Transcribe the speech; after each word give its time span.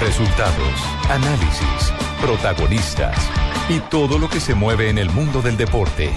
Resultados, 0.00 0.80
análisis, 1.08 1.92
protagonistas 2.20 3.16
y 3.68 3.80
todo 3.80 4.18
lo 4.18 4.28
que 4.28 4.40
se 4.40 4.54
mueve 4.54 4.90
en 4.90 4.98
el 4.98 5.10
mundo 5.10 5.40
del 5.40 5.56
deporte. 5.56 6.10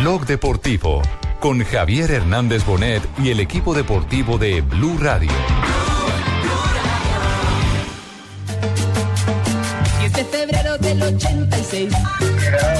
Blog 0.00 0.24
Deportivo 0.26 1.02
con 1.40 1.64
Javier 1.64 2.10
Hernández 2.10 2.64
Bonet 2.64 3.02
y 3.18 3.30
el 3.30 3.40
equipo 3.40 3.74
deportivo 3.74 4.38
de 4.38 4.60
Blue 4.60 4.98
Radio. 4.98 5.30
10 10.00 10.12
de 10.12 10.24
febrero 10.24 10.78
del 10.78 11.02
86. 11.02 11.92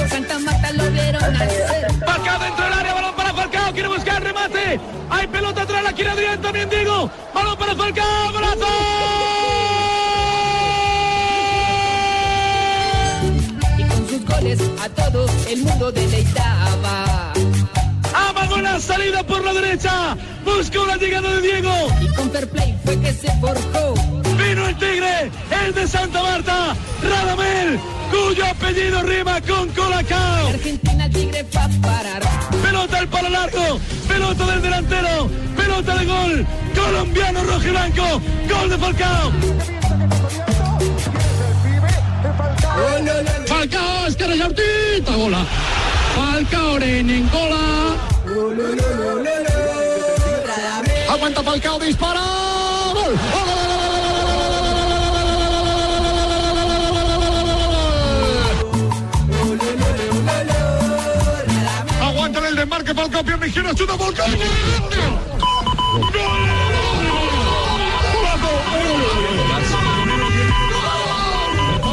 Santa 0.09 0.39
Marta 0.39 0.71
lo 0.73 0.91
vieron 0.91 1.33
nacer. 1.33 1.93
Falcao 2.05 2.39
dentro 2.39 2.63
del 2.65 2.73
área, 2.73 2.93
balón 2.93 3.15
para 3.15 3.33
Falcao, 3.33 3.73
quiere 3.73 3.87
buscar 3.89 4.23
remate. 4.23 4.79
Hay 5.09 5.27
pelota 5.27 5.61
atrás, 5.61 5.83
la 5.83 5.93
quiere 5.93 6.11
Adrián 6.11 6.41
también, 6.41 6.69
Diego. 6.69 7.09
Balón 7.33 7.57
para 7.57 7.75
Falcao, 7.75 8.31
golazo. 8.31 9.18
El 15.49 15.63
mundo 15.63 15.91
deleitaba. 15.91 17.09
La 18.61 18.77
salida 18.77 19.23
por 19.23 19.41
la 19.43 19.53
derecha. 19.53 20.17
Buscó 20.43 20.85
la 20.85 20.97
llegada 20.97 21.33
de 21.35 21.41
Diego. 21.41 21.71
Y 22.01 22.07
con 22.09 22.29
fair 22.29 22.49
play 22.49 22.77
fue 22.83 22.99
que 22.99 23.13
se 23.13 23.31
forjó. 23.39 23.93
Vino 24.35 24.67
el 24.67 24.77
Tigre, 24.77 25.31
el 25.65 25.73
de 25.73 25.87
Santa 25.87 26.21
Marta, 26.21 26.75
Radamel, 27.01 27.79
cuyo 28.11 28.45
apellido 28.45 29.01
rima 29.03 29.39
con 29.41 29.69
Colacao. 29.69 30.47
Argentina 30.47 31.05
el 31.05 31.11
Tigre 31.13 31.45
va 31.55 31.63
a 31.63 31.69
parar. 31.81 32.21
Pelota 32.61 32.97
al 32.97 33.07
palo 33.07 33.29
largo, 33.29 33.79
pelota 34.07 34.45
del 34.45 34.61
delantero, 34.61 35.29
pelota 35.55 35.95
de 35.95 36.05
gol, 36.05 36.47
colombiano 36.75 37.43
rojo 37.43 37.65
y 37.65 37.69
blanco, 37.69 38.21
gol 38.49 38.69
de 38.69 38.77
Falcao. 38.77 39.31
Falcao, 43.45 44.07
es 44.07 44.15
que 44.15 44.27
resortita, 44.27 45.15
gola. 45.15 45.45
Falcao 46.15 46.77
en 46.81 47.29
gola. 47.29 47.95
Aguanta 51.09 51.43
Falcao, 51.43 51.79
dispara. 51.79 52.21
Gol. 52.93 53.19
Aguanta 62.01 62.47
el 62.47 62.55
desmarque 62.55 62.93
Falcao, 62.93 63.23
pierna 63.23 63.47
izquierda, 63.47 63.75
chuta 63.75 63.97
Falcao. 63.97 64.27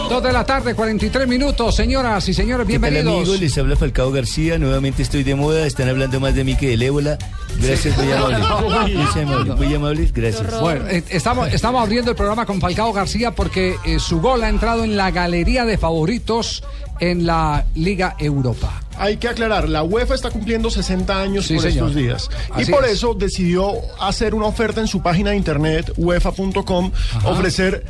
Dos 0.08 0.22
de 0.22 0.32
la 0.32 0.44
tarde, 0.44 0.74
43 0.74 1.26
minutos, 1.26 1.74
señoras 1.74 2.28
y 2.28 2.32
señores, 2.34 2.64
¿Qué 2.66 2.74
tal, 2.78 2.80
bienvenidos. 2.90 3.18
amigos? 3.22 3.40
Les 3.40 3.58
habla 3.58 3.74
Falcao 3.76 4.12
García. 4.12 4.56
Nuevamente 4.56 5.02
estoy 5.02 5.24
de 5.24 5.34
moda. 5.34 5.66
Están 5.66 5.88
hablando 5.88 6.20
más 6.20 6.34
de 6.34 6.44
mí 6.44 6.54
que 6.56 6.68
del 6.68 6.82
ébola. 6.82 7.18
Gracias, 7.60 7.96
muy 7.98 8.12
amables. 8.12 8.40
Muy 8.46 9.22
amables, 9.22 9.56
muy 9.56 9.74
amables. 9.74 10.12
Gracias. 10.12 10.60
Bueno, 10.60 10.86
eh, 10.88 11.02
estamos, 11.10 11.52
estamos 11.52 11.82
abriendo 11.82 12.12
el 12.12 12.16
programa 12.16 12.46
con 12.46 12.60
Falcao 12.60 12.92
García 12.92 13.32
porque 13.32 13.74
eh, 13.84 13.98
su 13.98 14.20
gol 14.20 14.44
ha 14.44 14.48
entrado 14.48 14.84
en 14.84 14.96
la 14.96 15.10
galería 15.10 15.64
de 15.64 15.76
favoritos 15.76 16.62
en 17.00 17.26
la 17.26 17.66
Liga 17.74 18.14
Europa. 18.18 18.80
Hay 18.98 19.16
que 19.18 19.28
aclarar, 19.28 19.68
la 19.68 19.82
UEFA 19.82 20.14
está 20.14 20.30
cumpliendo 20.30 20.70
60 20.70 21.20
años 21.20 21.46
Sí, 21.46 21.54
por 21.54 21.64
señor. 21.64 21.88
estos 21.88 21.94
días. 21.94 22.30
Así 22.54 22.70
y 22.70 22.72
por 22.72 22.84
es. 22.86 22.92
eso 22.92 23.12
decidió 23.12 23.72
hacer 24.00 24.34
una 24.34 24.46
oferta 24.46 24.80
en 24.80 24.86
su 24.86 25.02
página 25.02 25.30
de 25.30 25.36
internet, 25.36 25.92
uefa.com, 25.98 26.92
ofrecer 27.24 27.84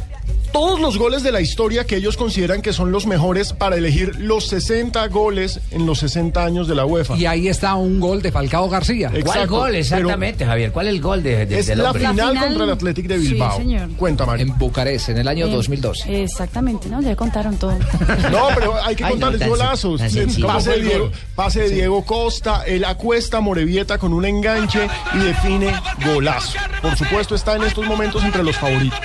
todos 0.52 0.80
los 0.80 0.98
goles 0.98 1.22
de 1.22 1.32
la 1.32 1.40
historia 1.40 1.84
que 1.84 1.96
ellos 1.96 2.16
consideran 2.16 2.62
que 2.62 2.72
son 2.72 2.92
los 2.92 3.06
mejores 3.06 3.52
para 3.52 3.76
elegir 3.76 4.16
los 4.18 4.46
60 4.48 5.06
goles 5.08 5.60
en 5.70 5.86
los 5.86 5.98
60 6.00 6.44
años 6.44 6.68
de 6.68 6.74
la 6.74 6.84
UEFA. 6.86 7.16
Y 7.16 7.26
ahí 7.26 7.48
está 7.48 7.74
un 7.74 8.00
gol 8.00 8.22
de 8.22 8.32
Falcao 8.32 8.68
García. 8.68 9.08
Exacto, 9.08 9.24
¿Cuál 9.32 9.46
gol 9.48 9.66
pero 9.70 9.78
exactamente, 9.78 10.44
Javier? 10.46 10.72
¿Cuál 10.72 10.86
es 10.88 10.94
el 10.94 11.00
gol 11.00 11.22
de, 11.22 11.46
de- 11.46 11.58
Es 11.58 11.66
del 11.66 11.78
la 11.82 11.92
final, 11.92 12.12
final- 12.14 12.38
contra 12.44 12.64
el 12.64 12.70
Athletic 12.70 13.06
de 13.06 13.20
Sí, 13.20 13.28
Bilbao. 13.32 13.56
señor. 13.56 13.88
Cuenta, 13.96 14.26
Mario. 14.26 14.46
En 14.46 14.58
Bucarest, 14.58 15.08
en 15.10 15.18
el 15.18 15.28
año 15.28 15.46
Eh, 15.46 15.50
2012. 15.50 16.22
Exactamente, 16.22 16.88
¿no? 16.88 17.00
Ya 17.02 17.14
contaron 17.16 17.56
todo. 17.56 17.72
No, 18.30 18.48
pero 18.54 18.74
hay 18.82 18.94
que 18.96 19.04
Ay, 19.04 19.14
no, 19.14 19.20
contarles 19.20 19.48
golazos. 19.48 20.00
Pase, 20.00 20.26
¿Cómo 20.40 20.60
fue 20.60 20.76
de 20.78 20.82
Diego, 20.82 21.10
pase 21.34 21.60
de 21.62 21.70
Diego 21.70 22.04
Costa, 22.04 22.62
él 22.66 22.84
acuesta 22.84 23.38
a 23.38 23.40
Morevieta 23.40 23.98
con 23.98 24.12
un 24.12 24.24
enganche 24.24 24.88
y 25.14 25.18
define 25.18 25.72
golazo. 26.04 26.58
Por 26.82 26.96
supuesto, 26.96 27.34
está 27.34 27.56
en 27.56 27.62
estos 27.64 27.86
momentos 27.86 28.22
entre 28.24 28.42
los 28.42 28.56
favoritos. 28.56 28.98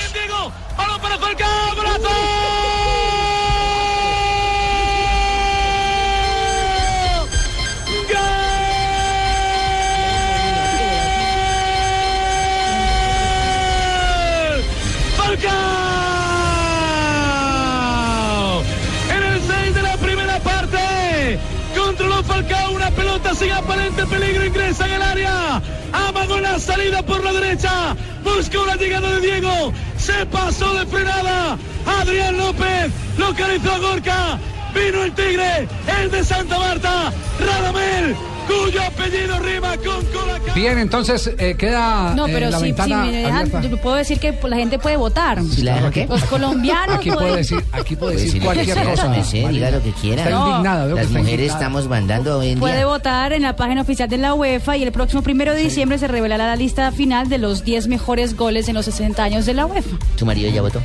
Sin 23.42 23.52
aparente 23.52 24.06
peligro, 24.06 24.46
ingresa 24.46 24.86
en 24.86 24.94
el 24.94 25.02
área, 25.02 25.62
amagó 25.94 26.40
la 26.40 26.60
salida 26.60 27.02
por 27.02 27.24
la 27.24 27.34
derecha, 27.34 27.96
buscó 28.24 28.66
la 28.66 28.76
llegada 28.76 29.16
de 29.16 29.22
Diego, 29.22 29.74
se 29.98 30.26
pasó 30.28 30.74
de 30.76 30.86
frenada, 30.86 31.58
Adrián 31.86 32.38
López 32.38 32.92
localizó 33.18 33.72
a 33.72 33.78
Gorka, 33.80 34.40
vino 34.74 35.04
el 35.04 35.12
Tigre, 35.14 35.68
el 36.02 36.12
de 36.12 36.24
Santa 36.24 36.58
Marta, 36.58 37.12
Radamel, 37.40 38.16
cuyo 38.48 38.82
apellido 38.84 39.40
rima 39.40 39.76
con 39.78 40.04
Colacao. 40.06 40.56
Bien, 40.56 40.78
entonces 40.80 41.32
eh, 41.38 41.56
queda 41.58 42.14
No, 42.16 42.28
eh, 42.28 42.32
pero 42.34 42.50
la 42.50 42.58
si, 42.58 42.64
si 42.66 42.72
ventana 42.72 43.06
me 43.06 43.12
dejan, 43.12 43.50
puedo 43.82 43.96
decir 43.96 44.20
que 44.20 44.38
la 44.48 44.56
gente 44.58 44.80
puede 44.80 44.98
votar. 44.98 45.42
¿Si 45.44 45.62
la 45.62 45.76
deja 45.76 45.92
qué? 45.92 46.08
Los 46.08 46.24
colombianos 46.26 46.96
Aquí 46.98 47.10
puede 47.10 47.20
pueden- 47.20 47.36
decir, 47.38 47.64
aquí 47.72 47.96
puede 47.96 48.14
Puede 48.14 48.26
decir 48.26 48.26
decir 48.26 48.44
lo 48.44 48.50
que 48.50 48.56
cualquier 48.56 48.76
quiera, 48.76 48.90
cosa. 49.24 49.50
diga 49.52 49.72
lo 49.72 49.84
que 49.84 49.92
quiera. 49.94 50.24
Está 50.24 50.36
No. 50.36 50.48
indignada. 50.50 50.86
Las 50.88 51.00
está 51.06 51.10
mujeres 51.20 51.32
indignada. 51.32 51.60
estamos 51.60 51.88
mandando 51.88 52.40
hoy 52.40 52.50
en 52.50 52.60
Puede 52.60 52.76
día. 52.78 52.86
votar 52.88 53.34
en 53.34 53.42
la 53.44 53.56
página 53.56 53.82
oficial 53.82 54.10
de 54.10 54.18
la 54.18 54.34
UEFA 54.34 54.78
y 54.78 54.84
el 54.84 54.92
próximo 54.92 55.22
primero 55.22 55.54
de 55.54 55.62
diciembre 55.64 55.98
se 55.98 56.08
revelará 56.08 56.48
la 56.48 56.56
lista 56.56 56.92
final 56.92 57.30
de 57.30 57.38
los 57.38 57.64
10 57.64 57.88
mejores 57.88 58.36
goles 58.36 58.68
en 58.68 58.76
los 58.76 58.86
60 58.86 59.24
años 59.24 59.46
de 59.46 59.54
la 59.54 59.66
UEFA. 59.66 59.98
¿Tu 60.18 60.26
marido 60.26 60.50
ya 60.52 60.62
votó? 60.62 60.82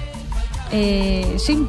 Eh, 0.73 1.37
sí, 1.39 1.67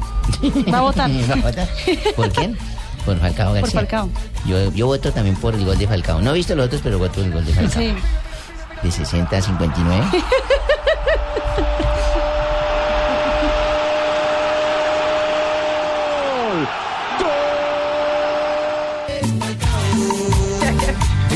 va 0.72 0.78
a 0.78 0.82
votar. 0.82 1.10
¿Va 1.30 1.34
a 1.34 1.36
votar? 1.36 1.68
¿Por 2.16 2.32
quién? 2.32 2.56
Por 3.04 3.18
Falcao 3.18 3.54
García. 3.54 3.80
Falcao. 3.80 4.08
Yo, 4.46 4.72
yo 4.72 4.86
voto 4.86 5.12
también 5.12 5.36
por 5.36 5.54
el 5.54 5.64
gol 5.64 5.78
de 5.78 5.86
Falcao. 5.86 6.20
No 6.20 6.30
he 6.30 6.34
visto 6.34 6.54
los 6.54 6.66
otros, 6.66 6.80
pero 6.82 6.98
voto 6.98 7.22
el 7.22 7.32
gol 7.32 7.44
de 7.44 7.52
Falcao. 7.52 7.82
Sí. 7.82 7.94
De 8.82 8.90
60 8.90 9.36
a 9.36 9.42
59. 9.42 10.06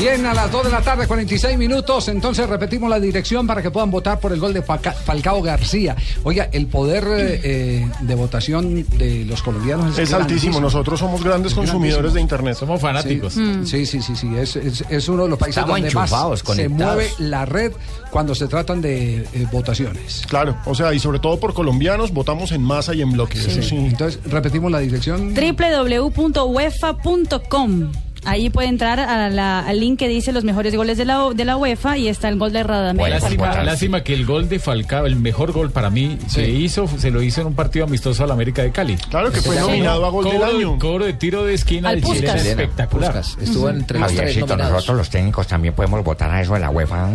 Bien, 0.03 0.25
a 0.25 0.33
las 0.33 0.51
2 0.51 0.65
de 0.65 0.69
la 0.69 0.81
tarde, 0.81 1.07
46 1.07 1.57
minutos. 1.57 2.09
Entonces 2.09 2.49
repetimos 2.49 2.89
la 2.89 2.99
dirección 2.99 3.47
para 3.47 3.61
que 3.61 3.71
puedan 3.71 3.89
votar 3.89 4.19
por 4.19 4.33
el 4.33 4.39
gol 4.41 4.53
de 4.53 4.61
Falca- 4.61 4.91
Falcao 4.91 5.41
García. 5.41 5.95
Oiga, 6.23 6.49
el 6.51 6.67
poder 6.67 7.05
eh, 7.07 7.87
de 8.01 8.15
votación 8.15 8.85
de 8.97 9.23
los 9.23 9.41
colombianos 9.41 9.97
Es 9.97 10.11
altísimo. 10.11 10.59
Nosotros 10.59 10.99
somos 10.99 11.23
grandes 11.23 11.53
consumidores 11.53 12.13
de 12.13 12.19
Internet. 12.19 12.57
Somos 12.57 12.81
fanáticos. 12.81 13.33
Sí, 13.63 13.85
sí, 13.85 14.01
sí, 14.01 14.13
sí. 14.15 14.27
Es, 14.37 14.57
es- 14.57 14.83
es 14.89 15.07
uno 15.07 15.23
de 15.23 15.29
los 15.29 15.39
países 15.39 15.59
Estamos 15.61 15.79
donde 15.79 15.95
más 15.95 16.11
enchufados, 16.11 16.39
se 16.39 16.45
conectados. 16.45 16.95
mueve 16.95 17.09
la 17.19 17.45
red 17.45 17.71
cuando 18.11 18.35
se 18.35 18.47
tratan 18.47 18.81
de 18.81 19.19
eh, 19.33 19.47
votaciones. 19.53 20.23
Claro, 20.27 20.57
o 20.65 20.75
sea, 20.75 20.93
y 20.93 20.99
sobre 20.99 21.19
todo 21.19 21.39
por 21.39 21.53
colombianos, 21.53 22.11
votamos 22.11 22.51
en 22.51 22.61
masa 22.61 22.93
y 22.93 23.01
en 23.01 23.13
bloque. 23.13 23.37
Sí. 23.39 23.73
Entonces 23.77 24.19
repetimos 24.25 24.69
la 24.69 24.79
dirección. 24.79 25.33
www.uefa.com 25.33 27.91
Ahí 28.25 28.49
puede 28.49 28.67
entrar 28.69 28.99
a 28.99 29.29
la- 29.29 29.59
al 29.59 29.79
link 29.79 29.99
que 29.99 30.07
dice 30.07 30.31
los 30.31 30.43
mejores 30.43 30.75
goles 30.75 30.97
de 30.97 31.05
la, 31.05 31.29
de 31.35 31.45
la 31.45 31.57
UEFA 31.57 31.97
y 31.97 32.07
está 32.07 32.29
el 32.29 32.37
gol 32.37 32.53
de 32.53 32.63
Radamel. 32.63 33.09
Lástima, 33.11 33.63
lástima 33.63 34.01
que 34.03 34.13
el 34.13 34.25
gol 34.25 34.47
de 34.49 34.59
Falcao, 34.59 35.05
el 35.05 35.15
mejor 35.17 35.51
gol 35.51 35.71
para 35.71 35.89
mí, 35.89 36.17
se 36.27 36.47
hizo, 36.49 36.87
se 36.87 37.11
lo 37.11 37.21
hizo 37.21 37.41
en 37.41 37.47
un 37.47 37.53
partido 37.55 37.85
amistoso 37.85 38.23
al 38.23 38.31
América 38.31 38.61
de 38.63 38.71
Cali. 38.71 38.95
Claro 39.09 39.31
que 39.31 39.41
fue 39.41 39.55
nominado 39.59 40.05
a 40.05 40.09
gol 40.09 40.25
del 40.25 40.33
Cobro- 40.41 40.55
año. 40.57 40.79
Cobro 40.79 41.05
de 41.05 41.13
tiro 41.13 41.43
de 41.45 41.53
esquina 41.53 41.89
Al 41.89 42.01
de 42.01 42.07
Chile 42.07 42.31
espectacular. 42.35 43.21
Estuvo 43.41 43.69
entre 43.69 43.99
los 43.99 44.11
tres 44.13 44.37
nominados. 44.37 44.71
nosotros 44.73 44.97
los 44.97 45.09
técnicos 45.09 45.47
también 45.47 45.73
podemos 45.73 46.03
votar 46.03 46.31
a 46.31 46.41
eso 46.41 46.53
de 46.53 46.59
la 46.61 46.69
UEFA. 46.69 47.09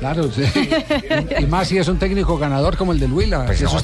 Claro, 0.00 0.30
sí. 0.32 0.42
y 1.38 1.46
más 1.46 1.68
si 1.68 1.78
es 1.78 1.88
un 1.88 1.98
técnico 1.98 2.36
ganador 2.38 2.76
como 2.76 2.92
el 2.92 3.00
de 3.00 3.06
Huila, 3.06 3.46
Pues 3.46 3.58
que 3.58 3.64
es 3.64 3.70
somos 3.70 3.82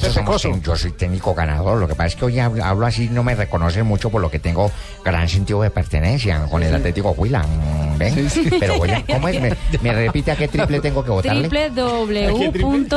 yo 0.63 0.75
soy 0.75 0.91
técnico 0.91 1.33
ganador. 1.33 1.79
Lo 1.79 1.87
que 1.87 1.95
pasa 1.95 2.07
es 2.07 2.15
que 2.15 2.25
hoy 2.25 2.39
hablo, 2.39 2.63
hablo 2.63 2.85
así, 2.85 3.09
no 3.09 3.23
me 3.23 3.35
reconocen 3.35 3.85
mucho 3.85 4.09
por 4.09 4.21
lo 4.21 4.29
que 4.29 4.39
tengo 4.39 4.71
gran 5.03 5.27
sentido 5.27 5.61
de 5.61 5.69
pertenencia 5.69 6.45
con 6.49 6.58
el 6.63 6.75
Atlético 6.75 7.11
Huila. 7.11 7.43
mm, 7.43 7.97
¿ven? 7.97 8.27
Pero 8.59 8.83
a, 8.83 9.03
¿cómo 9.13 9.27
es? 9.27 9.41
¿Me, 9.41 9.55
me 9.81 9.93
repite 9.93 10.31
a 10.31 10.35
qué 10.35 10.47
triple 10.47 10.79
tengo 10.79 11.03
que 11.03 11.11
votarle? 11.11 11.39
¿A 11.39 11.49
qué 11.49 11.49
triple 11.49 11.65
es? 11.65 11.75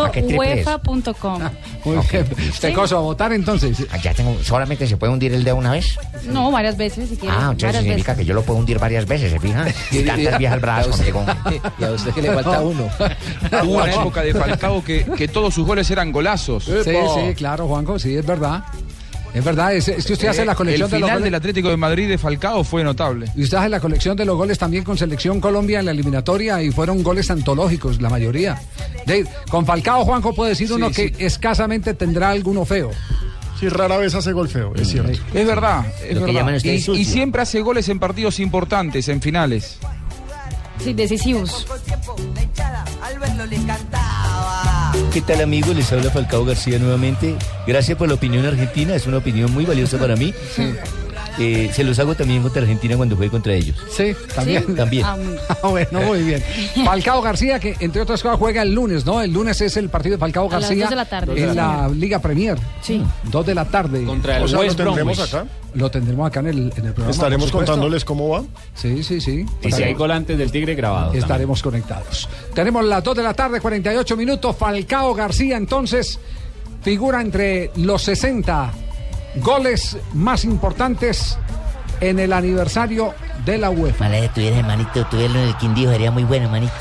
www.uefa.com. 0.07 1.43
Muy 1.85 1.97
bien. 2.11 2.27
Pecoso, 2.61 2.99
a 2.99 3.01
votar 3.01 3.33
entonces. 3.33 3.87
Ah, 3.91 3.97
Ya 3.99 4.15
tengo, 4.15 4.37
solamente 4.43 4.87
se 4.87 4.97
puede 4.97 5.13
hundir 5.13 5.33
el 5.35 5.45
dedo 5.45 5.57
una 5.57 5.73
vez. 5.73 5.99
No, 6.25 6.51
varias 6.51 6.77
veces 6.77 7.09
si 7.09 7.17
quiere. 7.17 7.35
Ah, 7.35 7.41
entonces 7.53 7.63
varias 7.69 7.83
significa 7.83 8.13
veces. 8.13 8.25
que 8.25 8.29
yo 8.29 8.35
lo 8.35 8.43
puedo 8.43 8.59
hundir 8.61 8.79
varias 8.79 9.07
veces, 9.07 9.33
¿se 9.33 9.41
fija? 9.41 9.67
Y 9.91 10.03
tantas 10.05 10.39
viejas 10.39 10.61
bravas 10.61 10.87
conmigo. 10.89 11.25
Y 11.79 11.85
a 11.85 11.91
usted 11.91 12.13
que 12.13 12.23
le 12.23 12.33
falta 12.33 12.61
uno. 12.61 12.89
Hubo 13.65 13.83
una 13.83 13.93
época 13.93 14.23
de 14.23 14.35
Falcao 14.35 14.83
que, 14.85 15.05
que 15.05 15.29
todos 15.29 15.55
sus 15.55 15.67
goles 15.67 15.91
eran 15.91 16.13
golazos. 16.13 16.65
Sí, 16.65 16.73
sí, 16.85 17.35
claro, 17.35 17.67
Juanjo, 17.67 17.99
sí, 17.99 18.17
es 18.17 18.25
verdad. 18.27 18.65
Es 19.35 19.43
verdad, 19.43 19.75
es, 19.75 19.89
es 19.89 20.05
que 20.05 20.13
usted 20.13 20.29
hace 20.29 20.45
la 20.45 20.53
Eh, 20.53 20.57
colección 20.57 20.87
el 20.87 20.91
de 20.91 20.99
los 20.99 21.07
final 21.09 21.19
goles. 21.21 21.25
del 21.25 21.35
Atlético 21.35 21.69
de 21.71 21.77
Madrid 21.79 22.09
de 22.09 22.19
Falcao 22.19 22.63
fue 22.65 22.85
notable. 22.85 23.31
Y 23.35 23.43
usted 23.45 23.57
hace 23.57 23.69
la 23.71 23.81
colección 23.81 24.15
de 24.17 24.25
los 24.27 24.37
goles 24.37 24.59
también 24.59 24.85
con 24.85 24.99
Selección 24.99 25.41
Colombia 25.41 25.79
en 25.81 25.87
la 25.87 25.91
eliminatoria 25.93 26.63
y 26.63 26.71
fueron 26.71 27.03
goles 27.03 27.31
antológicos, 27.31 28.03
la 28.03 28.11
mayoría. 28.11 28.61
De- 29.07 29.27
con 29.51 29.65
Falcao, 29.65 30.05
Juanjo, 30.05 30.35
puede 30.35 30.51
decir 30.51 30.71
uno 30.73 30.91
que 30.91 31.15
escasamente 31.19 31.95
tendrá 31.95 32.31
alguno 32.31 32.65
feo. 32.67 32.91
Sí, 33.59 33.69
rara 33.69 33.97
vez 33.97 34.15
hace 34.15 34.33
gol 34.33 34.49
feo, 34.49 34.75
es 34.75 34.89
cierto. 34.89 35.13
Es 35.33 35.47
verdad, 35.47 35.87
es 36.07 36.17
Lo 36.19 36.27
que 36.27 36.33
llaman 36.33 36.55
verdad. 36.55 36.57
ustedes 36.75 36.89
Y, 36.89 37.05
siempre 37.05 37.43
hace 37.43 37.61
goles 37.61 37.89
en 37.89 37.99
partidos 38.01 38.39
importantes, 38.41 39.09
en 39.09 39.23
finales. 39.23 39.79
Sí, 40.83 40.93
decisivos. 40.95 41.65
¿Qué 45.13 45.21
tal 45.21 45.43
amigos? 45.43 45.77
Les 45.77 45.93
habla 45.93 46.11
Falcao 46.11 46.43
García 46.43 46.79
nuevamente. 46.79 47.37
Gracias 47.67 47.99
por 47.99 48.09
la 48.09 48.15
opinión 48.15 48.47
argentina, 48.47 48.95
es 48.95 49.07
una 49.07 49.19
opinión 49.19 49.53
muy 49.53 49.67
valiosa 49.67 49.99
para 49.99 50.17
mí. 50.17 50.33
Eh, 51.39 51.71
se 51.73 51.83
los 51.85 51.99
hago 51.99 52.15
también 52.15 52.43
contra 52.43 52.63
Argentina 52.63 52.97
cuando 52.97 53.17
juegue 53.17 53.31
contra 53.31 53.55
ellos. 53.55 53.77
Sí, 53.91 54.15
también. 54.35 54.65
Sí, 54.67 54.75
también. 54.75 55.05
Ah, 55.07 55.17
Ah, 55.63 55.69
bueno, 55.69 56.01
muy 56.03 56.23
bien. 56.23 56.43
Falcao 56.85 57.23
García, 57.23 57.59
que 57.59 57.77
entre 57.81 58.03
otras 58.03 58.23
cosas 58.23 58.39
juega 58.39 58.63
el 58.63 58.73
lunes, 58.75 59.07
¿no? 59.07 59.21
El 59.23 59.33
lunes 59.33 59.61
es 59.61 59.77
el 59.77 59.89
partido 59.89 60.17
de 60.17 60.19
Falcao 60.21 60.47
A 60.51 60.55
las 60.61 60.63
García 60.69 60.85
dos 60.85 60.91
de 60.91 60.97
la 60.97 61.05
tarde. 61.05 61.43
en 61.43 61.57
la 61.57 61.89
Liga 61.89 62.19
Premier. 62.19 62.59
Sí. 62.81 63.03
Dos 63.25 63.47
de 63.47 63.55
la 63.55 63.65
tarde. 63.65 64.05
Contra 64.05 64.37
el 64.39 64.43
O 64.45 64.49
sea, 64.49 64.59
¿lo 64.63 64.75
tendremos 64.75 65.17
Bromwich. 65.17 65.35
acá? 65.35 65.47
Lo 65.75 65.91
tendremos 65.91 66.27
acá 66.27 66.41
en 66.41 66.47
el, 66.49 66.59
en 66.77 66.87
el 66.87 66.93
programa. 66.93 67.11
Estaremos 67.11 67.51
contándoles 67.51 68.05
cómo 68.05 68.29
va. 68.29 68.43
Sí, 68.75 69.03
sí, 69.03 69.21
sí. 69.21 69.47
Y 69.63 69.73
si 69.73 69.83
hay 69.83 69.95
gol 69.95 70.11
antes 70.11 70.37
del 70.37 70.51
Tigre 70.53 70.75
grabado. 70.75 71.15
Estaremos 71.15 71.63
conectados. 71.63 72.29
Tenemos 72.55 72.85
las 72.85 73.03
2 73.03 73.17
de 73.17 73.23
la 73.23 73.33
tarde, 73.35 73.61
48 73.61 74.17
minutos. 74.17 74.55
Falcao 74.57 75.15
García, 75.15 75.57
entonces, 75.57 76.19
figura 76.83 77.21
entre 77.23 77.71
los 77.77 78.03
60 78.03 78.71
goles 79.37 79.97
más 80.13 80.45
importantes 80.45 81.39
en 82.01 82.19
el 82.19 82.33
aniversario 82.33 83.15
de 83.45 83.59
la 83.59 83.71
UEFA. 83.71 84.07
Ojalá 84.07 84.21
que 84.21 84.29
tuviera 84.29 84.59
hermanito, 84.59 85.07
tuviera 85.07 85.35
en 85.35 85.49
el 85.49 85.57
Quindío, 85.57 85.91
sería 85.91 86.11
muy 86.11 86.25
bueno, 86.25 86.47
hermanito. 86.47 86.73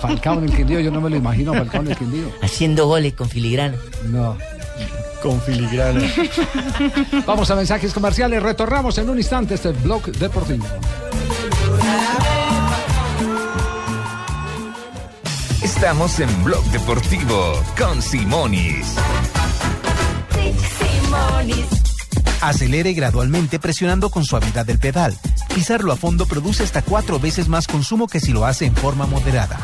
Falcao 0.00 0.38
en 0.38 0.44
el 0.44 0.56
Quindío, 0.56 0.80
yo 0.80 0.90
no 0.90 1.00
me 1.00 1.10
lo 1.10 1.16
imagino, 1.16 1.54
Falcao 1.54 1.82
en 1.82 1.88
el 1.88 1.96
Quindío. 1.96 2.30
Haciendo 2.42 2.86
goles 2.86 3.14
con 3.14 3.28
filigrana. 3.28 3.76
No. 4.04 4.36
Con 5.22 5.40
filigrana. 5.40 6.00
Vamos 7.26 7.50
a 7.50 7.56
mensajes 7.56 7.92
comerciales, 7.92 8.42
retornamos 8.42 8.98
en 8.98 9.08
un 9.08 9.18
instante 9.18 9.54
este 9.54 9.72
blog 9.72 10.02
deportivo. 10.12 10.66
Estamos 15.62 16.20
en 16.20 16.44
Blog 16.44 16.64
Deportivo 16.70 17.62
con 17.76 18.00
Simonis. 18.00 18.94
Acelere 22.40 22.92
gradualmente 22.92 23.58
presionando 23.58 24.10
con 24.10 24.24
suavidad 24.24 24.68
el 24.68 24.78
pedal. 24.78 25.16
Pisarlo 25.54 25.92
a 25.92 25.96
fondo 25.96 26.26
produce 26.26 26.62
hasta 26.62 26.82
cuatro 26.82 27.18
veces 27.18 27.48
más 27.48 27.66
consumo 27.66 28.06
que 28.06 28.20
si 28.20 28.32
lo 28.32 28.44
hace 28.44 28.66
en 28.66 28.76
forma 28.76 29.06
moderada. 29.06 29.58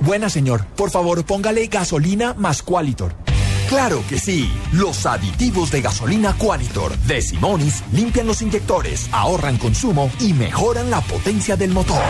Buena 0.00 0.28
señor, 0.28 0.66
por 0.76 0.90
favor 0.90 1.24
póngale 1.24 1.66
gasolina 1.68 2.34
más 2.34 2.62
Qualitor. 2.62 3.14
Claro 3.68 4.02
que 4.08 4.18
sí, 4.18 4.52
los 4.72 5.06
aditivos 5.06 5.70
de 5.70 5.80
gasolina 5.80 6.34
Qualitor 6.34 6.94
de 6.98 7.22
Simonis 7.22 7.82
limpian 7.92 8.26
los 8.26 8.42
inyectores, 8.42 9.08
ahorran 9.12 9.56
consumo 9.56 10.10
y 10.20 10.34
mejoran 10.34 10.90
la 10.90 11.00
potencia 11.00 11.56
del 11.56 11.70
motor. 11.70 12.02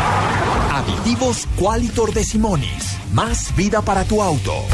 Aditivos 0.73 1.47
Qualitor 1.57 2.13
de 2.15 2.25
Simonis, 2.25 2.97
más 3.13 3.55
vida 3.55 3.83
para 3.83 4.05
tu 4.05 4.23
auto. 4.23 4.65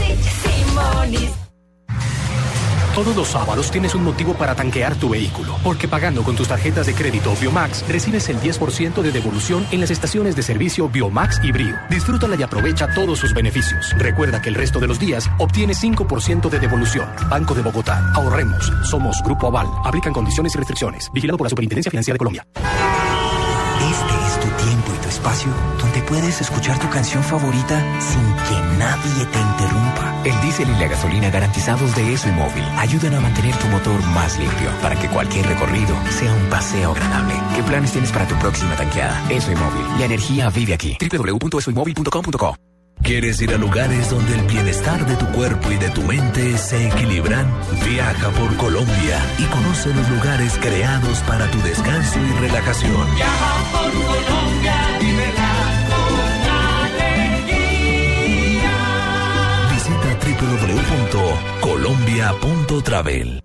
Todos 2.99 3.15
los 3.15 3.29
sábados 3.29 3.71
tienes 3.71 3.95
un 3.95 4.03
motivo 4.03 4.35
para 4.35 4.57
tanquear 4.57 4.97
tu 4.97 5.09
vehículo, 5.09 5.57
porque 5.63 5.87
pagando 5.87 6.25
con 6.25 6.35
tus 6.35 6.49
tarjetas 6.49 6.87
de 6.87 6.95
crédito 6.95 7.33
Biomax 7.41 7.87
recibes 7.87 8.29
el 8.29 8.41
10% 8.41 9.03
de 9.03 9.13
devolución 9.13 9.65
en 9.71 9.79
las 9.79 9.93
estaciones 9.93 10.35
de 10.35 10.43
servicio 10.43 10.89
Biomax 10.89 11.39
y 11.45 11.53
Brio. 11.53 11.77
Disfrútala 11.89 12.35
y 12.35 12.43
aprovecha 12.43 12.93
todos 12.93 13.21
sus 13.21 13.33
beneficios. 13.33 13.95
Recuerda 13.99 14.43
que 14.43 14.49
el 14.49 14.57
resto 14.57 14.81
de 14.81 14.89
los 14.89 14.99
días 14.99 15.31
obtienes 15.39 15.81
5% 15.81 16.51
de 16.51 16.59
devolución. 16.59 17.09
Banco 17.31 17.55
de 17.55 17.63
Bogotá. 17.63 18.03
Ahorremos. 18.17 18.73
Somos 18.83 19.23
Grupo 19.25 19.47
Aval. 19.47 19.69
Aplican 19.85 20.13
condiciones 20.13 20.57
y 20.57 20.59
restricciones. 20.59 21.09
Vigilado 21.13 21.39
por 21.39 21.45
la 21.45 21.51
Superintendencia 21.51 21.93
Financiera 21.93 22.15
de 22.15 22.19
Colombia. 22.19 22.47
Este 22.57 24.27
es 24.27 24.41
tu 24.41 24.65
tiempo 24.65 24.93
y 24.93 25.03
tu 25.05 25.09
espacio 25.09 25.49
donde 25.81 26.03
puedes 26.03 26.41
escuchar 26.41 26.77
tu 26.81 26.91
canción 26.91 27.23
favorita 27.23 27.81
sin 28.01 28.25
que 28.49 28.77
nadie 28.77 29.25
te 29.27 29.39
interrumpa. 29.39 30.18
El 30.29 30.39
diésel 30.43 30.69
y 30.69 30.79
la 30.79 30.89
gasolina 30.89 31.31
garantizados 31.31 31.97
de 31.97 32.13
ESO 32.13 32.29
y 32.29 32.33
Móvil 32.33 32.65
ayudan 32.77 33.15
a 33.15 33.21
mantener 33.21 33.57
tu 33.57 33.67
motor 33.69 33.99
más 34.09 34.39
limpio 34.39 34.69
para 34.83 34.95
que 34.95 35.09
cualquier 35.09 35.47
recorrido 35.47 35.97
sea 36.11 36.35
un 36.35 36.51
paseo 36.51 36.91
agradable. 36.91 37.35
¿Qué 37.57 37.63
planes 37.63 37.93
tienes 37.93 38.13
para 38.13 38.29
tu 38.29 38.35
próxima 38.35 38.77
tanqueada? 38.77 39.19
ESO 39.31 39.53
y 39.53 39.55
Móvil. 39.55 39.99
La 39.99 40.05
energía 40.05 40.51
vive 40.51 40.75
aquí. 40.75 40.99
www.esoymóvil.com.co 41.01 42.57
¿Quieres 43.03 43.41
ir 43.41 43.55
a 43.55 43.57
lugares 43.57 44.11
donde 44.11 44.35
el 44.35 44.43
bienestar 44.43 45.07
de 45.07 45.17
tu 45.17 45.25
cuerpo 45.29 45.71
y 45.71 45.77
de 45.77 45.89
tu 45.91 46.03
mente 46.03 46.59
se 46.59 46.89
equilibran? 46.89 47.51
Viaja 47.89 48.29
por 48.31 48.55
Colombia 48.57 49.19
y 49.39 49.45
conoce 49.45 49.95
los 49.95 50.11
lugares 50.11 50.59
creados 50.61 51.21
para 51.21 51.51
tu 51.51 51.59
descanso 51.63 52.19
y 52.21 52.41
relajación. 52.41 53.15
Viaja 53.15 53.55
por 53.73 53.93
Colombia, 53.93 54.68
www.colombia.travel. 61.19 63.43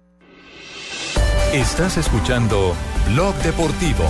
Estás 1.53 1.97
escuchando 1.97 2.75
Blog 3.09 3.33
Deportivo. 3.37 4.03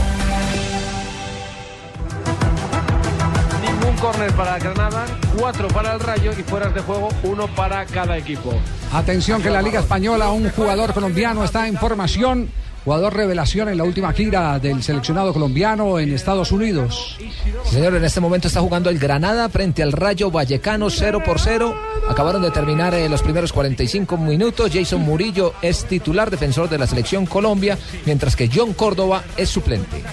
Ningún 3.62 3.96
córner 3.98 4.34
para 4.34 4.60
Granada, 4.60 5.05
cuatro 5.38 5.70
para 5.70 5.93
el 5.93 6.01
Rayo 6.01 6.32
y 6.38 6.43
fueras 6.43 6.74
de 6.74 6.82
juego, 6.82 7.08
uno 7.24 7.48
para 7.55 7.86
cada 7.86 8.17
equipo. 8.17 8.53
Atención 8.91 9.41
que 9.41 9.48
en 9.48 9.53
la 9.53 9.62
Liga 9.62 9.79
Española 9.79 10.32
un 10.32 10.50
jugador 10.50 10.93
colombiano 10.93 11.46
está 11.46 11.65
en 11.67 11.77
formación, 11.77 12.50
jugador 12.84 13.16
revelación 13.16 13.70
en 13.70 13.78
la 13.78 13.84
última 13.84 14.12
gira 14.13 14.60
del 14.60 14.84
seleccionado 14.84 15.34
colombiano 15.34 16.00
en 16.00 16.13
Estados 16.13 16.52
Unidos. 16.52 17.18
Señor, 17.66 17.96
en 17.96 18.04
este 18.04 18.20
momento 18.20 18.48
está 18.48 18.62
jugando 18.62 18.90
el 18.90 19.00
Granada 19.00 19.50
frente 19.50 19.84
al 19.84 19.94
Rayo 19.94 20.30
Vallecano 20.30 20.90
0 20.90 21.22
por 21.25 21.40
0. 21.40 21.75
Acabaron 22.10 22.42
de 22.42 22.52
terminar 22.52 22.94
eh, 22.94 23.08
los 23.08 23.22
primeros 23.22 23.54
45 23.54 24.18
minutos. 24.18 24.72
Jason 24.74 25.02
Murillo 25.02 25.54
es 25.62 25.86
titular 25.86 26.30
defensor 26.30 26.70
de 26.70 26.78
la 26.78 26.88
selección 26.88 27.25
Colombia, 27.25 27.78
mientras 28.06 28.36
que 28.36 28.50
John 28.54 28.74
Córdoba 28.74 29.24
es 29.38 29.50
suplente. 29.50 30.04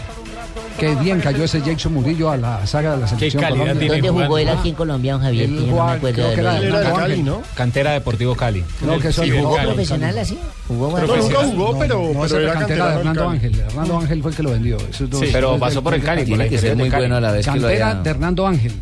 Qué 0.78 0.94
bien 0.94 1.20
cayó 1.20 1.44
ese 1.44 1.60
Jackson 1.60 1.92
Murillo 1.92 2.30
a 2.30 2.36
la 2.38 2.66
saga 2.66 2.92
de 2.92 3.02
la 3.02 3.06
selección 3.06 3.42
calidad 3.42 3.60
Colombia. 3.64 3.88
tiene 3.90 4.06
¿Dónde 4.08 4.24
jugó 4.24 4.38
él 4.38 4.48
aquí 4.48 4.68
en 4.70 4.74
Colombia, 4.74 5.12
don 5.12 5.22
Javier? 5.22 5.44
Él 5.44 5.66
no 5.66 5.84
me 5.84 5.92
acuerdo 5.92 6.14
creo 6.14 6.28
de 6.28 6.34
que 6.34 6.40
era 6.40 6.58
era 6.58 6.80
de 6.80 6.92
Cali. 6.92 7.22
¿no? 7.22 7.42
Cantera 7.54 7.92
Deportivo 7.92 8.34
Cali. 8.34 8.64
Creo 8.80 8.98
que 8.98 9.08
eso 9.08 9.22
Sí, 9.22 9.30
jugó 9.30 9.56
Cali. 9.56 9.66
profesional 9.68 10.18
así? 10.18 10.38
¿Jugó 10.68 10.94
Pero 10.94 11.06
bueno? 11.08 11.22
nunca 11.22 11.38
jugó, 11.44 11.78
pero, 11.78 12.10
No, 12.14 12.20
pero 12.22 12.38
era 12.40 12.52
cantera 12.54 12.88
de 12.88 12.98
Hernando 12.98 13.20
Cali. 13.24 13.36
Ángel. 13.36 13.60
Hernando 13.60 13.98
Ángel 13.98 14.22
fue 14.22 14.30
el 14.30 14.36
que 14.36 14.42
lo 14.42 14.50
vendió. 14.52 14.76
Dos- 14.78 15.20
Sí, 15.20 15.28
pero 15.32 15.58
pasó 15.58 15.82
por 15.82 15.92
el 15.94 16.02
Cali, 16.02 16.24
Tiene 16.24 16.48
que 16.48 16.58
ser 16.58 16.76
muy 16.76 16.88
Cali. 16.88 17.02
bueno 17.02 17.16
a 17.16 17.20
la 17.20 17.32
vez 17.32 17.44
Cantera 17.44 17.94
de 17.96 18.10
Hernando 18.10 18.46
Ángel. 18.46 18.72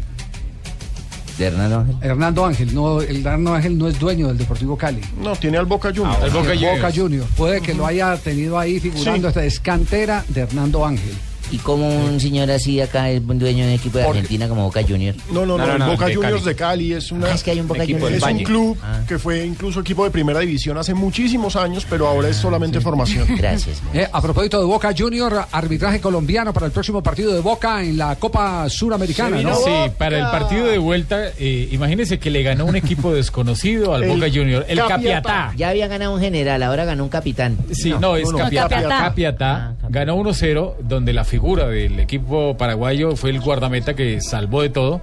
De 1.37 1.45
Hernando 1.47 1.79
Ángel. 1.81 1.97
Hernando 2.03 2.45
Ángel, 2.47 2.75
no, 2.75 3.01
el 3.01 3.17
Hernando 3.19 3.55
Ángel 3.55 3.79
no 3.79 3.87
es 3.89 3.99
dueño 3.99 4.29
del 4.29 4.39
Deportivo 4.39 4.77
Cali. 4.77 5.01
No, 5.23 5.35
tiene 5.37 5.59
al 5.59 5.67
Boca 5.67 5.91
Juniors. 5.95 6.19
El 6.25 6.31
Boca, 6.31 6.91
Juniors. 6.95 7.29
Puede 7.37 7.61
que 7.61 7.75
lo 7.75 7.87
haya 7.87 8.17
tenido 8.17 8.59
ahí 8.59 8.79
figurando. 8.81 9.21
Sí. 9.23 9.27
Esta 9.29 9.45
es 9.45 9.61
cantera 9.61 10.25
de 10.29 10.41
Hernando 10.43 10.85
Ángel. 10.85 11.13
¿Y 11.51 11.59
como 11.59 11.89
un 11.89 12.21
señor 12.21 12.51
así 12.51 12.81
acá 12.81 13.11
es 13.11 13.21
un 13.27 13.39
dueño 13.39 13.65
de 13.65 13.71
un 13.73 13.75
equipo 13.79 13.99
de 13.99 14.05
Argentina 14.05 14.49
como 14.49 14.65
Boca 14.65 14.81
Junior? 14.87 15.15
No, 15.33 15.47
no, 15.47 15.57
no, 15.57 15.59
No, 15.59 15.67
no, 15.67 15.73
el 15.73 15.79
no, 15.79 15.87
Boca 15.93 16.07
de 16.07 16.15
Juniors 16.15 16.43
Cali. 16.43 16.45
de 16.49 16.55
Cali 16.57 16.93
es 16.93 17.13
una 17.13 17.27
Ah, 17.29 17.35
es 17.35 17.43
que 17.43 17.51
hay 17.53 17.61
un 17.61 17.69
Boca 17.69 17.81
Juniors. 17.85 18.13
es 18.17 18.23
un 18.23 18.39
club 18.45 18.79
Ah. 18.83 19.01
que 19.09 19.19
fue 19.19 19.45
incluso 19.45 19.81
equipo 19.81 20.05
de 20.05 20.11
primera 20.11 20.41
división 20.41 20.77
hace 20.79 20.93
muchísimos 20.95 21.57
años, 21.57 21.87
pero 21.89 22.07
ahora 22.07 22.29
es 22.29 22.37
solamente 22.37 22.81
formación. 22.81 23.27
Gracias. 23.37 23.83
Eh, 23.95 24.07
a 24.13 24.21
propósito 24.21 24.59
de 24.61 24.67
Boca 24.67 24.93
Junior, 24.97 25.47
arbitraje 25.51 26.01
colombiano 26.01 26.53
para 26.53 26.67
el 26.67 26.73
próximo 26.73 27.03
partido 27.03 27.33
de 27.33 27.41
Boca 27.41 27.83
en 27.83 27.97
la 27.97 28.17
Copa 28.17 28.69
Suramericana, 28.69 29.41
¿no? 29.43 29.55
Sí, 29.57 29.71
para 29.97 30.19
el 30.19 30.25
partido 30.31 30.67
de 30.67 30.79
vuelta, 30.79 31.29
eh, 31.39 31.69
imagínense 31.73 32.19
que 32.19 32.31
le 32.31 32.43
ganó 32.43 32.67
un 32.67 32.77
equipo 32.77 33.13
desconocido 33.15 33.95
al 33.95 34.03
El 34.09 34.11
Boca 34.11 34.27
Junior, 34.33 34.65
el 34.69 34.79
Capiatá. 34.79 35.53
Ya 35.57 35.71
había 35.71 35.87
ganado 35.89 36.15
un 36.15 36.21
general, 36.21 36.63
ahora 36.63 36.85
ganó 36.85 37.05
un 37.05 37.09
capitán. 37.11 37.57
Sí, 37.73 37.95
no, 38.01 38.17
es 38.17 38.31
Capiatá. 38.33 38.83
Capiatá. 38.89 39.75
ganó 39.89 40.17
1-0, 40.17 40.75
donde 40.83 41.13
la 41.13 41.25
figura 41.25 41.38
del 41.39 42.01
equipo 42.01 42.57
paraguayo 42.57 43.17
fue 43.17 43.31
el 43.31 43.41
guardameta 43.41 43.95
que 43.95 44.21
salvó 44.21 44.63
de 44.63 44.71
todo. 44.71 45.01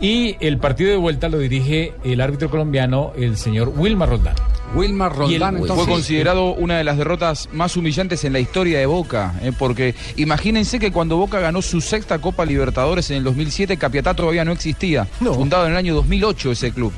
Y 0.00 0.36
el 0.40 0.58
partido 0.58 0.90
de 0.90 0.96
vuelta 0.96 1.28
lo 1.28 1.38
dirige 1.38 1.92
el 2.04 2.20
árbitro 2.20 2.50
colombiano, 2.50 3.12
el 3.16 3.36
señor 3.36 3.72
Wilmar 3.76 4.08
Roldán. 4.08 4.34
Wilmar 4.74 5.14
Roldán, 5.14 5.58
Fue 5.66 5.86
considerado 5.86 6.54
una 6.54 6.78
de 6.78 6.84
las 6.84 6.98
derrotas 6.98 7.48
más 7.52 7.76
humillantes 7.76 8.24
en 8.24 8.32
la 8.32 8.40
historia 8.40 8.78
de 8.78 8.86
Boca, 8.86 9.34
eh, 9.42 9.52
porque 9.56 9.94
imagínense 10.16 10.78
que 10.78 10.90
cuando 10.90 11.16
Boca 11.16 11.38
ganó 11.38 11.62
su 11.62 11.80
sexta 11.80 12.18
Copa 12.18 12.44
Libertadores 12.44 13.10
en 13.10 13.18
el 13.18 13.24
2007, 13.24 13.76
Capiatá 13.76 14.14
todavía 14.14 14.44
no 14.44 14.52
existía, 14.52 15.04
fundado 15.04 15.66
en 15.66 15.72
el 15.72 15.78
año 15.78 15.94
2008 15.94 16.52
ese 16.52 16.72
club. 16.72 16.92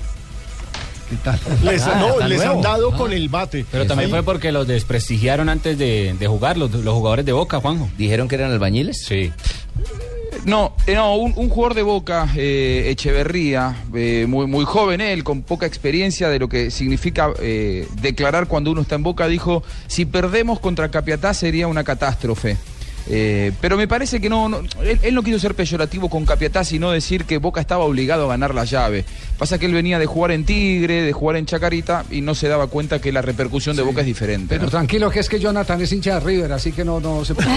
Les, 1.63 1.83
Ah, 1.83 1.97
no, 2.01 2.27
les 2.27 2.39
nuevo. 2.39 2.55
han 2.55 2.61
dado 2.63 2.91
con 2.97 3.13
el 3.13 3.29
bate. 3.29 3.65
Pero 3.71 3.87
también 3.87 4.07
Ahí- 4.09 4.13
fue 4.13 4.23
porque 4.23 4.53
los 4.53 4.67
desprestigiaron 4.67 5.49
antes 5.49 5.79
de, 5.79 6.15
de 6.19 6.27
jugar, 6.27 6.57
los, 6.57 6.71
los 6.73 6.95
jugadores 6.95 7.25
de 7.25 7.33
Boca, 7.33 7.61
Juanjo. 7.61 7.89
¿Dijeron 7.99 8.29
que 8.29 8.35
eran 8.37 8.51
albañiles? 8.53 9.05
Sí. 9.07 9.33
No, 10.45 10.75
eh, 10.87 10.95
no 10.95 11.17
un, 11.17 11.33
un 11.35 11.49
jugador 11.49 11.75
de 11.75 11.83
Boca, 11.83 12.29
eh, 12.37 12.85
Echeverría, 12.91 13.83
eh, 13.95 14.27
muy, 14.29 14.47
muy 14.47 14.65
joven 14.65 15.01
él, 15.01 15.25
con 15.25 15.43
poca 15.43 15.67
experiencia 15.67 16.29
de 16.29 16.39
lo 16.39 16.49
que 16.49 16.71
significa 16.71 17.31
eh, 17.41 17.89
declarar 18.01 18.47
cuando 18.47 18.71
uno 18.71 18.83
está 18.83 18.95
en 18.95 19.03
Boca, 19.03 19.27
dijo, 19.27 19.65
si 19.89 20.05
perdemos 20.05 20.61
contra 20.61 20.89
Capiatá 20.91 21.35
sería 21.35 21.67
una 21.67 21.83
catástrofe. 21.83 22.57
Eh, 23.09 23.53
pero 23.61 23.77
me 23.77 23.87
parece 23.89 24.21
que 24.21 24.29
no, 24.29 24.49
no- 24.49 24.59
él, 24.83 24.99
él 25.03 25.15
no 25.15 25.23
quiso 25.23 25.39
ser 25.39 25.55
peyorativo 25.55 26.09
con 26.11 26.25
Capiatá, 26.27 26.65
sino 26.65 26.91
decir 26.91 27.25
que 27.25 27.39
Boca 27.39 27.61
estaba 27.61 27.85
obligado 27.85 28.25
a 28.27 28.29
ganar 28.29 28.55
la 28.55 28.65
llave. 28.65 29.05
Pasa 29.39 29.59
que 29.59 29.67
él 29.67 29.75
venía 29.75 29.99
de 29.99 30.07
jugar 30.07 30.31
en 30.31 30.45
Tigre, 30.45 31.03
de 31.03 31.13
jugar 31.13 31.37
en 31.37 31.45
Chacarita, 31.47 32.05
y 32.11 32.21
no 32.23 32.35
se 32.35 32.49
daba 32.49 32.69
cuenta 32.69 33.01
que 33.01 33.13
la 33.13 33.21
repercusión 33.23 33.77
de 33.77 33.83
Boca 33.83 34.01
es 34.01 34.07
diferente. 34.07 34.55
Pero 34.55 34.65
¿no? 34.65 34.71
tranquilo 34.71 35.11
que 35.11 35.21
es 35.21 35.29
que 35.29 35.39
Jonathan 35.39 35.81
es 35.83 35.93
hincha 35.93 36.15
de 36.15 36.21
River, 36.21 36.53
así 36.53 36.73
que 36.73 36.85
no, 36.85 37.01
no 37.01 37.25
se 37.25 37.35
puede. 37.37 37.49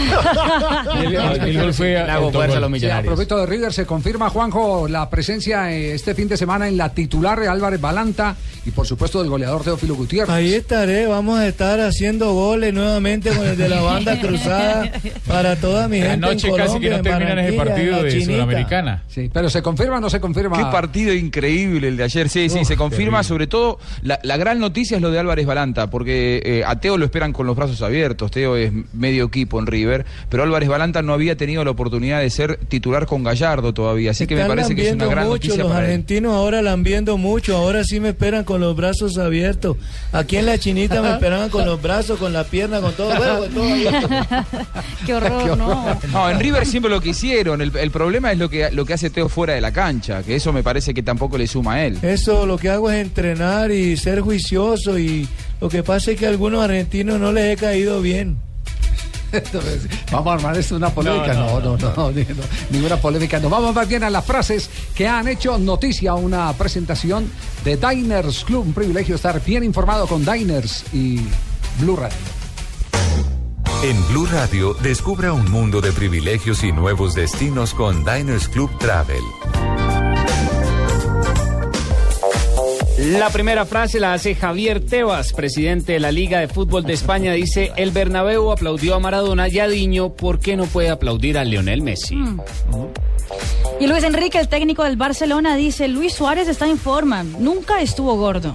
El- 1.06 1.16
el 1.50 1.62
gol 1.62 1.74
fue 1.74 1.90
Le 1.92 2.00
hago 2.00 2.32
fuerza 2.32 2.58
a 2.58 2.60
los 2.60 2.70
Sí, 2.70 2.76
a 2.76 2.76
millonarios. 2.76 3.06
propósito 3.06 3.38
de 3.38 3.46
River, 3.46 3.74
se 3.74 3.86
confirma, 3.86 4.30
Juanjo, 4.30 4.88
la 4.88 5.10
presencia 5.10 5.72
eh, 5.72 5.94
este 5.94 6.14
fin 6.16 6.28
de 6.28 6.38
semana 6.38 6.68
en 6.68 6.78
la 6.78 6.90
titular 6.94 7.40
de 7.40 7.48
Álvarez 7.48 7.80
Balanta 7.80 8.36
y 8.66 8.72
por 8.72 8.86
supuesto 8.86 9.22
del 9.22 9.30
goleador 9.30 9.64
Teófilo 9.64 9.96
Gutiérrez. 9.96 10.30
Ahí 10.30 10.54
estaré, 10.54 11.06
vamos 11.08 11.40
a 11.40 11.48
estar 11.48 11.80
haciendo 11.80 12.34
goles 12.34 12.74
nuevamente 12.74 13.30
con 13.32 13.48
el 13.48 13.58
de 13.58 13.70
la 13.70 13.82
banda 13.82 14.20
cruzada 14.22 14.92
para 15.28 15.56
toda 15.56 15.88
mi 15.88 15.98
gente. 15.98 16.12
Anoche 16.12 16.50
en 16.50 16.56
casi 16.58 16.80
que 16.80 16.90
no 16.90 17.02
terminan 17.02 17.40
ese 17.40 17.54
partido 17.54 18.04
de. 18.04 18.22
Sudamericana. 18.22 19.04
Sí, 19.08 19.30
pero 19.34 19.50
¿se 19.50 19.62
confirma 19.62 19.98
o 19.98 20.02
no 20.02 20.10
se 20.10 20.20
confirma? 20.20 20.58
Qué 20.58 20.64
partido 20.66 21.14
increíble 21.14 21.69
el 21.78 21.98
de 21.98 22.04
ayer. 22.04 22.30
Sí, 22.30 22.50
sí, 22.50 22.60
Uf, 22.62 22.68
se 22.68 22.76
confirma. 22.76 23.20
terrible. 23.20 23.24
Sobre 23.24 23.48
todo, 23.48 23.80
la, 24.02 24.20
la 24.24 24.38
gran 24.38 24.60
noticia 24.60 24.98
es 24.98 25.02
lo 25.02 25.12
de 25.12 25.20
Álvarez 25.20 25.46
Balanta, 25.46 25.90
porque 25.90 26.42
eh, 26.44 26.64
a 26.66 26.80
Teo 26.80 26.98
lo 26.98 27.06
esperan 27.06 27.32
con 27.34 27.46
los 27.48 27.56
brazos 27.56 27.82
abiertos. 27.82 28.32
Teo 28.32 28.56
es 28.58 28.72
medio 28.94 29.26
equipo 29.26 29.60
en 29.60 29.68
River, 29.68 30.06
pero 30.30 30.44
Álvarez 30.44 30.70
Balanta 30.70 31.02
no 31.02 31.14
había 31.14 31.36
tenido 31.38 31.64
la 31.64 31.72
oportunidad 31.72 32.20
de 32.20 32.30
ser 32.30 32.58
titular 32.68 33.06
con 33.06 33.24
Gallardo 33.24 33.74
todavía. 33.74 34.12
Así 34.12 34.28
que 34.28 34.36
me 34.36 34.46
parece 34.46 34.76
que 34.76 34.88
es 34.88 34.94
una 34.96 35.06
gran 35.06 35.26
mucho, 35.28 35.34
noticia 35.36 35.58
los 35.64 35.68
para 35.72 35.86
él. 35.86 35.92
argentinos 35.92 36.34
ahora 36.34 36.62
la 36.62 36.74
han 36.74 36.84
viendo 36.84 37.18
mucho, 37.18 37.56
ahora 37.58 37.84
sí 37.84 38.00
me 38.00 38.10
esperan 38.10 38.44
con 38.44 38.60
los 38.62 38.76
brazos 38.76 39.18
abiertos. 39.18 39.78
Aquí 40.12 40.38
en 40.38 40.46
la 40.46 40.58
chinita 40.58 41.02
me 41.02 41.12
esperaban 41.12 41.50
con 41.50 41.66
los 41.66 41.82
brazos, 41.82 42.18
con 42.20 42.34
la 42.34 42.44
pierna, 42.44 42.82
con 42.82 42.94
todo, 42.94 43.16
bueno, 43.16 43.40
con 43.40 43.50
todo 43.54 43.64
abierto. 43.72 44.10
Qué 45.06 45.14
horror, 45.14 45.58
¿no? 45.58 45.98
No, 46.12 46.30
en 46.30 46.40
River 46.40 46.66
siempre 46.66 46.90
lo 46.92 47.02
quisieron. 47.02 47.62
El, 47.62 47.76
el 47.76 47.92
problema 47.92 48.32
es 48.32 48.38
lo 48.38 48.50
que, 48.50 48.70
lo 48.72 48.86
que 48.86 48.94
hace 48.94 49.10
Teo 49.10 49.30
fuera 49.30 49.54
de 49.54 49.62
la 49.62 49.72
cancha, 49.72 50.24
que 50.24 50.36
eso 50.36 50.52
me 50.54 50.64
parece 50.64 50.94
que 50.94 51.04
tampoco 51.04 51.38
le 51.38 51.48
suma 51.60 51.74
a 51.76 51.86
él. 51.86 52.00
Eso 52.02 52.46
lo 52.46 52.58
que 52.58 52.70
hago 52.70 52.90
es 52.90 53.02
entrenar 53.02 53.72
y 53.72 53.98
ser 53.98 54.22
juicioso 54.22 54.98
y 54.98 55.28
lo 55.62 55.70
que 55.70 55.84
pasa 55.84 56.12
es 56.12 56.20
que 56.20 56.26
a 56.26 56.30
algunos 56.30 56.64
argentinos 56.64 57.20
no 57.20 57.32
les 57.32 57.54
he 57.54 57.58
caído 57.58 58.02
bien. 58.02 58.38
Entonces, 59.32 59.88
Vamos 60.12 60.28
a 60.32 60.34
armar 60.34 60.58
esto 60.58 60.76
una 60.76 60.90
polémica. 60.90 61.34
No, 61.34 61.60
no, 61.60 61.78
no, 61.78 61.94
no, 61.96 62.12
no, 62.12 62.14
ninguna 62.72 62.98
polémica. 62.98 63.40
Nos 63.40 63.52
vamos 63.52 63.76
más 63.76 63.88
bien 63.88 64.04
a 64.04 64.10
las 64.10 64.26
frases 64.26 64.70
que 64.96 65.08
han 65.08 65.28
hecho 65.28 65.58
noticia. 65.58 66.16
Una 66.16 66.52
presentación 66.54 67.30
de 67.64 67.78
Diners 67.78 68.44
Club. 68.44 68.66
Un 68.66 68.74
privilegio 68.74 69.16
estar 69.16 69.44
bien 69.44 69.64
informado 69.64 70.08
con 70.08 70.26
Diners 70.26 70.86
y 70.94 71.20
Blue 71.80 71.96
Radio. 71.96 72.18
En 73.84 74.08
Blue 74.10 74.26
Radio, 74.26 74.74
descubra 74.74 75.32
un 75.32 75.50
mundo 75.50 75.80
de 75.80 75.94
privilegios 75.94 76.64
y 76.64 76.72
nuevos 76.74 77.16
destinos 77.16 77.74
con 77.74 78.04
Diners 78.04 78.50
Club 78.50 78.70
Travel. 78.78 79.69
La 83.00 83.30
primera 83.30 83.66
frase 83.66 83.98
la 83.98 84.12
hace 84.12 84.36
Javier 84.36 84.86
Tebas, 84.86 85.32
presidente 85.32 85.94
de 85.94 86.02
la 86.02 86.12
Liga 86.12 86.42
de 86.42 86.50
Fútbol 86.50 86.84
de 86.84 86.92
España. 86.92 87.32
Dice, 87.32 87.72
el 87.78 87.92
Bernabéu 87.92 88.52
aplaudió 88.52 88.94
a 88.96 89.00
Maradona 89.00 89.48
y 89.48 89.58
a 89.60 89.70
Diño, 89.70 90.10
¿por 90.16 90.40
qué 90.40 90.58
no 90.58 90.66
puede 90.66 90.90
aplaudir 90.90 91.38
a 91.38 91.46
Lionel 91.46 91.82
Messi? 91.82 92.18
Mm. 92.18 92.42
Y 93.80 93.88
Luis 93.88 94.04
Enrique, 94.04 94.38
el 94.38 94.50
técnico 94.50 94.84
del 94.84 94.98
Barcelona, 94.98 95.56
dice, 95.56 95.88
Luis 95.88 96.14
Suárez 96.14 96.50
está 96.50 96.68
en 96.68 96.78
forma, 96.78 97.24
nunca 97.24 97.82
estuvo 97.82 98.18
gordo. 98.18 98.54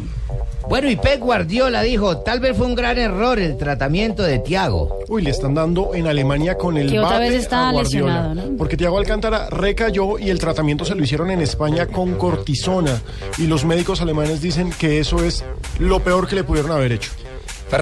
Bueno, 0.68 0.90
y 0.90 0.96
Pep 0.96 1.20
Guardiola 1.20 1.82
dijo, 1.82 2.18
tal 2.18 2.40
vez 2.40 2.56
fue 2.56 2.66
un 2.66 2.74
gran 2.74 2.96
error 2.98 3.38
el 3.38 3.56
tratamiento 3.56 4.22
de 4.22 4.38
Tiago. 4.38 4.98
Uy, 5.08 5.22
le 5.22 5.30
están 5.30 5.54
dando 5.54 5.94
en 5.94 6.06
Alemania 6.06 6.56
con 6.56 6.76
el 6.78 6.90
Que 6.90 6.98
otra 6.98 7.18
bate 7.18 7.30
vez 7.30 7.42
está 7.42 7.68
a 7.68 7.72
Guardiola. 7.72 8.12
lesionado, 8.28 8.34
¿no? 8.52 8.56
Porque 8.56 8.76
Thiago 8.76 8.98
Alcántara 8.98 9.48
recayó 9.50 10.18
y 10.18 10.30
el 10.30 10.38
tratamiento 10.38 10.84
se 10.84 10.94
lo 10.94 11.02
hicieron 11.04 11.30
en 11.30 11.40
España 11.42 11.86
con 11.86 12.14
cortisona. 12.14 13.00
Y 13.38 13.46
los 13.46 13.64
médicos 13.64 14.00
alemanes 14.00 14.40
dicen 14.40 14.70
que 14.78 14.98
eso 15.00 15.22
es 15.22 15.44
lo 15.78 16.00
peor 16.00 16.26
que 16.26 16.36
le 16.36 16.44
pudieron 16.44 16.72
haber 16.72 16.92
hecho. 16.92 17.10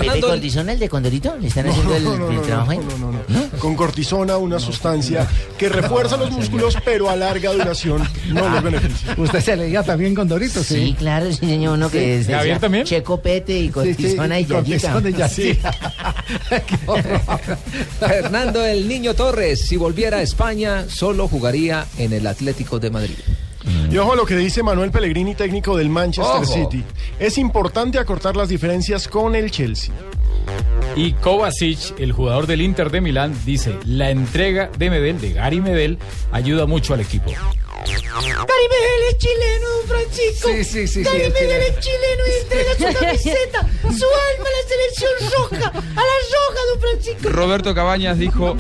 ¿Pepe 0.01 0.21
Cortisona, 0.21 0.73
el 0.73 0.79
de 0.79 0.89
Condorito? 0.89 1.37
¿Le 1.39 1.49
están 1.49 1.67
haciendo 1.69 1.97
el, 1.97 2.05
no, 2.05 2.17
no, 2.17 2.31
el 2.31 2.37
no, 2.37 2.43
trabajo 2.43 2.71
ahí? 2.71 2.79
no, 2.79 2.99
no, 2.99 3.13
no. 3.13 3.59
Con 3.59 3.77
cortisona, 3.77 4.37
una 4.37 4.59
sustancia 4.59 5.29
que 5.59 5.69
refuerza 5.69 6.17
los 6.17 6.31
músculos, 6.31 6.77
pero 6.85 7.11
a 7.11 7.17
larga 7.17 7.53
duración 7.53 8.07
no 8.29 8.49
los 8.49 8.63
beneficia. 8.63 9.15
Usted 9.17 9.41
se 9.41 9.57
leía 9.57 9.83
también 9.83 10.15
con 10.15 10.29
Dorito, 10.29 10.63
sí. 10.63 10.87
Sí, 10.87 10.95
claro, 10.99 11.31
sí, 11.31 11.47
señor, 11.47 11.75
uno 11.75 11.91
que 11.91 12.21
es 12.21 12.27
Javier 12.27 12.59
también. 12.59 12.85
Checo 12.85 13.21
Pete 13.21 13.59
y 13.59 13.69
Cortisona 13.69 14.41
y 14.41 14.47
Yayita. 14.47 14.93
Cortisona 14.93 15.11
y 15.11 15.13
Yayita. 15.13 15.73
Fernando 18.01 18.65
el 18.65 18.89
Niño 18.89 19.15
Torres, 19.15 19.67
si 19.67 19.77
volviera 19.77 20.19
a 20.19 20.23
España, 20.23 20.87
solo 20.89 21.29
jugaría 21.29 21.87
en 21.99 22.13
el 22.13 22.27
Atlético 22.27 22.79
de 22.79 22.91
Madrid. 22.91 23.17
Y 23.91 23.97
ojo 23.99 24.13
a 24.13 24.17
lo 24.17 24.27
que 24.27 24.37
dice 24.37 24.63
Manuel 24.63 24.91
Pellegrini, 24.91 25.35
técnico 25.35 25.77
del 25.77 25.89
Manchester 25.89 26.43
Ojo. 26.43 26.53
City. 26.53 26.85
Es 27.19 27.39
importante 27.39 27.99
acortar 27.99 28.37
las 28.37 28.49
diferencias 28.49 29.09
con 29.09 29.35
el 29.35 29.51
Chelsea. 29.51 29.95
Y 30.97 31.13
Kovacic, 31.15 31.99
el 31.99 32.13
jugador 32.13 32.47
del 32.47 32.61
Inter 32.61 32.91
de 32.91 33.01
Milán, 33.01 33.35
dice, 33.45 33.77
la 33.85 34.11
entrega 34.11 34.71
de 34.79 34.91
Medel, 34.91 35.21
de 35.21 35.33
Gary 35.33 35.61
Medel, 35.61 35.99
ayuda 36.33 36.67
mucho 36.67 36.93
al 36.95 37.01
equipo. 37.01 37.33
Gary 37.73 38.69
Medel 38.71 39.03
es 39.11 39.19
chileno, 39.19 39.69
don 39.69 39.89
Francisco. 39.89 40.49
Sí, 40.49 40.65
sí, 40.65 40.87
sí, 40.89 41.03
Gary 41.03 41.19
sí, 41.19 41.25
es 41.27 41.33
Medel 41.33 41.63
es 41.63 41.81
chileno. 41.81 41.81
chileno 41.81 42.23
y 42.27 42.43
entrega 42.43 42.73
su 42.75 42.99
camiseta, 42.99 43.61
su 43.83 44.07
alma 44.07 44.47
a 44.47 44.53
la 44.53 44.69
selección 44.69 45.13
roja, 45.33 45.69
a 45.71 45.81
la 45.81 46.17
roja, 46.33 46.61
don 46.73 46.81
Francisco. 46.81 47.29
Roberto 47.31 47.75
Cabañas 47.75 48.19
dijo, 48.19 48.57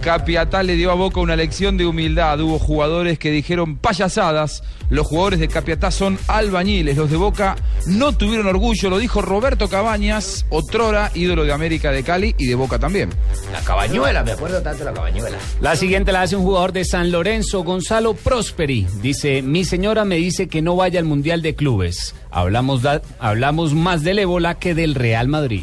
Capiatá 0.00 0.62
le 0.62 0.74
dio 0.76 0.90
a 0.90 0.94
Boca 0.94 1.20
una 1.20 1.36
lección 1.36 1.76
de 1.76 1.86
humildad. 1.86 2.40
Hubo 2.40 2.58
jugadores 2.58 3.18
que 3.18 3.30
dijeron 3.30 3.76
payasadas. 3.76 4.62
Los 4.88 5.06
jugadores 5.06 5.38
de 5.38 5.46
Capiatá 5.46 5.90
son 5.92 6.18
albañiles. 6.26 6.96
Los 6.96 7.10
de 7.10 7.16
Boca 7.16 7.56
no 7.86 8.12
tuvieron 8.16 8.46
orgullo. 8.48 8.90
Lo 8.90 8.98
dijo 8.98 9.22
Roberto 9.22 9.68
Cabañas, 9.68 10.46
otrora 10.50 11.12
ídolo 11.14 11.44
de 11.44 11.52
América 11.52 11.92
de 11.92 12.02
Cali 12.02 12.34
y 12.38 12.46
de 12.46 12.54
Boca 12.56 12.78
también. 12.78 13.10
La 13.52 13.60
cabañuela, 13.60 14.22
me 14.22 14.32
acuerdo 14.32 14.62
tanto 14.62 14.80
de 14.80 14.84
la 14.86 14.92
cabañuela. 14.92 15.36
La 15.60 15.74
siguiente 15.76 16.12
la 16.12 16.22
hace 16.22 16.36
un 16.36 16.44
jugador 16.44 16.72
de 16.72 16.84
San 16.84 17.10
Lorenzo, 17.10 17.64
Gonzalo 17.64 18.14
Prosperi. 18.14 18.86
Dice, 19.02 19.42
mi 19.42 19.64
señora 19.64 20.04
me 20.04 20.16
dice 20.16 20.48
que 20.48 20.62
no 20.62 20.76
vaya 20.76 20.98
al 21.00 21.04
Mundial 21.04 21.42
de 21.42 21.54
Clubes. 21.54 22.14
Hablamos, 22.30 22.82
da- 22.82 23.02
hablamos 23.18 23.74
más 23.74 24.02
del 24.04 24.20
ébola 24.20 24.54
que 24.58 24.74
del 24.74 24.94
Real 24.94 25.26
Madrid. 25.28 25.62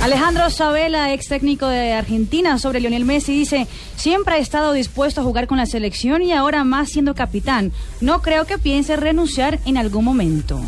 Alejandro 0.00 0.50
Sabela, 0.50 1.12
ex 1.12 1.28
técnico 1.28 1.68
de 1.68 1.92
Argentina, 1.92 2.58
sobre 2.58 2.80
Lionel 2.80 3.04
Messi, 3.04 3.32
dice, 3.32 3.68
siempre 3.94 4.34
ha 4.34 4.38
estado 4.38 4.72
dispuesto 4.72 5.20
a 5.20 5.24
jugar 5.24 5.46
con 5.46 5.58
la 5.58 5.66
selección 5.66 6.22
y 6.22 6.32
ahora 6.32 6.64
más 6.64 6.88
siendo 6.90 7.14
capitán. 7.14 7.70
No 8.00 8.20
creo 8.20 8.44
que 8.44 8.58
piense 8.58 8.96
renunciar 8.96 9.60
en 9.64 9.76
algún 9.76 10.04
momento. 10.04 10.60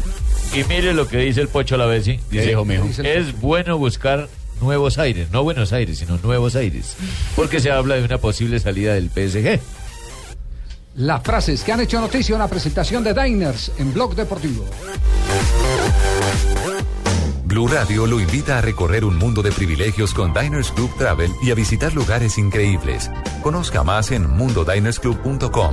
Y 0.54 0.62
mire 0.64 0.94
lo 0.94 1.08
que 1.08 1.18
dice 1.18 1.40
el 1.40 1.48
Pocho 1.48 1.76
Lavesi. 1.76 2.20
Dice, 2.30 2.46
dijo, 2.48 2.64
mijo? 2.64 2.86
es 3.02 3.40
bueno 3.40 3.76
buscar 3.76 4.28
Nuevos 4.64 4.98
Aires, 4.98 5.30
no 5.30 5.44
Buenos 5.44 5.72
Aires, 5.72 5.98
sino 5.98 6.18
Nuevos 6.18 6.56
Aires, 6.56 6.96
porque 7.36 7.60
se 7.60 7.70
habla 7.70 7.96
de 7.96 8.04
una 8.04 8.18
posible 8.18 8.58
salida 8.58 8.94
del 8.94 9.10
PSG. 9.10 9.60
Las 10.96 11.22
frases 11.22 11.62
que 11.62 11.72
han 11.72 11.80
hecho 11.80 12.00
noticia 12.00 12.32
en 12.32 12.38
la 12.38 12.48
presentación 12.48 13.04
de 13.04 13.12
Diners 13.12 13.72
en 13.78 13.92
Blog 13.92 14.14
Deportivo. 14.14 14.64
Blue 17.44 17.68
Radio 17.68 18.06
lo 18.06 18.18
invita 18.18 18.58
a 18.58 18.62
recorrer 18.62 19.04
un 19.04 19.16
mundo 19.16 19.42
de 19.42 19.52
privilegios 19.52 20.14
con 20.14 20.32
Diners 20.32 20.72
Club 20.72 20.90
Travel 20.96 21.30
y 21.42 21.50
a 21.50 21.54
visitar 21.54 21.94
lugares 21.94 22.38
increíbles. 22.38 23.10
Conozca 23.42 23.84
más 23.84 24.10
en 24.12 24.28
mundodinersclub.com. 24.30 25.72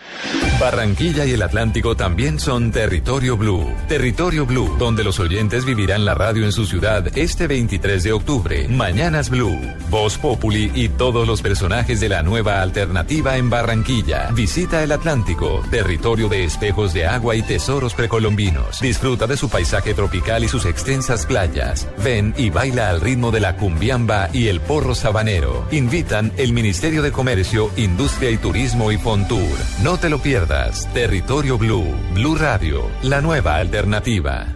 Barranquilla 0.59 1.25
y 1.25 1.31
el 1.31 1.41
Atlántico 1.41 1.95
también 1.95 2.39
son 2.39 2.71
Territorio 2.71 3.35
Blue. 3.35 3.73
Territorio 3.87 4.45
Blue, 4.45 4.75
donde 4.77 5.03
los 5.03 5.19
oyentes 5.19 5.65
vivirán 5.65 6.05
la 6.05 6.13
radio 6.13 6.45
en 6.45 6.51
su 6.51 6.67
ciudad 6.67 7.17
este 7.17 7.47
23 7.47 8.03
de 8.03 8.11
octubre. 8.11 8.67
Mañanas 8.67 9.31
Blue, 9.31 9.59
Voz 9.89 10.19
Populi 10.19 10.71
y 10.75 10.89
todos 10.89 11.27
los 11.27 11.41
personajes 11.41 11.99
de 11.99 12.09
la 12.09 12.21
nueva 12.21 12.61
alternativa 12.61 13.37
en 13.37 13.49
Barranquilla. 13.49 14.29
Visita 14.35 14.83
el 14.83 14.91
Atlántico, 14.91 15.63
territorio 15.71 16.29
de 16.29 16.43
espejos 16.43 16.93
de 16.93 17.07
agua 17.07 17.35
y 17.35 17.41
tesoros 17.41 17.95
precolombinos. 17.95 18.81
Disfruta 18.81 19.25
de 19.25 19.37
su 19.37 19.49
paisaje 19.49 19.95
tropical 19.95 20.43
y 20.43 20.47
sus 20.47 20.65
extensas 20.65 21.25
playas. 21.25 21.87
Ven 22.03 22.35
y 22.37 22.51
baila 22.51 22.91
al 22.91 23.01
ritmo 23.01 23.31
de 23.31 23.39
la 23.39 23.57
cumbiamba 23.57 24.29
y 24.31 24.47
el 24.47 24.61
porro 24.61 24.93
sabanero. 24.93 25.65
Invitan 25.71 26.31
el 26.37 26.53
Ministerio 26.53 27.01
de 27.01 27.11
Comercio, 27.11 27.71
Industria 27.77 28.29
y 28.29 28.37
Turismo 28.37 28.91
y 28.91 28.97
Fontour. 28.97 29.57
No 29.81 29.90
te 29.97 30.09
lo 30.09 30.19
pierdas. 30.19 30.87
Territorio 30.93 31.57
Blue. 31.57 31.85
Blue 32.13 32.35
Radio. 32.35 32.89
La 33.03 33.21
nueva 33.21 33.55
alternativa. 33.55 34.47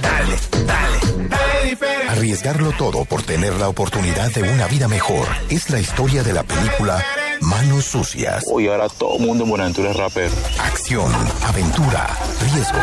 Dale, 0.00 0.36
dale, 0.66 1.28
dale 1.28 1.70
diferente. 1.70 2.08
Arriesgarlo 2.10 2.72
todo 2.72 3.04
por 3.04 3.22
tener 3.22 3.54
la 3.54 3.68
oportunidad 3.68 4.30
de 4.32 4.42
una 4.42 4.66
vida 4.66 4.88
mejor 4.88 5.26
es 5.48 5.70
la 5.70 5.80
historia 5.80 6.22
de 6.22 6.32
la 6.32 6.42
película 6.42 7.02
Manos 7.42 7.84
Sucias. 7.86 8.44
Uy, 8.46 8.68
ahora 8.68 8.88
todo 8.88 9.16
el 9.18 9.26
mundo 9.26 9.44
en 9.44 9.50
Buenaventura 9.50 9.90
es 9.90 9.96
rapero. 9.96 10.32
Acción, 10.60 11.12
aventura, 11.44 12.08
riesgo. 12.40 12.78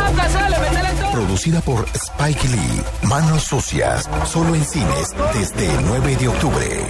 Producida 1.13 1.62
por 1.62 1.86
Spike 1.94 2.48
Lee. 2.50 2.82
Manos 3.08 3.44
Sucias. 3.44 4.10
Solo 4.25 4.56
en 4.56 4.66
cines 4.66 5.16
desde 5.34 5.74
el 5.74 5.86
9 5.86 6.16
de 6.18 6.28
octubre. 6.28 6.88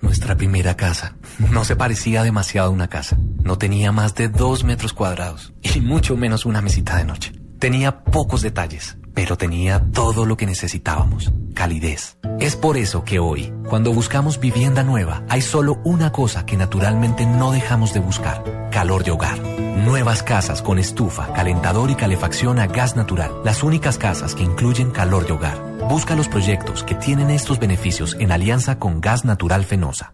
Nuestra 0.00 0.36
primera 0.36 0.76
casa. 0.76 1.16
No 1.50 1.64
se 1.64 1.74
parecía 1.74 2.22
demasiado 2.22 2.68
a 2.68 2.72
una 2.72 2.88
casa. 2.88 3.16
No 3.42 3.56
tenía 3.56 3.92
más 3.92 4.14
de 4.14 4.28
dos 4.28 4.64
metros 4.64 4.92
cuadrados 4.92 5.54
y 5.62 5.80
mucho 5.80 6.16
menos 6.16 6.44
una 6.44 6.60
mesita 6.60 6.96
de 6.98 7.04
noche. 7.04 7.32
Tenía 7.58 8.04
pocos 8.04 8.42
detalles, 8.42 8.98
pero 9.16 9.38
tenía 9.38 9.82
todo 9.94 10.26
lo 10.26 10.36
que 10.36 10.44
necesitábamos. 10.44 11.32
Calidez. 11.54 12.18
Es 12.38 12.54
por 12.54 12.76
eso 12.76 13.02
que 13.02 13.18
hoy, 13.18 13.50
cuando 13.66 13.90
buscamos 13.90 14.38
vivienda 14.38 14.82
nueva, 14.82 15.22
hay 15.30 15.40
solo 15.40 15.80
una 15.84 16.12
cosa 16.12 16.44
que 16.44 16.58
naturalmente 16.58 17.24
no 17.24 17.50
dejamos 17.50 17.94
de 17.94 18.00
buscar. 18.00 18.68
Calor 18.70 19.04
de 19.04 19.12
hogar. 19.12 19.38
Nuevas 19.38 20.22
casas 20.22 20.60
con 20.60 20.78
estufa, 20.78 21.32
calentador 21.32 21.90
y 21.90 21.94
calefacción 21.94 22.58
a 22.58 22.66
gas 22.66 22.94
natural. 22.94 23.32
Las 23.42 23.62
únicas 23.62 23.96
casas 23.96 24.34
que 24.34 24.42
incluyen 24.42 24.90
calor 24.90 25.26
de 25.26 25.32
hogar. 25.32 25.58
Busca 25.88 26.14
los 26.14 26.28
proyectos 26.28 26.82
que 26.82 26.94
tienen 26.94 27.30
estos 27.30 27.58
beneficios 27.58 28.16
en 28.20 28.32
alianza 28.32 28.78
con 28.78 29.00
Gas 29.00 29.24
Natural 29.24 29.64
Fenosa. 29.64 30.12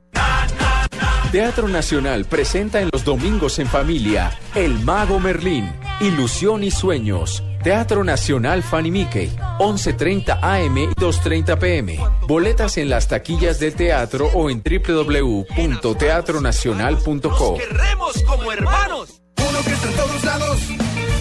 Teatro 1.32 1.66
Nacional 1.66 2.24
presenta 2.26 2.80
en 2.80 2.90
los 2.92 3.04
domingos 3.04 3.58
en 3.58 3.66
familia 3.66 4.30
El 4.54 4.78
Mago 4.84 5.18
Merlín, 5.18 5.72
Ilusión 6.00 6.62
y 6.62 6.70
Sueños. 6.70 7.42
Teatro 7.62 8.02
Nacional 8.02 8.64
Fanny 8.64 8.90
Mickey, 8.90 9.30
11.30 9.60 10.40
AM 10.42 10.78
y 10.78 10.88
2.30 10.88 11.58
PM. 11.58 11.96
Boletas 12.26 12.76
en 12.76 12.90
las 12.90 13.06
taquillas 13.06 13.60
del 13.60 13.74
teatro 13.74 14.28
o 14.34 14.50
en 14.50 14.64
www.teatronacional.co. 14.64 17.56
Queremos 17.56 18.20
como 18.24 18.50
hermanos. 18.50 19.20
Uno 19.38 19.60
que 19.64 19.70
está 19.70 19.88
en 19.88 19.94
todos 19.94 20.24
lados. 20.24 20.58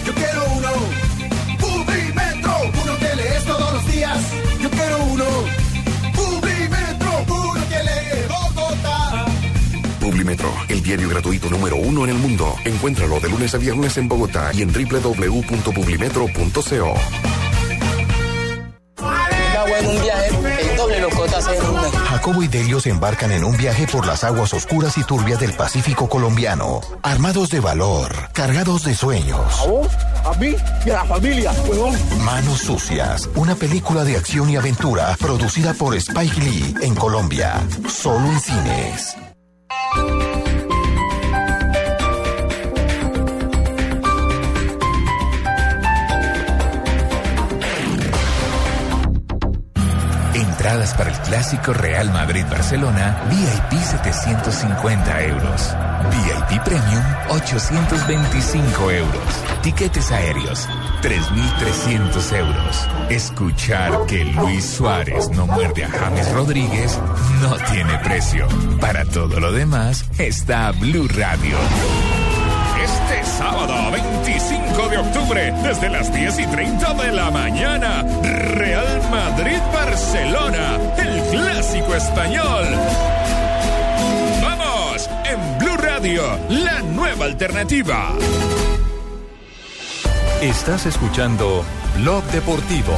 Yo 0.04 0.12
quiero 0.14 0.51
Publimetro, 10.02 10.52
el 10.68 10.82
diario 10.82 11.08
gratuito 11.08 11.48
número 11.48 11.76
uno 11.76 12.02
en 12.02 12.10
el 12.10 12.16
mundo. 12.16 12.56
Encuéntralo 12.64 13.20
de 13.20 13.28
lunes 13.28 13.54
a 13.54 13.58
viernes 13.58 13.96
en 13.98 14.08
Bogotá 14.08 14.50
y 14.52 14.62
en 14.62 14.72
www.publimetro.co. 14.72 16.94
en 19.78 19.86
un 19.86 20.02
viaje, 20.02 20.70
el 20.70 20.76
doble 20.76 20.98
en. 20.98 21.06
Jacobo 22.06 22.42
y 22.42 22.48
Delio 22.48 22.80
se 22.80 22.90
embarcan 22.90 23.32
en 23.32 23.44
un 23.44 23.56
viaje 23.56 23.86
por 23.86 24.06
las 24.06 24.24
aguas 24.24 24.52
oscuras 24.54 24.96
y 24.98 25.04
turbias 25.04 25.40
del 25.40 25.52
Pacífico 25.52 26.08
colombiano. 26.08 26.80
Armados 27.02 27.50
de 27.50 27.60
valor, 27.60 28.12
cargados 28.32 28.84
de 28.84 28.94
sueños. 28.94 29.62
A 30.24 30.32
mí 30.38 30.54
y 30.84 30.90
a 30.90 30.94
la 30.94 31.04
familia, 31.04 31.52
huevón. 31.68 31.96
Manos 32.24 32.58
Sucias, 32.58 33.28
una 33.34 33.54
película 33.54 34.04
de 34.04 34.16
acción 34.16 34.50
y 34.50 34.56
aventura 34.56 35.16
producida 35.20 35.74
por 35.74 35.94
Spike 35.94 36.40
Lee 36.40 36.74
en 36.82 36.94
Colombia. 36.94 37.60
Solo 37.88 38.26
en 38.26 38.40
cines. 38.40 39.16
Bye. 39.94 40.51
Para 50.72 51.10
el 51.10 51.18
clásico 51.18 51.74
Real 51.74 52.10
Madrid-Barcelona, 52.10 53.24
VIP 53.28 53.78
750 53.78 55.22
euros. 55.24 55.76
VIP 56.10 56.62
Premium 56.64 57.02
825 57.28 58.90
euros. 58.90 59.22
Tiquetes 59.62 60.10
aéreos 60.10 60.66
3.300 61.02 62.36
euros. 62.38 62.88
Escuchar 63.10 64.06
que 64.06 64.24
Luis 64.24 64.64
Suárez 64.64 65.28
no 65.32 65.46
muerde 65.46 65.84
a 65.84 65.90
James 65.90 66.32
Rodríguez 66.32 66.98
no 67.42 67.54
tiene 67.70 67.98
precio. 67.98 68.48
Para 68.80 69.04
todo 69.04 69.40
lo 69.40 69.52
demás 69.52 70.06
está 70.16 70.70
Blue 70.72 71.06
Radio. 71.08 71.58
Este 72.82 73.24
sábado 73.24 73.90
25 73.92 74.61
de 74.72 74.96
octubre, 74.96 75.52
desde 75.62 75.90
las 75.90 76.12
10 76.12 76.38
y 76.38 76.46
30 76.46 76.94
de 76.94 77.12
la 77.12 77.30
mañana, 77.30 78.02
Real 78.22 79.02
Madrid-Barcelona, 79.10 80.78
el 80.96 81.22
clásico 81.30 81.94
español. 81.94 82.64
Vamos, 84.40 85.10
en 85.24 85.58
Blue 85.58 85.76
Radio, 85.76 86.22
la 86.48 86.80
nueva 86.80 87.26
alternativa. 87.26 88.14
Estás 90.40 90.86
escuchando 90.86 91.64
Blog 91.98 92.24
Deportivo. 92.32 92.94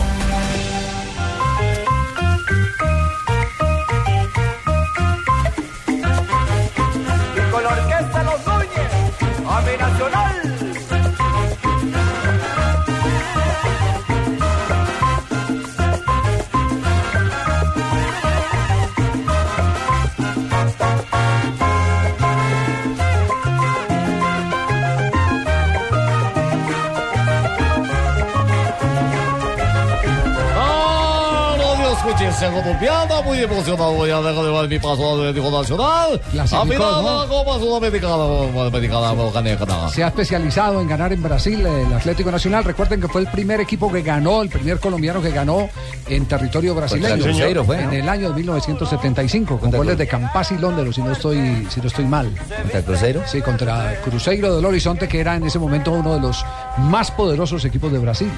Colombiana, 32.50 33.22
muy 33.22 33.38
emocionado 33.38 34.06
ya 34.06 34.20
de 34.20 34.32
llevar 34.32 34.68
mi 34.68 34.78
paso 34.78 35.14
al 35.14 35.20
Atlético 35.28 35.50
Nacional. 35.50 36.14
A 36.14 36.30
Clasificó, 36.30 36.64
final 36.64 36.96
de 36.96 37.02
¿no? 37.02 37.22
la 37.22 37.28
Copa 37.28 37.58
Sudamericana. 37.58 39.88
Se 39.90 40.04
ha 40.04 40.08
especializado 40.08 40.80
en 40.80 40.88
ganar 40.88 41.12
en 41.12 41.22
Brasil 41.22 41.64
el 41.66 41.92
Atlético 41.92 42.30
Nacional. 42.30 42.64
Recuerden 42.64 43.00
que 43.00 43.08
fue 43.08 43.20
el 43.20 43.26
primer 43.28 43.60
equipo 43.60 43.90
que 43.92 44.02
ganó, 44.02 44.42
el 44.42 44.48
primer 44.48 44.80
colombiano 44.80 45.20
que 45.22 45.30
ganó 45.30 45.68
en 46.08 46.26
territorio 46.26 46.74
brasileño. 46.74 47.08
Contra 47.14 47.30
Cruzeiro 47.30 47.64
fue, 47.64 47.82
en 47.82 47.92
el 47.92 48.08
año 48.08 48.28
de 48.30 48.34
1975, 48.34 49.58
con 49.58 49.70
goles 49.70 49.98
de 49.98 50.06
Campas 50.06 50.52
y 50.52 50.58
Londero, 50.58 50.92
si 50.92 51.02
no 51.02 51.12
estoy, 51.12 51.66
si 51.70 51.80
no 51.80 51.86
estoy 51.86 52.04
mal. 52.04 52.30
¿Contra 52.62 52.82
Cruzeiro? 52.82 53.22
Sí, 53.26 53.40
contra 53.42 53.94
Cruzeiro 54.04 54.56
del 54.56 54.64
Horizonte, 54.64 55.08
que 55.08 55.20
era 55.20 55.36
en 55.36 55.44
ese 55.44 55.58
momento 55.58 55.92
uno 55.92 56.14
de 56.14 56.20
los 56.20 56.44
más 56.78 57.10
poderosos 57.10 57.64
equipos 57.64 57.92
de 57.92 57.98
Brasil. 57.98 58.30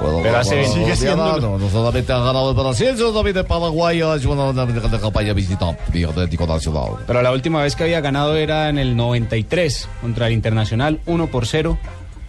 Bueno, 0.00 0.20
Pero 0.22 0.36
hace- 0.38 0.56
bueno, 0.56 0.68
sigue 0.72 0.84
colombiana, 0.84 1.24
siendo- 1.32 1.40
No, 1.40 1.58
no 1.58 1.70
solamente 1.70 2.12
ha 2.12 2.18
ganado 2.18 2.50
el 2.50 2.56
Brasil, 2.56 2.88
sino 2.96 3.12
también 3.12 3.36
el 3.38 3.44
Paraguay 3.46 4.00
ha 4.02 4.16
hecho 4.16 4.30
una, 4.32 4.44
una, 4.50 4.64
una 4.64 4.98
campaña 5.00 5.32
visitante 5.32 5.80
de 5.92 6.04
Atlético 6.04 6.46
Nacional. 6.46 6.90
Pero 7.06 7.22
la 7.22 7.32
última 7.32 7.62
vez 7.62 7.74
que 7.76 7.84
había 7.84 8.00
ganado 8.00 8.36
era 8.36 8.68
en 8.68 8.78
el 8.78 8.94
93 8.96 9.88
contra 10.00 10.26
el 10.26 10.34
Internacional 10.34 11.00
1 11.06 11.26
por 11.28 11.46
0. 11.46 11.78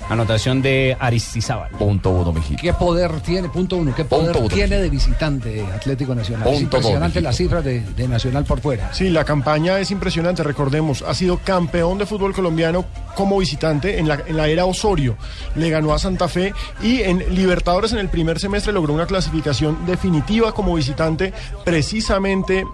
Anotación 0.10 0.62
de 0.62 0.96
Aristizábal. 1.00 1.72
Punto 1.72 2.10
uno, 2.12 2.32
mijito. 2.32 2.62
¿Qué 2.62 2.74
poder 2.74 3.20
tiene, 3.22 3.50
punto 3.50 3.78
uno, 3.78 3.94
qué 3.96 4.06
poder 4.06 4.32
Punto 4.32 4.40
uno. 4.40 4.50
tiene 4.50 4.78
de 4.78 4.90
visitante 4.90 5.66
Atlético 5.74 6.16
Nacional? 6.16 6.48
Es 6.48 6.60
Punto 6.60 6.78
impresionante 6.78 7.22
las 7.22 7.36
cifras 7.36 7.64
de, 7.64 7.82
de 7.82 8.08
Nacional 8.08 8.46
por 8.46 8.62
fuera. 8.62 8.94
Sí, 8.94 9.10
la 9.10 9.26
campaña 9.26 9.80
es 9.80 9.92
impresionante, 9.92 10.44
recordemos, 10.44 11.02
ha 11.02 11.14
sido 11.14 11.38
campeón 11.40 11.98
de 11.98 12.06
fútbol 12.06 12.34
colombiano 12.34 12.86
como 13.16 13.38
visitante 13.38 14.00
en 14.00 14.08
la, 14.08 14.22
en 14.26 14.38
la 14.38 14.48
era 14.48 14.66
Osorio, 14.66 15.18
le 15.56 15.70
ganó 15.70 15.94
a 15.94 16.00
Santa 16.00 16.28
Fe 16.28 16.54
y 16.82 17.02
en 17.02 17.36
Libertadores 17.36 17.92
en 17.92 18.00
el 18.00 18.10
primer 18.10 18.40
semestre 18.40 18.72
logró 18.74 18.94
una 18.94 19.08
clasificación 19.08 19.86
definitiva 19.86 20.54
como 20.54 20.76
visitante 20.76 21.34
precisamente 21.66 22.66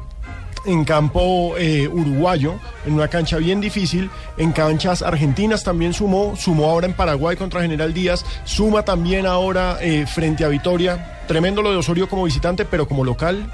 en 0.66 0.86
campo 0.86 1.56
eh, 1.58 1.88
uruguayo, 1.88 2.56
en 2.86 2.94
una 2.94 3.08
cancha 3.08 3.38
bien 3.38 3.62
difícil, 3.62 4.10
en 4.38 4.52
canchas 4.52 5.02
argentinas 5.02 5.64
también 5.64 5.94
sumó, 5.94 6.36
sumó 6.36 6.70
ahora 6.70 6.88
en 6.88 6.94
Paraguay 6.94 7.36
contra 7.36 7.62
General 7.62 7.94
Díaz, 7.94 8.26
suma 8.46 8.84
también 8.84 9.26
ahora 9.26 9.78
eh, 9.82 10.06
frente 10.08 10.46
a 10.46 10.48
Vitoria. 10.48 11.10
Tremendo 11.28 11.62
lo 11.62 11.72
de 11.72 11.78
Osorio 11.78 12.10
como 12.10 12.26
visitante, 12.26 12.66
pero 12.66 12.86
como 12.86 13.04
local, 13.06 13.50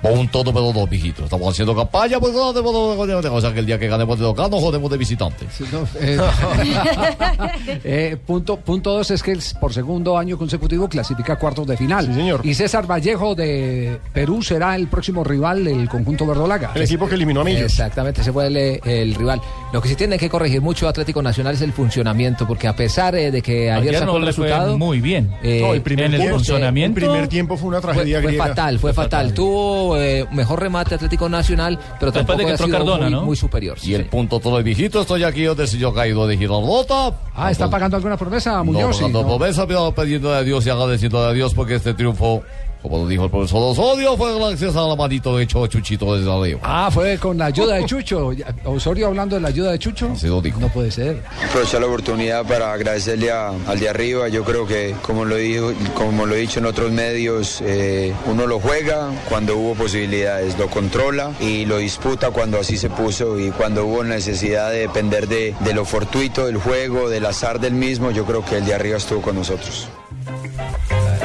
Punto 0.00 0.44
número 0.44 0.72
dos, 0.72 0.88
mijito. 0.90 1.24
Estamos 1.24 1.52
haciendo 1.52 1.74
campaña, 1.74 2.20
pues 2.20 2.32
no 2.32 2.48
O 2.50 3.40
sea 3.40 3.52
que 3.52 3.60
el 3.60 3.66
día 3.66 3.78
que 3.78 3.88
ganemos 3.88 4.18
de 4.18 4.24
local 4.24 4.50
nos 4.50 4.60
jodemos 4.60 4.90
de 4.90 4.96
visitante. 4.96 5.46
Eh, 6.00 6.18
eh, 7.84 8.16
punto, 8.24 8.56
punto 8.58 8.92
dos 8.92 9.10
es 9.10 9.22
que 9.22 9.32
el- 9.32 9.42
por 9.60 9.72
segundo 9.72 10.16
año 10.16 10.38
consecutivo 10.38 10.88
clasifica 10.88 11.34
a 11.34 11.38
cuartos 11.38 11.66
de 11.66 11.76
final. 11.76 12.40
Y 12.44 12.54
César 12.54 12.86
Vallejo 12.86 13.34
de 13.34 13.98
Perú 14.12 14.42
será 14.42 14.76
el 14.76 14.86
próximo 14.88 15.24
rival 15.24 15.64
del 15.64 15.88
conjunto 15.88 16.26
verdolaga. 16.46 16.72
el 16.74 16.82
equipo 16.82 17.08
que 17.08 17.14
eliminó 17.14 17.40
a 17.40 17.44
Millos. 17.44 17.62
Exactamente, 17.62 18.20
ese 18.20 18.32
fue 18.32 18.46
el, 18.46 18.56
eh, 18.56 18.80
el 18.84 19.14
rival. 19.14 19.40
Lo 19.72 19.80
que 19.82 19.88
sí 19.88 19.96
tiene 19.96 20.18
que 20.18 20.28
corregir 20.30 20.60
mucho 20.62 20.88
Atlético 20.88 21.22
Nacional 21.22 21.54
es 21.54 21.60
el 21.62 21.72
funcionamiento, 21.72 22.46
porque 22.46 22.68
a 22.68 22.74
pesar 22.76 23.14
eh, 23.16 23.30
de 23.30 23.42
que 23.42 23.70
ayer, 23.70 23.88
Ayer 23.88 23.98
sacó 24.00 24.12
no 24.12 24.18
el 24.18 24.24
le 24.26 24.32
fue 24.32 24.46
resultado. 24.46 24.78
muy 24.78 25.00
bien. 25.00 25.32
eh, 25.42 25.60
No, 25.60 25.74
el 25.74 25.82
primer 25.82 26.06
en 26.06 26.14
el 26.14 26.20
tiempo- 26.20 26.38
funcionamiento- 26.38 27.00
El 27.00 27.06
primer 27.06 27.28
tiempo 27.28 27.56
fue 27.56 27.68
una 27.68 27.80
fue, 27.80 27.92
tragedia 27.92 28.18
fue 28.20 28.26
griega. 28.28 28.46
fatal, 28.48 28.78
fue 28.78 28.92
fatal. 28.92 29.34
Tuvo 29.34 29.96
eh, 29.98 30.26
mejor 30.32 30.60
remate 30.60 30.94
Atlético 30.94 31.28
Nacional, 31.28 31.78
pero 31.98 32.12
Después 32.12 32.26
tampoco 32.26 32.38
de 32.38 32.44
que 32.46 32.52
ha 32.52 32.56
sido 32.56 32.70
Cardona, 32.78 33.02
muy, 33.04 33.12
¿no? 33.12 33.22
muy 33.22 33.36
superior. 33.36 33.76
Y 33.82 33.94
el 33.94 34.06
punto 34.06 34.40
todo 34.40 34.58
el 34.58 34.64
viejito, 34.64 35.00
estoy 35.00 35.24
aquí 35.24 35.42
donde 35.44 35.66
si 35.66 35.78
yo 35.78 35.92
caído 35.92 36.26
de 36.26 36.36
Girardota. 36.36 37.12
Ah, 37.34 37.50
¿está 37.50 37.68
pagando 37.68 37.96
alguna 37.96 38.16
promesa, 38.16 38.52
No, 38.56 38.64
Muñoz? 38.64 38.96
Sí, 38.96 39.02
pagando 39.02 39.22
no. 39.22 39.36
promesa, 39.36 39.66
pero 39.66 39.94
pidiendo 39.94 40.32
a 40.32 40.42
Dios 40.42 40.64
y 40.66 40.70
agradeciendo 40.70 41.18
a 41.24 41.32
Dios 41.32 41.52
porque 41.54 41.74
este 41.74 41.92
triunfo, 41.94 42.42
como 42.88 43.04
lo 43.04 43.08
dijo 43.08 43.24
el 43.24 43.30
profesor 43.30 43.60
Osorio, 43.62 44.16
fue 44.16 44.38
gracias 44.38 44.76
a 44.76 44.82
la 44.82 44.96
manito 44.96 45.36
de 45.36 45.44
hecho 45.44 45.66
Chuchito 45.66 46.16
desde 46.16 46.32
arriba. 46.32 46.60
Ah, 46.62 46.88
fue 46.92 47.18
con 47.18 47.38
la 47.38 47.46
ayuda 47.46 47.76
de 47.76 47.84
Chucho. 47.86 48.32
Osorio 48.64 49.08
hablando 49.08 49.36
de 49.36 49.42
la 49.42 49.48
ayuda 49.48 49.72
de 49.72 49.78
Chucho. 49.78 50.12
No 50.58 50.68
puede 50.68 50.90
ser. 50.90 51.22
aprovechar 51.48 51.80
la 51.80 51.86
oportunidad 51.86 52.44
para 52.46 52.72
agradecerle 52.72 53.30
a- 53.30 53.50
al 53.66 53.78
de 53.80 53.88
arriba. 53.88 54.28
Yo 54.28 54.44
creo 54.44 54.66
que, 54.66 54.94
como 55.02 55.24
lo, 55.24 55.36
dijo, 55.36 55.72
como 55.94 56.26
lo 56.26 56.34
he 56.34 56.38
dicho 56.38 56.58
en 56.60 56.66
otros 56.66 56.90
medios, 56.92 57.60
eh, 57.64 58.12
uno 58.26 58.46
lo 58.46 58.58
juega 58.60 59.10
cuando 59.28 59.56
hubo 59.56 59.74
posibilidades, 59.74 60.58
lo 60.58 60.68
controla 60.68 61.32
y 61.40 61.64
lo 61.64 61.78
disputa 61.78 62.30
cuando 62.30 62.58
así 62.60 62.76
se 62.76 62.90
puso 62.90 63.38
y 63.38 63.50
cuando 63.50 63.86
hubo 63.86 64.04
necesidad 64.04 64.70
de 64.70 64.78
depender 64.80 65.28
de, 65.28 65.54
de 65.60 65.74
lo 65.74 65.84
fortuito 65.84 66.46
del 66.46 66.56
juego, 66.56 67.08
del 67.08 67.26
azar 67.26 67.60
del 67.60 67.74
mismo, 67.74 68.10
yo 68.10 68.24
creo 68.24 68.44
que 68.44 68.56
el 68.58 68.64
de 68.66 68.74
arriba 68.74 68.96
estuvo 68.96 69.22
con 69.22 69.36
nosotros. 69.36 69.88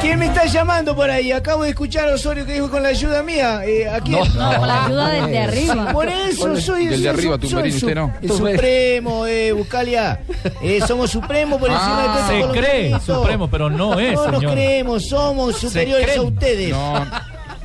¿Quién 0.01 0.19
me 0.19 0.25
está 0.25 0.45
llamando 0.45 0.95
por 0.95 1.09
ahí? 1.09 1.31
Acabo 1.31 1.63
de 1.63 1.69
escuchar 1.69 2.09
a 2.09 2.13
Osorio 2.15 2.45
que 2.45 2.53
dijo 2.53 2.69
con 2.69 2.81
la 2.81 2.89
ayuda 2.89 3.21
mía. 3.23 3.61
Eh, 3.65 3.87
¿A 3.87 3.99
quién? 3.99 4.19
No, 4.35 4.55
con 4.57 4.67
la 4.67 4.85
ayuda 4.85 5.09
del 5.09 5.25
de 5.27 5.39
arriba. 5.39 5.93
Por 5.93 6.07
eso 6.09 6.55
soy 6.59 6.87
Del 6.87 7.03
de 7.03 7.09
arriba, 7.09 7.37
Tumberini, 7.37 7.79
soy 7.79 7.89
usted 7.89 7.95
no. 7.95 8.13
El 8.21 8.31
supremo, 8.31 9.25
eh, 9.27 9.51
Buscalia. 9.51 10.19
Eh, 10.61 10.79
somos 10.87 11.11
supremos 11.11 11.59
por 11.59 11.69
encima 11.69 12.01
de 12.01 12.07
todo 12.07 12.17
Ah, 12.21 12.27
Se 12.27 12.39
esto, 12.39 12.51
cree 12.51 12.99
supremo, 12.99 13.49
pero 13.49 13.69
no 13.69 13.99
es, 13.99 14.13
No 14.13 14.31
nos 14.31 14.41
creemos, 14.43 15.07
somos 15.07 15.57
superiores 15.57 16.17
a 16.17 16.21
ustedes. 16.21 16.75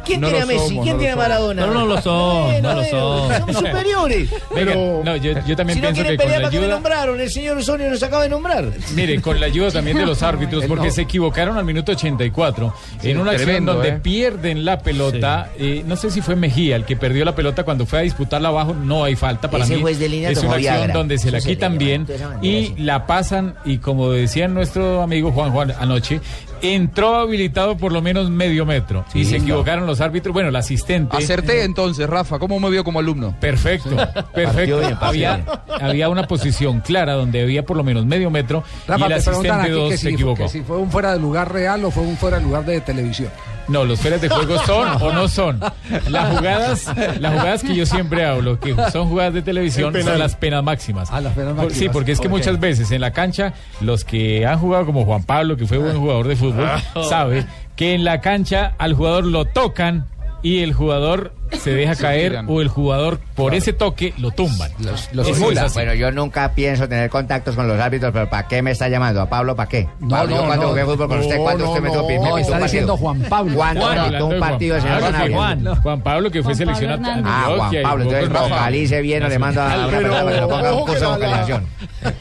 ¿Quién 0.07 0.21
no 0.21 0.29
tiene 0.29 0.43
a 0.43 0.47
Messi? 0.47 0.69
somos, 0.69 0.83
¿Quién 0.85 0.95
no 0.97 0.99
tiene 1.01 1.13
a. 1.13 1.17
Maradona? 1.17 1.67
No, 1.67 1.75
no 1.75 1.87
lo 1.87 2.01
son, 2.01 2.45
Bueno, 2.47 2.69
no 2.75 2.81
lo 2.81 2.85
son. 2.89 3.39
Somos 3.41 3.57
superiores. 3.59 4.31
Venga, 4.55 4.75
no, 4.75 5.17
yo, 5.17 5.33
yo 5.47 5.57
también 5.57 5.77
si 5.79 5.81
pienso 5.83 6.03
que 6.03 6.17
con 6.17 6.29
la 6.29 6.35
¿para 6.37 6.51
qué 6.51 6.59
me 6.59 6.65
ayuda... 6.65 6.75
nombraron? 6.75 7.21
El 7.21 7.31
señor 7.31 7.59
Osorio 7.59 7.91
nos 7.91 8.03
acaba 8.03 8.23
de 8.23 8.29
nombrar. 8.29 8.65
Mire, 8.95 9.21
con 9.21 9.39
la 9.41 9.47
ayuda 9.47 9.71
también 9.71 9.97
de 9.99 10.07
los 10.07 10.23
árbitros, 10.23 10.65
porque 10.67 10.87
No. 10.87 10.93
se 10.93 11.03
equivocaron 11.03 11.59
al 11.59 11.65
minuto 11.65 11.93
84 11.93 12.75
Sí, 13.01 13.11
en 13.11 13.19
una 13.19 13.33
acción 13.33 13.65
donde 13.67 13.89
¿eh? 13.89 14.01
pierden 14.03 14.65
la 14.65 14.79
pelota. 14.79 15.51
eh, 15.59 15.83
no 15.87 15.97
sé 15.97 16.11
si 16.11 16.21
fue 16.21 16.37
Mejía 16.37 16.77
el 16.77 16.85
que 16.85 16.97
perdió 16.97 17.25
la 17.25 17.35
pelota 17.35 17.65
cuando 17.65 17.87
fue 17.87 17.99
a 18.01 18.03
disputarla 18.03 18.49
abajo. 18.49 18.75
No 18.75 19.05
hay 19.05 19.17
falta 19.17 19.51
para 19.51 19.65
Ese 19.65 19.77
mí. 19.77 19.81
juez 19.83 19.99
de 19.99 20.09
línea 20.09 20.31
es 20.31 20.39
una 20.39 20.55
acción 20.55 20.75
Viagra. 20.77 20.93
donde 20.95 21.19
se 21.19 21.31
la 21.31 21.41
quitan 21.41 21.79
bien 21.79 22.07
y 22.43 22.67
sí. 22.67 22.75
la 22.79 23.07
pasan. 23.07 23.55
Y 23.65 23.79
como 23.79 24.11
decía 24.11 24.47
nuestro 24.49 25.03
amigo 25.03 25.33
Juan 25.33 25.51
Juan 25.53 25.73
anoche, 25.79 26.21
entró 26.63 27.17
habilitado 27.17 27.77
por 27.77 27.93
lo 27.93 28.03
menos 28.03 28.31
medio 28.31 28.67
metro. 28.67 29.05
y 29.15 29.25
se 29.25 29.37
equivocaron 29.37 29.87
los 29.87 30.01
árbitros. 30.01 30.33
Bueno, 30.33 30.49
el 30.49 30.57
asistente. 30.57 31.17
Acerté 31.17 31.65
entonces, 31.65 32.09
Rafa. 32.09 32.39
¿Cómo 32.39 32.59
me 32.61 32.71
vio 32.71 32.85
como 32.85 32.99
alumno? 32.99 33.35
Perfecto, 33.41 33.91
perfecto. 34.35 34.79
bien, 34.79 34.97
había, 35.01 35.45
había 35.81 36.09
una 36.09 36.27
posición 36.27 36.81
clara 36.81 37.15
donde 37.15 37.43
había 37.43 37.65
por 37.65 37.77
lo 37.77 37.85
menos 37.85 38.07
medio 38.07 38.31
metro 38.31 38.65
Rafa, 38.87 39.05
y 39.05 39.07
el 39.07 39.13
asistente 39.13 39.51
aquí 39.51 39.71
2 39.71 39.91
que 39.91 39.97
se 39.97 40.09
si, 40.09 40.15
equivocó. 40.15 40.43
que 40.45 40.49
si 40.49 40.63
fue 40.63 40.77
un 40.79 40.91
fuera 40.91 41.13
de 41.13 41.21
lugar 41.21 41.53
real 41.53 41.85
o 41.85 41.91
fue 41.91 42.03
un 42.03 42.17
fuera 42.17 42.39
de 42.39 42.45
lugar 42.45 42.65
de 42.65 42.81
televisión. 42.81 43.31
No, 43.69 43.85
los 43.85 44.01
fueras 44.01 44.21
de 44.21 44.29
juego 44.29 44.59
son 44.65 45.03
o 45.03 45.13
no 45.13 45.29
son. 45.29 45.61
Las 46.09 46.37
jugadas, 46.37 46.87
las 47.21 47.33
jugadas 47.33 47.63
que 47.63 47.75
yo 47.75 47.85
siempre 47.87 48.25
hablo, 48.25 48.59
que 48.61 48.75
son 48.93 49.09
jugadas 49.09 49.35
de 49.35 49.43
televisión, 49.43 49.93
son 50.03 50.19
las 50.19 50.37
penas 50.37 50.63
máximas. 50.63 51.09
Ah, 51.13 51.21
las 51.21 51.33
penas 51.35 51.55
Por- 51.55 51.65
máximas. 51.65 51.79
Sí, 51.79 51.89
porque 51.89 52.13
es 52.13 52.21
que 52.21 52.29
muchas 52.29 52.61
veces 52.61 52.91
en 52.93 53.01
la 53.01 53.13
cancha, 53.13 53.55
los 53.81 54.05
que 54.05 54.47
han 54.47 54.59
jugado 54.59 54.87
como 54.87 55.05
Juan 55.05 55.25
Pablo, 55.25 55.57
que 55.57 55.67
fue 55.67 55.79
buen 55.79 55.99
jugador 55.99 56.29
de 56.29 56.37
fútbol, 56.37 56.67
Ah. 56.69 56.81
sabe 57.09 57.45
que 57.75 57.95
en 57.95 58.05
la 58.05 58.21
cancha 58.21 58.73
al 58.79 58.95
jugador 58.95 59.25
lo 59.27 59.45
tocan 59.45 60.07
y 60.43 60.61
el 60.63 60.73
jugador 60.75 61.33
se 61.53 61.71
deja 61.73 61.95
caer 61.95 62.33
tiran. 62.33 62.47
o 62.49 62.61
el 62.61 62.69
jugador 62.69 63.21
por 63.35 63.55
ese 63.55 63.73
toque 63.73 64.13
lo 64.19 64.31
tumban. 64.31 64.71
Eso 64.81 65.51
es 65.51 65.59
así. 65.59 65.75
Bueno, 65.75 65.95
yo 65.95 66.11
nunca 66.11 66.53
pienso 66.55 66.89
tener 66.89 67.09
contactos 67.11 67.55
con 67.55 67.69
los 67.69 67.79
árbitros, 67.81 68.13
pero 68.13 68.29
¿para 68.29 68.47
qué 68.49 68.63
me 68.63 68.73
está 68.73 68.89
llamando? 68.89 69.21
¿A 69.21 69.29
Pablo 69.29 69.55
para 69.57 69.69
qué? 69.69 69.89
Pablo, 70.09 70.37
yo 70.37 70.47
cuando 70.47 70.69
jugué 70.69 70.85
fútbol 70.85 71.09
con 71.09 71.19
usted, 71.21 71.39
¿cuánto 71.39 71.69
usted 71.71 71.83
me 71.83 71.91
me 71.91 72.19
No, 72.19 72.39
está 72.39 72.57
un 72.57 72.63
diciendo 72.63 72.93
partido? 72.93 72.97
Juan 72.97 73.23
Pablo. 73.29 73.57
¿Cuánto 73.57 73.81
Juan, 73.83 73.99
hablando 73.99 74.27
un 74.27 74.41
partido, 74.41 74.81
Juan 74.81 74.83
señor 74.83 75.01
Pablo, 75.01 75.07
que 75.07 75.13
Sanabria? 75.13 75.37
Juan, 75.37 75.83
Juan 75.83 76.01
Pablo, 76.03 76.31
que 76.31 76.43
fue 76.43 76.55
Juan 76.55 76.57
seleccionado. 76.57 77.23
Ah, 77.25 77.45
Juan 77.57 77.83
Pablo, 77.83 78.05
jugó 78.05 78.17
entonces 78.17 78.51
vocalice 78.51 79.01
bien 79.01 79.23
o 79.23 79.29
le 79.29 79.39
mando 79.39 79.63
a 79.63 79.67
una 79.67 79.89
persona 79.89 80.33
que 80.33 80.41
lo 80.41 80.49
ponga 80.49 80.75
un 80.75 80.87
curso 80.87 81.01
de 81.01 81.07
vocalización. 81.07 81.67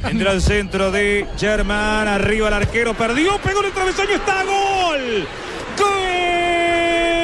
Entra 0.09 0.31
al 0.31 0.41
centro 0.41 0.91
de 0.91 1.27
Germán, 1.37 2.07
arriba 2.07 2.47
el 2.47 2.53
arquero, 2.53 2.93
perdió, 2.93 3.37
pegó 3.39 3.59
en 3.61 3.65
el 3.67 3.71
travesaño, 3.71 4.11
está 4.11 4.43
gol. 4.43 5.27
Gol 5.77 7.14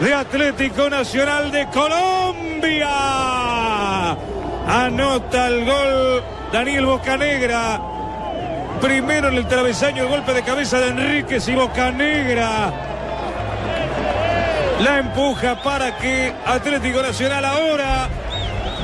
de 0.00 0.14
Atlético 0.14 0.90
Nacional 0.90 1.50
de 1.50 1.66
Colombia. 1.68 2.88
Anota 4.68 5.48
el 5.48 5.64
gol 5.64 6.22
Daniel 6.52 6.86
Bocanegra. 6.86 7.80
Primero 8.80 9.28
en 9.28 9.34
el 9.34 9.46
travesaño 9.46 10.02
el 10.02 10.08
golpe 10.08 10.34
de 10.34 10.42
cabeza 10.42 10.78
de 10.80 10.88
Enríquez 10.88 11.48
y 11.48 11.54
Bocanegra 11.54 12.72
la 14.80 14.98
empuja 14.98 15.62
para 15.62 15.96
que 15.96 16.32
Atlético 16.44 17.02
Nacional 17.02 17.44
ahora 17.44 18.08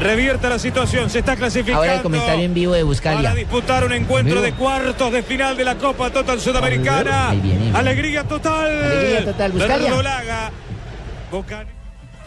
revierta 0.01 0.49
la 0.49 0.59
situación. 0.59 1.11
Se 1.11 1.19
está 1.21 1.37
clasificando. 1.37 1.83
Ahora 1.83 1.95
el 1.97 2.03
comentario 2.03 2.45
en 2.45 2.55
vivo 2.55 2.73
de 2.73 2.83
Buscalia. 2.83 3.23
Para 3.23 3.35
disputar 3.35 3.85
un 3.85 3.93
encuentro 3.93 4.41
de 4.41 4.53
cuartos 4.53 5.13
de 5.13 5.23
final 5.23 5.57
de 5.57 5.65
la 5.65 5.77
Copa 5.77 6.11
Total 6.11 6.41
Sudamericana. 6.41 7.31
Ahí 7.31 7.41
viene, 7.41 7.57
ahí 7.57 7.65
viene. 7.65 7.79
Alegría 7.79 8.25
total. 8.25 8.85
Alegría 8.85 9.25
total, 9.25 9.53
Buscalia. 9.53 10.53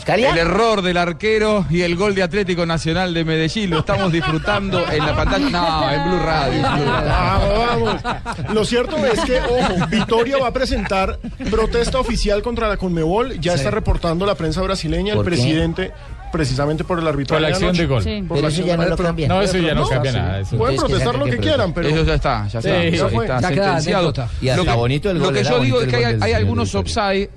El 0.08 0.38
error 0.38 0.82
del 0.82 0.98
arquero 0.98 1.66
y 1.70 1.82
el 1.82 1.96
gol 1.96 2.14
de 2.16 2.22
Atlético 2.24 2.66
Nacional 2.66 3.14
de 3.14 3.24
Medellín. 3.26 3.70
Lo 3.70 3.80
estamos 3.80 4.12
disfrutando 4.12 4.84
en 4.92 5.06
la 5.06 5.16
pantalla. 5.16 5.50
No, 5.50 5.92
en 5.92 6.10
Blue 6.10 6.20
Radio. 6.20 6.54
en 6.68 6.76
Blue 6.76 6.86
Radio. 6.86 7.10
Vamos, 7.10 8.04
vamos. 8.04 8.54
Lo 8.54 8.66
cierto 8.66 8.98
es 8.98 9.20
que, 9.22 9.40
ojo, 9.40 9.88
Vitoria 9.90 10.38
va 10.38 10.48
a 10.48 10.54
presentar 10.54 11.20
protesta 11.50 12.00
oficial 12.00 12.42
contra 12.44 12.68
la 12.68 12.78
Conmebol. 12.78 13.40
Ya 13.40 13.54
Sí. 13.54 13.60
está 13.60 13.72
reportando 13.72 14.26
la 14.26 14.36
prensa 14.36 14.62
brasileña, 14.62 15.14
el 15.14 15.24
presidente, 15.24 15.92
precisamente 16.32 16.84
por 16.84 17.00
el 17.00 17.08
arbitraje. 17.08 17.42
Por 17.42 17.50
la 17.50 17.56
acción 17.56 17.76
de 17.76 17.86
gol. 17.88 18.04
Sí. 18.04 18.22
Por 18.28 18.38
Pero 18.38 18.42
la 18.42 18.48
eso 18.54 18.62
acción- 18.62 18.68
ya 18.68 18.78
no 18.84 18.90
lo 18.90 18.98
cambia. 18.98 19.28
No, 19.28 19.42
eso 19.42 19.58
ya 19.58 19.74
no 19.74 19.88
cambia 19.88 20.12
nada, 20.12 20.40
eso- 20.42 20.58
Pueden 20.58 20.78
protestar 20.78 21.16
lo 21.16 21.26
que 21.26 21.38
quieran, 21.38 21.74
pero. 21.74 21.88
Eso 21.88 22.04
ya 22.04 22.14
está, 22.16 22.48
ya 22.48 22.60
está. 22.60 22.82
Sí, 22.82 22.88
eso 22.88 23.08
ya 23.10 23.16
fue. 23.16 23.26
está 23.26 23.40
Ya 23.42 23.48
sentenciado. 23.48 24.14
Y 24.42 24.50
hasta 24.50 24.64
Lo 24.64 24.72
que, 24.72 24.78
bonito 24.78 25.10
el 25.10 25.18
lo 25.18 25.26
gol, 25.26 25.34
que 25.34 25.40
era 25.40 25.50
yo 25.50 25.60
digo 25.62 25.82
es 25.82 25.88
que 25.88 25.96
hay, 26.06 26.18
hay 26.22 26.34
algunos 26.34 26.76
offside, 26.76 27.30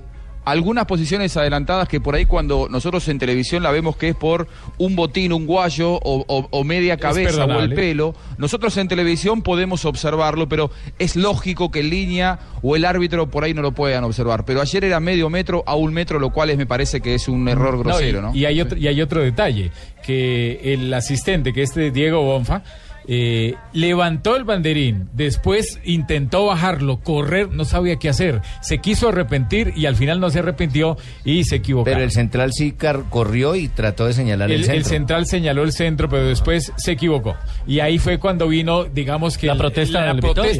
algunas 0.50 0.86
posiciones 0.86 1.36
adelantadas 1.36 1.88
que 1.88 2.00
por 2.00 2.14
ahí 2.14 2.24
cuando 2.26 2.68
nosotros 2.70 3.06
en 3.08 3.18
televisión 3.18 3.62
la 3.62 3.70
vemos 3.70 3.96
que 3.96 4.08
es 4.10 4.14
por 4.16 4.48
un 4.78 4.96
botín, 4.96 5.32
un 5.32 5.46
guayo 5.46 5.92
o, 5.94 6.24
o- 6.26 6.48
o 6.50 6.64
media 6.64 6.96
cabeza 6.96 7.20
o 7.20 7.22
el 7.40 7.46
perdonable. 7.46 7.74
pelo. 7.76 8.14
Nosotros 8.38 8.76
en 8.76 8.88
televisión 8.88 9.42
podemos 9.42 9.84
observarlo, 9.84 10.48
pero 10.48 10.70
es 10.98 11.16
lógico 11.16 11.70
que 11.70 11.80
en 11.80 11.90
línea 11.90 12.38
o 12.62 12.76
el 12.76 12.84
árbitro 12.84 13.30
por 13.30 13.44
ahí 13.44 13.54
no 13.54 13.62
lo 13.62 13.72
puedan 13.72 14.04
observar. 14.04 14.44
Pero 14.44 14.60
ayer 14.60 14.84
era 14.84 15.00
medio 15.00 15.28
metro 15.30 15.62
a 15.66 15.74
un 15.76 15.92
metro, 15.92 16.18
lo 16.18 16.30
cual 16.30 16.50
es, 16.50 16.56
me 16.58 16.66
parece 16.66 17.00
que 17.00 17.14
es 17.14 17.28
un 17.28 17.48
error 17.48 17.74
No, 17.74 17.80
grosero, 17.80 18.18
y, 18.18 18.22
¿no? 18.22 18.34
y 18.34 18.44
hay 18.44 18.60
otro, 18.60 18.78
y 18.78 18.86
hay 18.88 19.00
otro 19.02 19.20
detalle, 19.22 19.70
que 20.04 20.60
el 20.72 20.92
asistente, 20.94 21.52
que 21.52 21.62
este 21.62 21.90
Diego 21.90 22.22
Bonfa, 22.22 22.62
eh, 23.10 23.54
levantó 23.72 24.36
el 24.36 24.44
banderín, 24.44 25.08
después 25.14 25.80
intentó 25.84 26.44
bajarlo, 26.46 26.98
correr, 27.00 27.48
no 27.50 27.64
sabía 27.64 27.96
qué 27.96 28.10
hacer, 28.10 28.42
se 28.60 28.78
quiso 28.78 29.08
arrepentir 29.08 29.72
y 29.74 29.86
al 29.86 29.96
final 29.96 30.20
no 30.20 30.28
se 30.28 30.40
arrepintió 30.40 30.96
y 31.24 31.44
se 31.44 31.56
equivocó. 31.56 31.84
Pero 31.86 32.00
el 32.02 32.10
central 32.10 32.52
sí 32.52 32.72
car- 32.72 33.04
corrió 33.08 33.54
y 33.54 33.68
trató 33.68 34.06
de 34.06 34.12
señalar 34.12 34.50
el, 34.50 34.56
El, 34.56 34.60
el 34.60 34.66
centro. 34.66 34.88
central 34.90 35.26
señaló 35.26 35.62
el 35.62 35.72
centro, 35.72 36.08
pero 36.10 36.26
después 36.26 36.72
se 36.76 36.92
equivocó. 36.92 37.34
Y 37.66 37.80
ahí 37.80 37.98
fue 37.98 38.18
cuando 38.18 38.46
vino, 38.46 38.84
digamos 38.84 39.38
que 39.38 39.46
la 39.46 39.56
protesta 39.56 40.00
la 40.00 40.14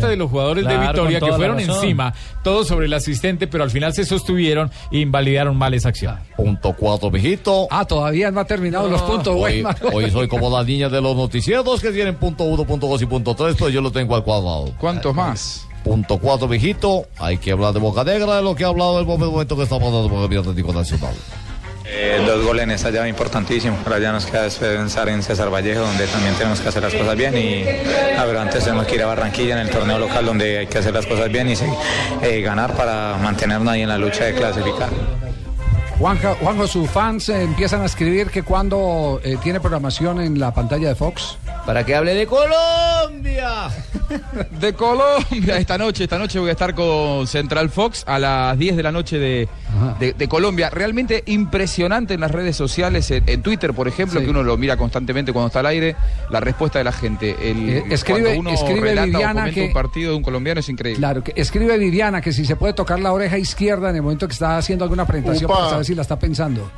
de 0.08 0.16
los 0.16 0.30
jugadores 0.30 0.66
de 0.66 0.78
Vitoria 0.78 1.20
que 1.20 1.32
fueron 1.32 1.60
encima, 1.60 2.14
todos 2.42 2.66
sobre 2.66 2.86
el 2.86 2.94
asistente, 2.94 3.46
pero 3.46 3.62
al 3.64 3.70
final 3.70 3.92
se 3.92 4.04
sostuvieron 4.06 4.70
e 4.90 5.00
invalidaron 5.00 5.56
mal 5.56 5.74
esa 5.74 5.90
acción. 5.90 6.16
Punto 6.36 6.74
cuatro, 6.78 7.10
mijito. 7.10 7.66
Ah, 7.70 7.84
todavía 7.84 8.30
no 8.30 8.40
ha 8.40 8.44
terminado 8.46 8.88
los 8.88 9.02
puntos, 9.02 9.34
güey. 9.36 9.56
Hoy, 9.58 9.62
Marco. 9.62 9.88
hoy 9.92 10.10
soy 10.10 10.28
como 10.28 10.48
la 10.50 10.64
niña 10.64 10.88
de 10.88 11.00
los 11.02 11.14
noticieros 11.14 11.80
que 11.80 11.90
tienen 11.90 12.14
punto 12.14 12.37
uno, 12.44 12.64
punto 12.64 12.86
dos 12.86 13.00
y 13.02 13.06
punto 13.06 13.34
tres, 13.34 13.54
pero 13.58 13.70
yo 13.70 13.80
lo 13.80 13.90
tengo 13.90 14.14
al 14.14 14.24
cuadrado. 14.24 14.72
¿Cuántos 14.78 15.14
más? 15.14 15.66
Punto 15.84 16.18
cuatro, 16.18 16.48
mijito. 16.48 17.06
Hay 17.18 17.38
que 17.38 17.52
hablar 17.52 17.72
de 17.72 17.80
Boca 17.80 18.04
Negra, 18.04 18.36
de 18.36 18.42
lo 18.42 18.54
que 18.54 18.64
ha 18.64 18.68
hablado 18.68 18.98
el 19.00 19.06
momento 19.06 19.56
que 19.56 19.62
estamos 19.62 19.92
dando 19.92 20.08
por 20.08 20.32
el 20.32 20.38
Atlético 20.38 20.72
Nacional. 20.72 21.14
Eh, 21.90 22.22
dos 22.26 22.44
goles 22.44 22.64
en 22.64 22.72
esta 22.72 22.90
llave 22.90 23.08
importantísimo. 23.08 23.78
Ahora 23.84 23.98
ya 23.98 24.12
nos 24.12 24.26
queda 24.26 24.42
después 24.42 24.70
pensar 24.76 25.08
en 25.08 25.22
César 25.22 25.50
Vallejo, 25.52 25.80
donde 25.80 26.06
también 26.06 26.34
tenemos 26.34 26.60
que 26.60 26.68
hacer 26.68 26.82
las 26.82 26.92
cosas 26.92 27.16
bien. 27.16 27.34
Y 27.38 27.64
a 28.18 28.24
ver, 28.26 28.36
antes 28.36 28.62
tenemos 28.62 28.86
que 28.86 28.96
ir 28.96 29.02
a 29.02 29.06
Barranquilla 29.06 29.54
en 29.54 29.66
el 29.66 29.70
torneo 29.70 29.98
local, 29.98 30.26
donde 30.26 30.58
hay 30.58 30.66
que 30.66 30.78
hacer 30.78 30.92
las 30.92 31.06
cosas 31.06 31.32
bien 31.32 31.48
y 31.48 31.56
sí, 31.56 31.64
eh, 32.22 32.42
ganar 32.42 32.74
para 32.74 33.16
mantenernos 33.22 33.72
ahí 33.72 33.82
en 33.82 33.88
la 33.88 33.96
lucha 33.96 34.24
de 34.24 34.34
clasificar. 34.34 34.90
Juanjo, 35.98 36.36
Juanjo, 36.42 36.66
sus 36.66 36.90
fans 36.90 37.28
eh, 37.30 37.42
empiezan 37.42 37.80
a 37.80 37.86
escribir 37.86 38.30
que 38.30 38.42
cuando 38.42 39.20
eh, 39.24 39.36
tiene 39.42 39.58
programación 39.58 40.20
en 40.20 40.38
la 40.38 40.52
pantalla 40.52 40.88
de 40.88 40.94
Fox. 40.94 41.38
Para 41.68 41.84
que 41.84 41.94
hable 41.94 42.14
de 42.14 42.26
Colombia. 42.26 43.68
De 44.58 44.72
Colombia, 44.72 45.58
esta 45.58 45.76
noche, 45.76 46.04
esta 46.04 46.16
noche 46.18 46.38
voy 46.38 46.48
a 46.48 46.52
estar 46.52 46.74
con 46.74 47.26
Central 47.26 47.68
Fox 47.68 48.04
a 48.06 48.18
las 48.18 48.58
10 48.58 48.74
de 48.78 48.82
la 48.82 48.90
noche 48.90 49.18
de, 49.18 49.46
de- 50.00 50.14
de 50.14 50.28
Colombia. 50.28 50.70
Realmente 50.70 51.22
impresionante 51.26 52.14
en 52.14 52.20
las 52.20 52.30
redes 52.30 52.56
sociales, 52.56 53.10
en, 53.10 53.24
en 53.28 53.42
Twitter, 53.42 53.74
por 53.74 53.86
ejemplo, 53.86 54.18
que 54.22 54.30
uno 54.30 54.42
lo 54.42 54.56
mira 54.56 54.78
constantemente 54.78 55.30
cuando 55.34 55.48
está 55.48 55.60
al 55.60 55.66
aire, 55.66 55.94
la 56.30 56.40
respuesta 56.40 56.78
de 56.78 56.84
la 56.84 56.92
gente. 56.92 57.36
El, 57.50 57.68
Eh, 57.68 57.84
escribe- 57.90 58.22
cuando 58.22 58.40
uno 58.40 58.50
escribe 58.52 58.98
o 58.98 59.04
Viviana 59.04 59.50
que- 59.50 59.66
un 59.66 59.72
partido 59.74 60.12
de 60.12 60.16
un 60.16 60.22
colombiano 60.22 60.60
es 60.60 60.68
increíble. 60.70 61.00
Claro, 61.00 61.22
que 61.22 61.34
escribe 61.36 61.76
Viviana 61.76 62.22
que 62.22 62.32
si 62.32 62.46
se 62.46 62.56
puede 62.56 62.72
tocar 62.72 62.98
la 63.00 63.12
oreja 63.12 63.36
izquierda 63.36 63.90
en 63.90 63.96
el 63.96 64.02
momento 64.02 64.26
que 64.26 64.32
está 64.32 64.56
haciendo 64.56 64.84
alguna 64.86 65.04
presentación 65.06 65.50
Upa. 65.50 65.58
para 65.58 65.70
saber 65.70 65.84
si 65.84 65.94
la 65.94 66.00
está 66.02 66.18
pensando. 66.18 66.70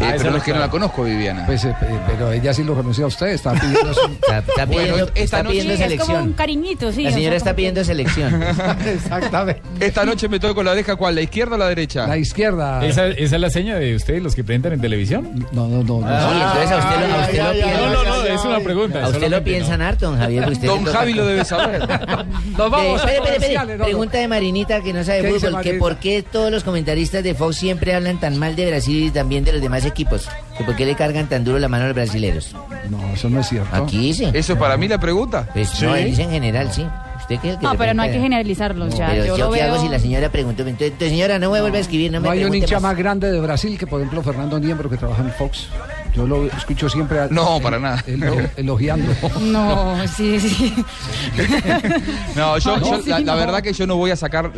Eh, 0.00 0.14
pero 0.18 0.30
no 0.30 0.36
es 0.38 0.42
que 0.42 0.52
no 0.52 0.58
la 0.60 0.70
conozco, 0.70 1.04
Viviana. 1.04 1.44
Pues, 1.46 1.64
eh, 1.64 1.74
pero 2.06 2.32
ella 2.32 2.54
sí 2.54 2.64
lo 2.64 2.74
conoció 2.74 3.04
a 3.04 3.08
usted, 3.08 3.28
está 3.28 3.52
pidiendo 3.52 3.92
su- 3.94 4.00
Está 4.32 4.64
Bueno, 4.66 4.66
pidiendo, 4.66 5.04
esta 5.14 5.20
está 5.22 5.42
noche- 5.42 5.50
pidiendo 5.60 5.76
Sí, 5.76 5.82
es 5.82 5.90
Es 5.92 5.98
como 6.00 6.12
un 6.12 6.16
selección. 6.16 6.32
cariñito, 6.32 6.92
sí. 6.92 7.02
La 7.02 7.10
o 7.10 7.12
señora 7.12 7.30
sea, 7.30 7.36
está 7.36 7.54
pidiendo 7.56 7.84
selección. 7.84 8.42
Exactamente. 8.86 9.62
Esta 9.80 10.04
noche 10.04 10.28
me 10.28 10.40
toco 10.40 10.62
la 10.62 10.72
oreja, 10.72 10.96
¿cuál? 10.96 11.14
¿La 11.14 11.22
izquierda 11.22 11.54
o 11.56 11.58
la 11.58 11.68
derecha? 11.68 12.06
La 12.06 12.16
izquierda. 12.16 12.84
¿Esa, 12.84 13.08
esa 13.08 13.34
es 13.36 13.40
la 13.40 13.50
seña 13.50 13.76
de 13.76 13.94
ustedes, 13.96 14.22
los 14.22 14.34
que 14.34 14.44
presentan 14.44 14.72
en 14.72 14.80
televisión? 14.80 15.46
No, 15.52 15.68
no, 15.68 15.82
no. 15.82 16.00
Ah, 16.06 16.32
y 16.34 16.42
entonces 16.42 16.70
a 16.70 16.78
usted 16.78 17.08
lo, 17.08 17.14
a 17.14 17.20
usted 17.22 17.42
lo 17.42 17.52
piensan. 17.52 17.92
No, 17.92 18.02
no, 18.04 18.04
no, 18.04 18.24
es 18.26 18.44
una 18.44 18.60
pregunta. 18.60 19.04
A 19.04 19.08
usted 19.08 19.28
lo 19.30 19.44
piensan 19.44 19.82
harto, 19.82 20.06
don 20.10 20.18
Javier. 20.18 20.48
usted 20.48 20.66
Don 20.68 20.84
Javi 20.84 21.12
lo 21.14 21.26
debe 21.26 21.44
saber. 21.44 21.80
Nos 22.56 22.70
vamos 22.70 23.00
espere, 23.04 23.36
espere. 23.36 23.76
Pregunta 23.78 24.18
de 24.18 24.28
Marinita 24.28 24.80
que 24.82 24.92
no 24.92 25.04
sabe 25.04 25.22
¿Qué 25.22 25.26
dice 25.32 25.48
fútbol, 25.48 25.62
que 25.62 25.74
por 25.74 25.96
qué 25.98 26.22
todos 26.22 26.50
los 26.50 26.64
comentaristas 26.64 27.22
de 27.22 27.34
Fox 27.34 27.56
siempre 27.56 27.94
hablan 27.94 28.18
tan 28.20 28.38
mal 28.38 28.56
de 28.56 28.66
Brasil 28.70 29.04
y 29.04 29.10
también 29.10 29.44
de 29.44 29.52
los 29.52 29.60
demás 29.60 29.81
equipos, 29.84 30.28
que 30.56 30.64
por 30.64 30.74
qué 30.76 30.86
le 30.86 30.94
cargan 30.94 31.28
tan 31.28 31.44
duro 31.44 31.58
la 31.58 31.68
mano 31.68 31.84
a 31.84 31.86
los 31.88 31.94
brasileños. 31.96 32.54
No, 32.90 32.98
eso 33.12 33.28
no 33.30 33.40
es 33.40 33.48
cierto. 33.48 33.74
Aquí 33.74 33.98
dice. 33.98 34.30
¿Eso 34.34 34.52
es 34.54 34.58
para 34.58 34.76
mí 34.76 34.88
la 34.88 34.98
pregunta? 34.98 35.48
Pues 35.52 35.80
no, 35.82 35.94
él 35.94 36.06
dice 36.06 36.22
en 36.22 36.30
general, 36.30 36.72
sí. 36.72 36.86
¿Usted 37.20 37.38
qué 37.38 37.48
es 37.50 37.54
el 37.54 37.60
que 37.60 37.66
No, 37.66 37.76
pero 37.76 37.94
no 37.94 38.02
hay 38.02 38.10
que 38.10 38.18
generalizarlos 38.20 38.96
ya. 38.96 39.06
Pero 39.10 39.24
yo 39.24 39.36
yo, 39.36 39.44
lo 39.46 39.52
qué 39.52 39.60
veo... 39.62 39.72
hago 39.74 39.82
si 39.82 39.88
la 39.88 39.98
señora 40.00 40.28
preguntó. 40.28 40.62
Entonces, 40.62 40.88
entonces, 40.88 41.10
señora, 41.10 41.38
no 41.38 41.52
me 41.52 41.60
vuelva 41.60 41.78
a 41.78 41.80
escribir, 41.80 42.10
no, 42.10 42.18
No 42.18 42.28
me 42.28 42.30
hay 42.34 42.44
un 42.44 42.52
hincha 42.54 42.74
más. 42.76 42.82
más 42.82 42.96
grande 42.96 43.30
de 43.30 43.40
Brasil 43.40 43.78
que, 43.78 43.86
por 43.86 44.00
ejemplo, 44.00 44.22
Fernando 44.24 44.58
Niembro, 44.58 44.90
que 44.90 44.96
trabaja 44.96 45.22
en 45.22 45.30
Fox. 45.32 45.68
Yo 46.16 46.26
lo 46.26 46.46
escucho 46.46 46.88
siempre. 46.88 47.20
a- 47.20 47.28
No, 47.30 47.58
el- 47.58 47.62
para 47.62 47.78
nada. 47.78 48.02
el- 48.08 48.50
elogiando. 48.56 49.12
No, 49.40 49.96
sí, 50.16 50.40
sí. 50.40 50.74
No, 52.34 52.58
yo, 52.58 52.76
No, 52.78 52.90
yo- 52.96 53.02
sí, 53.02 53.08
la, 53.10 53.20
la 53.20 53.32
no. 53.34 53.38
verdad 53.38 53.62
que 53.62 53.72
yo 53.72 53.86
no 53.86 53.96
voy 53.96 54.10
a 54.10 54.16
sacar 54.16 54.50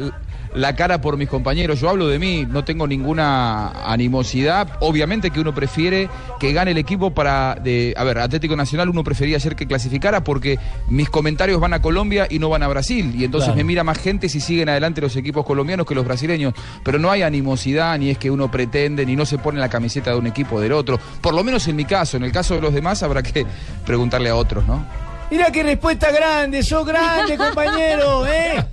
la 0.54 0.76
cara 0.76 1.00
por 1.00 1.16
mis 1.16 1.28
compañeros. 1.28 1.80
Yo 1.80 1.88
hablo 1.88 2.06
de 2.08 2.18
mí, 2.18 2.46
no 2.48 2.64
tengo 2.64 2.86
ninguna 2.86 3.70
animosidad. 3.92 4.68
Obviamente 4.80 5.30
que 5.30 5.40
uno 5.40 5.54
prefiere 5.54 6.08
que 6.38 6.52
gane 6.52 6.70
el 6.70 6.78
equipo 6.78 7.12
para. 7.12 7.56
De, 7.56 7.94
a 7.96 8.04
ver, 8.04 8.18
Atlético 8.18 8.54
Nacional 8.56 8.88
uno 8.88 9.02
prefería 9.04 9.36
ayer 9.36 9.56
que 9.56 9.66
clasificara 9.66 10.22
porque 10.24 10.58
mis 10.88 11.10
comentarios 11.10 11.60
van 11.60 11.74
a 11.74 11.82
Colombia 11.82 12.26
y 12.30 12.38
no 12.38 12.48
van 12.48 12.62
a 12.62 12.68
Brasil. 12.68 13.14
Y 13.16 13.24
entonces 13.24 13.48
Claro. 13.48 13.56
me 13.58 13.64
mira 13.64 13.84
más 13.84 13.98
gente 13.98 14.28
si 14.28 14.40
siguen 14.40 14.68
adelante 14.68 15.00
los 15.00 15.16
equipos 15.16 15.44
colombianos 15.44 15.86
que 15.86 15.94
los 15.94 16.04
brasileños. 16.04 16.54
Pero 16.82 16.98
no 16.98 17.10
hay 17.10 17.22
animosidad, 17.22 17.98
ni 17.98 18.10
es 18.10 18.18
que 18.18 18.30
uno 18.30 18.50
pretende, 18.50 19.04
ni 19.04 19.16
no 19.16 19.26
se 19.26 19.38
pone 19.38 19.58
la 19.60 19.68
camiseta 19.68 20.10
de 20.10 20.16
un 20.18 20.26
equipo 20.26 20.56
o 20.56 20.60
del 20.60 20.72
otro. 20.72 20.98
Por 21.20 21.34
lo 21.34 21.42
menos 21.44 21.66
en 21.68 21.76
mi 21.76 21.84
caso. 21.84 22.16
En 22.16 22.24
el 22.24 22.32
caso 22.32 22.54
de 22.54 22.60
los 22.60 22.72
demás 22.72 23.02
habrá 23.02 23.22
que 23.22 23.44
preguntarle 23.84 24.30
a 24.30 24.36
otros, 24.36 24.66
¿no? 24.66 24.84
Mira 25.30 25.50
qué 25.50 25.62
respuesta 25.62 26.10
grande, 26.10 26.62
sos 26.62 26.86
grande, 26.86 27.36
compañero, 27.38 28.26
¿eh? 28.26 28.64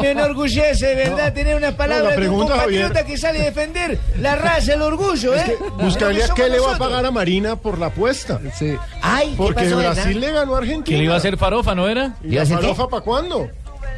Me 0.00 0.10
enorgullece, 0.10 0.94
verdad, 0.94 1.32
tener 1.32 1.56
unas 1.56 1.74
palabras 1.74 2.14
la 2.14 2.20
de 2.20 2.28
un 2.28 2.38
compatriota 2.40 2.88
Javier. 2.88 3.06
que 3.06 3.16
sale 3.16 3.40
a 3.40 3.44
defender 3.44 3.98
la 4.18 4.36
raza, 4.36 4.74
el 4.74 4.82
orgullo, 4.82 5.34
¿eh? 5.34 5.56
Que 5.78 6.34
qué 6.34 6.48
le 6.48 6.60
va 6.60 6.74
a 6.74 6.78
pagar 6.78 7.06
a 7.06 7.10
Marina 7.10 7.56
por 7.56 7.78
la 7.78 7.86
apuesta. 7.86 8.40
Sí. 8.54 8.76
Ay, 9.00 9.30
¿qué 9.30 9.36
Porque 9.36 9.64
pasó, 9.64 9.78
Brasil 9.78 10.14
verdad? 10.14 10.20
le 10.20 10.32
ganó 10.32 10.54
a 10.54 10.58
Argentina. 10.58 10.84
Que 10.84 10.98
le 10.98 11.04
iba 11.04 11.14
a 11.14 11.18
hacer 11.18 11.36
farofa, 11.36 11.74
¿no 11.74 11.88
era? 11.88 12.16
¿Y 12.22 12.30
la 12.34 12.44
farofa 12.44 12.88
para 12.88 13.02
cuándo? 13.02 13.48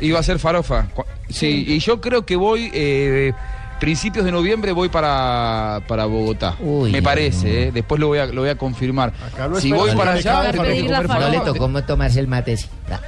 Iba 0.01 0.19
a 0.21 0.23
ser 0.23 0.39
farofa. 0.39 0.87
Sí, 1.31 1.65
y 1.67 1.79
yo 1.81 2.01
creo 2.01 2.25
que 2.27 2.37
voy, 2.37 2.71
eh, 2.75 3.33
principios 3.79 4.25
de 4.25 4.33
noviembre 4.33 4.73
voy 4.73 4.89
para, 4.89 5.81
para 5.87 6.07
Bogotá. 6.07 6.57
Uy, 6.61 6.93
Me 6.93 7.03
parece, 7.03 7.65
eh. 7.69 7.73
después 7.73 8.01
lo 8.01 8.09
voy 8.09 8.19
a, 8.19 8.27
lo 8.27 8.41
voy 8.43 8.51
a 8.51 8.57
confirmar. 8.57 9.13
lo 9.49 9.61
Si 9.61 9.71
voy 9.73 9.95
para 9.95 10.13
allá, 10.13 10.53
No 10.53 11.29
le 11.29 11.41
tocó 11.41 11.83
tomarse 11.83 12.21
el 12.21 12.29
mate. 12.29 12.57
sí. 12.57 12.67
Da. 12.89 13.01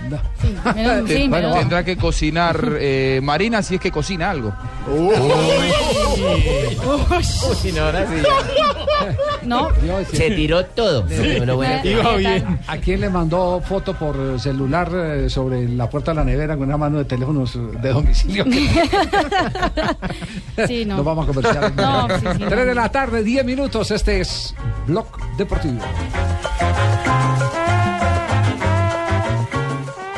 Menos- 0.74 1.08
sí, 1.08 1.14
Te- 1.14 1.28
menos- 1.28 1.58
Tendrá 1.58 1.84
que 1.84 1.96
cocinar 1.96 2.60
eh, 2.80 3.20
Marina 3.22 3.62
si 3.62 3.76
es 3.76 3.80
que 3.80 3.90
cocina 3.92 4.30
algo. 4.30 4.52
Uy, 4.88 5.14
no, 9.44 9.58
ahora 9.58 10.04
sí 10.10 10.16
Se 10.16 10.30
tiró 10.30 10.64
todo. 10.66 11.06
Lo- 11.08 11.46
lo 11.46 11.56
bueno 11.56 11.82
que- 11.82 11.92
Iba 11.92 12.16
bien. 12.16 12.58
¿A 12.66 12.76
quién 12.78 13.00
le 13.00 13.08
mandó 13.10 13.60
foto 13.60 13.94
por 13.94 14.16
eh, 14.16 14.38
celular 14.38 14.90
eh, 14.94 15.30
sobre 15.30 15.68
la 15.68 15.88
puerta 15.88 16.10
de 16.12 16.16
la 16.16 16.24
nevera 16.24 16.56
con 16.56 16.66
una 16.68 16.76
mano 16.76 16.98
de 16.98 17.04
teléfonos 17.04 17.54
eh, 17.56 17.58
de 17.80 17.88
domicilio? 17.90 18.44
sí, 20.66 20.84
no. 20.84 20.96
Nos 20.98 21.04
vamos 21.04 21.24
a 21.28 21.32
conversar. 21.32 21.72
No, 21.74 22.08
sí, 22.18 22.26
sí, 22.32 22.38
no. 22.40 22.48
3 22.48 22.66
de 22.66 22.74
la 22.74 22.88
tarde, 22.90 23.22
10 23.22 23.44
minutos. 23.44 23.90
Este 23.90 24.20
es 24.20 24.54
Blog 24.86 25.06
Deportivo. 25.36 25.78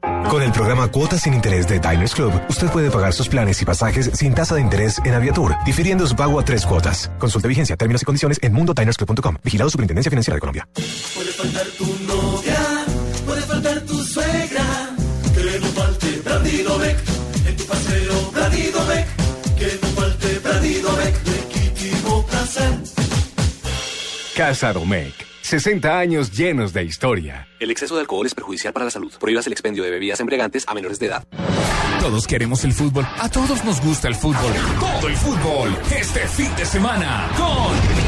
Con 0.00 0.42
el 0.42 0.52
programa 0.52 0.88
Cuotas 0.88 1.22
sin 1.22 1.34
Interés 1.34 1.66
de 1.66 1.80
Diners 1.80 2.14
Club, 2.14 2.32
usted 2.48 2.68
puede 2.68 2.90
pagar 2.90 3.12
sus 3.12 3.28
planes 3.28 3.60
y 3.62 3.64
pasajes 3.64 4.10
sin 4.14 4.34
tasa 4.34 4.54
de 4.54 4.60
interés 4.60 5.00
en 5.04 5.14
Aviatur, 5.14 5.54
difiriendo 5.64 6.06
su 6.06 6.14
pago 6.14 6.38
a 6.38 6.44
tres 6.44 6.66
cuotas. 6.66 7.10
Consulte 7.18 7.48
vigencia, 7.48 7.76
términos 7.76 8.02
y 8.02 8.04
condiciones 8.04 8.38
en 8.42 8.52
mundodinersclub.com. 8.52 9.36
Vigilado 9.42 9.70
Superintendencia 9.70 10.10
Financiera 10.10 10.34
de 10.36 10.40
Colombia. 10.40 10.68
Puede 11.14 11.32
faltar 11.32 11.66
tu 11.78 11.86
novia, 12.06 12.84
puede 13.26 13.42
faltar 13.42 13.80
tu 13.80 14.04
suegra, 14.04 14.64
que 15.34 15.60
no 15.60 15.66
falte 15.68 16.20
Bradidobec, 16.24 16.98
en 17.46 17.56
tu 17.56 17.64
paseo 17.64 18.30
Bradidobec, 18.32 19.06
que 19.56 19.78
no 19.82 19.88
falte 19.88 20.38
Bradidobec, 20.40 21.26
legítimo 21.26 22.26
placer. 22.26 22.78
Casa 24.36 24.72
Domecq. 24.72 25.27
60 25.48 25.98
años 25.98 26.30
llenos 26.30 26.74
de 26.74 26.84
historia. 26.84 27.48
El 27.58 27.70
exceso 27.70 27.94
de 27.94 28.02
alcohol 28.02 28.26
es 28.26 28.34
perjudicial 28.34 28.74
para 28.74 28.84
la 28.84 28.90
salud. 28.90 29.10
Prohíbas 29.18 29.46
el 29.46 29.54
expendio 29.54 29.82
de 29.82 29.90
bebidas 29.90 30.20
embriagantes 30.20 30.68
a 30.68 30.74
menores 30.74 30.98
de 30.98 31.06
edad. 31.06 31.24
Todos 32.00 32.26
queremos 32.26 32.64
el 32.64 32.74
fútbol. 32.74 33.06
A 33.18 33.30
todos 33.30 33.64
nos 33.64 33.80
gusta 33.80 34.08
el 34.08 34.14
fútbol. 34.14 34.52
Todo 34.78 35.08
el 35.08 35.16
fútbol. 35.16 35.74
Este 35.90 36.20
fin 36.28 36.54
de 36.54 36.66
semana 36.66 37.30
con... 37.34 38.07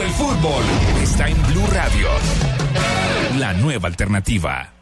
El 0.00 0.10
fútbol 0.10 0.64
está 1.02 1.28
en 1.28 1.42
Blue 1.48 1.66
Radio. 1.66 2.08
La 3.36 3.52
nueva 3.54 3.88
alternativa. 3.88 4.77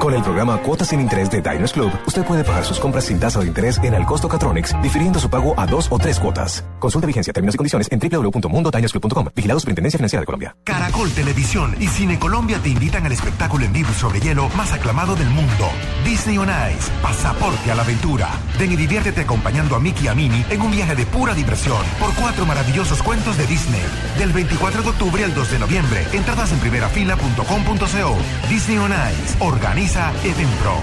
Con 0.00 0.12
el 0.12 0.22
programa 0.22 0.58
Cuotas 0.58 0.88
sin 0.88 1.00
Interés 1.00 1.30
de 1.30 1.40
Diners 1.40 1.72
Club, 1.72 1.90
usted 2.06 2.24
puede 2.24 2.44
pagar 2.44 2.64
sus 2.64 2.78
compras 2.78 3.04
sin 3.04 3.18
tasa 3.18 3.40
de 3.40 3.46
interés 3.46 3.78
en 3.82 3.94
el 3.94 4.04
costo 4.04 4.28
Catronics, 4.28 4.74
difiriendo 4.82 5.18
su 5.18 5.30
pago 5.30 5.54
a 5.58 5.66
dos 5.66 5.86
o 5.90 5.98
tres 5.98 6.20
cuotas. 6.20 6.64
Consulta 6.78 7.06
vigencia, 7.06 7.32
términos 7.32 7.54
y 7.54 7.58
condiciones 7.58 7.88
en 7.90 7.98
www.mundodinersclub.com. 8.00 9.28
Vigilado 9.34 9.60
Superintendencia 9.60 9.96
Financiera 9.96 10.20
de 10.20 10.26
Colombia. 10.26 10.56
Caracol 10.64 11.10
Televisión 11.12 11.74
y 11.80 11.86
Cine 11.86 12.18
Colombia 12.18 12.58
te 12.62 12.68
invitan 12.68 13.06
al 13.06 13.12
espectáculo 13.12 13.64
en 13.64 13.72
vivo 13.72 13.92
sobre 13.94 14.20
hielo 14.20 14.48
más 14.50 14.72
aclamado 14.72 15.16
del 15.16 15.30
mundo. 15.30 15.70
Disney 16.04 16.36
on 16.36 16.48
Ice, 16.48 16.90
pasaporte 17.00 17.70
a 17.70 17.74
la 17.74 17.82
aventura. 17.82 18.28
Ven 18.58 18.72
y 18.72 18.76
diviértete 18.76 19.22
acompañando 19.22 19.74
a 19.74 19.80
Mickey 19.80 20.04
y 20.04 20.08
a 20.08 20.14
Minnie 20.14 20.44
en 20.50 20.60
un 20.60 20.70
viaje 20.70 20.94
de 20.96 21.06
pura 21.06 21.32
diversión 21.34 21.82
por 21.98 22.12
cuatro 22.14 22.44
maravillosos 22.44 23.02
cuentos 23.02 23.38
de 23.38 23.46
Disney. 23.46 23.82
Del 24.18 24.32
24 24.32 24.82
de 24.82 24.88
octubre 24.90 25.24
al 25.24 25.34
2 25.34 25.50
de 25.52 25.58
noviembre. 25.58 26.06
Entradas 26.12 26.52
en 26.52 26.58
primerafila.com.co. 26.58 28.16
Disney 28.50 28.78
on 28.78 28.92
Ice. 28.92 29.36
Organiza 29.40 29.83
Edenpro. 29.84 30.80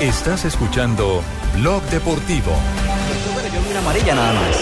Estás 0.00 0.46
escuchando 0.46 1.22
Blog 1.58 1.82
Deportivo. 1.90 2.52
Yo 3.54 3.60
vi 3.60 3.70
una 3.70 3.80
amarilla 3.80 4.14
nada 4.14 4.32
más. 4.32 4.56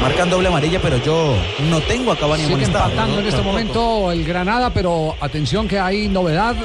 Marcan 0.00 0.30
doble 0.30 0.48
amarilla, 0.48 0.80
pero 0.80 0.96
yo 0.96 1.36
no 1.68 1.82
tengo 1.82 2.12
a 2.12 2.16
Cavani 2.16 2.46
Sigue 2.46 2.64
empatando 2.64 3.16
¿no? 3.16 3.20
en 3.20 3.26
este 3.26 3.42
momento 3.42 4.10
el 4.12 4.24
Granada, 4.24 4.72
pero 4.72 5.14
atención 5.20 5.68
que 5.68 5.78
hay 5.78 6.08
novedad. 6.08 6.56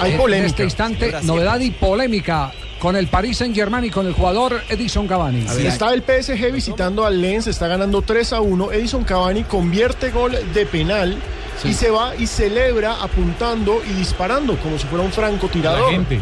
Hay 0.00 0.12
en 0.12 0.16
polémica. 0.16 0.46
este 0.46 0.64
instante, 0.64 1.14
novedad 1.22 1.60
y 1.60 1.72
polémica 1.72 2.50
con 2.78 2.96
el 2.96 3.08
Paris 3.08 3.36
Saint 3.36 3.54
Germain 3.54 3.84
y 3.84 3.90
con 3.90 4.06
el 4.06 4.14
jugador 4.14 4.62
Edison 4.70 5.06
Cavani. 5.06 5.44
Está 5.58 5.92
el 5.92 6.02
PSG 6.02 6.50
visitando 6.50 7.04
al 7.04 7.20
Lens, 7.20 7.46
está 7.46 7.68
ganando 7.68 8.00
3 8.00 8.32
a 8.32 8.40
1. 8.40 8.72
Edison 8.72 9.04
Cavani 9.04 9.44
convierte 9.44 10.10
gol 10.10 10.34
de 10.54 10.64
penal 10.64 11.18
y 11.64 11.72
se 11.72 11.90
va 11.90 12.14
y 12.16 12.26
celebra 12.26 13.02
apuntando 13.02 13.80
y 13.88 13.92
disparando 13.94 14.56
como 14.58 14.78
si 14.78 14.86
fuera 14.86 15.04
un 15.04 15.12
francotirador. 15.12 15.80
La 15.80 15.90
gente. 15.90 16.20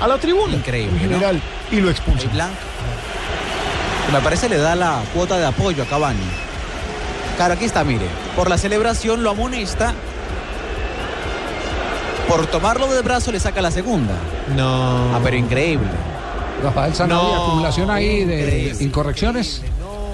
A 0.00 0.06
la 0.08 0.18
tribuna. 0.18 0.54
Increíble, 0.54 0.96
En 1.02 1.02
¿no? 1.10 1.14
general. 1.18 1.40
Y 1.70 1.80
lo 1.80 1.90
expulsa. 1.90 2.28
Me 4.12 4.20
parece 4.20 4.48
le 4.48 4.56
da 4.58 4.74
la 4.76 5.02
cuota 5.14 5.36
de 5.38 5.46
apoyo 5.46 5.82
a 5.82 5.86
Cavani. 5.86 6.18
Claro, 7.36 7.54
aquí 7.54 7.64
está, 7.64 7.84
mire. 7.84 8.06
Por 8.34 8.48
la 8.48 8.56
celebración 8.56 9.22
lo 9.22 9.30
amonesta. 9.30 9.94
Por 12.28 12.46
tomarlo 12.46 12.92
del 12.92 13.02
brazo 13.02 13.30
le 13.32 13.38
saca 13.40 13.60
la 13.60 13.70
segunda. 13.70 14.14
No. 14.56 15.14
Ah, 15.14 15.20
pero 15.22 15.36
increíble. 15.36 15.88
Rafael 16.62 16.94
Sanabria, 16.94 17.36
No, 17.36 17.44
acumulación 17.46 17.90
ahí 17.90 18.24
de 18.24 18.76
incorrecciones. 18.80 19.62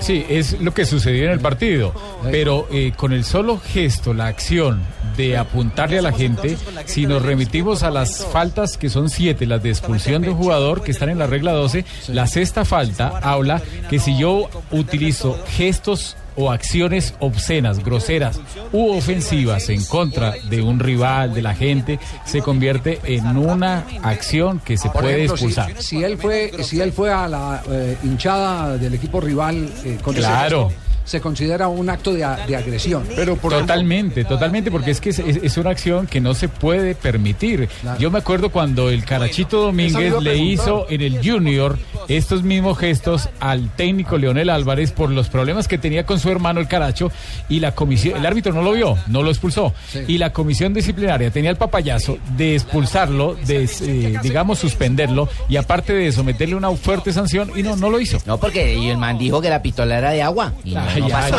Sí, 0.02 0.26
es 0.28 0.60
lo 0.60 0.74
que 0.74 0.84
sucedió 0.84 1.24
en 1.24 1.30
el 1.30 1.40
partido. 1.40 1.94
Pero 2.30 2.66
eh, 2.72 2.92
con 2.96 3.12
el 3.12 3.24
solo 3.24 3.58
gesto, 3.58 4.12
la 4.12 4.26
acción 4.26 4.82
de 5.16 5.36
apuntarle 5.36 5.98
a 5.98 6.02
la 6.02 6.12
gente, 6.12 6.56
si 6.86 7.06
nos 7.06 7.22
remitimos 7.22 7.82
a 7.82 7.90
las 7.90 8.24
faltas 8.26 8.76
que 8.76 8.88
son 8.88 9.10
siete, 9.10 9.46
las 9.46 9.62
de 9.62 9.70
expulsión 9.70 10.22
de 10.22 10.30
un 10.30 10.36
jugador 10.36 10.82
que 10.82 10.90
están 10.90 11.10
en 11.10 11.18
la 11.18 11.26
regla 11.26 11.52
12, 11.52 11.84
la 12.08 12.26
sexta 12.26 12.64
falta 12.64 13.18
habla 13.22 13.62
que 13.90 13.98
si 13.98 14.18
yo 14.18 14.48
utilizo 14.70 15.38
gestos 15.48 16.16
o 16.37 16.51
acciones 16.51 17.14
obscenas, 17.21 17.83
groseras 17.85 18.40
u 18.73 18.90
ofensivas 18.92 19.68
en 19.68 19.85
contra 19.85 20.35
de 20.49 20.62
un 20.62 20.79
rival, 20.81 21.35
de 21.35 21.42
la 21.42 21.55
gente, 21.55 21.99
se 22.25 22.40
convierte 22.40 23.01
en 23.05 23.37
una 23.37 23.85
acción 24.03 24.61
que 24.61 24.77
se 24.77 24.88
Por 24.90 25.03
puede 25.03 25.14
ejemplo, 25.25 25.35
expulsar. 25.35 25.83
Si, 25.83 26.03
él 26.03 26.18
fue, 26.18 26.53
si 26.62 26.81
él 26.81 26.92
fue 26.92 27.12
a 27.12 27.29
la 27.29 27.62
eh, 27.71 27.97
hinchada 28.05 28.77
del 28.79 28.95
equipo 28.95 29.21
rival 29.21 29.68
eh, 29.85 29.99
con 30.03 30.14
ese 30.14 30.23
Claro. 30.27 30.68
gesto, 30.68 30.83
se 31.04 31.20
considera 31.20 31.68
un 31.68 31.90
acto 31.90 32.12
de, 32.12 32.26
de 32.46 32.56
agresión. 32.56 33.04
Pero 33.16 33.36
Totalmente, 33.36 34.24
totalmente, 34.24 34.70
porque 34.70 34.90
es 34.90 35.00
que 35.00 35.10
es, 35.10 35.18
es- 35.18 35.40
es 35.42 35.56
una 35.56 35.70
acción 35.70 36.06
que 36.06 36.20
no 36.20 36.34
se 36.34 36.48
puede 36.48 36.94
permitir. 36.94 37.68
Yo 37.98 38.10
me 38.10 38.18
acuerdo 38.18 38.50
cuando 38.50 38.90
el 38.90 39.04
Carachito 39.04 39.60
Domínguez 39.62 40.14
le 40.20 40.36
hizo 40.36 40.86
en 40.88 41.00
el 41.00 41.20
Junior 41.26 41.78
estos 42.08 42.42
mismos 42.42 42.78
gestos 42.78 43.28
al 43.40 43.70
técnico 43.76 44.16
Leonel 44.18 44.50
Álvarez 44.50 44.92
por 44.92 45.10
los 45.10 45.28
problemas 45.28 45.68
que 45.68 45.78
tenía 45.78 46.04
con 46.06 46.18
su 46.18 46.30
hermano 46.30 46.60
el 46.60 46.68
Caracho 46.68 47.10
y 47.48 47.60
la 47.60 47.74
comisión, 47.74 48.16
el 48.18 48.26
árbitro 48.26 48.52
no 48.52 48.62
lo 48.62 48.72
vio, 48.72 48.96
no 49.08 49.22
lo 49.22 49.30
expulsó. 49.30 49.72
Y 50.08 50.18
la 50.18 50.32
comisión 50.32 50.72
disciplinaria 50.74 51.30
tenía 51.30 51.50
el 51.50 51.56
papayazo 51.56 52.18
de 52.36 52.54
expulsarlo, 52.56 53.34
de 53.46 53.64
eh, 53.82 54.18
digamos 54.22 54.58
suspenderlo 54.58 55.28
y 55.48 55.56
aparte 55.56 55.92
de 55.92 56.10
someterle 56.12 56.54
una 56.54 56.70
fuerte 56.72 57.12
sanción 57.12 57.50
y 57.56 57.62
no, 57.62 57.76
no 57.76 57.90
lo 57.90 58.00
hizo. 58.00 58.18
No, 58.26 58.38
porque 58.38 58.90
el 58.90 58.96
man 58.98 59.18
dijo 59.18 59.40
que 59.40 59.50
la 59.50 59.62
pistola 59.62 59.98
era 59.98 60.10
de 60.10 60.22
agua. 60.22 60.52
Y 60.64 60.74
no, 60.74 60.80
no 61.00 61.09
nada. 61.09 61.38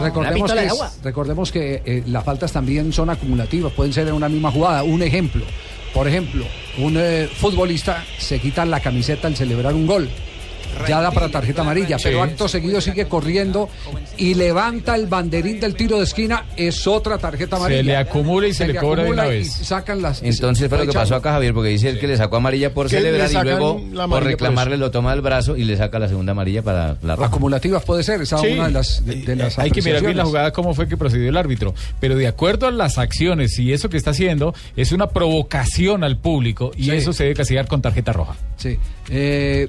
recordemos, 0.00 0.52
que, 0.52 0.64
es- 0.66 0.98
recordemos 1.02 1.52
que 1.52 1.82
eh, 1.84 2.02
las 2.06 2.24
faltas 2.24 2.52
también 2.52 2.92
son 2.92 3.10
acumulativas, 3.10 3.72
pueden 3.72 3.92
ser 3.92 4.08
en 4.08 4.14
una 4.14 4.28
misma 4.28 4.50
jugada. 4.50 4.82
Un 4.82 5.02
ejemplo, 5.02 5.44
por 5.92 6.08
ejemplo, 6.08 6.44
un 6.78 6.96
eh, 6.98 7.28
futbolista 7.36 8.04
se 8.18 8.38
quita 8.40 8.64
la 8.64 8.80
camiseta 8.80 9.28
al 9.28 9.36
celebrar 9.36 9.74
un 9.74 9.86
gol. 9.86 10.08
Ya 10.88 11.00
da 11.00 11.10
para 11.10 11.28
tarjeta 11.28 11.62
amarilla, 11.62 11.96
pero 12.02 12.22
acto 12.22 12.48
seguido 12.48 12.80
sigue 12.80 13.06
corriendo 13.06 13.68
y 14.16 14.34
levanta 14.34 14.94
el 14.94 15.06
banderín 15.06 15.60
del 15.60 15.74
tiro 15.74 15.98
de 15.98 16.04
esquina, 16.04 16.46
es 16.56 16.86
otra 16.86 17.18
tarjeta 17.18 17.56
amarilla. 17.56 17.80
Se 17.80 17.84
le 17.84 17.96
acumula 17.96 18.46
y 18.48 18.52
se 18.54 18.66
le 18.66 18.74
cobra 18.76 19.04
de 19.04 19.10
una 19.10 19.22
acumula 19.22 19.36
y 19.36 19.38
vez. 19.40 19.52
sacan 19.52 20.02
las, 20.02 20.22
Entonces 20.22 20.68
fue 20.68 20.78
lo 20.78 20.86
que 20.86 20.92
pasó 20.92 21.14
acá, 21.16 21.32
Javier, 21.32 21.54
porque 21.54 21.70
dice 21.70 21.88
él 21.88 21.98
que 21.98 22.06
le 22.06 22.16
sacó 22.16 22.36
amarilla 22.36 22.72
por 22.74 22.88
celebrar 22.88 23.30
y 23.30 23.34
luego 23.34 23.80
por 23.94 24.08
por 24.10 24.24
reclamarle 24.24 24.76
lo 24.76 24.90
toma 24.90 25.10
del 25.12 25.20
brazo 25.20 25.56
y 25.56 25.64
le 25.64 25.76
saca 25.76 25.98
la 25.98 26.08
segunda 26.08 26.32
amarilla 26.32 26.62
para 26.62 26.96
la 27.02 27.16
roja. 27.16 27.28
Acumulativas 27.28 27.82
puede 27.84 28.02
ser, 28.02 28.22
esa 28.22 28.36
es 28.36 28.42
Sí. 28.42 28.48
una 28.52 28.66
de 28.66 28.72
las, 28.72 29.04
de, 29.04 29.14
de 29.16 29.36
las 29.36 29.58
Hay 29.58 29.70
que 29.70 29.82
mirar 29.82 30.02
bien 30.02 30.16
la 30.16 30.24
jugada, 30.24 30.52
cómo 30.52 30.74
fue 30.74 30.88
que 30.88 30.96
procedió 30.96 31.28
el 31.28 31.36
árbitro. 31.36 31.74
Pero 32.00 32.16
de 32.16 32.26
acuerdo 32.26 32.66
a 32.66 32.70
las 32.70 32.98
acciones 32.98 33.58
y 33.58 33.72
eso 33.72 33.88
que 33.88 33.96
está 33.96 34.10
haciendo, 34.10 34.54
es 34.76 34.92
una 34.92 35.08
provocación 35.08 36.04
al 36.04 36.18
público 36.18 36.72
y 36.76 36.84
Sí. 36.84 36.90
eso 36.92 37.12
se 37.12 37.24
debe 37.24 37.34
castigar 37.34 37.66
con 37.66 37.82
tarjeta 37.82 38.12
roja. 38.12 38.34
Sí. 38.56 38.78
Eh, 39.10 39.68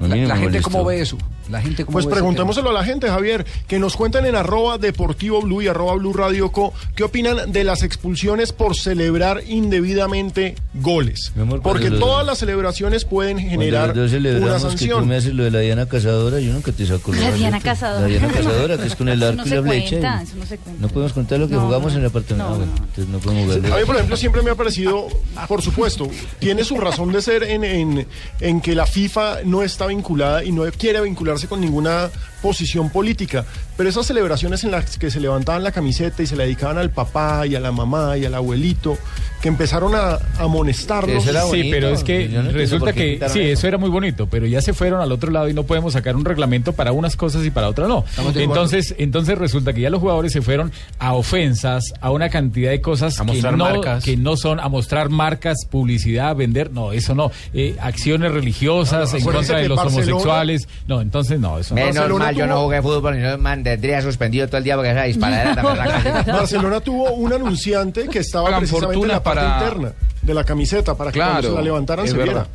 la, 0.00 0.16
la 0.16 0.36
gente 0.36 0.60
cómo 0.62 0.84
ve 0.84 1.00
eso. 1.00 1.16
La 1.50 1.60
gente 1.60 1.84
cómo 1.84 1.94
Pues 1.94 2.06
ve 2.06 2.12
preguntémoselo 2.12 2.70
a 2.70 2.72
la 2.72 2.84
gente, 2.84 3.08
Javier, 3.08 3.44
que 3.66 3.78
nos 3.78 3.96
cuenten 3.96 4.24
en 4.26 4.36
arroba 4.36 4.78
deportivo 4.78 5.42
blue 5.42 5.60
y 5.62 5.66
arroba 5.68 5.94
blue 5.96 6.12
radio 6.12 6.50
co, 6.52 6.72
qué 6.94 7.02
opinan 7.04 7.50
de 7.52 7.64
las 7.64 7.82
expulsiones 7.82 8.52
por 8.52 8.76
celebrar 8.76 9.42
indebidamente 9.48 10.54
goles. 10.74 11.32
amor, 11.38 11.60
Porque 11.62 11.90
todas 11.90 12.24
las 12.26 12.38
celebraciones 12.38 13.04
pueden 13.04 13.38
generar 13.38 13.92
una 13.92 14.08
celebramos 14.08 14.62
que 14.62 14.68
tú 14.68 14.68
sanción. 14.78 15.08
me 15.08 15.16
haces 15.16 15.34
lo 15.34 15.44
de 15.44 15.50
la 15.50 15.58
Diana 15.60 15.86
Cazadora, 15.86 16.38
yo 16.40 16.52
nunca 16.52 16.72
te 16.72 16.86
saco 16.86 17.12
La 17.12 17.30
de 17.30 17.38
Diana. 17.38 17.60
Cazadora. 17.60 18.00
La 18.02 18.06
Diana 18.08 18.28
Cazadora, 18.32 18.78
que 18.78 18.86
es 18.86 18.96
con 18.96 19.08
el 19.08 19.22
arco 19.22 19.36
no 19.44 19.46
y 19.46 19.50
la 19.50 19.62
flecha. 19.62 19.90
cuenta, 19.90 20.20
y- 20.20 20.24
eso 20.24 20.36
no 20.36 20.46
se 20.46 20.58
cuenta. 20.58 20.80
No 20.80 20.88
podemos 20.88 21.12
contar 21.12 21.38
lo 21.40 21.48
que 21.48 21.54
No, 21.54 21.62
jugamos 21.62 21.92
no. 21.92 21.98
en 21.98 22.04
el 22.04 22.10
apartamento. 22.10 22.56
Bueno, 22.56 22.72
entonces 22.76 23.08
no 23.08 23.18
podemos 23.18 23.56
jugar. 23.56 23.72
A 23.72 23.76
mí, 23.80 23.84
por 23.84 23.96
ejemplo, 23.96 24.16
siempre 24.16 24.42
me 24.42 24.50
ha 24.50 24.54
parecido, 24.54 25.08
por 25.48 25.60
supuesto, 25.60 26.08
tiene 26.38 26.62
su 26.64 26.76
razón 26.78 27.12
de 27.12 27.20
ser 27.20 27.42
en, 27.42 27.64
en- 27.64 28.06
en 28.40 28.60
que 28.60 28.71
la 28.74 28.86
FIFA 28.86 29.42
no 29.44 29.62
está 29.62 29.86
vinculada 29.86 30.44
y 30.44 30.52
no 30.52 30.70
quiere 30.72 31.00
vincularse 31.00 31.48
con 31.48 31.60
ninguna 31.60 32.10
posición 32.42 32.90
política, 32.90 33.44
pero 33.76 33.88
esas 33.88 34.06
celebraciones 34.06 34.64
en 34.64 34.72
las 34.72 34.98
que 34.98 35.10
se 35.10 35.20
levantaban 35.20 35.62
la 35.62 35.72
camiseta 35.72 36.22
y 36.22 36.26
se 36.26 36.36
la 36.36 36.42
dedicaban 36.44 36.76
al 36.78 36.90
papá 36.90 37.46
y 37.46 37.54
a 37.54 37.60
la 37.60 37.72
mamá 37.72 38.18
y 38.18 38.24
al 38.24 38.34
abuelito, 38.34 38.98
que 39.40 39.48
empezaron 39.48 39.94
a 39.94 40.02
a 40.02 40.18
amonestarlos. 40.44 41.24
sí, 41.50 41.68
pero 41.70 41.88
es 41.90 42.02
que 42.04 42.28
no 42.28 42.42
resulta 42.50 42.92
que 42.92 43.18
sí, 43.28 43.40
eso. 43.40 43.60
eso 43.60 43.68
era 43.68 43.78
muy 43.78 43.88
bonito, 43.90 44.26
pero 44.26 44.46
ya 44.46 44.60
se 44.60 44.72
fueron 44.72 45.00
al 45.00 45.12
otro 45.12 45.30
lado 45.30 45.48
y 45.48 45.54
no 45.54 45.62
podemos 45.64 45.92
sacar 45.92 46.16
un 46.16 46.24
reglamento 46.24 46.72
para 46.72 46.92
unas 46.92 47.16
cosas 47.16 47.44
y 47.44 47.50
para 47.50 47.68
otras 47.68 47.88
no. 47.88 48.04
Entonces, 48.34 48.94
entonces 48.98 49.38
resulta 49.38 49.72
que 49.72 49.80
ya 49.80 49.90
los 49.90 50.00
jugadores 50.00 50.32
se 50.32 50.42
fueron 50.42 50.72
a 50.98 51.14
ofensas, 51.14 51.92
a 52.00 52.10
una 52.10 52.28
cantidad 52.30 52.70
de 52.70 52.80
cosas 52.80 53.20
A 53.20 53.26
que 53.26 53.40
no, 53.42 53.56
marcas. 53.56 54.04
que 54.04 54.16
no 54.16 54.36
son, 54.36 54.58
a 54.60 54.68
mostrar 54.68 55.08
marcas, 55.10 55.58
publicidad, 55.70 56.30
a 56.30 56.34
vender, 56.34 56.70
no, 56.72 56.92
eso 56.92 57.14
no. 57.14 57.30
Eh, 57.54 57.76
acciones 57.80 58.32
religiosas 58.32 59.12
No, 59.12 59.18
en 59.18 59.24
contra 59.24 59.58
de 59.58 59.68
los 59.68 59.76
Barcelona- 59.76 60.06
homosexuales, 60.12 60.68
no, 60.88 61.00
entonces 61.00 61.38
no, 61.40 61.58
eso 61.58 61.74
no. 61.74 61.80
Menos 61.84 62.08
yo 62.34 62.46
no 62.46 62.62
jugué 62.62 62.82
fútbol 62.82 63.16
y 63.16 63.20
no 63.20 63.38
mantendría 63.38 64.00
suspendido 64.02 64.46
todo 64.46 64.58
el 64.58 64.64
día 64.64 64.74
porque 64.76 64.90
esa 64.90 65.02
disparadera 65.04 65.54
también 65.62 65.78
arranca. 65.80 66.32
Barcelona 66.32 66.80
tuvo 66.80 67.12
un 67.12 67.32
anunciante 67.32 68.08
que 68.08 68.20
estaba 68.20 68.44
Pagan 68.44 68.60
precisamente 68.60 68.94
en 68.94 69.00
fortuna 69.00 69.14
la 69.14 69.22
parte 69.22 69.40
para- 69.40 69.58
interna 69.64 69.92
de 70.22 70.34
la 70.34 70.44
camiseta 70.44 70.94
para 70.96 71.10
que 71.12 71.18
cuando 71.18 71.32
Claro, 71.40 71.48
se 71.50 71.54
la 71.56 71.62
levantaran 71.62 72.06
se 72.08 72.14
verdad. 72.16 72.46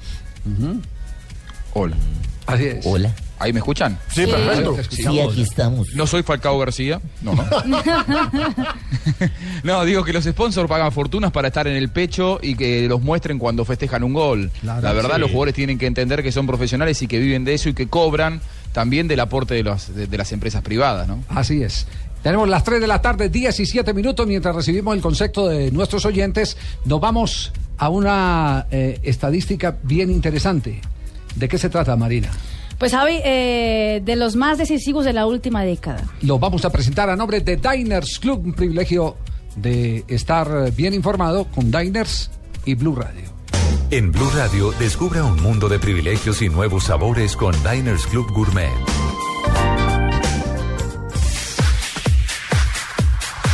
viera. 0.45 0.73
Hola. 1.73 1.95
Así 2.45 2.63
es. 2.65 2.86
Hola. 2.86 3.13
¿Ahí 3.39 3.53
me 3.53 3.59
escuchan? 3.59 3.99
Sí, 4.09 4.25
perfecto. 4.25 4.75
Sí, 4.89 5.19
aquí 5.19 5.41
estamos. 5.43 5.93
No 5.93 6.07
soy 6.07 6.23
Falcao 6.23 6.57
García. 6.57 6.99
No, 7.21 7.34
no. 7.36 7.84
No, 9.63 9.84
digo 9.86 10.03
que 10.03 10.13
los 10.13 10.23
sponsors 10.23 10.67
pagan 10.69 10.91
fortunas 10.91 11.32
para 11.32 11.49
estar 11.49 11.67
en 11.67 11.75
el 11.75 11.89
pecho 11.89 12.39
y 12.41 12.55
que 12.55 12.88
los 12.88 13.01
muestren 13.01 13.38
cuando 13.38 13.65
festejan 13.65 14.03
un 14.03 14.13
gol. 14.13 14.49
Claro, 14.61 14.82
la 14.82 14.93
verdad, 14.93 15.15
sí. 15.15 15.21
los 15.21 15.30
jugadores 15.32 15.53
tienen 15.55 15.78
que 15.78 15.86
entender 15.88 16.23
que 16.23 16.32
son 16.32 16.47
profesionales 16.47 17.01
y 17.01 17.07
que 17.07 17.19
viven 17.19 17.43
de 17.45 17.53
eso 17.55 17.69
y 17.69 17.73
que 17.73 17.88
cobran 17.88 18.41
también 18.78 19.07
del 19.07 19.19
aporte 19.21 19.55
de, 19.55 19.63
los- 19.63 19.95
de- 19.95 20.05
de 20.05 20.17
las 20.19 20.32
empresas 20.32 20.61
privadas, 20.61 21.07
¿no? 21.07 21.23
Así 21.30 21.63
es. 21.63 21.88
Tenemos 22.21 22.47
las 22.47 22.63
3 22.63 22.80
de 22.80 22.86
la 22.86 23.01
tarde, 23.01 23.28
17 23.28 23.91
minutos, 23.91 24.28
mientras 24.28 24.55
recibimos 24.55 24.95
el 24.95 25.01
concepto 25.01 25.47
de 25.47 25.71
nuestros 25.71 26.05
oyentes, 26.05 26.57
nos 26.86 27.01
vamos 27.01 27.51
a 27.80 27.89
una 27.89 28.67
eh, 28.69 28.99
estadística 29.01 29.78
bien 29.82 30.11
interesante. 30.11 30.80
¿De 31.36 31.47
qué 31.47 31.57
se 31.57 31.69
trata, 31.71 31.95
Marina? 31.95 32.30
Pues 32.78 32.91
Javi, 32.91 33.19
eh, 33.25 33.99
de 34.05 34.15
los 34.15 34.36
más 34.36 34.59
decisivos 34.59 35.05
de 35.05 35.13
la 35.13 35.25
última 35.25 35.63
década. 35.63 36.03
Lo 36.21 36.38
vamos 36.38 36.63
a 36.63 36.69
presentar 36.69 37.09
a 37.09 37.15
nombre 37.15 37.39
de 37.41 37.55
Diners 37.57 38.19
Club, 38.19 38.45
un 38.45 38.53
privilegio 38.53 39.17
de 39.55 40.03
estar 40.07 40.71
bien 40.75 40.93
informado 40.93 41.45
con 41.45 41.71
Diners 41.71 42.30
y 42.63 42.75
Blue 42.75 42.93
Radio. 42.95 43.36
En 43.89 44.11
Blue 44.11 44.29
Radio, 44.35 44.71
descubra 44.79 45.23
un 45.23 45.41
mundo 45.41 45.69
de 45.69 45.79
privilegios 45.79 46.41
y 46.41 46.49
nuevos 46.49 46.85
sabores 46.85 47.35
con 47.38 47.55
Diners 47.63 48.05
Club 48.07 48.29
Gourmet. 48.33 48.69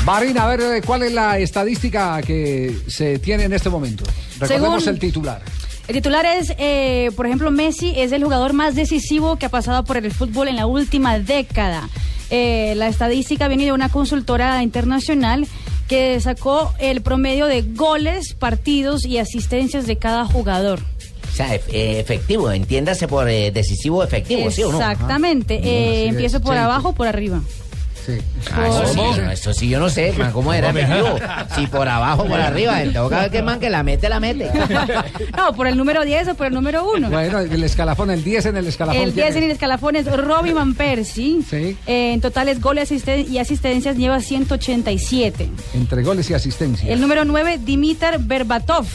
Marina, 0.05 0.43
a 0.43 0.47
ver 0.47 0.61
eh, 0.61 0.81
cuál 0.85 1.03
es 1.03 1.13
la 1.13 1.37
estadística 1.37 2.19
que 2.23 2.75
se 2.87 3.19
tiene 3.19 3.43
en 3.43 3.53
este 3.53 3.69
momento. 3.69 4.03
Recordemos 4.39 4.83
Según- 4.83 4.95
el 4.95 4.99
titular. 4.99 5.41
El 5.87 5.95
titular 5.95 6.25
es, 6.25 6.53
eh, 6.57 7.11
por 7.15 7.25
ejemplo, 7.27 7.51
Messi 7.51 7.93
es 7.95 8.11
el 8.11 8.23
jugador 8.23 8.53
más 8.53 8.73
decisivo 8.73 9.35
que 9.37 9.45
ha 9.45 9.49
pasado 9.49 9.83
por 9.83 9.97
el 9.97 10.11
fútbol 10.11 10.47
en 10.47 10.55
la 10.55 10.65
última 10.65 11.19
década. 11.19 11.89
Eh, 12.29 12.73
la 12.77 12.87
estadística 12.87 13.47
viene 13.49 13.65
de 13.65 13.73
una 13.73 13.89
consultora 13.89 14.63
internacional 14.63 15.45
que 15.93 16.19
sacó 16.21 16.73
el 16.79 17.03
promedio 17.03 17.45
de 17.45 17.61
goles, 17.61 18.33
partidos 18.33 19.05
y 19.05 19.19
asistencias 19.19 19.85
de 19.85 19.97
cada 19.97 20.25
jugador. 20.25 20.79
O 21.31 21.35
sea, 21.35 21.53
eh, 21.53 21.99
efectivo, 21.99 22.51
entiéndase 22.51 23.07
por 23.07 23.29
eh, 23.29 23.51
decisivo 23.51 24.03
efectivo, 24.03 24.49
¿sí 24.49 24.63
o 24.63 24.71
no? 24.71 24.79
Exactamente. 24.79 25.61
Eh, 25.63 26.07
empiezo 26.07 26.41
por 26.41 26.57
abajo 26.57 26.89
o 26.89 26.93
por 26.93 27.05
arriba. 27.05 27.43
Ah, 28.51 28.67
eso, 28.67 28.85
sí, 28.93 28.99
eso 29.31 29.53
sí, 29.53 29.69
yo 29.69 29.79
no 29.79 29.89
sé, 29.89 30.13
man, 30.17 30.31
¿cómo 30.31 30.53
era. 30.53 30.73
Si 31.55 31.67
por 31.67 31.87
abajo, 31.87 32.25
por 32.25 32.39
arriba, 32.39 32.81
en 32.81 32.93
todo 32.93 33.09
caso 33.09 33.31
que 33.31 33.37
el 33.39 33.43
man 33.45 33.59
que 33.59 33.69
la 33.69 33.83
mete, 33.83 34.09
la 34.09 34.19
mete. 34.19 34.49
No, 35.37 35.53
por 35.53 35.67
el 35.67 35.77
número 35.77 36.03
10 36.05 36.29
o 36.29 36.35
por 36.35 36.47
el 36.47 36.53
número 36.53 36.89
1. 36.91 37.09
Bueno, 37.09 37.39
el 37.39 37.63
escalafón, 37.63 38.11
el 38.11 38.23
10 38.23 38.47
en 38.47 38.57
el 38.57 38.67
escalafón. 38.67 39.01
El 39.01 39.13
10 39.15 39.35
en 39.37 39.43
el 39.43 39.51
escalafón 39.51 39.95
es 39.95 40.05
Robbie 40.05 40.53
Van 40.53 40.73
Persie. 40.73 41.39
Eh, 41.51 41.75
en 42.13 42.21
totales 42.21 42.61
goles 42.61 42.91
asisten- 42.91 43.27
y 43.29 43.37
asistencias 43.39 43.97
lleva 43.97 44.19
187. 44.19 45.49
Entre 45.73 46.03
goles 46.03 46.29
y 46.29 46.33
asistencia. 46.33 46.91
El 46.91 47.01
número 47.01 47.25
9, 47.25 47.59
Dimitar 47.63 48.19
Berbatov. 48.19 48.85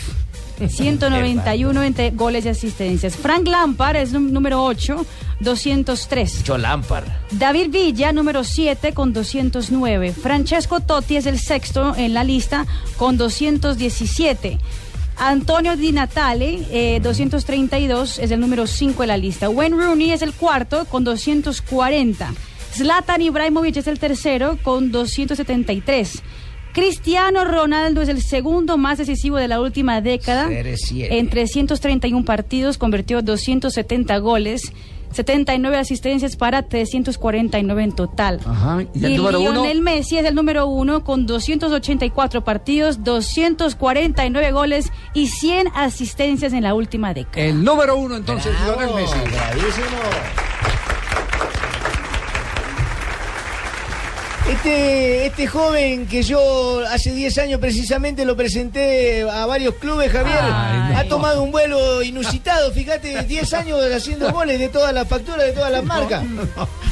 191 0.66 1.82
entre 1.82 2.10
goles 2.10 2.44
y 2.46 2.48
asistencias. 2.48 3.16
Frank 3.16 3.46
Lampard 3.46 3.96
es 3.96 4.12
número 4.12 4.64
8, 4.64 5.06
203. 5.40 6.38
Mucho 6.38 6.58
Lampard. 6.58 7.04
David 7.32 7.70
Villa, 7.70 8.12
número 8.12 8.44
7, 8.44 8.92
con 8.92 9.12
209. 9.12 10.12
Francesco 10.12 10.80
Totti 10.80 11.16
es 11.16 11.26
el 11.26 11.38
sexto 11.38 11.94
en 11.96 12.14
la 12.14 12.24
lista, 12.24 12.66
con 12.96 13.16
217. 13.16 14.58
Antonio 15.18 15.76
Di 15.76 15.92
Natale, 15.92 16.60
eh, 16.70 17.00
232, 17.00 18.18
es 18.20 18.30
el 18.30 18.40
número 18.40 18.66
5 18.66 19.02
en 19.02 19.08
la 19.08 19.16
lista. 19.16 19.48
Wayne 19.48 19.76
Rooney 19.76 20.12
es 20.12 20.22
el 20.22 20.32
cuarto, 20.32 20.84
con 20.84 21.04
240. 21.04 22.32
Zlatan 22.72 23.22
Ibrahimovic 23.22 23.76
es 23.78 23.86
el 23.88 23.98
tercero, 23.98 24.58
con 24.62 24.92
273. 24.92 26.22
Cristiano 26.78 27.44
Ronaldo 27.44 28.02
es 28.02 28.08
el 28.08 28.22
segundo 28.22 28.78
más 28.78 28.98
decisivo 28.98 29.36
de 29.36 29.48
la 29.48 29.60
última 29.60 30.00
década. 30.00 30.48
CR7. 30.48 31.08
En 31.10 31.28
331 31.28 32.24
partidos 32.24 32.78
convirtió 32.78 33.20
270 33.20 34.16
goles, 34.18 34.72
79 35.10 35.76
asistencias 35.76 36.36
para 36.36 36.62
349 36.62 37.82
en 37.82 37.92
total. 37.92 38.40
Ajá. 38.46 38.82
Y, 38.94 39.00
¿Y 39.00 39.14
el 39.14 39.20
uno? 39.20 39.38
Lionel 39.38 39.82
Messi 39.82 40.18
es 40.18 40.24
el 40.24 40.36
número 40.36 40.66
uno 40.66 41.02
con 41.02 41.26
284 41.26 42.44
partidos, 42.44 43.02
249 43.02 44.52
goles 44.52 44.92
y 45.14 45.26
100 45.26 45.68
asistencias 45.74 46.52
en 46.52 46.62
la 46.62 46.74
última 46.74 47.12
década. 47.12 47.44
El 47.44 47.64
número 47.64 47.96
uno, 47.96 48.16
entonces, 48.16 48.52
Lionel 48.64 48.94
Messi. 48.94 49.16
Este, 54.48 55.26
este 55.26 55.46
joven 55.46 56.06
que 56.06 56.22
yo 56.22 56.80
hace 56.88 57.12
10 57.12 57.36
años 57.38 57.60
precisamente 57.60 58.24
lo 58.24 58.34
presenté 58.34 59.22
a 59.28 59.44
varios 59.44 59.74
clubes, 59.74 60.10
Javier, 60.10 60.38
Ay, 60.40 60.94
ha 60.96 61.04
tomado 61.06 61.42
un 61.42 61.50
vuelo 61.52 62.02
inusitado, 62.02 62.72
fíjate, 62.72 63.24
10 63.24 63.52
años 63.54 63.78
haciendo 63.94 64.32
goles 64.32 64.58
de 64.58 64.68
todas 64.68 64.94
las 64.94 65.06
facturas, 65.06 65.44
de 65.44 65.52
todas 65.52 65.70
las 65.70 65.84
marcas. 65.84 66.24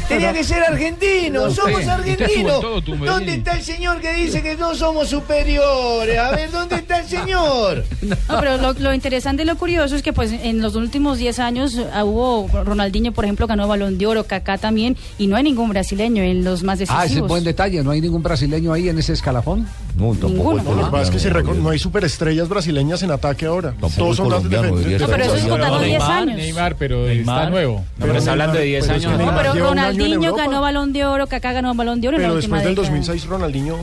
Tenía 0.06 0.32
que 0.34 0.44
ser 0.44 0.62
argentino, 0.64 1.46
No, 1.46 1.50
somos 1.50 1.80
usted- 1.80 1.88
argentinos. 1.88 2.60
todo. 2.60 2.80
¿Dónde 2.80 3.34
está 3.34 3.52
el 3.54 3.62
señor 3.62 4.00
que 4.02 4.12
dice 4.12 4.42
que 4.42 4.54
no 4.56 4.74
somos 4.74 5.08
superiores? 5.08 6.18
A 6.18 6.32
ver, 6.32 6.50
¿dónde 6.50 6.76
está 6.76 6.98
el 6.98 7.06
señor? 7.06 7.84
No, 8.28 8.38
pero 8.40 8.56
lo, 8.58 8.72
lo 8.74 8.94
interesante 8.94 9.42
y 9.42 9.46
lo 9.46 9.56
curioso 9.56 9.96
es 9.96 10.02
que 10.02 10.12
pues 10.12 10.30
en 10.32 10.60
los 10.62 10.74
últimos 10.76 11.18
10 11.18 11.38
años 11.40 11.76
ah, 11.92 12.04
hubo 12.04 12.48
Ronaldinho, 12.64 13.12
por 13.12 13.24
ejemplo, 13.24 13.46
ganó 13.46 13.66
Balón 13.66 13.98
de 13.98 14.06
Oro, 14.06 14.24
Kaká 14.24 14.58
también, 14.58 14.96
y 15.18 15.26
no 15.26 15.36
hay 15.36 15.42
ningún 15.42 15.70
brasileño 15.70 16.22
en 16.22 16.44
los 16.44 16.62
más 16.62 16.78
decisivos. 16.78 17.24
Ah, 17.24 17.28
buen 17.28 17.44
detalle. 17.46 17.82
¿No 17.82 17.90
hay 17.92 18.02
ningún 18.02 18.22
brasileño 18.22 18.72
ahí 18.74 18.90
en 18.90 18.98
ese 18.98 19.14
escalafón? 19.14 19.66
No, 19.96 20.12
Ninguno. 20.12 20.62
Lo 20.62 20.84
que 20.84 20.90
pasa 20.90 21.02
es 21.04 21.10
que 21.10 21.18
si 21.18 21.28
no 21.30 21.70
hay 21.70 21.78
superestrellas 21.78 22.46
brasileñas 22.48 23.02
en 23.02 23.10
ataque 23.12 23.46
ahora. 23.46 23.74
Todos 23.96 24.16
son 24.18 24.26
colombiano, 24.28 24.64
de- 24.64 24.70
de- 24.70 24.76
debería 24.76 24.98
de- 24.98 25.04
estar 25.04 25.18
pero 25.18 25.24
eso 25.24 25.36
es 25.36 25.46
contando 25.50 25.78
10 25.80 25.98
Neymar, 25.98 26.22
años. 26.22 26.36
Neymar, 26.36 26.76
pero 26.76 27.06
Neymar. 27.06 27.38
está 27.38 27.50
nuevo. 27.50 27.74
No, 27.96 28.06
pero 28.06 28.18
está 28.18 28.32
hablando 28.32 28.58
de 28.58 28.64
10 28.64 28.84
pero 28.86 28.96
es 28.98 29.02
que 29.02 29.08
años. 29.08 29.20
No, 29.26 29.36
pero 29.36 29.54
Ronaldinho 29.54 30.34
ganó 30.34 30.60
Balón 30.60 30.92
de 30.92 31.04
Oro, 31.06 31.26
Kaká 31.26 31.52
ganó 31.52 31.74
Balón 31.74 32.00
de 32.02 32.08
Oro 32.08 32.16
en 32.18 32.22
la 32.24 32.28
Pero 32.28 32.36
después 32.36 32.62
del 32.62 32.74
década. 32.74 32.88
2006 32.88 33.26
Ronaldinho 33.26 33.76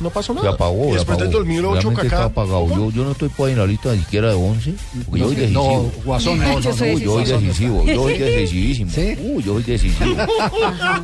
no 0.00 0.10
pasó 0.10 0.34
nada. 0.34 0.48
Se 0.48 0.54
apagó, 0.54 0.88
Y 0.90 0.92
después 0.94 1.18
del 1.18 1.28
apagó. 1.28 1.38
2008 1.44 1.72
Realmente 1.74 2.02
está 2.06 2.16
Kaká. 2.16 2.24
apagado. 2.26 2.68
Yo, 2.68 2.90
yo 2.90 3.04
no 3.04 3.10
estoy 3.12 3.28
pues, 3.30 3.52
en 3.52 3.58
la 3.58 3.66
lista 3.66 3.92
ni 3.92 3.98
siquiera 4.00 4.28
de 4.28 4.34
11. 4.34 4.74
Porque 5.06 5.20
yo 5.20 5.26
soy 5.26 5.36
No, 5.36 5.36
decisivo. 5.36 5.92
Guasón, 6.04 6.38
no, 6.38 6.44
no, 6.44 6.52
no, 6.54 6.60
yo 6.60 6.72
soy 6.72 7.04
no 7.04 7.16
decisivo. 7.18 7.84
Yo 7.86 7.94
soy 8.02 8.18
decisivísimo. 8.18 8.90
Uy, 9.34 9.42
yo 9.42 9.52
soy 9.54 9.62
decisivo. 9.62 10.16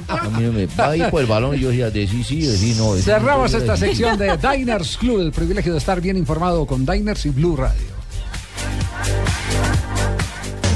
A 0.08 0.28
mí 0.36 0.44
no 0.44 0.52
me 0.52 0.66
va 0.66 0.90
a 0.90 0.96
ir 0.96 1.10
por 1.10 1.20
el 1.20 1.26
balón 1.26 1.56
y 1.56 1.60
yo 1.60 1.68
decía 1.68 1.90
decisivo, 1.90 2.50
decir 2.50 2.76
no. 2.76 2.94
decisivo, 2.94 3.16
Cerramos 3.18 3.54
esta 3.54 3.72
decisivo. 3.76 4.08
sección 4.10 4.18
de 4.18 4.56
Diners 4.56 4.96
Club, 4.96 5.20
el 5.20 5.32
privilegio 5.32 5.72
de 5.72 5.78
estar 5.78 6.00
bien 6.00 6.16
informado 6.16 6.66
con 6.66 6.84
Diners 6.86 7.26
y 7.26 7.30
Blue 7.30 7.56
Radio. 7.56 7.96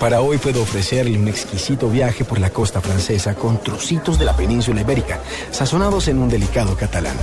Para 0.00 0.20
hoy 0.20 0.38
puedo 0.38 0.62
ofrecerle 0.62 1.18
un 1.18 1.26
exquisito 1.26 1.90
viaje 1.90 2.24
por 2.24 2.38
la 2.38 2.50
costa 2.50 2.80
francesa 2.80 3.34
con 3.34 3.60
trocitos 3.60 4.16
de 4.16 4.24
la 4.24 4.36
península 4.36 4.80
ibérica, 4.80 5.20
sazonados 5.50 6.06
en 6.06 6.18
un 6.18 6.28
delicado 6.28 6.76
catalán. 6.76 7.16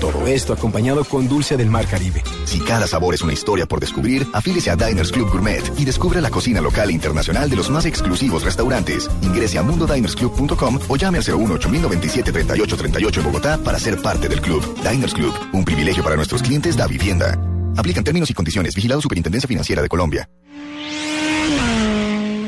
Todo 0.00 0.28
esto 0.28 0.52
acompañado 0.52 1.04
con 1.04 1.28
dulce 1.28 1.56
del 1.56 1.68
mar 1.68 1.86
Caribe. 1.86 2.22
Si 2.44 2.60
cada 2.60 2.86
sabor 2.86 3.14
es 3.14 3.22
una 3.22 3.32
historia 3.32 3.66
por 3.66 3.80
descubrir, 3.80 4.26
afílese 4.32 4.70
a 4.70 4.76
Diners 4.76 5.10
Club 5.10 5.30
Gourmet 5.30 5.62
y 5.76 5.84
descubra 5.84 6.20
la 6.20 6.30
cocina 6.30 6.60
local 6.60 6.90
e 6.90 6.92
internacional 6.92 7.50
de 7.50 7.56
los 7.56 7.70
más 7.70 7.86
exclusivos 7.86 8.44
restaurantes. 8.44 9.10
Ingrese 9.22 9.58
a 9.58 9.62
mundodinersclub.com 9.64 10.78
o 10.88 10.96
llame 10.96 11.18
al 11.18 11.24
01 11.24 11.54
8097 11.54 12.32
3838 12.32 13.20
en 13.20 13.26
Bogotá 13.26 13.58
para 13.58 13.80
ser 13.80 14.00
parte 14.00 14.28
del 14.28 14.40
club. 14.40 14.62
Diners 14.88 15.14
Club, 15.14 15.34
un 15.52 15.64
privilegio 15.64 16.04
para 16.04 16.14
nuestros 16.14 16.40
clientes 16.40 16.76
da 16.76 16.86
vivienda. 16.86 17.36
Aplican 17.76 18.04
términos 18.04 18.30
y 18.30 18.34
condiciones. 18.34 18.76
Vigilado 18.76 19.00
Superintendencia 19.00 19.48
Financiera 19.48 19.82
de 19.82 19.88
Colombia. 19.88 20.28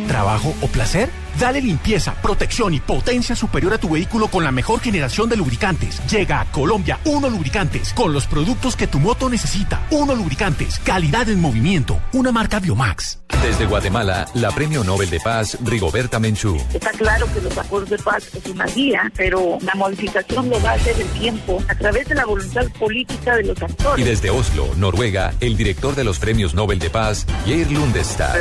¿Trabajo 0.09 0.55
o 0.61 0.67
placer? 0.69 1.24
Dale 1.39 1.61
limpieza, 1.61 2.15
protección 2.23 2.75
y 2.75 2.81
potencia 2.81 3.35
superior 3.35 3.73
a 3.75 3.79
tu 3.79 3.91
vehículo 3.91 4.29
con 4.29 4.45
la 4.45 4.53
mejor 4.53 4.81
generación 4.81 5.29
de 5.29 5.37
lubricantes. 5.37 6.01
Llega 6.11 6.41
a 6.41 6.45
Colombia 6.47 6.99
Uno 7.05 7.29
Lubricantes 7.29 7.93
con 7.93 8.13
los 8.13 8.27
productos 8.27 8.77
que 8.77 8.87
tu 8.87 9.01
moto 9.01 9.29
necesita. 9.29 9.83
Uno 9.91 10.15
Lubricantes, 10.15 10.79
calidad 10.79 11.29
en 11.29 11.41
movimiento, 11.41 12.01
una 12.13 12.31
marca 12.31 12.61
Biomax. 12.61 13.19
Desde 13.43 13.67
Guatemala, 13.67 14.27
la 14.35 14.53
Premio 14.53 14.85
Nobel 14.85 15.11
de 15.11 15.19
Paz 15.21 15.59
Rigoberta 15.63 16.19
Menchú. 16.21 16.57
Está 16.73 16.93
claro 16.93 17.27
que 17.35 17.41
los 17.41 17.59
acuerdos 17.59 17.91
de 17.91 17.99
paz 17.99 18.29
es 18.33 18.47
una 18.47 18.65
guía, 18.67 19.11
pero 19.17 19.59
la 19.61 19.75
modificación 19.75 20.49
lo 20.49 20.63
va 20.63 20.71
a 20.71 20.75
hacer 20.75 20.99
el 21.01 21.09
tiempo 21.09 21.63
a 21.69 21.75
través 21.75 22.09
de 22.09 22.15
la 22.15 22.25
voluntad 22.25 22.65
política 22.79 23.37
de 23.37 23.43
los 23.45 23.59
Y 23.61 23.65
actores. 23.65 24.05
desde 24.07 24.31
Oslo, 24.31 24.69
Noruega, 24.77 25.35
el 25.41 25.57
director 25.57 25.95
de 25.97 26.05
los 26.05 26.19
Premios 26.21 26.55
Nobel 26.55 26.79
de 26.79 26.91
Paz, 26.91 27.27
Geir 27.45 27.71
Lundestad. 27.73 28.35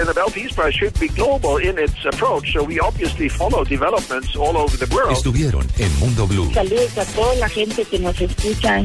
Obviously 2.85 3.29
follow 3.29 3.63
developments 3.63 4.35
all 4.35 4.57
over 4.57 4.77
the 4.77 4.93
world. 4.93 5.11
Estuvieron 5.13 5.65
en 5.77 5.99
Mundo 5.99 6.27
Blue. 6.27 6.51
Saludos 6.53 6.97
a 6.97 7.05
toda 7.05 7.35
la 7.35 7.47
gente 7.47 7.85
que 7.85 7.97
nos 7.97 8.19
escucha 8.19 8.79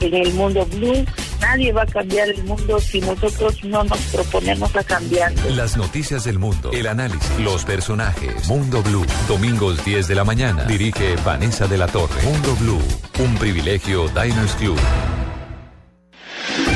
en 0.00 0.14
el 0.14 0.32
mundo 0.34 0.66
blue. 0.66 1.04
Nadie 1.40 1.72
va 1.72 1.82
a 1.82 1.86
cambiar 1.86 2.28
el 2.28 2.42
mundo 2.44 2.80
si 2.80 3.00
nosotros 3.00 3.62
no 3.64 3.84
nos 3.84 3.98
proponemos 4.12 4.74
a 4.76 4.84
cambiarlo. 4.84 5.50
Las 5.50 5.76
noticias 5.76 6.24
del 6.24 6.38
mundo, 6.38 6.70
el 6.72 6.86
análisis, 6.86 7.38
los 7.40 7.64
personajes. 7.64 8.48
Mundo 8.48 8.82
Blue, 8.82 9.04
domingos 9.28 9.84
10 9.84 10.08
de 10.08 10.14
la 10.14 10.24
mañana. 10.24 10.64
Dirige 10.64 11.16
Vanessa 11.24 11.66
de 11.66 11.78
la 11.78 11.88
Torre. 11.88 12.22
Mundo 12.22 12.56
Blue, 12.60 12.82
un 13.18 13.34
privilegio 13.36 14.08
Diners 14.08 14.54
Club. 14.54 14.78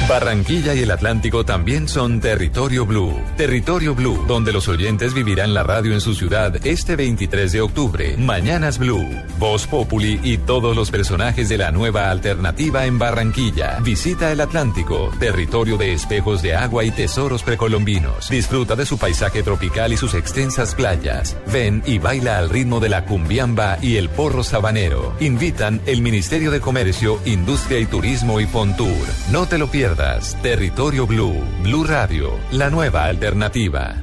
Barranquilla 0.08 0.72
y 0.72 0.84
el 0.84 0.92
Atlántico 0.92 1.44
también 1.44 1.88
son 1.88 2.20
Territorio 2.20 2.86
Blue. 2.86 3.12
Territorio 3.36 3.92
Blue, 3.92 4.24
donde 4.28 4.52
los 4.52 4.68
oyentes 4.68 5.14
vivirán 5.14 5.52
la 5.52 5.64
radio 5.64 5.92
en 5.94 6.00
su 6.00 6.14
ciudad 6.14 6.64
este 6.64 6.94
23 6.94 7.50
de 7.50 7.60
octubre. 7.60 8.16
Mañanas 8.16 8.78
Blue, 8.78 9.04
Voz 9.40 9.66
Populi 9.66 10.20
y 10.22 10.38
todos 10.38 10.76
los 10.76 10.92
personajes 10.92 11.48
de 11.48 11.58
la 11.58 11.72
nueva 11.72 12.08
alternativa 12.12 12.86
en 12.86 13.00
Barranquilla. 13.00 13.80
Visita 13.80 14.30
el 14.30 14.40
Atlántico, 14.40 15.10
territorio 15.18 15.76
de 15.76 15.94
espejos 15.94 16.40
de 16.40 16.54
agua 16.54 16.84
y 16.84 16.92
tesoros 16.92 17.42
precolombinos. 17.42 18.30
Disfruta 18.30 18.76
de 18.76 18.86
su 18.86 18.98
paisaje 18.98 19.42
tropical 19.42 19.92
y 19.92 19.96
sus 19.96 20.14
extensas 20.14 20.76
playas. 20.76 21.36
Ven 21.52 21.82
y 21.84 21.98
baila 21.98 22.38
al 22.38 22.48
ritmo 22.48 22.78
de 22.78 22.90
la 22.90 23.06
cumbiamba 23.06 23.78
y 23.82 23.96
el 23.96 24.08
porro 24.08 24.44
sabanero. 24.44 25.16
Invitan 25.18 25.80
el 25.84 26.00
Ministerio 26.00 26.52
de 26.52 26.60
Comercio, 26.60 27.18
Industria 27.24 27.80
y 27.80 27.86
Turismo 27.86 28.38
y 28.38 28.46
Fontur. 28.46 28.86
No 29.32 29.46
te 29.46 29.58
lo 29.58 29.66
pierdas. 29.66 29.95
Territorio 30.42 31.06
Blue, 31.06 31.42
Blue 31.62 31.84
Radio, 31.84 32.38
la 32.50 32.68
nueva 32.68 33.04
alternativa. 33.04 33.94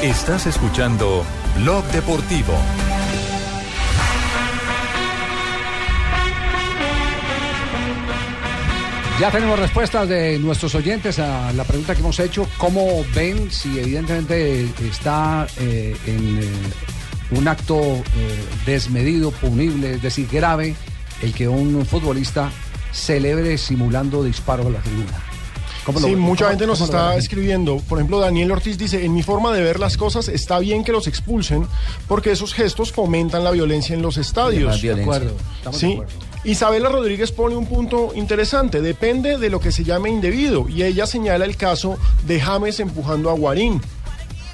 Estás 0.00 0.46
escuchando 0.46 1.22
Blog 1.58 1.84
Deportivo. 1.88 2.54
Ya 9.20 9.30
tenemos 9.30 9.58
respuestas 9.58 10.08
de 10.08 10.38
nuestros 10.38 10.74
oyentes 10.76 11.18
a 11.18 11.52
la 11.52 11.64
pregunta 11.64 11.94
que 11.94 12.00
hemos 12.00 12.18
hecho. 12.18 12.48
¿Cómo 12.56 13.04
ven 13.14 13.50
si 13.50 13.78
evidentemente 13.78 14.66
está 14.82 15.46
eh, 15.58 15.94
en 16.06 16.38
eh, 16.42 16.48
un 17.32 17.48
acto 17.48 17.82
eh, 17.82 18.02
desmedido, 18.64 19.30
punible, 19.30 19.94
es 19.94 20.02
decir, 20.02 20.26
grave, 20.32 20.74
el 21.20 21.34
que 21.34 21.48
un 21.48 21.84
futbolista 21.84 22.50
celebre 22.92 23.58
simulando 23.58 24.22
disparos 24.22 24.66
a 24.66 24.70
la 24.70 24.78
tribuna? 24.80 25.18
¿Cómo 25.84 25.98
lo 25.98 26.06
Sí, 26.06 26.12
ven? 26.14 26.20
mucha 26.22 26.44
¿Cómo- 26.44 26.50
gente 26.50 26.66
nos 26.68 26.78
cómo 26.78 26.92
está 26.92 27.16
escribiendo. 27.16 27.78
Por 27.88 27.98
ejemplo, 27.98 28.20
Daniel 28.20 28.52
Ortiz 28.52 28.78
dice, 28.78 29.04
en 29.04 29.12
mi 29.14 29.24
forma 29.24 29.52
de 29.52 29.62
ver 29.62 29.80
las 29.80 29.96
cosas, 29.96 30.28
está 30.28 30.60
bien 30.60 30.84
que 30.84 30.92
los 30.92 31.08
expulsen 31.08 31.66
porque 32.06 32.30
esos 32.30 32.54
gestos 32.54 32.92
fomentan 32.92 33.42
la 33.42 33.50
violencia 33.50 33.94
en 33.94 34.02
los 34.02 34.16
estadios. 34.16 34.80
De 34.80 34.92
acuerdo, 35.02 35.32
estamos 35.56 35.80
de 35.80 35.86
Sí. 35.88 35.92
acuerdo. 35.94 36.12
Isabela 36.44 36.88
Rodríguez 36.88 37.32
pone 37.32 37.56
un 37.56 37.66
punto 37.66 38.12
interesante. 38.14 38.80
Depende 38.80 39.38
de 39.38 39.48
lo 39.50 39.58
que 39.60 39.70
se 39.72 39.82
llame 39.84 40.10
indebido. 40.10 40.68
Y 40.68 40.82
ella 40.84 41.06
señala 41.06 41.44
el 41.44 41.56
caso 41.56 41.98
de 42.26 42.40
James 42.40 42.78
empujando 42.80 43.30
a 43.30 43.32
Guarín. 43.32 43.80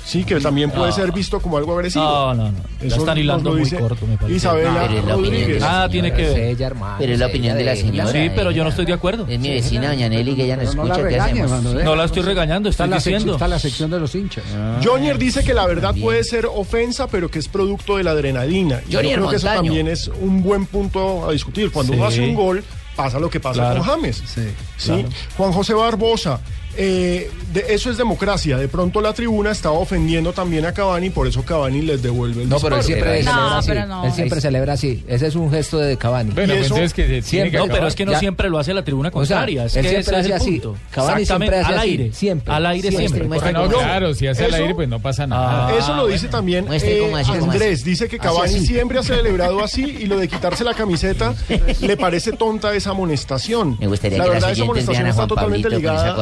Sí, 0.09 0.25
que 0.25 0.41
también 0.41 0.71
puede 0.71 0.89
No. 0.89 0.97
ser 0.97 1.13
visto 1.13 1.39
como 1.39 1.59
algo 1.59 1.75
agresivo. 1.75 2.03
No, 2.03 2.35
no, 2.35 2.45
no. 2.51 2.59
Ya 2.81 2.87
Eso 2.87 2.97
están 2.97 3.19
hilando 3.19 3.53
muy 3.55 3.69
corto, 3.71 4.07
me 4.07 4.17
parece. 4.17 4.37
Isabela 4.37 4.71
No, 4.73 4.81
pero 4.87 4.99
es 4.99 5.05
la 5.05 5.15
opinión 5.17 5.33
de 5.33 5.39
Rodríguez. 5.41 5.61
la 5.61 5.69
Nada 5.69 5.89
tiene 5.91 6.13
que 6.15 6.23
ver. 6.23 6.39
Ella, 6.39 6.67
hermano, 6.69 6.97
Pero 6.99 7.13
es 7.13 7.19
la 7.19 7.27
opinión 7.27 7.59
de 7.59 7.65
la 7.65 7.77
señora. 7.77 8.11
Sí, 8.11 8.31
pero 8.35 8.51
yo 8.51 8.65
no 8.65 8.71
estoy 8.71 8.87
de 8.87 8.93
acuerdo. 8.95 9.27
Es 9.29 9.39
mi 9.39 9.51
vecina, 9.51 9.89
doña 9.91 10.09
Nelly, 10.09 10.35
que 10.35 10.45
ella 10.45 10.57
no 10.57 10.63
Pero 10.63 10.75
no 10.75 10.85
la 10.87 10.95
escucha. 10.95 11.27
Deja. 11.35 11.85
No 11.85 11.95
la 11.97 12.05
estoy 12.05 12.23
regañando, 12.23 12.69
Está 12.71 12.87
la, 12.87 12.97
sección, 12.97 13.15
diciendo. 13.17 13.33
está 13.35 13.49
la 13.49 13.59
sección 13.59 13.91
de 13.91 14.01
los 14.01 14.15
hinchas. 14.15 14.45
Jonier 14.83 15.19
dice 15.19 15.45
que 15.45 15.53
la 15.53 15.67
verdad 15.67 15.95
puede 16.01 16.25
ser 16.25 16.47
ofensa, 16.47 17.07
pero 17.09 17.31
que 17.31 17.39
es 17.39 17.49
producto 17.49 17.99
de 17.99 18.05
la 18.05 18.13
adrenalina. 18.13 18.81
Y 18.89 18.93
Yo 18.93 19.01
creo 19.01 19.29
que 19.29 19.37
eso 19.37 19.47
también 19.47 19.89
es 19.89 20.09
un 20.23 20.43
buen 20.43 20.65
punto 20.65 21.29
a 21.29 21.33
discutir. 21.33 21.71
Cuando 21.71 21.93
Sí. 21.93 21.99
uno 21.99 22.09
hace 22.09 22.21
un 22.23 22.35
gol, 22.35 22.65
pasa 22.97 23.19
lo 23.21 23.29
que 23.29 23.41
pasa 23.41 23.61
Claro. 23.61 23.81
con 23.81 23.89
James. 23.89 24.17
Sí, 24.27 24.41
¿sí? 24.79 24.87
claro. 24.89 25.09
Juan 25.37 25.53
José 25.53 25.75
Barbosa, 25.75 26.41
eh, 26.79 27.31
de- 27.53 27.65
eso 27.75 27.91
es 27.91 27.97
democracia. 27.99 28.57
De 28.57 28.69
pronto 28.69 29.01
la 29.01 29.13
tribuna 29.13 29.51
estaba 29.51 29.77
ofendiendo 29.79 30.33
también 30.33 30.65
a 30.65 30.73
Cavani, 30.73 31.11
por 31.11 31.27
eso 31.27 31.43
Cavani 31.45 31.83
les 31.83 32.03
devuelve 32.03 32.45
el 32.45 32.49
No, 32.49 32.59
pero 32.61 32.77
él 32.77 32.83
siempre 32.85 33.19
celebra 33.19 33.33
No, 33.35 33.57
así. 33.57 33.69
pero 33.69 33.87
no. 33.87 34.05
Él 34.05 34.13
siempre 34.13 34.41
celebra 34.41 34.73
así. 34.75 35.05
Ese 35.09 35.27
es 35.27 35.35
un 35.35 35.51
gesto 35.51 35.79
de 35.79 35.97
Cavani. 35.97 36.31
Bueno, 36.33 36.55
pues 36.55 36.67
entonces 36.67 36.95
que 36.95 37.23
siempre. 37.23 37.59
No, 37.59 37.67
pero 37.67 37.87
es 37.89 37.95
que 37.97 38.07
no 38.07 38.13
Ya. 38.13 38.21
siempre 38.21 38.49
lo 38.49 38.59
hace 38.59 38.73
la 38.73 38.85
tribuna 38.85 39.11
contraria. 39.11 39.65
O 39.65 39.69
sea, 39.69 39.81
es 39.83 39.87
él 39.89 39.97
que 39.97 40.03
siempre 40.03 40.21
ese 40.21 40.29
es 40.31 40.35
hace 40.37 40.49
el 40.49 40.53
así. 40.55 40.61
punto. 40.61 40.79
Cavani 40.91 41.27
siempre 41.27 41.49
hace 41.59 41.73
al 41.73 41.79
así, 41.79 41.89
aire. 41.91 42.13
siempre. 42.13 42.55
Al 42.55 42.67
aire 42.67 42.89
Siempre. 42.91 43.07
siempre. 43.29 43.53
No, 43.53 43.69
claro, 43.69 44.15
si 44.15 44.27
hace 44.29 44.45
al 44.45 44.51
Eso- 44.55 44.63
aire, 44.63 44.75
pues 44.75 44.89
no 44.89 45.01
pasa 45.01 45.27
nada. 45.27 45.77
Eso 45.77 45.95
lo 45.97 46.07
dice 46.07 46.29
también 46.29 46.67
Muestre 46.67 46.99
eh, 46.99 47.01
cómo 47.01 47.17
Andrés. 47.53 47.85
Dice 47.85 48.09
que 48.09 48.19
Cavani 48.19 48.55
así. 48.55 48.67
siempre 48.67 48.99
ha 48.99 49.03
celebrado 49.03 49.63
así 49.65 49.83
y 50.01 50.07
lo 50.07 50.19
de 50.19 50.29
quitarse 50.29 50.63
la 50.65 50.75
camiseta 50.75 51.35
le 51.81 51.97
parece 51.97 52.33
tonta 52.33 52.75
esa 52.75 52.91
amonestación. 52.91 53.77
Me 53.81 53.87
gustaría 53.89 54.19
la 54.19 54.25
que 54.25 54.31
verdad, 54.31 54.49
las 54.49 54.53
esa 54.57 54.63
amonestación 54.65 55.07
está 55.09 55.27
totalmente 55.27 55.71
ligada. 55.71 56.15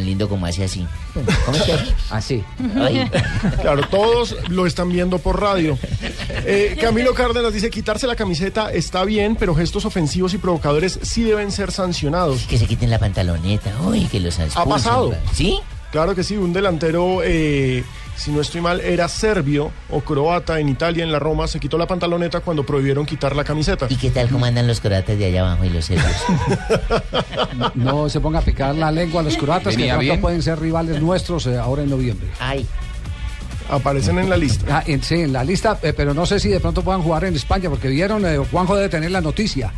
Tan 0.00 0.06
lindo 0.06 0.28
como 0.28 0.46
hace 0.46 0.64
así. 0.64 0.86
¿Cómo 1.44 1.56
es 1.56 1.62
que? 1.62 1.74
Así. 2.10 2.42
Ay. 2.76 3.08
Claro, 3.60 3.82
todos 3.88 4.34
lo 4.48 4.66
están 4.66 4.88
viendo 4.90 5.18
por 5.18 5.40
radio. 5.40 5.78
Eh, 6.44 6.76
Camilo 6.80 7.14
Cárdenas 7.14 7.52
dice, 7.52 7.70
quitarse 7.70 8.06
la 8.06 8.16
camiseta 8.16 8.72
está 8.72 9.04
bien, 9.04 9.36
pero 9.36 9.54
gestos 9.54 9.84
ofensivos 9.84 10.32
y 10.34 10.38
provocadores 10.38 10.98
sí 11.02 11.22
deben 11.22 11.52
ser 11.52 11.70
sancionados. 11.70 12.42
Que 12.44 12.58
se 12.58 12.66
quiten 12.66 12.90
la 12.90 12.98
pantaloneta. 12.98 13.72
Uy, 13.82 14.06
que 14.06 14.20
los 14.20 14.38
¿Ha 14.38 14.44
expulsen. 14.44 14.70
pasado? 14.72 15.14
¿Sí? 15.34 15.58
Claro 15.92 16.14
que 16.14 16.24
sí, 16.24 16.36
un 16.36 16.52
delantero, 16.52 17.20
eh, 17.24 17.84
si 18.20 18.30
no 18.32 18.42
estoy 18.42 18.60
mal, 18.60 18.80
era 18.82 19.08
serbio 19.08 19.70
o 19.88 20.00
croata 20.02 20.60
en 20.60 20.68
Italia, 20.68 21.02
en 21.04 21.10
la 21.10 21.18
Roma, 21.18 21.46
se 21.48 21.58
quitó 21.58 21.78
la 21.78 21.86
pantaloneta 21.86 22.40
cuando 22.40 22.64
prohibieron 22.66 23.06
quitar 23.06 23.34
la 23.34 23.44
camiseta. 23.44 23.86
¿Y 23.88 23.96
qué 23.96 24.10
tal 24.10 24.28
cómo 24.28 24.44
andan 24.44 24.66
los 24.66 24.78
croatas 24.80 25.16
de 25.18 25.24
allá 25.24 25.40
abajo 25.40 25.64
y 25.64 25.70
los 25.70 25.84
serbios? 25.86 26.12
No 27.74 28.08
se 28.08 28.20
ponga 28.20 28.40
a 28.40 28.42
picar 28.42 28.74
la 28.74 28.90
lengua 28.92 29.20
a 29.20 29.24
los 29.24 29.36
croatas, 29.36 29.74
que 29.76 29.84
pronto 29.86 30.00
bien. 30.00 30.20
pueden 30.20 30.42
ser 30.42 30.58
rivales 30.60 31.00
nuestros 31.00 31.46
eh, 31.46 31.56
ahora 31.58 31.82
en 31.82 31.90
noviembre. 31.90 32.28
Ay. 32.38 32.66
Aparecen 33.70 34.18
en 34.18 34.28
la 34.28 34.36
lista. 34.36 34.78
Ah, 34.78 34.82
en- 34.86 35.02
sí, 35.02 35.14
en 35.14 35.32
la 35.32 35.44
lista, 35.44 35.78
eh, 35.82 35.92
pero 35.96 36.12
no 36.12 36.26
sé 36.26 36.40
si 36.40 36.48
de 36.48 36.60
pronto 36.60 36.82
puedan 36.82 37.02
jugar 37.02 37.24
en 37.24 37.36
España, 37.36 37.70
porque 37.70 37.88
vieron, 37.88 38.26
eh, 38.26 38.36
Juanjo 38.50 38.74
debe 38.76 38.88
tener 38.88 39.10
la 39.12 39.20
noticia. 39.20 39.72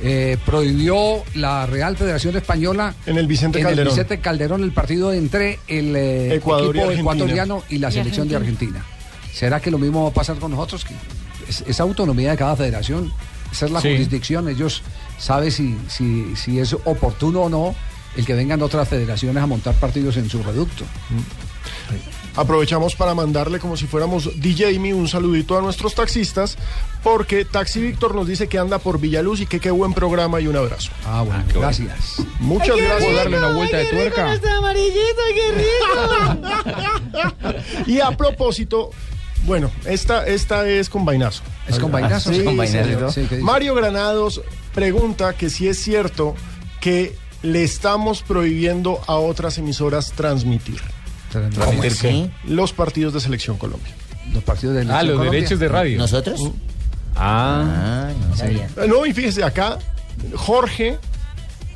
Eh, 0.00 0.36
prohibió 0.46 1.24
la 1.34 1.66
Real 1.66 1.96
Federación 1.96 2.36
Española 2.36 2.94
en 3.04 3.18
el 3.18 3.26
Vicente 3.26 3.58
en 3.58 3.64
Calderón. 3.64 3.88
el 3.88 3.92
Vicente 3.92 4.20
Calderón 4.20 4.62
el 4.62 4.70
partido 4.72 5.12
entre 5.12 5.58
el 5.66 5.96
eh, 5.96 6.34
Ecuador 6.36 6.76
equipo 6.76 6.92
ecuatoriano 6.92 7.64
y 7.68 7.78
la 7.78 7.88
Y 7.88 7.92
selección 7.92 8.28
de 8.28 8.36
Argentina. 8.36 8.84
¿Será 9.32 9.58
que 9.60 9.70
lo 9.72 9.78
mismo 9.78 10.04
va 10.04 10.10
a 10.10 10.12
pasar 10.12 10.36
con 10.38 10.52
nosotros? 10.52 10.84
Que 10.84 10.94
es, 11.48 11.64
es 11.66 11.80
autonomía 11.80 12.30
de 12.30 12.36
cada 12.36 12.54
federación, 12.54 13.12
esa 13.50 13.66
es 13.66 13.72
la 13.72 13.80
Sí. 13.80 13.88
jurisdicción, 13.90 14.48
ellos 14.48 14.82
saben 15.18 15.50
si, 15.50 15.76
si, 15.88 16.36
si 16.36 16.60
es 16.60 16.74
oportuno 16.74 17.42
o 17.42 17.48
no 17.48 17.74
el 18.16 18.24
que 18.24 18.34
vengan 18.34 18.62
otras 18.62 18.88
federaciones 18.88 19.42
a 19.42 19.46
montar 19.46 19.74
partidos 19.74 20.16
en 20.16 20.30
su 20.30 20.42
reducto. 20.44 20.84
Aprovechamos 22.36 22.94
para 22.94 23.14
mandarle 23.14 23.58
como 23.58 23.76
si 23.76 23.86
fuéramos 23.86 24.40
DJ 24.40 24.78
un 24.94 25.08
saludito 25.08 25.58
a 25.58 25.60
nuestros 25.60 25.94
taxistas, 25.94 26.56
porque 27.02 27.44
Taxi 27.44 27.80
Víctor 27.80 28.14
nos 28.14 28.26
dice 28.26 28.48
que 28.48 28.58
anda 28.58 28.78
por 28.78 29.00
Villaluz 29.00 29.40
y 29.40 29.46
que 29.46 29.60
qué 29.60 29.70
buen 29.70 29.92
programa 29.92 30.40
y 30.40 30.46
un 30.46 30.56
abrazo. 30.56 30.90
Ah, 31.04 31.22
bueno, 31.22 31.44
gracias. 31.54 32.22
Muchas 32.38 32.76
Ay, 32.76 32.82
gracias. 32.82 33.08
rico, 33.08 33.16
darle 33.16 33.38
una 33.38 33.52
vuelta 33.54 33.76
de 33.78 33.86
tuerca. 33.86 34.40
qué 35.34 35.52
rico. 35.56 36.48
Y 37.86 38.00
a 38.00 38.10
propósito, 38.16 38.90
bueno, 39.44 39.70
esta, 39.84 40.26
esta 40.26 40.68
es 40.68 40.88
con 40.88 41.04
vainazo. 41.04 41.42
¿Es 41.66 41.78
con 41.78 41.90
vainazo? 41.90 42.30
Sí, 42.30 42.38
¿Es 42.38 42.44
con 42.44 42.56
vainazo? 42.56 43.20
Mario 43.40 43.74
Granados 43.74 44.42
pregunta 44.74 45.32
que 45.34 45.50
si 45.50 45.68
es 45.68 45.78
cierto 45.82 46.34
que 46.80 47.16
le 47.42 47.62
estamos 47.62 48.22
prohibiendo 48.22 49.00
a 49.06 49.16
otras 49.16 49.58
emisoras 49.58 50.12
transmitir. 50.12 50.80
¿Transmitir 51.30 51.96
qué? 52.00 52.30
Los 52.46 52.72
partidos 52.72 53.14
de 53.14 53.20
Selección 53.20 53.58
Colombia. 53.58 53.92
Los 54.32 54.42
partidos 54.44 54.76
de 54.76 54.92
Ah, 54.92 55.02
los 55.02 55.20
derechos 55.22 55.58
de 55.58 55.68
radio. 55.68 55.98
¿Nosotros? 55.98 56.50
Ah, 57.16 58.10
no 58.28 58.36
sabía. 58.36 58.66
Eh, 58.76 58.86
No, 58.88 59.04
y 59.06 59.12
fíjese, 59.12 59.42
acá 59.42 59.78
Jorge 60.34 60.98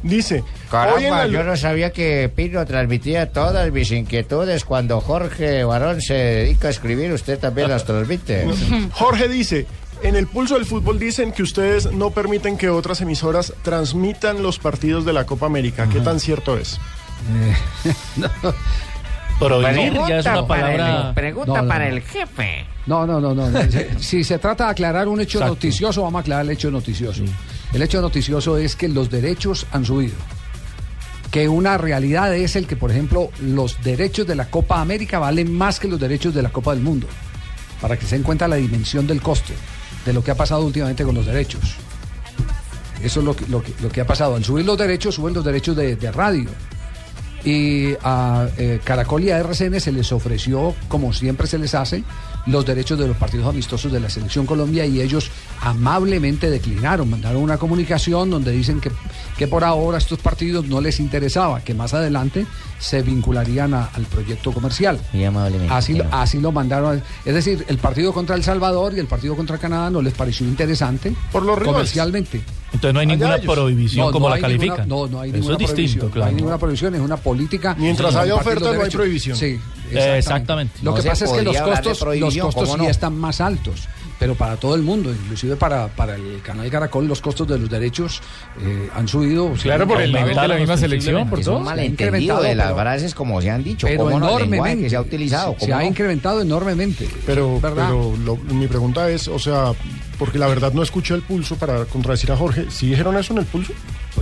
dice... 0.03 0.36
hoy 0.36 0.42
en 0.44 0.50
Caramba, 0.70 1.26
la- 1.26 1.32
yo 1.32 1.42
no 1.44 1.57
sabía 1.57 1.90
que 1.90 2.30
Pino 2.34 2.64
transmitía 2.66 3.30
todas 3.32 3.70
mis 3.72 3.90
inquietudes. 3.92 4.64
Cuando 4.64 5.00
Jorge 5.00 5.64
Barón 5.64 6.00
se 6.00 6.14
dedica 6.14 6.68
a 6.68 6.70
escribir, 6.70 7.12
usted 7.12 7.38
también 7.38 7.68
las 7.68 7.84
transmite. 7.84 8.46
Jorge 8.92 9.28
dice, 9.28 9.66
en 10.03 10.16
el 10.16 10.26
pulso 10.26 10.55
del 10.55 10.64
fútbol 10.66 10.98
dicen 10.98 11.32
que 11.32 11.42
ustedes 11.42 11.90
no 11.92 12.11
permiten 12.11 12.57
que 12.59 12.68
otras 12.68 13.00
emisoras 13.00 13.53
transmitan 13.62 14.42
los 14.42 14.59
partidos 14.59 15.05
de 15.05 15.12
la 15.12 15.24
Copa 15.26 15.46
América. 15.46 15.88
¿Qué 15.92 16.00
tan 16.00 16.20
cierto 16.20 16.57
es? 16.59 16.78
Prohibir 19.47 19.93
ya 20.09 20.18
es 20.18 20.26
una 20.26 20.32
Pregunta 20.34 20.47
para 20.47 20.62
palabra. 20.62 21.09
el- 21.09 21.14
pregunta 21.14 21.53
No, 21.53 21.62
no, 21.62 21.68
para 21.68 21.88
no. 21.88 21.97
el 21.97 22.03
jefe. 22.03 22.66
No, 22.86 23.07
no, 23.07 23.20
no, 23.20 23.34
no. 23.34 23.49
Si 23.99 24.24
se 24.24 24.38
trata 24.38 24.64
de 24.66 24.70
aclarar 24.72 25.09
un 25.09 25.20
hecho 25.20 25.38
Exacto. 25.38 25.55
noticioso, 25.55 26.03
vamos 26.03 26.18
a 26.18 26.20
aclarar 26.22 26.45
el 26.45 26.51
hecho 26.53 26.70
noticioso. 26.70 27.22
El 27.72 27.82
hecho 27.82 28.01
noticioso 28.01 28.59
es 28.59 28.76
que 28.76 28.88
los 28.88 29.11
derechos 29.11 29.66
han 29.72 29.84
subido. 29.84 30.14
Que 31.30 31.49
una 31.49 31.78
realidad 31.78 32.34
es 32.34 32.57
el 32.57 32.66
que, 32.66 32.76
por 32.76 32.90
ejemplo, 32.90 33.30
los 33.40 33.82
derechos 33.82 34.26
de 34.26 34.34
la 34.34 34.51
Copa 34.51 34.80
América 34.80 35.18
valen 35.18 35.53
más 35.53 35.80
que 35.80 35.88
los 35.88 35.99
derechos 35.99 36.34
de 36.34 36.43
la 36.43 36.51
Copa 36.51 36.74
del 36.74 36.82
Mundo. 36.82 37.07
Para 37.80 37.97
que 37.97 38.05
se 38.07 38.16
den 38.16 38.22
cuenta 38.22 38.47
la 38.49 38.57
dimensión 38.57 39.07
del 39.07 39.22
costo 39.22 39.53
de 40.05 40.12
lo 40.12 40.22
que 40.22 40.30
ha 40.30 40.34
pasado 40.34 40.62
últimamente 40.64 41.05
con 41.05 41.14
los 41.14 41.24
derechos. 41.26 41.61
Eso 43.03 43.20
es 43.20 43.26
lo 43.26 43.34
que, 43.34 43.47
lo 43.47 43.62
que, 43.62 43.72
lo 43.80 43.88
que 43.88 44.01
ha 44.01 44.07
pasado. 44.07 44.34
Al 44.36 44.45
subir 44.45 44.64
los 44.66 44.76
derechos, 44.78 45.14
suben 45.14 45.32
los 45.34 45.45
derechos 45.45 45.74
de, 45.76 45.97
de 45.97 46.12
radio. 46.12 46.51
Y 47.45 47.95
a 48.03 48.49
eh, 48.57 48.80
Caracol 48.84 49.24
y 49.24 49.30
a 49.30 49.38
RCN 49.38 49.80
se 49.80 49.93
les 49.93 50.12
ofreció, 50.12 50.74
como 50.88 51.12
siempre 51.12 51.47
se 51.47 51.59
les 51.59 51.74
hace, 51.74 52.05
los 52.47 52.66
derechos 52.66 52.99
de 52.99 53.07
los 53.09 53.16
partidos 53.16 53.47
amistosos 53.49 53.93
de 53.93 54.01
la 54.01 54.11
Selección 54.11 54.47
Colombia 54.47 54.84
y 54.84 55.01
ellos 55.01 55.30
amablemente 55.61 56.51
declinaron, 56.51 57.09
mandaron 57.09 57.40
una 57.43 57.57
comunicación 57.57 58.30
donde 58.30 58.51
dicen 58.51 58.80
que, 58.80 58.90
que 59.38 59.47
por 59.47 59.62
ahora 59.64 59.99
estos 59.99 60.18
partidos 60.18 60.66
no 60.66 60.80
les 60.80 60.99
interesaba, 61.01 61.61
que 61.61 61.72
más 61.74 61.95
adelante 61.95 62.47
se 62.80 63.01
vincularían 63.03 63.74
a- 63.74 63.84
al 63.95 64.05
proyecto 64.07 64.51
comercial. 64.53 64.99
Muy 65.12 65.24
amablemente. 65.24 65.72
Así, 65.72 65.93
lo- 65.95 66.03
claro. 66.05 66.16
así 66.18 66.40
lo 66.40 66.51
mandaron. 66.51 67.01
Es 67.24 67.34
decir, 67.34 67.64
el 67.68 67.78
partido 67.78 68.12
contra 68.12 68.34
El 68.34 68.43
Salvador 68.43 68.93
y 68.97 68.99
el 68.99 69.07
partido 69.07 69.36
contra 69.36 69.59
Canadá 69.59 69.88
no 69.90 70.03
les 70.03 70.12
pareció 70.14 70.47
interesante 70.47 71.14
Por 71.30 71.45
los 71.45 71.59
comercialmente. 71.61 72.43
Entonces 72.72 72.93
no 72.95 73.01
hay 73.01 73.07
ninguna 73.07 73.36
ellos. 73.36 73.55
prohibición 73.55 74.07
No, 74.07 74.12
como 74.12 74.28
no 74.28 74.34
la 74.34 74.49
ninguna- 74.49 74.59
califican. 74.59 74.88
no, 74.88 75.07
no 75.07 75.20
hay 75.20 75.30
Eso 75.30 75.36
ninguna 75.38 75.55
es 75.55 75.59
distinto, 75.59 75.74
prohibición. 75.76 76.11
claro. 76.11 76.24
No 76.24 76.28
hay 76.30 76.34
ninguna 76.34 76.59
prohibición, 76.59 76.95
es 76.97 77.01
una 77.03 77.16
política. 77.18 77.76
Mientras 77.78 78.16
haya 78.16 78.34
oferta, 78.34 78.72
no 78.72 78.82
hay 78.82 78.90
prohibición. 78.90 79.36
Sí, 79.36 79.61
Exactamente. 79.99 80.74
Lo 80.82 80.90
No 80.93 80.97
que 80.97 81.03
pasa 81.09 81.24
es 81.24 81.30
que 81.32 81.43
los 81.43 81.57
costos, 81.57 82.01
los 82.18 82.36
costos 82.36 82.55
¿cómo 82.68 82.74
sí 82.78 82.82
no? 82.84 82.88
están 82.88 83.16
más 83.16 83.40
altos. 83.40 83.88
Pero 84.18 84.36
para 84.36 84.55
todo 84.57 84.76
el 84.76 84.82
mundo, 84.82 85.11
inclusive 85.11 85.57
para, 85.57 85.88
para 85.88 86.14
el 86.14 86.40
canal 86.43 86.70
Caracol, 86.70 87.09
los 87.09 87.20
costos 87.20 87.49
de 87.49 87.59
los 87.59 87.68
derechos 87.68 88.20
eh, 88.61 88.88
han 88.95 89.09
subido. 89.09 89.53
Claro, 89.61 89.88
por 89.88 90.01
el 90.01 90.12
nivel 90.12 90.36
de 90.36 90.49
la 90.49 90.55
misma 90.57 90.76
selección, 90.76 91.28
por 91.28 91.40
Es 91.40 91.47
un 91.49 91.55
todo. 91.55 91.64
malentendido 91.64 92.40
de 92.40 92.55
las 92.55 92.72
frases 92.72 93.14
como 93.16 93.43
se 93.43 93.51
han 93.51 93.64
dicho. 93.64 93.88
Pero 93.88 94.05
¿Cómo 94.05 94.20
no? 94.20 94.28
Enormemente. 94.28 94.84
que 94.84 94.90
se 94.90 94.97
ha 94.97 95.01
utilizado. 95.01 95.55
Se, 95.55 95.61
se 95.61 95.66
¿cómo 95.66 95.78
ha 95.78 95.82
no? 95.82 95.88
incrementado 95.88 96.40
enormemente. 96.40 97.09
Pero, 97.26 97.61
¿verdad? 97.61 97.88
pero 97.88 98.16
lo- 98.24 98.36
mi 98.36 98.68
pregunta 98.68 99.11
es, 99.11 99.26
o 99.26 99.40
sea, 99.40 99.72
porque 100.20 100.38
la 100.38 100.47
verdad 100.47 100.72
no 100.72 100.84
escuché 100.84 101.14
el 101.14 101.22
pulso 101.22 101.57
para 101.57 101.84
contradecir 101.86 102.30
a 102.30 102.36
Jorge. 102.36 102.66
¿Sí 102.70 102.86
dijeron 102.90 103.16
eso 103.16 103.32
en 103.32 103.40
el 103.40 103.47
pulso? 103.47 103.72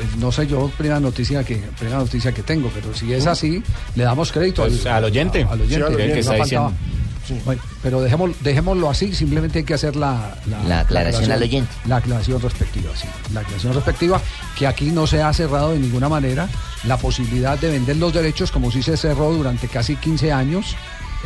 Pues 0.01 0.17
no 0.17 0.33
sé 0.33 0.47
yo, 0.47 0.71
primera 0.79 0.99
noticia 0.99 1.45
que 1.45 1.57
primera 1.79 1.99
noticia 1.99 2.33
que 2.33 2.43
tengo, 2.43 2.71
pero 2.75 2.95
si 2.95 3.13
es 3.13 3.27
así, 3.27 3.63
le 3.95 4.05
damos 4.05 4.33
crédito 4.33 4.63
Pues 4.63 4.87
al 4.87 5.05
oyente. 5.05 5.43
a- 5.43 5.53
al 5.53 5.61
oyente. 5.61 5.75
Sí, 5.77 5.83
al 5.83 5.95
oyente. 5.95 6.09
no 6.09 6.15
que 6.15 6.21
está 6.21 6.37
faltaba. 6.39 6.71
diciendo. 6.71 7.45
Bueno, 7.45 7.63
pero 7.83 8.01
dejémoslo, 8.01 8.35
dejémoslo 8.41 8.91
así, 8.91 9.15
simplemente 9.15 9.59
hay 9.61 9.65
que 9.65 9.75
hacer 9.75 9.95
la, 9.95 10.37
La 10.67 10.81
aclaración 10.81 11.31
al 11.31 11.43
oyente. 11.43 11.71
La 11.87 11.97
aclaración 11.99 12.41
respectiva, 12.41 12.91
sí. 12.97 13.07
La 13.33 13.41
aclaración 13.41 13.75
respectiva, 13.75 14.21
que 14.59 14.67
aquí 14.67 14.87
no 14.91 15.07
se 15.07 15.23
ha 15.23 15.33
cerrado 15.33 15.71
de 15.73 15.79
ninguna 15.79 16.09
manera 16.09 16.49
la 16.85 16.97
posibilidad 16.97 17.57
de 17.59 17.71
vender 17.71 17.99
los 17.99 18.13
derechos, 18.15 18.51
como 18.51 18.71
sí 18.73 18.83
se 18.83 18.97
cerró 18.97 19.33
durante 19.33 19.69
casi 19.69 19.95
15 19.97 20.33
años 20.33 20.75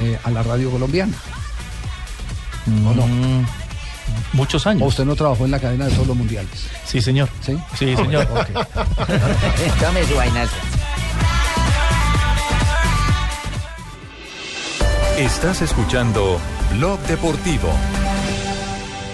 eh, 0.03 0.19
a 0.25 0.31
la 0.31 0.43
radio 0.43 0.69
colombiana. 0.71 1.15
¿O 2.87 2.93
no? 2.95 3.07
Muchos 4.33 4.67
¿O 4.67 4.71
años. 4.71 4.89
usted 4.89 5.05
no 5.05 5.15
trabajó 5.17 5.45
en 5.45 5.51
la 5.51 5.59
cadena 5.61 5.87
de 5.87 5.93
todos 5.93 6.07
los 6.09 6.17
mundiales? 6.17 6.67
Sí, 6.85 7.01
señor. 7.01 7.29
¿Sí? 7.41 7.57
Sí, 7.79 7.95
señor. 7.97 8.27
Tome 9.81 10.05
su 10.07 10.15
vainazo. 10.17 10.57
Estás 15.19 15.63
escuchando 15.63 16.41
Blog 16.73 16.99
Deportivo. 17.03 17.69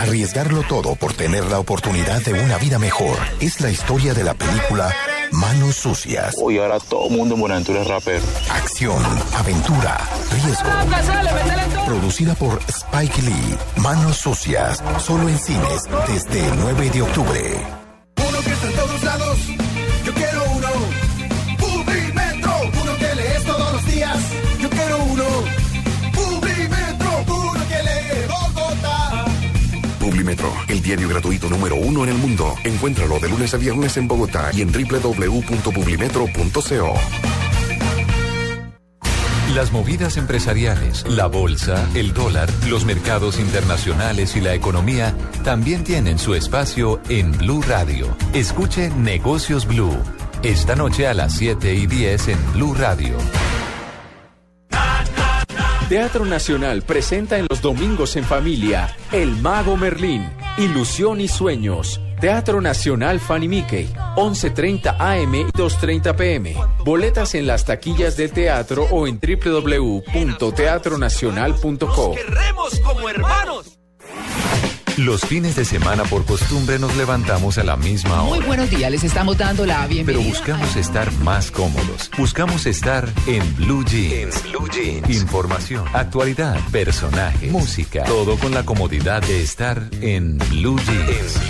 Arriesgarlo 0.00 0.62
todo 0.62 0.94
por 0.96 1.14
tener 1.14 1.44
la 1.46 1.58
oportunidad 1.58 2.20
de 2.22 2.32
una 2.32 2.58
vida 2.58 2.78
mejor 2.78 3.16
es 3.40 3.60
la 3.60 3.70
historia 3.70 4.14
de 4.14 4.24
la 4.24 4.34
película 4.34 4.94
Manos 5.32 5.76
Sucias. 5.76 6.34
Uy, 6.38 6.58
ahora 6.58 6.78
todo 6.78 7.08
mundo 7.10 7.34
en 7.34 7.40
Buenaventura 7.40 7.82
es 7.82 7.86
rapero. 7.86 8.24
Acción, 8.50 9.02
aventura, 9.34 9.98
riesgo. 10.30 10.70
Producida 11.86 12.34
por 12.34 12.60
Spike 12.68 13.22
Lee. 13.22 13.58
Manos 13.76 14.16
Sucias. 14.16 14.82
Solo 14.98 15.28
en 15.28 15.38
cines 15.38 15.82
desde 16.08 16.46
el 16.46 16.56
9 16.60 16.90
de 16.90 17.02
octubre. 17.02 17.66
Uno 18.28 18.40
que 18.40 18.50
está 18.50 18.66
en 18.66 18.72
todos 18.74 19.02
lados. 19.02 19.38
Yo 20.04 20.14
quiero 20.14 20.44
uno. 20.52 20.68
Publimetro. 21.58 22.52
Uno 22.82 22.96
que 22.96 23.14
lees 23.14 23.44
todos 23.44 23.72
los 23.72 23.86
días. 23.86 24.25
El 30.68 30.82
diario 30.82 31.08
gratuito 31.08 31.48
número 31.48 31.76
uno 31.76 32.02
en 32.02 32.10
el 32.10 32.16
mundo. 32.16 32.52
Encuéntralo 32.64 33.20
de 33.20 33.28
lunes 33.28 33.54
a 33.54 33.58
viernes 33.58 33.96
en 33.96 34.08
Bogotá 34.08 34.50
y 34.52 34.62
en 34.62 34.72
www.publimetro.co. 34.72 36.94
Las 39.54 39.70
movidas 39.70 40.16
empresariales, 40.16 41.06
la 41.08 41.26
bolsa, 41.26 41.88
el 41.94 42.12
dólar, 42.12 42.50
los 42.68 42.84
mercados 42.84 43.38
internacionales 43.38 44.34
y 44.34 44.40
la 44.40 44.54
economía 44.54 45.14
también 45.44 45.84
tienen 45.84 46.18
su 46.18 46.34
espacio 46.34 47.00
en 47.08 47.30
Blue 47.38 47.62
Radio. 47.62 48.16
Escuche 48.34 48.90
Negocios 48.90 49.64
Blue. 49.66 49.96
Esta 50.42 50.74
noche 50.74 51.06
a 51.06 51.14
las 51.14 51.34
7 51.34 51.72
y 51.72 51.86
10 51.86 52.28
en 52.28 52.52
Blue 52.52 52.74
Radio. 52.74 53.16
Teatro 55.88 56.24
Nacional 56.24 56.82
presenta 56.82 57.38
en 57.38 57.46
los 57.48 57.62
domingos 57.62 58.16
en 58.16 58.24
familia 58.24 58.92
El 59.12 59.36
Mago 59.36 59.76
Merlín, 59.76 60.28
Ilusión 60.58 61.20
y 61.20 61.28
Sueños. 61.28 62.00
Teatro 62.20 62.60
Nacional 62.60 63.20
Fanny 63.20 63.46
Mickey, 63.46 63.88
11.30 64.16 64.96
AM 64.98 65.34
y 65.36 65.44
2.30 65.44 66.16
PM. 66.16 66.56
Boletas 66.84 67.36
en 67.36 67.46
las 67.46 67.64
taquillas 67.64 68.16
de 68.16 68.28
teatro 68.28 68.88
o 68.90 69.06
en 69.06 69.20
www.teatronacional.co. 69.20 72.14
Queremos 72.14 72.80
como 72.80 73.08
hermanos. 73.08 73.55
Los 74.96 75.20
fines 75.26 75.56
de 75.56 75.66
semana 75.66 76.04
por 76.04 76.24
costumbre 76.24 76.78
nos 76.78 76.96
levantamos 76.96 77.58
a 77.58 77.64
la 77.64 77.76
misma 77.76 78.22
Muy 78.22 78.38
hora. 78.38 78.46
buenos 78.46 78.70
días, 78.70 78.90
les 78.90 79.04
estamos 79.04 79.36
dando 79.36 79.66
la 79.66 79.86
bienvenida. 79.86 80.22
Pero 80.22 80.22
buscamos 80.34 80.74
estar 80.74 81.12
más 81.18 81.50
cómodos. 81.50 82.10
Buscamos 82.16 82.64
estar 82.64 83.06
en 83.26 83.56
Blue 83.56 83.84
Jeans. 83.84 84.42
Información, 85.08 85.84
actualidad, 85.92 86.58
personajes, 86.72 87.52
música. 87.52 88.04
Todo 88.04 88.38
con 88.38 88.54
la 88.54 88.64
comodidad 88.64 89.20
de 89.20 89.42
estar 89.42 89.82
en 90.00 90.38
Blue 90.50 90.78
Jeans. 90.86 91.40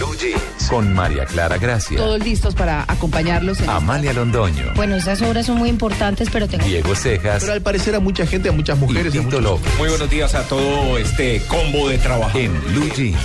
Con 0.69 0.93
María 0.95 1.25
Clara 1.27 1.59
Gracia, 1.59 1.97
Todos 1.97 2.19
listos 2.25 2.57
para 2.57 2.83
acompañarlos 2.89 3.61
en 3.61 3.71
Amalia 3.71 4.13
Londoño, 4.13 4.73
Bueno, 4.75 4.97
esas 4.97 5.23
obras 5.23 5.47
son 5.47 5.59
muy 5.59 5.69
importantes, 5.69 6.29
pero 6.33 6.49
tengo... 6.49 6.65
Diego 6.65 6.97
Cejas. 6.97 7.43
Pero 7.43 7.53
al 7.53 7.63
parecer 7.63 7.95
a 7.95 8.01
mucha 8.01 8.27
gente, 8.27 8.49
a 8.49 8.53
muchas 8.53 8.77
mujeres. 8.77 9.15
y 9.15 9.21
Tito 9.21 9.41
López. 9.41 9.73
Muy 9.79 9.89
buenos 9.89 10.11
días 10.11 10.35
a 10.35 10.43
todo 10.49 10.99
este 10.99 11.41
combo 11.47 11.89
de 11.89 11.99
trabajo. 11.99 12.37
En 12.37 12.53
Blue 12.65 12.91
Jeans. 12.97 13.17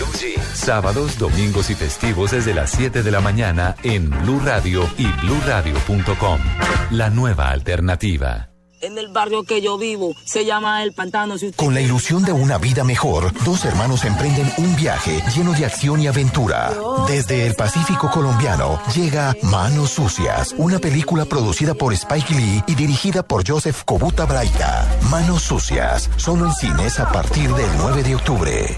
Sábados, 0.53 1.17
domingos 1.17 1.69
y 1.69 1.75
festivos 1.75 2.31
desde 2.31 2.53
las 2.53 2.71
7 2.71 3.03
de 3.03 3.11
la 3.11 3.21
mañana 3.21 3.75
en 3.83 4.09
Blue 4.09 4.41
Radio 4.43 4.87
y 4.97 5.07
bluradio.com. 5.25 6.39
La 6.91 7.09
nueva 7.09 7.49
alternativa. 7.49 8.47
En 8.83 8.97
el 8.97 9.09
barrio 9.09 9.43
que 9.43 9.61
yo 9.61 9.77
vivo 9.77 10.15
se 10.25 10.43
llama 10.43 10.81
El 10.81 10.93
Pantano. 10.93 11.37
Si 11.37 11.45
usted- 11.47 11.55
Con 11.63 11.75
la 11.75 11.81
ilusión 11.81 12.23
de 12.23 12.31
una 12.31 12.57
vida 12.57 12.83
mejor, 12.83 13.31
dos 13.43 13.63
hermanos 13.63 14.05
emprenden 14.05 14.51
un 14.57 14.75
viaje 14.75 15.21
lleno 15.35 15.53
de 15.53 15.65
acción 15.65 16.01
y 16.01 16.07
aventura. 16.07 16.71
Desde 17.07 17.45
el 17.45 17.53
Pacífico 17.53 18.09
colombiano 18.09 18.81
llega 18.95 19.35
Manos 19.43 19.91
Sucias, 19.91 20.55
una 20.57 20.79
película 20.79 21.25
producida 21.25 21.75
por 21.75 21.93
Spike 21.93 22.33
Lee 22.33 22.63
y 22.65 22.73
dirigida 22.73 23.21
por 23.21 23.47
Joseph 23.47 23.83
Kobuta 23.85 24.25
Braita. 24.25 24.87
Manos 25.11 25.43
Sucias, 25.43 26.09
solo 26.17 26.47
en 26.47 26.53
cines 26.53 26.99
a 26.99 27.11
partir 27.11 27.53
del 27.53 27.69
9 27.77 28.01
de 28.01 28.15
octubre. 28.15 28.77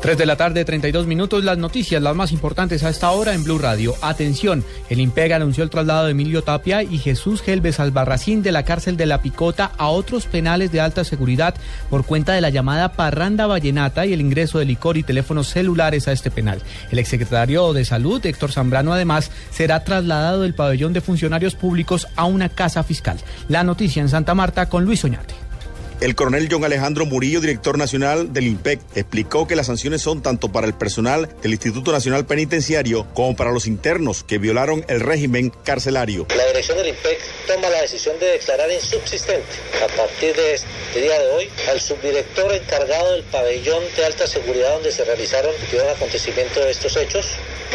3 0.00 0.16
de 0.16 0.26
la 0.26 0.36
tarde, 0.36 0.64
32 0.64 1.08
minutos. 1.08 1.42
Las 1.42 1.58
noticias, 1.58 2.00
las 2.00 2.14
más 2.14 2.30
importantes 2.30 2.84
a 2.84 2.88
esta 2.88 3.10
hora 3.10 3.34
en 3.34 3.42
Blue 3.42 3.58
Radio. 3.58 3.94
Atención, 4.00 4.64
el 4.88 5.00
IMPEG 5.00 5.32
anunció 5.32 5.64
el 5.64 5.70
traslado 5.70 6.04
de 6.04 6.12
Emilio 6.12 6.42
Tapia 6.42 6.84
y 6.84 6.98
Jesús 6.98 7.42
Gelbes 7.42 7.80
Albarracín 7.80 8.42
de 8.42 8.52
la 8.52 8.62
cárcel 8.62 8.96
de 8.96 9.06
La 9.06 9.22
Picota 9.22 9.72
a 9.76 9.88
otros 9.88 10.26
penales 10.26 10.70
de 10.70 10.80
alta 10.80 11.02
seguridad 11.02 11.56
por 11.90 12.06
cuenta 12.06 12.32
de 12.32 12.40
la 12.40 12.50
llamada 12.50 12.92
parranda 12.92 13.48
vallenata 13.48 14.06
y 14.06 14.12
el 14.12 14.20
ingreso 14.20 14.60
de 14.60 14.66
licor 14.66 14.96
y 14.96 15.02
teléfonos 15.02 15.48
celulares 15.48 16.06
a 16.06 16.12
este 16.12 16.30
penal. 16.30 16.62
El 16.92 17.00
exsecretario 17.00 17.72
de 17.72 17.84
Salud, 17.84 18.24
Héctor 18.24 18.52
Zambrano, 18.52 18.92
además, 18.92 19.32
será 19.50 19.82
trasladado 19.82 20.42
del 20.42 20.54
pabellón 20.54 20.92
de 20.92 21.00
funcionarios 21.00 21.56
públicos 21.56 22.06
a 22.14 22.24
una 22.24 22.48
casa 22.48 22.84
fiscal. 22.84 23.18
La 23.48 23.64
noticia 23.64 24.00
en 24.00 24.08
Santa 24.08 24.34
Marta 24.34 24.68
con 24.68 24.84
Luis 24.84 25.04
Oñate. 25.04 25.47
El 26.00 26.14
coronel 26.14 26.46
John 26.48 26.64
Alejandro 26.64 27.06
Murillo, 27.06 27.40
director 27.40 27.76
nacional 27.76 28.32
del 28.32 28.46
IMPEC, 28.46 28.78
explicó 28.94 29.48
que 29.48 29.56
las 29.56 29.66
sanciones 29.66 30.00
son 30.00 30.22
tanto 30.22 30.52
para 30.52 30.68
el 30.68 30.74
personal 30.74 31.28
del 31.42 31.50
Instituto 31.50 31.90
Nacional 31.90 32.24
Penitenciario 32.24 33.08
como 33.14 33.34
para 33.34 33.50
los 33.50 33.66
internos 33.66 34.22
que 34.22 34.38
violaron 34.38 34.84
el 34.86 35.00
régimen 35.00 35.50
carcelario. 35.64 36.28
La 36.36 36.46
dirección 36.46 36.78
del 36.78 36.90
IMPEC 36.90 37.18
toma 37.48 37.68
la 37.68 37.80
decisión 37.80 38.16
de 38.20 38.26
declarar 38.26 38.70
insubsistente 38.70 39.48
a 39.82 39.88
partir 39.96 40.36
de 40.36 40.54
este 40.54 41.00
día 41.00 41.18
de 41.18 41.30
hoy 41.32 41.48
al 41.68 41.80
subdirector 41.80 42.54
encargado 42.54 43.14
del 43.14 43.24
pabellón 43.24 43.82
de 43.96 44.04
alta 44.04 44.28
seguridad 44.28 44.74
donde 44.74 44.92
se 44.92 45.04
realizaron 45.04 45.50
el 45.72 45.88
acontecimiento 45.88 46.60
de 46.60 46.70
estos 46.70 46.96
hechos. 46.96 47.32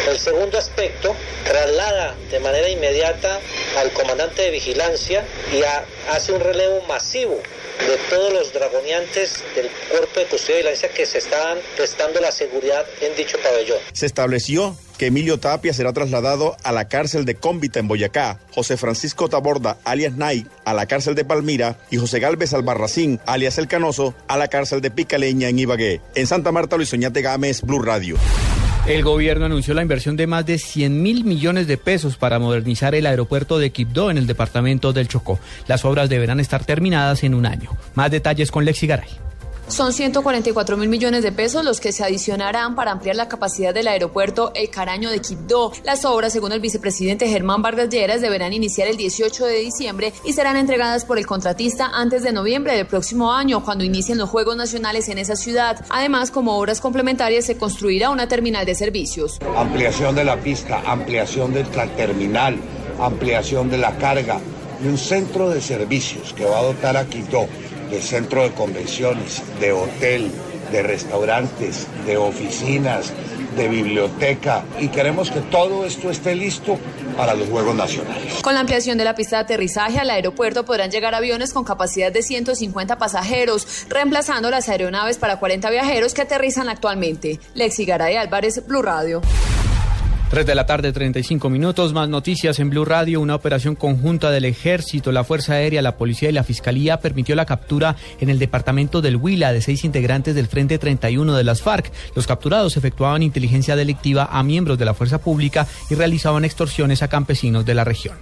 El 0.09 0.17
segundo 0.17 0.57
aspecto 0.57 1.13
traslada 1.43 2.15
de 2.31 2.39
manera 2.39 2.69
inmediata 2.69 3.41
al 3.79 3.91
comandante 3.91 4.43
de 4.43 4.51
vigilancia 4.51 5.25
y 5.51 5.61
hace 6.09 6.31
un 6.31 6.39
relevo 6.39 6.83
masivo 6.87 7.41
de 7.79 7.97
todos 8.09 8.33
los 8.33 8.53
dragoneantes 8.53 9.43
del 9.55 9.69
cuerpo 9.89 10.19
de 10.19 10.25
custodia 10.27 10.55
y 10.55 10.63
vigilancia 10.63 10.89
que 10.89 11.05
se 11.05 11.17
estaban 11.17 11.57
prestando 11.75 12.19
la 12.19 12.31
seguridad 12.31 12.85
en 13.01 13.15
dicho 13.15 13.37
pabellón. 13.43 13.77
Se 13.93 14.05
estableció 14.05 14.77
que 14.97 15.07
Emilio 15.07 15.39
Tapia 15.39 15.73
será 15.73 15.91
trasladado 15.91 16.55
a 16.63 16.71
la 16.71 16.87
cárcel 16.87 17.25
de 17.25 17.35
Cómbita 17.35 17.79
en 17.79 17.87
Boyacá, 17.87 18.39
José 18.51 18.77
Francisco 18.77 19.27
Taborda, 19.27 19.77
alias 19.83 20.13
Nay, 20.13 20.45
a 20.65 20.73
la 20.73 20.85
cárcel 20.85 21.15
de 21.15 21.25
Palmira 21.25 21.77
y 21.89 21.97
José 21.97 22.19
Galvez 22.19 22.53
Albarracín, 22.53 23.19
alias 23.25 23.57
El 23.57 23.67
Canoso, 23.67 24.13
a 24.27 24.37
la 24.37 24.47
cárcel 24.47 24.81
de 24.81 24.91
Picaleña 24.91 25.49
en 25.49 25.59
Ibagué. 25.59 26.01
En 26.15 26.27
Santa 26.27 26.51
Marta, 26.51 26.77
Luis 26.77 26.93
Oñate 26.93 27.21
Gámez, 27.21 27.61
Blue 27.61 27.81
Radio. 27.81 28.17
El 28.85 29.01
gobierno 29.01 29.45
anunció 29.45 29.73
la 29.73 29.81
inversión 29.81 30.17
de 30.17 30.27
más 30.27 30.45
de 30.45 30.57
100 30.57 31.01
mil 31.01 31.23
millones 31.23 31.67
de 31.67 31.77
pesos 31.77 32.17
para 32.17 32.37
modernizar 32.37 32.93
el 32.95 33.05
aeropuerto 33.05 33.57
de 33.57 33.71
Quibdó 33.71 34.11
en 34.11 34.17
el 34.17 34.27
departamento 34.27 34.91
del 34.91 35.07
Chocó. 35.07 35.39
Las 35.67 35.85
obras 35.85 36.09
deberán 36.09 36.41
estar 36.41 36.65
terminadas 36.65 37.23
en 37.23 37.33
un 37.33 37.45
año. 37.45 37.69
Más 37.95 38.11
detalles 38.11 38.51
con 38.51 38.65
Lexi 38.65 38.85
Garay. 38.85 39.07
Son 39.67 39.93
144 39.93 40.77
mil 40.77 40.89
millones 40.89 41.23
de 41.23 41.31
pesos 41.31 41.63
los 41.63 41.79
que 41.79 41.93
se 41.93 42.03
adicionarán 42.03 42.75
para 42.75 42.91
ampliar 42.91 43.15
la 43.15 43.29
capacidad 43.29 43.73
del 43.73 43.87
aeropuerto 43.87 44.51
El 44.55 44.69
Caraño 44.69 45.09
de 45.09 45.19
Quibdó. 45.19 45.71
Las 45.83 46.03
obras, 46.05 46.33
según 46.33 46.51
el 46.51 46.59
vicepresidente 46.59 47.27
Germán 47.27 47.61
Vargas 47.61 47.89
Lleras, 47.89 48.21
deberán 48.21 48.53
iniciar 48.53 48.87
el 48.87 48.97
18 48.97 49.45
de 49.45 49.59
diciembre 49.59 50.13
y 50.25 50.33
serán 50.33 50.57
entregadas 50.57 51.05
por 51.05 51.17
el 51.17 51.25
contratista 51.25 51.89
antes 51.93 52.23
de 52.23 52.33
noviembre 52.33 52.75
del 52.75 52.85
próximo 52.85 53.31
año, 53.31 53.63
cuando 53.63 53.85
inicien 53.85 54.17
los 54.17 54.29
Juegos 54.29 54.57
Nacionales 54.57 55.07
en 55.07 55.17
esa 55.17 55.35
ciudad. 55.35 55.83
Además, 55.89 56.29
como 56.29 56.57
obras 56.57 56.81
complementarias, 56.81 57.45
se 57.45 57.57
construirá 57.57 58.09
una 58.09 58.27
terminal 58.27 58.65
de 58.65 58.75
servicios. 58.75 59.39
ampliación 59.55 60.13
de 60.13 60.25
la 60.25 60.37
pista, 60.37 60.83
ampliación 60.85 61.53
de 61.53 61.63
la 61.63 61.87
terminal, 61.95 62.57
ampliación 62.99 63.69
de 63.69 63.77
la 63.77 63.97
carga 63.97 64.39
y 64.83 64.87
un 64.87 64.97
centro 64.97 65.49
de 65.49 65.61
servicios 65.61 66.33
que 66.33 66.45
va 66.45 66.59
a 66.59 66.63
dotar 66.63 66.97
a 66.97 67.05
Quito 67.05 67.47
de 67.89 68.01
centro 68.01 68.43
de 68.43 68.51
convenciones, 68.51 69.41
de 69.59 69.71
hotel, 69.71 70.31
de 70.71 70.83
restaurantes, 70.83 71.87
de 72.05 72.17
oficinas, 72.17 73.13
de 73.55 73.67
biblioteca 73.67 74.63
y 74.79 74.87
queremos 74.87 75.29
que 75.29 75.41
todo 75.41 75.85
esto 75.85 76.09
esté 76.09 76.35
listo 76.35 76.77
para 77.15 77.35
los 77.35 77.49
Juegos 77.49 77.75
Nacionales. 77.75 78.41
Con 78.41 78.53
la 78.53 78.61
ampliación 78.61 78.97
de 78.97 79.05
la 79.05 79.15
pista 79.15 79.37
de 79.37 79.43
aterrizaje 79.43 79.99
al 79.99 80.09
aeropuerto 80.09 80.65
podrán 80.65 80.91
llegar 80.91 81.13
aviones 81.13 81.53
con 81.53 81.63
capacidad 81.63 82.11
de 82.11 82.23
150 82.23 82.97
pasajeros, 82.97 83.85
reemplazando 83.89 84.49
las 84.49 84.69
aeronaves 84.69 85.17
para 85.17 85.39
40 85.39 85.69
viajeros 85.69 86.13
que 86.13 86.23
aterrizan 86.23 86.69
actualmente. 86.69 87.39
Lexi 87.53 87.85
Garay 87.85 88.15
Álvarez, 88.15 88.65
Blue 88.65 88.81
Radio. 88.81 89.21
3 90.33 90.47
de 90.47 90.55
la 90.55 90.65
tarde, 90.65 90.91
35 90.91 91.47
minutos. 91.51 91.93
Más 91.93 92.09
noticias 92.09 92.57
en 92.57 92.71
Blue 92.71 92.85
Radio. 92.85 93.21
Una 93.21 93.35
operación 93.35 93.75
conjunta 93.75 94.31
del 94.31 94.45
Ejército, 94.45 95.11
la 95.11 95.23
Fuerza 95.23 95.53
Aérea, 95.53 95.83
la 95.83 95.95
Policía 95.95 96.29
y 96.29 96.31
la 96.31 96.43
Fiscalía 96.43 96.97
permitió 96.97 97.35
la 97.35 97.45
captura 97.45 97.95
en 98.19 98.31
el 98.31 98.39
departamento 98.39 98.99
del 98.99 99.17
Huila 99.17 99.53
de 99.53 99.61
seis 99.61 99.83
integrantes 99.83 100.33
del 100.33 100.47
Frente 100.47 100.79
31 100.79 101.35
de 101.35 101.43
las 101.43 101.61
FARC. 101.61 101.91
Los 102.15 102.25
capturados 102.25 102.77
efectuaban 102.77 103.21
inteligencia 103.21 103.75
delictiva 103.75 104.27
a 104.31 104.41
miembros 104.41 104.79
de 104.79 104.85
la 104.85 104.95
fuerza 104.95 105.19
pública 105.19 105.67
y 105.91 105.93
realizaban 105.93 106.45
extorsiones 106.45 107.03
a 107.03 107.09
campesinos 107.09 107.63
de 107.63 107.75
la 107.75 107.83
región. 107.83 108.15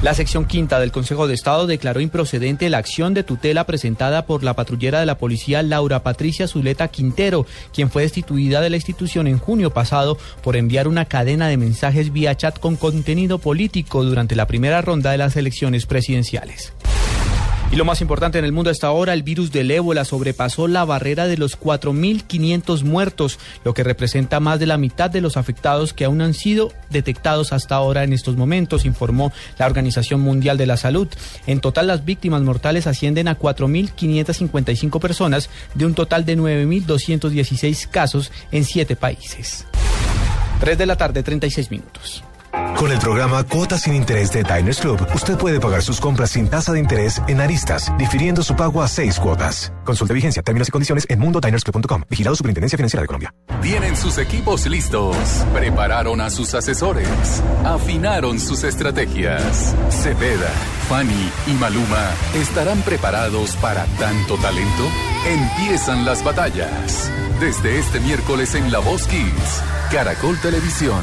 La 0.00 0.14
sección 0.14 0.44
quinta 0.44 0.78
del 0.78 0.92
Consejo 0.92 1.26
de 1.26 1.34
Estado 1.34 1.66
declaró 1.66 2.00
improcedente 2.00 2.70
la 2.70 2.78
acción 2.78 3.14
de 3.14 3.24
tutela 3.24 3.64
presentada 3.64 4.26
por 4.26 4.44
la 4.44 4.54
patrullera 4.54 5.00
de 5.00 5.06
la 5.06 5.18
policía 5.18 5.60
Laura 5.64 6.04
Patricia 6.04 6.46
Zuleta 6.46 6.86
Quintero, 6.86 7.46
quien 7.74 7.90
fue 7.90 8.02
destituida 8.02 8.60
de 8.60 8.70
la 8.70 8.76
institución 8.76 9.26
en 9.26 9.40
junio 9.40 9.72
pasado 9.74 10.16
por 10.40 10.54
enviar 10.54 10.86
una 10.86 11.06
cadena 11.06 11.48
de 11.48 11.56
mensajes 11.56 12.12
vía 12.12 12.36
chat 12.36 12.60
con 12.60 12.76
contenido 12.76 13.38
político 13.38 14.04
durante 14.04 14.36
la 14.36 14.46
primera 14.46 14.82
ronda 14.82 15.10
de 15.10 15.18
las 15.18 15.34
elecciones 15.34 15.84
presidenciales. 15.86 16.72
Y 17.70 17.76
lo 17.76 17.84
más 17.84 18.00
importante 18.00 18.38
en 18.38 18.46
el 18.46 18.52
mundo 18.52 18.70
hasta 18.70 18.86
ahora, 18.86 19.12
el 19.12 19.22
virus 19.22 19.52
del 19.52 19.70
ébola 19.70 20.06
sobrepasó 20.06 20.68
la 20.68 20.86
barrera 20.86 21.26
de 21.26 21.36
los 21.36 21.60
4.500 21.60 22.82
muertos, 22.82 23.38
lo 23.62 23.74
que 23.74 23.84
representa 23.84 24.40
más 24.40 24.58
de 24.58 24.66
la 24.66 24.78
mitad 24.78 25.10
de 25.10 25.20
los 25.20 25.36
afectados 25.36 25.92
que 25.92 26.06
aún 26.06 26.22
han 26.22 26.32
sido 26.32 26.72
detectados 26.88 27.52
hasta 27.52 27.74
ahora 27.74 28.04
en 28.04 28.14
estos 28.14 28.36
momentos, 28.36 28.86
informó 28.86 29.32
la 29.58 29.66
Organización 29.66 30.22
Mundial 30.22 30.56
de 30.56 30.66
la 30.66 30.78
Salud. 30.78 31.08
En 31.46 31.60
total, 31.60 31.88
las 31.88 32.06
víctimas 32.06 32.40
mortales 32.40 32.86
ascienden 32.86 33.28
a 33.28 33.38
4.555 33.38 34.98
personas, 34.98 35.50
de 35.74 35.84
un 35.84 35.94
total 35.94 36.24
de 36.24 36.38
9.216 36.38 37.88
casos 37.88 38.32
en 38.50 38.64
siete 38.64 38.96
países. 38.96 39.66
3 40.60 40.78
de 40.78 40.86
la 40.86 40.96
tarde, 40.96 41.22
36 41.22 41.70
minutos. 41.70 42.24
Con 42.78 42.92
el 42.92 42.98
programa 43.00 43.42
Cuotas 43.42 43.82
sin 43.82 43.94
Interés 43.94 44.30
de 44.30 44.44
Diners 44.44 44.80
Club, 44.80 45.04
usted 45.12 45.36
puede 45.36 45.58
pagar 45.58 45.82
sus 45.82 46.00
compras 46.00 46.30
sin 46.30 46.48
tasa 46.48 46.72
de 46.72 46.78
interés 46.78 47.20
en 47.26 47.40
aristas, 47.40 47.92
difiriendo 47.98 48.44
su 48.44 48.54
pago 48.54 48.82
a 48.82 48.88
seis 48.88 49.18
cuotas. 49.18 49.72
Consulte 49.84 50.14
vigencia, 50.14 50.42
términos 50.42 50.68
y 50.68 50.70
condiciones 50.70 51.04
en 51.08 51.18
mundodinersclub.com. 51.18 52.04
Vigilado 52.08 52.36
Superintendencia 52.36 52.76
Financiera 52.76 53.02
de 53.02 53.06
Colombia. 53.08 53.34
Tienen 53.62 53.96
sus 53.96 54.16
equipos 54.18 54.64
listos, 54.66 55.16
prepararon 55.52 56.20
a 56.20 56.30
sus 56.30 56.54
asesores, 56.54 57.08
afinaron 57.64 58.38
sus 58.38 58.62
estrategias. 58.62 59.74
Cepeda, 59.90 60.50
Fanny 60.88 61.30
y 61.48 61.52
Maluma 61.54 62.10
estarán 62.36 62.80
preparados 62.82 63.56
para 63.56 63.86
tanto 63.98 64.36
talento. 64.36 64.84
Empiezan 65.26 66.04
las 66.04 66.22
batallas. 66.22 67.10
Desde 67.40 67.78
este 67.78 67.98
miércoles 67.98 68.54
en 68.54 68.70
La 68.70 68.78
Voz 68.78 69.06
Kids, 69.08 69.62
Caracol 69.90 70.40
Televisión, 70.40 71.02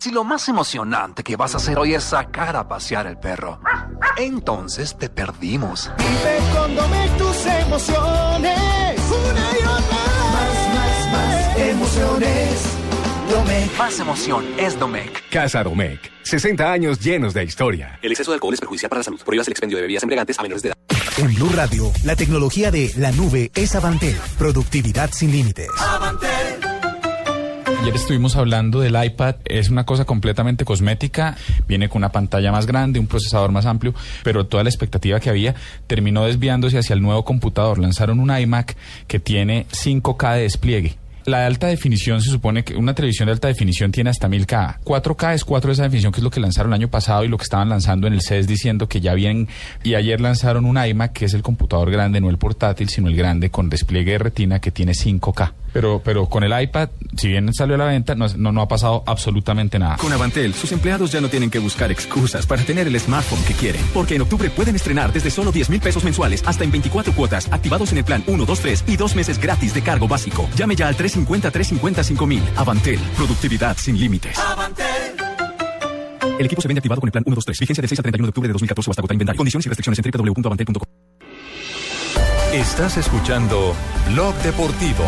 Si 0.00 0.10
lo 0.10 0.24
más 0.24 0.48
emocionante 0.48 1.22
que 1.22 1.36
vas 1.36 1.52
a 1.52 1.58
hacer 1.58 1.78
hoy 1.78 1.92
es 1.92 2.04
sacar 2.04 2.56
a 2.56 2.66
pasear 2.66 3.06
el 3.06 3.18
perro, 3.18 3.60
entonces 4.16 4.96
te 4.96 5.10
perdimos. 5.10 5.90
Vive 5.98 6.38
con 6.54 6.74
Domec 6.74 7.18
tus 7.18 7.44
emociones. 7.44 8.98
Una 9.10 9.50
y 9.52 9.62
otra. 9.62 9.98
Más, 10.32 10.74
más, 10.74 11.12
más 11.12 11.58
emociones. 11.58 12.62
Domec. 13.30 13.76
Más 13.78 14.00
emoción 14.00 14.46
es 14.56 14.78
Domec. 14.78 15.22
Casa 15.28 15.62
Domecq. 15.62 16.10
60 16.22 16.72
años 16.72 16.98
llenos 16.98 17.34
de 17.34 17.44
historia. 17.44 17.98
El 18.00 18.12
exceso 18.12 18.30
de 18.30 18.36
alcohol 18.36 18.54
es 18.54 18.60
perjudicial 18.60 18.88
para 18.88 19.00
la 19.00 19.04
salud. 19.04 19.20
Prohíbas 19.22 19.48
el 19.48 19.52
expendio 19.52 19.76
de 19.76 19.82
bebidas 19.82 20.02
embriagantes 20.02 20.38
a 20.38 20.42
menores 20.42 20.62
de 20.62 20.70
edad. 20.70 20.78
En 21.18 21.34
Blue 21.34 21.50
Radio, 21.54 21.92
la 22.04 22.16
tecnología 22.16 22.70
de 22.70 22.90
la 22.96 23.12
nube 23.12 23.50
es 23.54 23.74
Avantel. 23.74 24.16
Productividad 24.38 25.10
sin 25.12 25.30
límites. 25.30 25.68
Ayer 27.80 27.94
estuvimos 27.94 28.36
hablando 28.36 28.80
del 28.80 29.02
iPad, 29.02 29.36
es 29.46 29.70
una 29.70 29.86
cosa 29.86 30.04
completamente 30.04 30.66
cosmética, 30.66 31.38
viene 31.66 31.88
con 31.88 32.00
una 32.00 32.12
pantalla 32.12 32.52
más 32.52 32.66
grande, 32.66 33.00
un 33.00 33.06
procesador 33.06 33.52
más 33.52 33.64
amplio, 33.64 33.94
pero 34.22 34.44
toda 34.44 34.62
la 34.62 34.68
expectativa 34.68 35.18
que 35.18 35.30
había 35.30 35.54
terminó 35.86 36.26
desviándose 36.26 36.76
hacia 36.76 36.92
el 36.92 37.00
nuevo 37.00 37.24
computador. 37.24 37.78
Lanzaron 37.78 38.20
un 38.20 38.36
iMac 38.36 38.76
que 39.06 39.18
tiene 39.18 39.66
5K 39.70 40.34
de 40.34 40.42
despliegue. 40.42 40.96
La 41.24 41.40
de 41.40 41.44
alta 41.44 41.68
definición 41.68 42.20
se 42.20 42.30
supone 42.30 42.64
que 42.64 42.76
una 42.76 42.94
televisión 42.94 43.26
de 43.26 43.32
alta 43.32 43.48
definición 43.48 43.92
tiene 43.92 44.10
hasta 44.10 44.28
1000K. 44.28 44.80
4K 44.84 45.34
es 45.34 45.44
4 45.44 45.68
de 45.68 45.72
esa 45.72 45.82
definición, 45.84 46.12
que 46.12 46.20
es 46.20 46.24
lo 46.24 46.30
que 46.30 46.40
lanzaron 46.40 46.72
el 46.72 46.80
año 46.80 46.88
pasado 46.88 47.24
y 47.24 47.28
lo 47.28 47.38
que 47.38 47.44
estaban 47.44 47.68
lanzando 47.68 48.06
en 48.06 48.12
el 48.12 48.20
CES 48.20 48.46
diciendo 48.46 48.88
que 48.88 49.00
ya 49.00 49.14
vienen. 49.14 49.48
Y 49.84 49.94
ayer 49.94 50.20
lanzaron 50.20 50.66
un 50.66 50.82
iMac 50.82 51.12
que 51.12 51.24
es 51.26 51.34
el 51.34 51.42
computador 51.42 51.90
grande, 51.90 52.20
no 52.20 52.28
el 52.28 52.38
portátil, 52.38 52.90
sino 52.90 53.08
el 53.08 53.16
grande 53.16 53.50
con 53.50 53.70
despliegue 53.70 54.12
de 54.12 54.18
retina 54.18 54.60
que 54.60 54.70
tiene 54.70 54.92
5K. 54.92 55.52
Pero, 55.72 56.00
pero 56.04 56.26
con 56.26 56.42
el 56.42 56.62
iPad, 56.62 56.90
si 57.16 57.28
bien 57.28 57.52
salió 57.54 57.76
a 57.76 57.78
la 57.78 57.84
venta, 57.84 58.14
no, 58.14 58.26
no, 58.36 58.52
no 58.52 58.62
ha 58.62 58.68
pasado 58.68 59.04
absolutamente 59.06 59.78
nada. 59.78 59.96
Con 59.96 60.12
Avantel, 60.12 60.54
sus 60.54 60.72
empleados 60.72 61.12
ya 61.12 61.20
no 61.20 61.28
tienen 61.28 61.50
que 61.50 61.58
buscar 61.58 61.90
excusas 61.90 62.46
para 62.46 62.62
tener 62.62 62.86
el 62.88 62.98
smartphone 62.98 63.42
que 63.44 63.54
quieren. 63.54 63.82
Porque 63.94 64.16
en 64.16 64.22
octubre 64.22 64.50
pueden 64.50 64.74
estrenar 64.74 65.12
desde 65.12 65.30
solo 65.30 65.52
10 65.52 65.70
mil 65.70 65.80
pesos 65.80 66.02
mensuales 66.04 66.42
hasta 66.46 66.64
en 66.64 66.70
24 66.70 67.12
cuotas, 67.12 67.48
activados 67.52 67.92
en 67.92 67.98
el 67.98 68.04
plan 68.04 68.24
1, 68.26 68.44
2, 68.44 68.60
3 68.60 68.84
y 68.88 68.96
dos 68.96 69.14
meses 69.14 69.38
gratis 69.40 69.74
de 69.74 69.82
cargo 69.82 70.08
básico. 70.08 70.48
Llame 70.56 70.74
ya 70.74 70.88
al 70.88 70.96
350-350-5000. 70.96 72.26
mil. 72.26 72.42
Avantel, 72.56 72.98
productividad 73.16 73.76
sin 73.76 73.98
límites. 73.98 74.38
El 76.38 76.46
equipo 76.46 76.62
se 76.62 76.68
vende 76.68 76.78
activado 76.78 77.00
con 77.00 77.08
el 77.08 77.12
plan 77.12 77.24
1, 77.26 77.34
2, 77.34 77.44
3. 77.44 77.60
Vigencia 77.60 77.82
del 77.82 77.88
6 77.88 77.98
al 77.98 78.02
31 78.02 78.26
de 78.26 78.30
octubre 78.30 78.48
de 78.48 78.52
2014 78.54 78.88
o 78.88 78.92
hasta 78.92 79.00
agotar 79.00 79.14
inventario. 79.14 79.36
Condiciones 79.38 79.66
y 79.66 79.68
restricciones 79.68 79.98
en 79.98 80.10
www.avantel.com. 80.10 80.86
Estás 82.52 82.96
escuchando 82.96 83.76
Blog 84.08 84.34
Deportivo. 84.42 85.04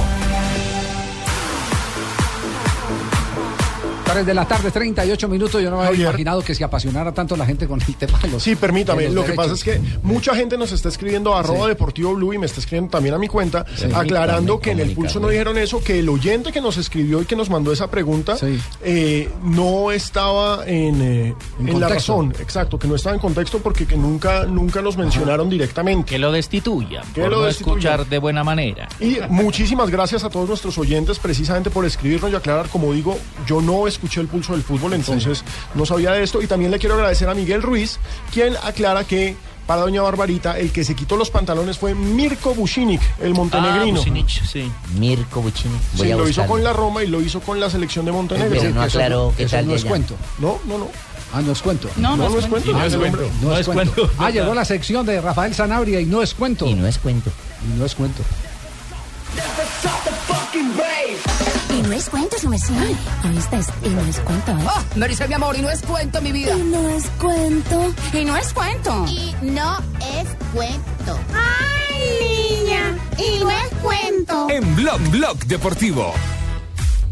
3 4.12 4.26
de 4.26 4.34
la 4.34 4.46
tarde, 4.46 4.70
38 4.70 5.28
minutos. 5.28 5.62
Yo 5.62 5.70
no 5.70 5.78
me 5.78 5.86
había 5.86 6.04
imaginado 6.08 6.42
que 6.42 6.54
se 6.54 6.64
apasionara 6.64 7.12
tanto 7.12 7.36
la 7.36 7.46
gente 7.46 7.66
con 7.66 7.80
el 7.80 7.94
tema 7.96 8.18
de 8.20 8.28
los 8.28 8.42
Sí, 8.42 8.54
permítame. 8.56 9.02
de 9.04 9.08
los 9.08 9.14
Lo 9.16 9.24
que 9.24 9.32
pasa 9.34 9.54
es 9.54 9.64
que 9.64 9.80
mucha 10.02 10.34
gente 10.34 10.56
nos 10.58 10.72
está 10.72 10.88
escribiendo 10.88 11.34
a 11.34 11.40
arroba 11.40 11.68
deportivo 11.68 12.14
blue 12.14 12.32
y 12.34 12.38
me 12.38 12.46
está 12.46 12.60
escribiendo 12.60 12.90
también 12.90 13.14
a 13.14 13.18
mi 13.18 13.28
cuenta, 13.28 13.64
Sí. 13.74 13.86
aclarando 13.94 14.60
que 14.60 14.72
en 14.72 14.80
el 14.80 14.92
pulso 14.94 15.20
no 15.20 15.28
dijeron 15.28 15.56
eso, 15.58 15.82
que 15.82 15.98
el 15.98 16.08
oyente 16.08 16.52
que 16.52 16.60
nos 16.60 16.76
escribió 16.76 17.22
y 17.22 17.24
que 17.24 17.36
nos 17.36 17.50
mandó 17.50 17.72
esa 17.72 17.90
pregunta 17.90 18.36
eh, 18.82 19.30
no 19.42 19.90
estaba 19.92 20.66
en, 20.66 21.00
eh, 21.02 21.34
En 21.60 21.68
en 21.68 21.80
la 21.80 21.88
razón. 21.88 22.34
Exacto, 22.40 22.78
que 22.78 22.86
no 22.88 22.94
estaba 22.96 23.14
en 23.14 23.20
contexto 23.20 23.58
porque 23.60 23.86
que 23.86 23.96
nunca, 23.96 24.44
nunca 24.44 24.82
nos 24.82 24.96
mencionaron 24.96 25.48
directamente. 25.48 26.10
Que 26.10 26.18
lo 26.18 26.32
destituyan, 26.32 27.04
Que 27.14 27.22
por 27.22 27.30
lo 27.30 27.36
no 27.40 27.42
destituyan. 27.46 27.78
escuchar 27.78 28.06
de 28.06 28.18
buena 28.18 28.44
manera. 28.44 28.88
Y 29.00 29.18
muchísimas 29.28 29.90
gracias 29.90 30.24
a 30.24 30.30
todos 30.30 30.48
nuestros 30.48 30.76
oyentes 30.78 31.18
precisamente 31.18 31.70
por 31.70 31.84
escribirnos 31.84 32.30
y 32.32 32.34
aclarar. 32.36 32.68
Como 32.68 32.92
digo, 32.92 33.16
yo 33.46 33.60
no 33.60 33.86
escuché 34.03 34.20
el 34.20 34.26
pulso 34.26 34.53
del 34.53 34.62
fútbol, 34.64 34.94
entonces 34.94 35.44
no 35.74 35.86
sabía 35.86 36.11
de 36.12 36.24
esto. 36.24 36.42
Y 36.42 36.48
también 36.48 36.72
le 36.72 36.78
quiero 36.80 36.96
agradecer 36.96 37.28
a 37.28 37.34
Miguel 37.34 37.62
Ruiz, 37.62 37.98
quien 38.32 38.55
aclara 38.64 39.05
que 39.05 39.36
para 39.64 39.82
Doña 39.82 40.03
Barbarita 40.03 40.59
el 40.59 40.72
que 40.72 40.82
se 40.82 40.96
quitó 40.96 41.16
los 41.16 41.30
pantalones 41.30 41.78
fue 41.78 41.94
Mirko 41.94 42.53
Bushinic, 42.53 43.00
el 43.20 43.32
montenegrino. 43.32 44.00
Ah, 44.00 44.05
Bucinic, 44.05 44.28
sí. 44.28 44.70
Mirko 44.98 45.40
Buchini. 45.40 45.76
Voy 45.94 46.07
Sí, 46.09 46.12
a 46.12 46.16
lo 46.16 46.28
hizo 46.28 46.44
con 46.46 46.64
la 46.64 46.72
Roma 46.72 47.05
y 47.05 47.07
lo 47.07 47.20
hizo 47.22 47.40
con 47.40 47.61
la 47.61 47.70
selección 47.70 48.05
de 48.05 48.11
Montenegro. 48.11 48.59
Pero 48.61 48.74
no 48.74 48.82
aclaró 48.82 49.32
qué 49.36 49.44
Eso 49.44 49.57
tal 49.57 49.68
no 49.68 49.74
es 49.74 49.84
cuento. 49.84 50.16
No, 50.40 50.59
no, 50.66 50.78
no. 50.78 50.88
Ah, 51.32 51.40
no 51.40 51.53
es 51.53 51.62
cuento. 51.62 51.88
No, 51.96 52.16
no, 52.16 52.28
no 52.28 52.38
es 52.40 52.46
cuento. 52.46 52.72
Ah, 52.74 52.80
No 52.80 52.84
es 52.86 52.96
cuento. 52.96 53.30
No 53.40 53.57
es 53.57 53.66
cuento. 53.68 54.11
Ah, 54.18 54.30
llegó 54.30 54.53
la 54.53 54.64
sección 54.64 55.07
de 55.07 55.20
Rafael 55.20 55.55
Sanabria 55.55 56.00
y 56.00 56.07
no 56.07 56.22
es 56.22 56.34
cuento. 56.34 56.66
Y 56.66 56.74
no 56.74 56.88
es 56.88 56.98
cuento. 56.98 57.30
Y 57.72 57.78
no 57.78 57.86
es 57.86 57.94
cuento. 57.94 58.22
Y 61.70 61.83
no 61.83 61.93
es 61.93 62.09
cuento, 62.09 62.39
su 62.39 62.49
mesía. 62.49 62.83
¿Oíste? 63.24 63.61
Y 63.85 63.89
no 63.89 64.03
es 64.03 64.20
cuento, 64.20 64.53
¿eh? 64.53 64.66
Oh, 64.66 64.83
me 64.97 65.09
dice 65.09 65.26
mi 65.26 65.35
amor, 65.35 65.57
y 65.57 65.62
no 65.62 65.70
es 65.70 65.83
cuento, 65.83 66.20
mi 66.20 66.33
vida. 66.33 66.57
Y 66.57 66.62
no 66.62 66.89
es 66.91 67.05
cuento. 67.20 67.95
Y 68.12 68.24
no 68.24 68.37
es 68.37 68.53
cuento. 68.53 69.07
Y 69.07 69.35
no 69.43 69.78
es 70.01 70.28
cuento. 70.53 71.18
¡Ay, 71.35 72.64
niña! 72.64 72.99
Y 73.18 73.39
no 73.39 73.51
es 73.51 73.68
cuento. 73.83 74.49
En 74.51 74.76
Blog 74.76 75.01
Blog 75.11 75.39
Deportivo. 75.47 76.12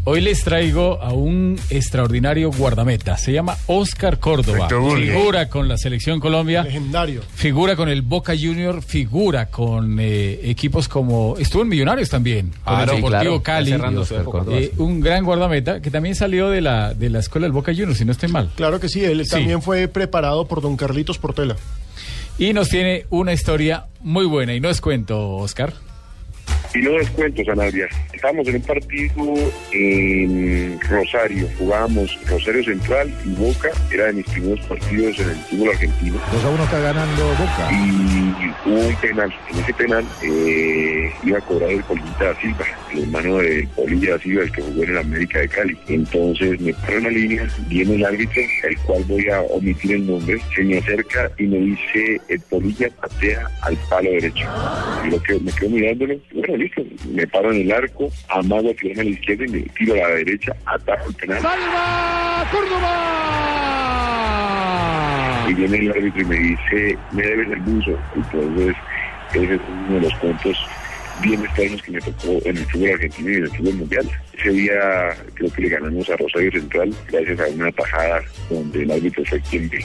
Hoy 0.03 0.19
les 0.19 0.43
traigo 0.43 0.99
a 0.99 1.13
un 1.13 1.59
extraordinario 1.69 2.51
guardameta. 2.51 3.17
Se 3.19 3.31
llama 3.33 3.55
Oscar 3.67 4.17
Córdoba. 4.19 4.67
Figura 4.67 5.47
con 5.47 5.67
la 5.67 5.77
selección 5.77 6.19
Colombia. 6.19 6.63
Legendario. 6.63 7.21
Figura 7.35 7.75
con 7.75 7.87
el 7.87 8.01
Boca 8.01 8.33
Junior, 8.35 8.81
figura 8.81 9.45
con 9.51 9.99
eh, 9.99 10.39
equipos 10.43 10.87
como. 10.87 11.35
Estuvo 11.37 11.61
en 11.61 11.67
Millonarios 11.67 12.09
también, 12.09 12.49
con 12.63 12.73
Claro, 12.73 12.81
el 12.83 12.89
sí, 12.89 12.95
Deportivo 12.95 13.21
claro. 13.21 13.43
Cali. 13.43 13.65
Está 13.71 13.77
cerrando 13.77 14.05
su 14.05 14.15
Eh, 14.15 14.19
época. 14.21 14.43
eh, 14.49 14.71
un 14.77 15.01
gran 15.01 15.23
guardameta 15.23 15.81
que 15.83 15.91
también 15.91 16.15
salió 16.15 16.49
de 16.49 16.61
la, 16.61 16.95
de 16.95 17.11
la 17.11 17.19
escuela 17.19 17.45
del 17.45 17.51
Boca 17.53 17.71
Juniors, 17.71 17.99
si 17.99 18.05
no 18.05 18.11
estoy 18.11 18.29
mal. 18.29 18.49
Claro 18.55 18.79
que 18.79 18.89
sí, 18.89 19.03
él 19.05 19.23
Sí. 19.25 19.29
también 19.31 19.61
fue 19.61 19.87
preparado 19.87 20.47
por 20.47 20.61
don 20.61 20.77
Carlitos 20.77 21.19
Portela. 21.19 21.57
Y 22.39 22.53
nos 22.53 22.69
tiene 22.69 23.05
una 23.11 23.33
historia 23.33 23.85
muy 23.99 24.25
buena, 24.25 24.55
y 24.55 24.59
no 24.59 24.69
es 24.71 24.81
cuento, 24.81 25.29
Oscar. 25.35 25.73
Y 26.73 26.79
no 26.79 26.97
es 26.99 27.09
cuento, 27.11 27.43
Sanabria. 27.43 27.87
estábamos 28.13 28.47
en 28.47 28.55
un 28.55 28.61
partido 28.61 29.33
en 29.73 30.79
Rosario, 30.81 31.49
jugábamos 31.57 32.17
Rosario 32.29 32.63
Central 32.63 33.13
y 33.25 33.29
Boca, 33.33 33.69
era 33.91 34.05
de 34.05 34.13
mis 34.13 34.25
primeros 34.27 34.65
partidos 34.67 35.19
en 35.19 35.29
el 35.31 35.35
fútbol 35.35 35.69
argentino. 35.69 36.17
2 36.31 36.45
a 36.45 36.49
1 36.49 36.63
está 36.63 36.79
ganando 36.79 37.27
Boca. 37.29 37.69
Y 37.71 38.69
hubo 38.69 38.87
un 38.87 38.95
penal, 38.95 39.33
en 39.51 39.59
ese 39.59 39.73
penal 39.73 40.05
eh, 40.23 41.11
iba 41.23 41.37
a 41.39 41.41
cobrar 41.41 41.71
el 41.71 41.83
Polita 41.83 42.23
da 42.23 42.39
Silva, 42.39 42.65
el 42.93 43.03
hermano 43.03 43.37
del 43.37 43.67
Polilla 43.69 44.11
da 44.11 44.19
Silva, 44.19 44.43
el 44.43 44.51
que 44.51 44.61
jugó 44.61 44.83
en 44.83 44.89
el 44.91 44.97
América 44.97 45.39
de 45.39 45.49
Cali. 45.49 45.77
Entonces 45.87 46.59
me 46.61 46.73
paro 46.73 46.97
en 46.99 47.03
la 47.03 47.09
línea, 47.09 47.47
viene 47.67 47.95
el 47.95 48.05
árbitro, 48.05 48.41
el 48.63 48.77
cual 48.79 49.03
voy 49.09 49.27
a 49.29 49.41
omitir 49.41 49.91
el 49.91 50.07
nombre, 50.07 50.37
se 50.55 50.63
me 50.63 50.77
acerca 50.77 51.29
y 51.37 51.43
me 51.43 51.57
dice, 51.57 52.21
el 52.29 52.39
Polilla 52.41 52.89
patea 53.01 53.45
al 53.63 53.75
palo 53.89 54.09
derecho. 54.09 54.47
Y 55.05 55.09
lo 55.09 55.21
que 55.23 55.39
me 55.39 55.51
quedo 55.51 55.69
mirándolo, 55.69 56.15
bueno, 56.33 56.60
listo, 56.61 56.83
me 57.09 57.27
paro 57.27 57.51
en 57.51 57.61
el 57.61 57.71
arco, 57.71 58.09
amago 58.29 58.69
a 58.69 58.73
tirarme 58.73 59.01
a 59.01 59.05
la 59.05 59.11
izquierda 59.11 59.45
y 59.45 59.49
me 59.49 59.61
tiro 59.61 59.93
a 59.93 59.97
la 59.97 60.15
derecha, 60.15 60.55
ataco 60.65 61.09
el 61.09 61.15
penal. 61.15 61.41
¡Salva 61.41 62.47
Córdoba! 62.51 62.97
Y 65.49 65.53
viene 65.53 65.77
el 65.77 65.91
árbitro 65.91 66.21
y 66.21 66.25
me 66.25 66.35
dice, 66.35 66.97
me 67.11 67.23
debes 67.23 67.51
el 67.51 67.59
buzo. 67.61 67.97
Entonces, 68.15 68.75
ese 69.33 69.55
es 69.55 69.61
uno 69.87 69.95
de 69.95 70.01
los 70.01 70.13
puntos 70.15 70.57
bien 71.21 71.43
extraños 71.43 71.81
que 71.83 71.91
me 71.91 72.01
tocó 72.01 72.39
en 72.45 72.57
el 72.57 72.65
fútbol 72.65 72.91
argentino 72.91 73.29
y 73.29 73.35
en 73.35 73.43
el 73.43 73.49
fútbol 73.49 73.73
mundial. 73.75 74.09
Ese 74.33 74.49
día 74.49 75.15
creo 75.33 75.51
que 75.51 75.61
le 75.61 75.69
ganamos 75.69 76.09
a 76.09 76.17
Rosario 76.17 76.51
Central 76.51 76.93
gracias 77.11 77.39
a 77.39 77.47
una 77.47 77.71
tajada 77.71 78.21
donde 78.49 78.83
el 78.83 78.91
árbitro 78.91 79.23
fue 79.25 79.39
quien 79.41 79.69
me, 79.69 79.79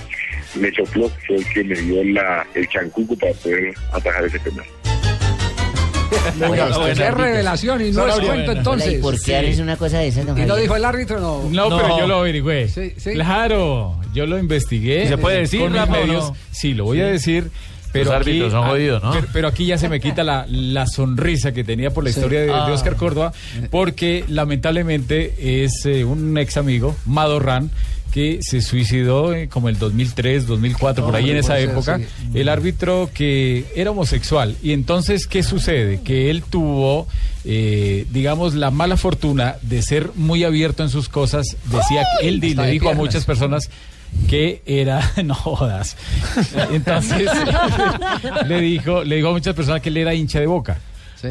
me 0.61 0.71
sopló, 0.73 1.09
fue 1.27 1.37
el 1.37 1.49
que 1.53 1.65
me 1.65 1.75
dio 1.75 2.05
la, 2.05 2.47
el 2.55 2.69
chancuco 2.69 3.17
para 3.17 3.33
poder 3.35 3.75
atajar 3.93 4.25
ese 4.25 4.41
penal. 4.41 4.65
Qué 6.97 7.11
revelación 7.11 7.85
y 7.85 7.91
no 7.91 8.07
es 8.07 8.15
cuento 8.21 8.53
entonces. 8.53 8.95
¿Y 8.95 8.99
por 8.99 9.21
qué 9.21 9.37
haces 9.37 9.59
una 9.61 9.77
cosa 9.77 9.99
de 9.99 10.09
esas, 10.09 10.25
¿Y 10.37 10.43
no 10.43 10.57
dijo 10.57 10.77
el 10.77 10.85
árbitro? 10.85 11.21
No. 11.21 11.49
No, 11.51 11.77
pero 11.77 11.99
yo 11.99 12.07
lo 12.07 12.17
averigüé. 12.19 12.69
Sí, 12.69 12.93
sí. 12.97 13.13
Claro, 13.13 13.97
yo 14.15 14.27
lo 14.27 14.39
investigué. 14.39 15.05
¿Y 15.05 15.09
se 15.09 15.19
puede 15.19 15.41
decir, 15.41 15.61
con 15.61 15.73
mis 15.73 15.89
medios. 15.89 16.31
no? 16.31 16.37
Sí, 16.51 16.75
lo 16.75 16.85
voy 16.85 17.01
a 17.01 17.07
decir. 17.07 17.51
Pero 17.93 18.11
Los 18.11 18.15
aquí, 18.21 18.31
árbitros 18.31 18.53
son 18.53 18.65
jodidos, 18.69 19.03
¿no? 19.03 19.13
Pero, 19.13 19.27
pero 19.33 19.49
aquí 19.49 19.65
ya 19.65 19.79
se 19.79 19.89
me 19.89 20.01
quita 20.01 20.23
la, 20.23 20.45
la 20.51 20.87
sonrisa 20.87 21.53
que 21.53 21.65
tenía 21.65 21.91
por 21.91 22.05
la 22.05 22.11
Sí. 22.11 22.19
historia 22.19 22.41
de, 22.41 22.47
de 22.47 22.53
Ah. 22.53 22.67
Oscar 22.71 22.97
Córdoba, 22.97 23.33
porque 23.71 24.25
lamentablemente 24.29 25.63
es 25.65 25.87
eh, 25.87 26.05
un 26.05 26.37
ex 26.37 26.59
amigo, 26.59 26.95
Madorran, 27.07 27.71
que 28.17 28.39
se 28.41 28.63
suicidó 28.63 29.35
eh, 29.35 29.47
como 29.47 29.69
el 29.69 29.79
2003, 29.79 30.47
2004, 30.47 31.05
por 31.05 31.15
ahí 31.15 31.29
en 31.29 31.37
esa 31.37 31.59
época. 31.59 32.01
El 32.33 32.49
árbitro 32.49 33.11
que 33.13 33.67
era 33.77 33.91
homosexual. 33.91 34.57
Y 34.63 34.73
entonces, 34.73 35.27
¿qué 35.27 35.43
sucede? 35.43 36.01
Que 36.01 36.31
él 36.31 36.43
tuvo, 36.43 37.07
eh, 37.45 38.07
digamos, 38.11 38.55
la 38.55 38.71
mala 38.71 38.97
fortuna 38.97 39.57
de 39.61 39.83
ser 39.83 40.13
muy 40.15 40.45
abierto 40.45 40.83
en 40.83 40.89
sus 40.89 41.11
cosas. 41.11 41.59
Decía 41.65 42.07
que 42.19 42.29
él 42.29 42.41
le 42.41 42.71
dijo 42.71 42.89
a 42.89 42.95
muchas 42.95 43.27
personas 43.27 43.69
que 44.31 44.63
era 44.65 45.13
no 45.25 45.35
jodas 45.35 45.97
entonces 46.71 47.29
le 48.47 48.61
dijo 48.61 49.05
le 49.05 49.17
dijo 49.17 49.29
a 49.29 49.33
muchas 49.33 49.55
personas 49.55 49.83
que 49.83 49.91
él 49.91 49.97
era 49.99 50.15
hincha 50.15 50.41
de 50.41 50.47
Boca 50.47 50.79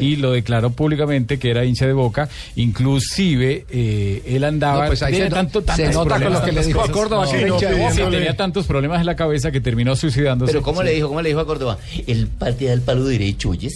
y 0.02 0.16
lo 0.16 0.32
declaró 0.32 0.70
públicamente 0.70 1.38
que 1.38 1.50
era 1.50 1.64
hincha 1.64 1.86
de 1.86 1.92
Boca 1.92 2.28
inclusive 2.54 3.64
eh, 3.70 4.22
él 4.26 4.44
andaba 4.44 4.82
No, 4.84 4.86
pues 4.88 5.02
ahí 5.02 5.12
tenía 5.12 5.26
se 5.26 5.30
no- 5.30 5.36
tanto- 5.36 5.60
se 5.60 5.66
tantos 5.66 5.86
nota 5.94 5.96
con 5.96 6.06
problemas, 6.08 6.40
lo 6.40 6.44
que 6.46 6.52
le 6.52 6.64
dijo 6.66 6.80
a. 6.82 6.88
Córdoba, 6.90 7.24
que 7.24 7.30
Sí, 7.30 7.36
era 7.36 7.48
hincha 7.48 7.70
de 7.70 7.90
sí, 7.92 7.98
Boca. 8.00 8.10
tenía 8.10 8.36
tantos 8.36 8.66
problemas 8.66 9.00
en 9.00 9.06
la 9.06 9.16
cabeza 9.16 9.50
que 9.50 9.60
terminó 9.60 9.96
suicidándose 9.96 10.52
Pero 10.52 10.62
¿cómo 10.62 10.82
le 10.82 10.92
dijo? 10.92 11.08
¿Cómo 11.08 11.22
le 11.22 11.28
dijo 11.30 11.40
a 11.40 11.46
Córdoba? 11.46 11.78
El 12.06 12.26
patea 12.28 12.72
el 12.72 12.82
palo 12.82 13.04
derecho, 13.04 13.50
¿oyes? 13.50 13.72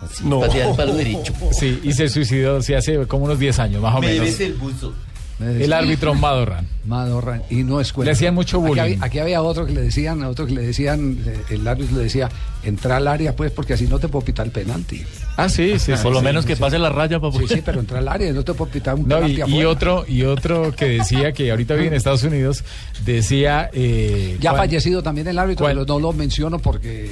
Así, 0.00 0.24
No. 0.24 0.40
Patea 0.40 0.70
el 0.70 0.76
palo 0.76 0.94
derecho. 0.94 1.32
Sí, 1.52 1.80
y 1.84 1.92
se 1.92 2.08
suicidó 2.08 2.60
sí, 2.62 2.74
hace 2.74 3.06
como 3.06 3.24
unos 3.24 3.38
10 3.38 3.58
años, 3.60 3.80
más 3.82 3.94
o 3.94 4.00
Me 4.00 4.08
menos. 4.08 4.24
debes 4.26 4.40
el 4.40 4.54
buzo. 4.54 4.92
El 5.40 5.72
árbitro 5.72 6.14
Madorran. 6.14 6.68
Madorran, 6.84 7.42
y 7.50 7.62
no 7.64 7.80
es 7.80 7.92
cuento. 7.92 8.06
Le 8.06 8.12
hacían 8.12 8.34
mucho 8.34 8.58
Aquí 8.58 8.66
bullying. 8.68 8.82
había, 8.82 8.98
aquí 9.00 9.18
había 9.18 9.42
otro 9.42 9.66
que 9.66 9.72
le 9.72 9.80
decían, 9.82 10.22
otro 10.24 10.46
que 10.46 10.52
le 10.52 10.62
decían, 10.62 11.18
eh, 11.26 11.36
el 11.50 11.66
árbitro 11.66 11.96
le 11.96 12.04
decía, 12.04 12.28
entra 12.62 12.96
al 12.98 13.08
área 13.08 13.34
pues 13.34 13.50
porque 13.50 13.72
así 13.74 13.86
no 13.88 13.98
te 13.98 14.08
puedo 14.08 14.24
pitar 14.24 14.46
el 14.46 14.52
penalti. 14.52 15.02
Ah, 15.36 15.48
sí, 15.48 15.78
sí. 15.78 15.92
Por 16.02 16.12
lo 16.12 16.18
sí, 16.20 16.24
menos 16.24 16.44
sí, 16.44 16.48
que 16.48 16.56
sí. 16.56 16.60
pase 16.60 16.78
la 16.78 16.90
raya 16.90 17.18
para 17.18 17.32
Sí, 17.32 17.44
sí, 17.48 17.62
pero 17.64 17.80
entra 17.80 17.98
al 17.98 18.08
área 18.08 18.30
y 18.30 18.32
no 18.32 18.44
te 18.44 18.54
puedo 18.54 18.70
pitar 18.70 18.94
un 18.94 19.08
No, 19.08 19.20
penalti 19.20 19.42
y, 19.56 19.64
otro 19.64 20.04
y 20.06 20.22
otro 20.24 20.72
que 20.76 20.86
decía 20.86 21.32
que 21.32 21.50
ahorita 21.50 21.74
vive 21.74 21.88
en 21.88 21.94
Estados 21.94 22.22
Unidos 22.22 22.62
decía 23.04 23.70
eh, 23.72 24.36
Ya 24.40 24.52
ha 24.52 24.56
fallecido 24.56 25.02
también 25.02 25.26
el 25.28 25.38
árbitro, 25.38 25.64
¿Cuál? 25.64 25.74
pero 25.74 25.86
no 25.86 25.98
lo 26.00 26.12
menciono 26.12 26.58
porque 26.58 27.10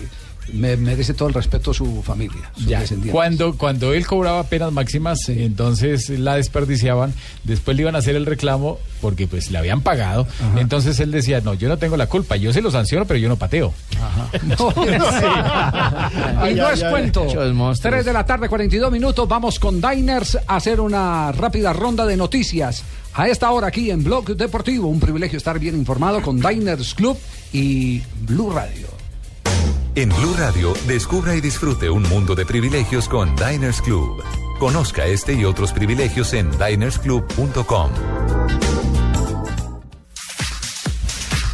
me 0.53 0.77
merece 0.77 1.15
todo 1.15 1.29
el 1.29 1.35
respeto 1.35 1.73
su 1.75 2.03
familia, 2.03 2.51
sus 2.57 2.67
ya, 2.67 2.81
descendientes. 2.81 3.13
cuando 3.13 3.57
cuando 3.57 3.93
él 3.95 4.07
cobraba 4.07 4.43
penas 4.45 4.73
máximas 4.73 5.29
entonces 5.29 6.09
la 6.11 6.37
desperdiciaban 6.37 7.13
después 7.45 7.77
le 7.77 7.83
iban 7.83 7.97
a 7.97 7.99
hacer 7.99 8.17
el 8.17 8.27
reclamo 8.27 8.79
porque 9.01 9.27
pues 9.27 9.51
le 9.51 9.59
habían 9.59 9.81
pagado 9.81 10.27
entonces 10.57 11.01
él 11.01 11.11
decía 11.11 11.41
no 11.41 11.55
yo 11.55 11.69
no 11.69 11.79
tengo 11.79 11.97
la 11.97 12.07
culpa 12.07 12.37
yo 12.37 12.53
se 12.53 12.63
lo 12.63 12.71
sanciono 12.71 13.07
pero 13.07 13.19
yo 13.19 13.29
no 13.29 13.37
pateo 13.37 13.73
y 16.51 16.55
no 16.55 16.71
es 16.71 16.85
cuento. 16.85 17.25
Muchos 17.25 17.55
monstruos. 17.55 17.93
3 17.95 18.05
de 18.05 18.13
la 18.13 18.25
tarde, 18.25 18.49
42 18.49 18.93
minutos. 18.93 19.29
Vamos 19.29 19.59
con 19.59 19.81
Diners 19.81 20.39
a 20.47 20.57
hacer 20.57 20.81
una 20.81 21.33
rápida 21.33 21.73
ronda 21.73 22.07
de 22.07 22.17
noticias. 22.17 22.83
A 23.15 23.29
esta 23.29 23.51
hora 23.51 23.69
aquí 23.69 23.91
en 23.91 24.05
Blog 24.05 24.37
Deportivo, 24.37 24.89
un 24.89 25.01
privilegio 25.01 25.37
estar 25.37 25.59
bien 25.59 25.75
informado 25.75 26.23
con 26.23 26.41
Diners 26.41 26.95
Club 26.95 27.19
y 27.53 28.01
Blue 28.27 28.53
Radio. 28.53 29.00
En 30.01 30.09
Blue 30.09 30.35
Radio, 30.39 30.73
descubra 30.87 31.35
y 31.35 31.43
disfrute 31.43 31.91
un 31.91 32.03
mundo 32.05 32.35
de 32.35 32.47
privilegios 32.47 33.07
con 33.07 33.37
Diners 33.37 33.83
Club. 33.83 34.25
Conozca 34.59 35.05
este 35.05 35.35
y 35.35 35.45
otros 35.45 35.75
privilegios 35.75 36.33
en 36.33 36.51
dinersclub.com. 36.53 37.91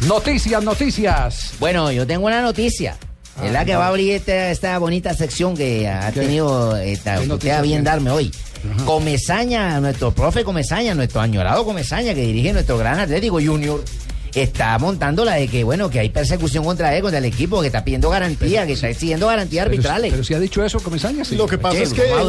Noticias, 0.07 0.63
noticias. 0.63 1.55
Bueno, 1.59 1.91
yo 1.91 2.07
tengo 2.07 2.27
una 2.27 2.41
noticia. 2.41 2.95
Es 3.43 3.51
la 3.51 3.65
que 3.65 3.75
va 3.75 3.83
a 3.83 3.89
abrir 3.89 4.13
esta, 4.13 4.49
esta 4.49 4.77
bonita 4.77 5.13
sección 5.13 5.53
que 5.57 5.89
ha 5.89 6.09
¿Qué? 6.13 6.21
tenido 6.21 6.77
esta, 6.77 7.19
¿Qué 7.19 7.29
usted 7.29 7.49
a 7.49 7.61
bien 7.61 7.83
darme 7.83 8.11
hoy. 8.11 8.31
Comesaña, 8.85 9.81
nuestro 9.81 10.11
profe 10.11 10.45
Comesaña, 10.45 10.95
nuestro 10.95 11.19
añorado 11.19 11.65
Comesaña 11.65 12.13
que 12.13 12.21
dirige 12.21 12.53
nuestro 12.53 12.77
gran 12.77 12.97
Atlético 12.97 13.41
Junior, 13.43 13.83
está 14.33 14.77
montando 14.77 15.25
la 15.25 15.35
de 15.35 15.47
que, 15.47 15.63
bueno, 15.63 15.89
que 15.89 15.99
hay 15.99 16.09
persecución 16.09 16.63
contra 16.63 16.95
él, 16.95 17.01
contra 17.01 17.19
el 17.19 17.25
equipo, 17.25 17.61
que 17.61 17.67
está 17.67 17.83
pidiendo 17.83 18.09
garantía, 18.09 18.65
que 18.65 18.73
está 18.73 18.89
exigiendo 18.89 19.27
garantías 19.27 19.65
Pero, 19.65 19.73
arbitrales. 19.75 20.11
pero 20.11 20.23
si 20.23 20.33
ha 20.33 20.39
dicho 20.39 20.63
eso, 20.63 20.79
Comesaña, 20.79 21.25
sí. 21.25 21.35
Lo 21.35 21.47
que 21.47 21.57
pasa 21.57 21.79
es 21.79 21.93
que 21.93 22.03
¿cómo 22.07 22.25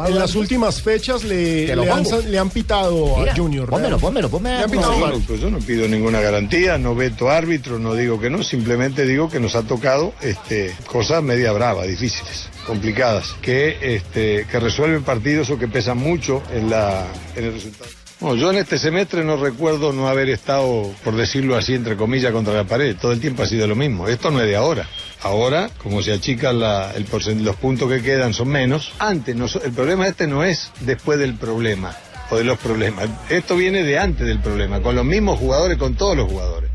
va 0.00 0.04
a 0.04 0.08
en 0.08 0.18
las, 0.18 0.34
últimas 0.34 0.82
fechas 0.82 1.24
le, 1.24 1.70
han, 1.72 2.04
pongo. 2.04 2.20
le 2.20 2.38
han 2.38 2.50
pitado 2.50 3.16
Mira, 3.18 3.32
a 3.32 3.36
Junior. 3.36 3.68
pónmelo, 3.68 3.98
pónmelo, 3.98 4.28
pónmelo. 4.28 4.58
Le 4.58 4.64
han 4.64 4.70
pitado 4.70 4.98
mal. 4.98 5.22
pues 5.26 5.40
yo 5.40 5.50
no 5.50 5.58
pido 5.58 5.86
ninguna 5.88 6.20
garantía, 6.20 6.78
no 6.78 6.94
veto 6.94 7.30
árbitro, 7.30 7.78
no 7.78 7.94
digo 7.94 8.20
que 8.20 8.30
no, 8.30 8.42
simplemente 8.42 9.06
digo 9.06 9.28
que 9.28 9.40
nos 9.40 9.54
ha 9.54 9.62
tocado 9.62 10.12
este, 10.20 10.74
cosas 10.86 11.22
media 11.22 11.52
bravas, 11.52 11.86
difíciles, 11.86 12.48
complicadas, 12.66 13.34
que, 13.40 13.76
este, 13.96 14.46
que 14.50 14.60
resuelven 14.60 15.02
partidos 15.04 15.50
o 15.50 15.58
que 15.58 15.68
pesan 15.68 15.98
mucho 15.98 16.42
en, 16.52 16.70
la, 16.70 17.06
en 17.36 17.44
el 17.44 17.52
resultado. 17.54 17.90
No, 18.20 18.34
yo 18.34 18.50
en 18.50 18.56
este 18.58 18.78
semestre 18.78 19.22
no 19.24 19.36
recuerdo 19.36 19.92
no 19.92 20.08
haber 20.08 20.28
estado, 20.28 20.90
por 21.04 21.14
decirlo 21.14 21.56
así, 21.56 21.74
entre 21.74 21.96
comillas, 21.96 22.32
contra 22.32 22.52
la 22.52 22.64
pared. 22.64 22.96
Todo 23.00 23.12
el 23.12 23.20
tiempo 23.20 23.44
ha 23.44 23.46
sido 23.46 23.66
lo 23.68 23.76
mismo. 23.76 24.08
Esto 24.08 24.30
no 24.32 24.40
es 24.40 24.46
de 24.46 24.56
ahora. 24.56 24.88
Ahora, 25.22 25.70
como 25.82 26.02
se 26.02 26.12
achican 26.12 26.58
la- 26.58 26.92
el 26.96 27.06
los 27.44 27.56
puntos 27.56 27.88
que 27.88 28.02
quedan 28.02 28.34
son 28.34 28.48
menos. 28.48 28.92
Antes, 28.98 29.36
el 29.64 29.72
problema 29.72 30.08
este 30.08 30.26
no 30.26 30.42
es 30.42 30.70
después 30.80 31.18
del 31.20 31.34
problema 31.34 31.96
o 32.30 32.36
de 32.36 32.44
los 32.44 32.58
problemas. 32.58 33.08
Esto 33.28 33.54
viene 33.56 33.84
de 33.84 33.98
antes 33.98 34.26
del 34.26 34.40
problema, 34.40 34.80
con 34.82 34.96
los 34.96 35.04
mismos 35.04 35.38
jugadores, 35.38 35.78
con 35.78 35.94
todos 35.94 36.16
los 36.16 36.28
jugadores. 36.28 36.70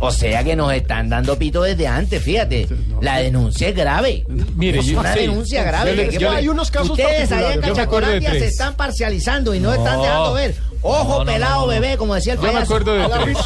O 0.00 0.10
sea 0.10 0.42
que 0.44 0.56
nos 0.56 0.72
están 0.72 1.08
dando 1.08 1.38
pito 1.38 1.62
desde 1.62 1.86
antes, 1.86 2.22
fíjate. 2.22 2.66
La 3.00 3.18
denuncia 3.18 3.68
es 3.68 3.74
grave. 3.76 4.24
Mire, 4.56 4.80
es 4.80 4.86
yo- 4.86 5.00
una 5.00 5.14
sí. 5.14 5.20
denuncia 5.20 5.62
grave. 5.64 5.94
Le- 5.94 6.08
que- 6.08 6.18
yo 6.18 6.30
le- 6.30 6.36
Hay 6.38 6.48
unos 6.48 6.70
casos 6.70 6.90
Ustedes 6.90 7.30
ahí 7.32 7.54
en 7.54 7.60
Cachacolandia 7.60 8.30
se 8.32 8.46
están 8.46 8.74
parcializando 8.74 9.54
y 9.54 9.60
no, 9.60 9.72
están 9.72 10.00
dejando 10.00 10.34
ver. 10.34 10.54
Ojo 10.86 11.24
pelado, 11.24 11.66
bebé, 11.66 11.96
como 11.96 12.14
decía 12.14 12.34
el 12.34 12.40
Yo 12.40 12.52
me 12.52 12.58
acuerdo 12.58 12.92
de 12.94 13.04
Al, 13.04 13.10
tres. 13.24 13.38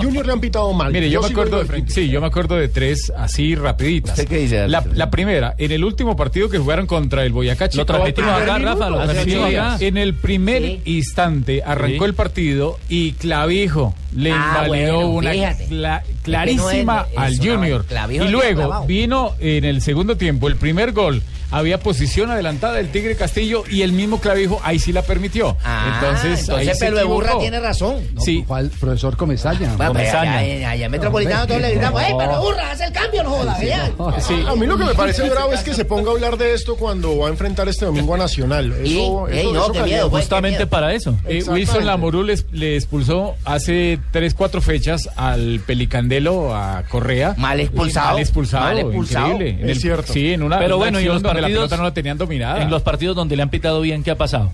Junior 0.00 0.24
le 0.26 0.32
han 0.32 0.40
pitado 0.40 0.72
mal. 0.72 0.92
Mire, 0.92 1.10
yo, 1.10 1.20
me 1.20 1.26
acuerdo, 1.26 1.64
de 1.64 1.84
sí, 1.88 2.08
yo 2.08 2.20
me 2.20 2.28
acuerdo 2.28 2.54
de 2.54 2.68
tres 2.68 3.12
así 3.16 3.56
rapiditas. 3.56 4.10
¿Usted 4.16 4.28
qué 4.28 4.38
dice, 4.38 4.68
La, 4.68 5.10
primera, 5.10 5.56
en 5.58 5.72
el 5.72 5.82
último 5.84 6.14
partido 6.14 6.48
que 6.48 6.58
jugaron 6.58 6.86
contra 6.86 7.24
el 7.24 7.32
Boyacá 7.32 7.68
Chico. 7.68 7.84
transmitimos 7.84 8.30
acá, 8.40 8.58
Rafa, 8.58 8.90
lo 8.90 9.02
transmitimos 9.02 9.48
acá. 9.50 9.76
En 9.80 9.96
el 9.96 10.14
primer 10.14 10.62
Sí. 10.62 10.80
instante 10.84 11.62
arrancó 11.64 12.04
Sí. 12.04 12.08
el 12.10 12.14
partido 12.14 12.78
y 12.88 13.12
Clavijo 13.12 13.94
le 14.14 14.30
Ah, 14.32 14.62
invalidó 14.64 14.94
bueno, 14.98 15.08
una 15.10 15.30
fíjate. 15.32 15.66
la 15.78 16.02
clarísima 16.22 17.02
no 17.02 17.08
es- 17.12 17.18
al 17.18 17.40
una 17.40 17.52
Junior. 17.54 17.84
Y 18.10 18.28
luego 18.28 18.60
clavado. 18.62 18.86
vino 18.86 19.34
en 19.40 19.64
el 19.64 19.80
segundo 19.82 20.16
tiempo 20.16 20.48
el 20.48 20.56
primer 20.56 20.92
gol. 20.92 21.22
Había 21.50 21.80
posición 21.80 22.30
adelantada 22.30 22.74
del 22.74 22.90
Tigre 22.90 23.16
Castillo 23.16 23.64
y 23.70 23.80
el 23.80 23.92
mismo 23.92 24.20
clavijo 24.20 24.60
ahí 24.64 24.78
sí 24.78 24.92
la 24.92 25.00
permitió. 25.00 25.56
Ah, 25.64 25.98
entonces, 25.98 26.46
ahí 26.50 26.66
se 26.66 26.74
Pelo 26.76 26.98
de 26.98 27.04
Burra 27.04 27.38
tiene 27.38 27.58
razón. 27.58 28.02
Sí. 28.22 28.44
¿Cuál? 28.46 28.68
Profesor 28.78 29.16
Comesaña. 29.16 29.74
Bueno, 29.76 29.94
pues 29.94 30.12
allá, 30.12 30.44
en- 30.44 30.66
allá 30.66 30.84
en 30.84 30.90
Metropolitano 30.92 31.46
todos 31.46 31.62
le 31.62 31.70
gritamos, 31.70 32.02
¡Ey, 32.02 32.12
Pelo 32.18 32.32
de 32.34 32.38
Burra, 32.40 32.70
haz 32.72 32.80
el 32.82 32.92
cambio, 32.92 33.22
no 33.22 33.30
jodas! 33.30 33.62
ya". 33.62 33.86
A 33.86 34.54
mí 34.56 34.66
lo 34.66 34.76
que 34.76 34.84
me 34.84 34.94
parece 34.94 35.26
bravo 35.30 35.54
es 35.54 35.60
que 35.60 35.72
se 35.72 35.86
ponga 35.86 36.10
a 36.10 36.12
hablar 36.12 36.36
de 36.36 36.52
esto 36.52 36.76
cuando 36.76 37.16
va 37.16 37.28
a 37.28 37.30
enfrentar 37.30 37.66
este 37.66 37.86
domingo 37.86 38.14
a 38.14 38.18
Nacional. 38.18 38.70
Eso, 38.72 38.84
Y- 38.84 38.90
eso, 38.92 39.28
ey, 39.28 39.44
no, 39.50 39.62
eso 39.62 39.72
qué 39.72 39.82
miedo, 39.84 40.10
pues, 40.10 40.24
Justamente 40.24 40.66
para 40.66 40.92
eso. 40.92 41.16
Eh. 41.26 41.42
Wilson 41.48 41.86
Lamorú 41.86 42.24
les- 42.24 42.44
le 42.52 42.76
expulsó 42.76 43.36
hace 43.46 43.98
3, 44.10 44.34
4 44.34 44.60
fechas 44.60 45.08
al 45.16 45.60
A 46.54 46.82
Correa. 46.88 47.34
Mal 47.36 47.60
expulsado. 47.60 48.12
Mal 48.12 48.20
expulsado. 48.20 48.64
Mal 48.64 48.78
expulsado. 48.78 49.28
Increíble. 49.32 49.62
En 49.62 49.70
Es 49.70 49.76
el- 49.76 49.82
cierto. 49.82 50.12
Sí, 50.12 50.32
en 50.32 50.42
una, 50.42 50.58
Pero 50.58 50.76
una 50.76 50.84
bueno, 50.84 51.00
y 51.00 51.04
los 51.04 51.22
donde 51.22 51.28
la 51.28 51.40
partidos- 51.46 51.58
pelota 51.60 51.76
no 51.76 51.82
la 51.84 51.94
tenían 51.94 52.18
dominada. 52.18 52.62
En 52.62 52.70
los 52.70 52.82
partidos 52.82 53.16
donde 53.16 53.36
le 53.36 53.42
han 53.42 53.50
pitado 53.50 53.80
bien, 53.80 54.02
¿qué 54.02 54.10
ha 54.10 54.18
pasado? 54.18 54.52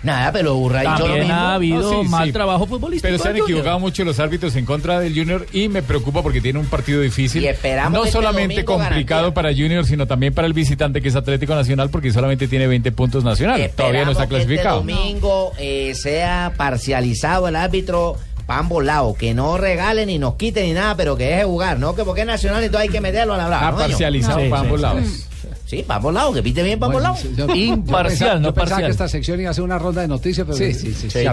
Nada, 0.00 0.30
dicho 0.30 0.44
lo 0.44 0.70
También 0.70 1.18
mismo. 1.26 1.34
ha 1.34 1.54
habido 1.54 1.92
No, 1.92 2.02
sí, 2.04 2.08
mal 2.08 2.26
sí. 2.28 2.32
trabajo 2.32 2.66
futbolístico. 2.68 3.08
Pero 3.10 3.20
se 3.20 3.28
han 3.30 3.36
equivocado 3.36 3.80
mucho 3.80 4.04
los 4.04 4.20
árbitros 4.20 4.54
en 4.54 4.64
contra 4.64 5.00
del 5.00 5.12
Junior 5.12 5.44
y 5.52 5.68
me 5.68 5.82
preocupa 5.82 6.22
porque 6.22 6.40
tiene 6.40 6.60
un 6.60 6.66
partido 6.66 7.00
difícil. 7.00 7.42
Y 7.42 7.48
esperamos 7.48 7.92
no 7.92 8.02
que 8.02 8.08
este 8.10 8.18
solamente 8.18 8.64
complicado 8.64 9.22
garantía. 9.22 9.34
para 9.34 9.50
Junior, 9.52 9.84
sino 9.84 10.06
también 10.06 10.32
para 10.32 10.46
el 10.46 10.52
visitante 10.52 11.02
que 11.02 11.08
es 11.08 11.16
Atlético 11.16 11.56
Nacional 11.56 11.90
porque 11.90 12.12
solamente 12.12 12.46
tiene 12.46 12.68
20 12.68 12.92
puntos 12.92 13.24
nacional. 13.24 13.72
Todavía 13.74 14.04
no 14.04 14.12
está 14.12 14.24
que 14.28 14.36
clasificado. 14.36 14.82
Este 14.82 14.92
domingo 14.92 15.52
eh, 15.58 15.92
sea 15.96 16.52
parcializado 16.56 17.48
el 17.48 17.56
árbitro 17.56 18.16
para 18.48 18.60
ambos 18.60 18.82
lados, 18.82 19.14
que 19.18 19.34
no 19.34 19.58
regalen 19.58 20.06
ni 20.06 20.18
nos 20.18 20.36
quiten 20.36 20.64
ni 20.64 20.72
nada, 20.72 20.96
pero 20.96 21.16
que 21.18 21.24
deje 21.26 21.44
jugar, 21.44 21.78
no 21.78 21.94
que 21.94 22.02
porque 22.02 22.22
es 22.22 22.26
nacional 22.26 22.64
entonces 22.64 22.88
hay 22.88 22.92
que 22.92 23.00
meterlo 23.02 23.34
a 23.34 23.36
la 23.36 23.46
brava. 23.46 23.68
Ah, 23.68 23.70
¿no, 23.72 23.76
parcializado 23.76 24.40
Sí, 24.40 24.48
para 24.48 24.62
sí, 24.62 24.66
ambos 24.66 24.80
sí. 24.80 24.82
lados. 24.86 25.04
Sí, 25.66 25.84
para 25.86 25.96
ambos 25.98 26.14
lados, 26.14 26.34
que 26.34 26.42
pite 26.42 26.62
bien 26.62 26.78
para 26.78 26.86
ambos 26.96 27.02
Bueno, 27.02 27.14
lados. 27.14 27.28
sí, 27.28 27.34
yo- 27.36 27.54
Imparcial, 27.54 27.84
yo 27.84 28.08
pensaba, 28.08 28.34
no 28.40 28.48
yo 28.48 28.54
pensaba 28.54 28.54
parcial. 28.54 28.82
que 28.86 28.90
esta 28.90 29.08
sección 29.08 29.40
iba 29.42 29.50
a 29.50 29.54
ser 29.54 29.64
una 29.64 29.78
ronda 29.78 30.00
de 30.00 30.08
noticias, 30.08 30.46
pero 30.46 30.56
Sí, 30.56 30.72
sí, 30.72 30.94
sí, 30.94 31.08
tengo 31.08 31.28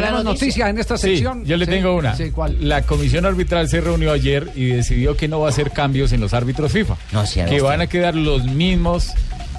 la 0.00 0.10
noticia. 0.10 0.22
noticias 0.24 0.68
en 0.70 0.78
esta 0.78 0.96
Sí, 0.98 1.02
sección. 1.10 1.44
yo 1.44 1.56
le 1.56 1.64
Sí. 1.64 1.70
tengo 1.70 1.94
una. 1.94 2.16
Sí, 2.16 2.32
¿cuál? 2.32 2.56
La 2.68 2.82
comisión 2.82 3.24
arbitral 3.24 3.68
se 3.68 3.80
reunió 3.80 4.10
ayer 4.10 4.50
y 4.56 4.66
decidió 4.66 5.16
que 5.16 5.28
no 5.28 5.38
va 5.38 5.46
a 5.46 5.50
hacer 5.50 5.70
cambios 5.70 6.12
en 6.12 6.20
los 6.20 6.34
árbitros 6.34 6.72
FIFA. 6.72 6.96
No, 7.12 7.22
que 7.48 7.60
van 7.60 7.80
a 7.82 7.86
quedar 7.86 8.16
los 8.16 8.42
mismos. 8.46 9.12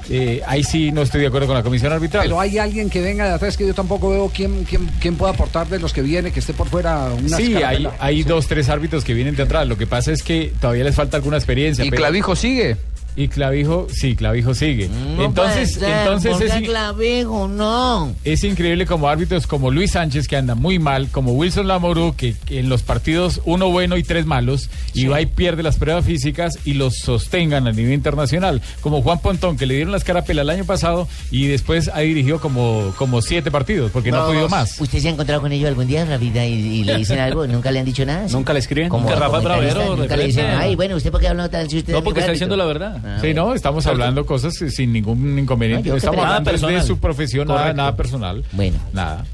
Eh, 0.09 0.41
ahí 0.45 0.63
sí 0.63 0.91
no 0.91 1.01
estoy 1.01 1.21
de 1.21 1.27
acuerdo 1.27 1.47
con 1.47 1.55
la 1.55 1.63
comisión 1.63 1.91
arbitral. 1.91 2.23
Pero 2.23 2.39
hay 2.39 2.57
alguien 2.57 2.89
que 2.89 3.01
venga 3.01 3.27
de 3.27 3.33
atrás 3.33 3.57
que 3.57 3.65
yo 3.65 3.73
tampoco 3.73 4.09
veo 4.09 4.31
quién, 4.33 4.63
quién, 4.65 4.87
quién 4.99 5.15
puede 5.15 5.33
aportar 5.33 5.67
de 5.67 5.79
los 5.79 5.93
que 5.93 6.01
viene, 6.01 6.31
que 6.31 6.39
esté 6.39 6.53
por 6.53 6.69
fuera 6.69 7.09
una 7.13 7.37
Sí, 7.37 7.55
hay, 7.55 8.23
dos, 8.23 8.47
tres 8.47 8.69
árbitros 8.69 9.03
que 9.03 9.13
vienen 9.13 9.35
de 9.35 9.43
atrás. 9.43 9.67
Lo 9.67 9.77
que 9.77 9.87
pasa 9.87 10.11
es 10.11 10.23
que 10.23 10.53
todavía 10.59 10.83
les 10.83 10.95
falta 10.95 11.17
alguna 11.17 11.37
experiencia. 11.37 11.83
¿Y 11.83 11.89
pero- 11.89 12.01
Clavijo 12.01 12.35
sigue? 12.35 12.77
Y 13.15 13.29
Clavijo, 13.29 13.87
sí, 13.89 14.15
Clavijo 14.15 14.53
sigue. 14.53 14.89
No 14.89 15.25
entonces, 15.25 15.77
puede 15.77 15.89
ser, 15.89 15.99
entonces 15.99 16.31
¿por 16.33 16.43
es, 16.43 16.67
clavijo? 16.67 17.47
no. 17.47 18.13
es 18.23 18.43
increíble 18.43 18.85
como 18.85 19.07
árbitros 19.07 19.47
como 19.47 19.71
Luis 19.71 19.91
Sánchez, 19.91 20.27
que 20.27 20.35
anda 20.35 20.55
muy 20.55 20.79
mal, 20.79 21.07
como 21.09 21.31
Wilson 21.31 21.67
Lamorú, 21.67 22.15
que, 22.17 22.35
que 22.45 22.59
en 22.59 22.69
los 22.69 22.83
partidos 22.83 23.41
uno 23.45 23.69
bueno 23.69 23.95
y 23.97 24.03
tres 24.03 24.25
malos, 24.25 24.69
y 24.93 25.07
va 25.07 25.21
y 25.21 25.27
pierde 25.27 25.63
las 25.63 25.77
pruebas 25.77 26.05
físicas 26.05 26.59
y 26.65 26.73
los 26.73 26.95
sostengan 26.95 27.67
a 27.67 27.71
nivel 27.71 27.93
internacional. 27.93 28.61
Como 28.81 29.01
Juan 29.01 29.19
Pontón, 29.19 29.57
que 29.57 29.65
le 29.65 29.75
dieron 29.75 29.91
las 29.91 30.03
carapela 30.03 30.41
el 30.41 30.49
año 30.49 30.65
pasado 30.65 31.07
y 31.31 31.47
después 31.47 31.89
ha 31.93 31.99
dirigido 31.99 32.39
como, 32.39 32.93
como 32.97 33.21
siete 33.21 33.51
partidos, 33.51 33.91
porque 33.91 34.11
no, 34.11 34.17
ha 34.17 34.27
podido 34.27 34.49
más. 34.49 34.79
¿Usted 34.79 34.99
se 34.99 35.07
ha 35.07 35.11
encontrado 35.11 35.41
con 35.41 35.51
ellos 35.51 35.69
algún 35.69 35.87
día 35.87 36.01
en 36.01 36.09
la 36.09 36.17
vida 36.17 36.45
y, 36.45 36.53
y 36.53 36.83
le 36.83 36.97
dicen 36.97 37.19
algo? 37.19 37.47
¿Nunca 37.55 37.71
le 37.71 37.79
han 37.79 37.85
dicho 37.85 38.05
nada? 38.05 38.27
¿Nunca 38.29 38.53
le 38.53 38.59
escriben? 38.59 38.89
Como 38.89 39.07
Que 39.07 39.15
Rafa 39.15 39.39
Bravero, 39.39 39.95
Nunca 39.95 40.15
le 40.17 40.25
dicen, 40.25 40.47
ay, 40.47 40.75
bueno, 40.75 40.95
¿usted 40.95 41.11
por 41.11 41.21
qué 41.21 41.27
habla 41.27 41.49
tal 41.49 41.69
si 41.69 41.77
usted 41.77 41.93
No, 41.93 42.03
porque 42.03 42.19
está 42.19 42.31
árbitro?" 42.31 42.47
diciendo 42.47 42.57
la 42.57 42.65
verdad. 42.65 43.01
Ah, 43.05 43.17
Sí, 43.21 43.33
no, 43.33 43.53
estamos 43.53 43.85
hablando 43.85 44.25
cosas 44.25 44.53
sin 44.55 44.91
ningún 44.91 45.37
inconveniente. 45.37 45.89
No, 45.89 45.95
estamos 45.95 46.25
hablando 46.25 46.67
de 46.67 46.81
su 46.81 46.99
profesión, 46.99 47.47
nada, 47.47 47.73
nada 47.73 47.95
personal. 47.95 48.43
Bueno, 48.51 48.77
Nada. 48.93 49.25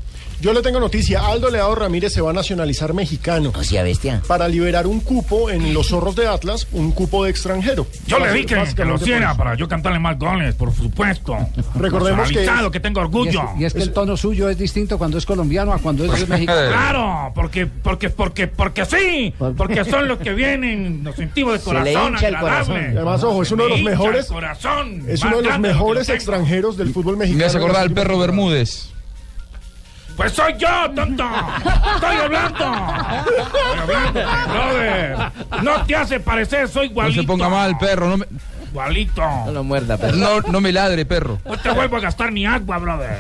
Yo 0.42 0.54
le 0.54 0.62
tengo 0.62 0.80
noticia. 0.80 1.26
Aldo 1.26 1.50
Leao 1.50 1.76
Ramírez 1.76 2.14
se 2.14 2.22
va 2.22 2.32
a 2.32 2.34
nacionalizar 2.34 2.94
mexicano 2.94 3.54
o 3.56 3.64
sea, 3.64 3.84
bestia. 3.84 4.22
para 4.28 4.48
liberar 4.48 4.88
un 4.88 5.00
cupo 5.00 5.50
en 5.50 5.74
los 5.74 5.88
zorros 5.90 6.16
de 6.16 6.28
Atlas, 6.28 6.68
un 6.72 6.92
cupo 6.92 7.24
de 7.24 7.30
extranjero. 7.30 7.86
Yo 8.08 8.18
le 8.20 8.32
dije 8.34 8.56
que 8.76 8.86
lo 8.86 8.96
hiciera 8.96 9.36
para 9.36 9.56
yo 9.56 9.68
cantarle 9.68 10.00
más 10.00 10.18
goles, 10.18 10.56
por 10.56 10.74
supuesto. 10.74 11.38
Recordemos 11.76 12.30
que- 12.30 12.48
que 12.72 12.80
tengo 12.80 13.00
Y 13.00 13.04
es, 13.04 13.06
orgullo. 13.06 13.50
y 13.60 13.66
es 13.66 13.74
que 13.74 13.82
el 13.82 13.94
tono 13.94 14.18
suyo 14.18 14.50
es 14.50 14.58
distinto 14.58 14.98
cuando 14.98 15.18
es 15.18 15.26
colombiano 15.26 15.74
a 15.74 15.78
cuando 15.80 16.06
es 16.06 16.28
mexicano. 16.28 16.70
Claro, 16.72 17.32
porque, 17.36 17.68
porque, 17.68 18.10
porque, 18.10 18.48
porque 18.48 18.86
sí, 18.86 19.34
porque 19.58 19.86
son 19.86 20.08
los 20.08 20.20
que 20.20 20.34
vienen, 20.34 21.02
los 21.04 21.16
sentimos 21.16 21.54
de 21.54 21.60
Se 21.60 21.66
le 21.66 21.94
corazón, 21.94 22.14
hincha 22.14 22.28
el 22.28 22.38
corazón. 22.38 22.76
Además, 22.78 23.24
ojo, 23.24 23.44
es 23.44 23.52
uno 23.52 23.64
de 23.66 23.70
los 23.70 23.82
mejores- 23.82 24.26
el 24.28 24.34
corazón, 24.34 25.04
Es 25.08 25.22
uno 25.24 25.38
de 25.38 25.44
los 25.44 25.60
mejores 25.60 26.10
extranjeros 26.10 26.78
del 26.78 26.94
fútbol 26.94 27.18
mexicano. 27.18 27.40
Me 27.40 27.46
hace 27.46 27.58
de 27.58 27.64
acordar 27.64 27.84
las 27.84 27.90
al 27.90 27.96
perro 27.96 28.18
Bermúdez. 28.20 28.91
Pues 30.22 30.34
soy 30.34 30.54
yo, 30.58 30.68
tonto. 30.96 31.24
Estoy 31.96 32.16
hablando. 32.18 32.66
Estoy 33.44 33.80
hablando, 33.80 34.22
brother. 34.54 35.18
No 35.64 35.86
te 35.86 35.96
hace 35.96 36.20
parecer, 36.20 36.68
soy 36.68 36.88
No 36.88 36.92
igualito. 36.92 37.22
se 37.22 37.28
ponga 37.28 37.50
mal, 37.50 37.78
perro. 37.80 38.08
No 38.10 38.18
me, 38.18 38.26
Igualito. 38.72 39.22
No 39.22 39.52
lo 39.52 39.64
muerda, 39.66 39.98
pero. 39.98 40.16
no, 40.16 40.40
no 40.42 40.62
me 40.62 40.72
ladre, 40.72 41.06
perro. 41.06 41.40
No 41.44 41.58
te 41.58 41.72
vuelvo 41.72 41.98
a 41.98 42.00
gastar 42.00 42.32
ni 42.32 42.46
agua, 42.46 42.78
brother. 42.78 43.18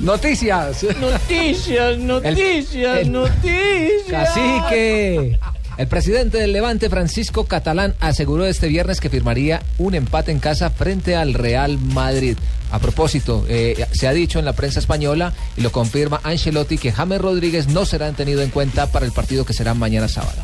Noticias. 0.00 0.82
Noticias, 0.98 1.98
noticias, 1.98 2.98
el- 2.98 3.12
noticias. 3.12 4.10
Cacique. 4.10 5.38
El 5.76 5.88
presidente 5.88 6.38
del 6.38 6.52
Levante, 6.54 6.88
Francisco 6.88 7.44
Catalán, 7.44 7.94
aseguró 8.00 8.46
este 8.46 8.68
viernes 8.68 8.98
que 8.98 9.10
firmaría 9.10 9.60
un 9.76 9.94
empate 9.94 10.32
en 10.32 10.38
casa 10.38 10.70
frente 10.70 11.16
al 11.16 11.34
Real 11.34 11.76
Madrid. 11.78 12.38
A 12.70 12.78
propósito, 12.78 13.44
eh, 13.48 13.86
se 13.92 14.08
ha 14.08 14.12
dicho 14.12 14.38
en 14.38 14.44
la 14.44 14.54
prensa 14.54 14.80
española 14.80 15.32
y 15.56 15.60
lo 15.60 15.70
confirma 15.70 16.20
Ancelotti 16.24 16.78
que 16.78 16.92
James 16.92 17.20
Rodríguez 17.20 17.68
no 17.68 17.86
será 17.86 18.10
tenido 18.12 18.42
en 18.42 18.50
cuenta 18.50 18.90
para 18.90 19.06
el 19.06 19.12
partido 19.12 19.44
que 19.44 19.52
será 19.52 19.74
mañana 19.74 20.08
sábado. 20.08 20.42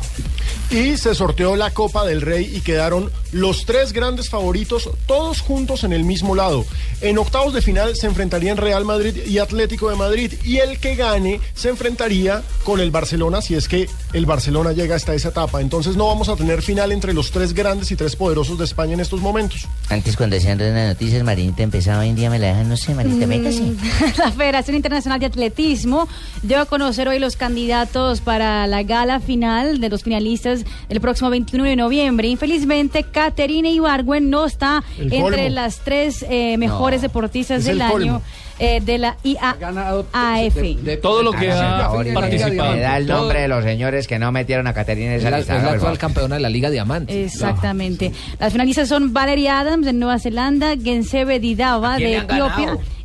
Y 0.69 0.97
se 0.97 1.13
sorteó 1.13 1.55
la 1.55 1.71
Copa 1.71 2.05
del 2.05 2.21
Rey 2.21 2.51
y 2.55 2.61
quedaron 2.61 3.11
los 3.31 3.65
tres 3.65 3.93
grandes 3.93 4.29
favoritos 4.29 4.89
todos 5.05 5.41
juntos 5.41 5.83
en 5.83 5.93
el 5.93 6.03
mismo 6.03 6.33
lado. 6.35 6.65
En 7.01 7.17
octavos 7.17 7.53
de 7.53 7.61
final 7.61 7.95
se 7.95 8.07
enfrentarían 8.07 8.57
Real 8.57 8.85
Madrid 8.85 9.15
y 9.27 9.37
Atlético 9.37 9.89
de 9.89 9.95
Madrid 9.95 10.33
y 10.43 10.57
el 10.57 10.79
que 10.79 10.95
gane 10.95 11.41
se 11.53 11.69
enfrentaría 11.69 12.41
con 12.63 12.79
el 12.79 12.91
Barcelona 12.91 13.41
si 13.41 13.55
es 13.55 13.67
que 13.67 13.87
el 14.13 14.25
Barcelona 14.25 14.71
llega 14.71 14.95
hasta 14.95 15.13
esa 15.13 15.29
etapa. 15.29 15.61
Entonces 15.61 15.95
no 15.95 16.07
vamos 16.07 16.29
a 16.29 16.35
tener 16.35 16.61
final 16.61 16.91
entre 16.91 17.13
los 17.13 17.31
tres 17.31 17.53
grandes 17.53 17.91
y 17.91 17.95
tres 17.95 18.15
poderosos 18.15 18.57
de 18.57 18.65
España 18.65 18.93
en 18.93 18.99
estos 18.99 19.21
momentos. 19.21 19.67
Antes 19.89 20.17
cuando 20.17 20.35
decían 20.35 20.57
las 20.57 20.87
noticias, 20.87 21.23
Marinita 21.23 21.61
empezaba 21.61 21.99
hoy 21.99 22.09
en 22.09 22.15
día, 22.23 22.29
me 22.29 22.39
la 22.39 22.47
dejan, 22.47 22.69
no 22.69 22.77
sé, 22.77 22.95
Marinita, 22.95 23.27
métase. 23.27 23.63
La 24.17 24.31
Federación 24.31 24.77
Internacional 24.77 25.19
de 25.19 25.25
Atletismo 25.25 26.07
dio 26.41 26.59
a 26.59 26.65
conocer 26.65 27.07
hoy 27.09 27.19
los 27.19 27.35
candidatos 27.35 28.21
para 28.21 28.65
la 28.67 28.83
gala 28.83 29.19
final 29.19 29.81
de 29.81 29.89
los 29.89 30.03
finalistas 30.03 30.63
el 30.87 31.01
próximo 31.01 31.29
21 31.29 31.65
de 31.65 31.75
noviembre. 31.75 32.27
Infelizmente, 32.29 33.03
Caterina 33.03 33.69
Ibargüen 33.69 34.29
no 34.29 34.45
está 34.45 34.83
El 34.97 35.11
entre 35.11 35.49
las 35.49 35.79
tres 35.79 36.25
eh, 36.29 36.57
mejores 36.57 37.01
No, 37.01 37.07
deportistas 37.07 37.65
del 37.65 37.75
el 37.75 37.81
año 37.81 37.91
colmo. 37.91 38.21
Eh, 38.63 38.81
de 38.81 38.97
la 38.97 39.17
IAAF. 39.23 40.55
Todo 41.01 41.23
lo 41.23 41.31
que 41.31 41.51
ha 41.51 41.89
participado. 42.13 42.73
Me 42.73 42.79
da 42.79 42.97
el 42.97 43.07
nombre 43.07 43.41
de 43.41 43.47
los 43.47 43.63
señores 43.63 44.07
que 44.07 44.19
no 44.19 44.31
metieron 44.31 44.67
a 44.67 44.73
Caterina 44.73 45.11
en 45.11 45.17
Es 45.17 45.23
esa 45.25 45.37
lista. 45.37 45.57
es 45.57 45.63
la 45.63 45.71
actual 45.71 45.97
campeona 45.97 46.35
de 46.35 46.41
la 46.41 46.49
Liga 46.49 46.69
Diamante. 46.69 47.25
Exactamente. 47.25 48.11
Las 48.39 48.51
finalistas 48.51 48.87
son 48.89 49.13
Valeria 49.13 49.59
Adams 49.59 49.85
de 49.85 49.93
Nueva 49.93 50.19
Zelanda, 50.19 50.75
Gensebe 50.81 51.39
quién 51.39 51.57
de 51.97 52.17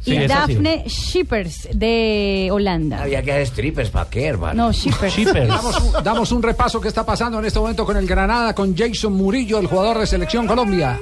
Sí, 0.01 0.13
y. 0.13 0.29
Daphne 0.29 0.85
Shippers 0.87 1.69
de 1.75 2.49
Holanda. 2.53 3.03
Había 3.03 3.23
que 3.23 3.33
hacer 3.33 3.47
strippers, 3.49 3.91
¿para 3.91 4.09
qué, 4.09 4.27
hermano? 4.27 4.67
No, 4.67 4.73
Shippers. 4.73 5.49
Damos 5.49 5.81
un, 5.81 6.05
damos 6.05 6.33
un 6.33 6.43
repaso 6.43 6.81
que 6.81 6.89
está 6.89 7.05
pasando 7.05 7.39
en 7.39 7.45
este 7.45 7.59
momento 7.59 7.85
con 7.85 7.97
el 7.97 8.07
Granada, 8.07 8.55
con 8.55 8.77
Jason 8.77 9.13
Murillo, 9.13 9.59
el 9.59 9.67
jugador 9.67 9.99
de 9.99 10.07
Selección 10.07 10.47
Colombia. 10.47 10.99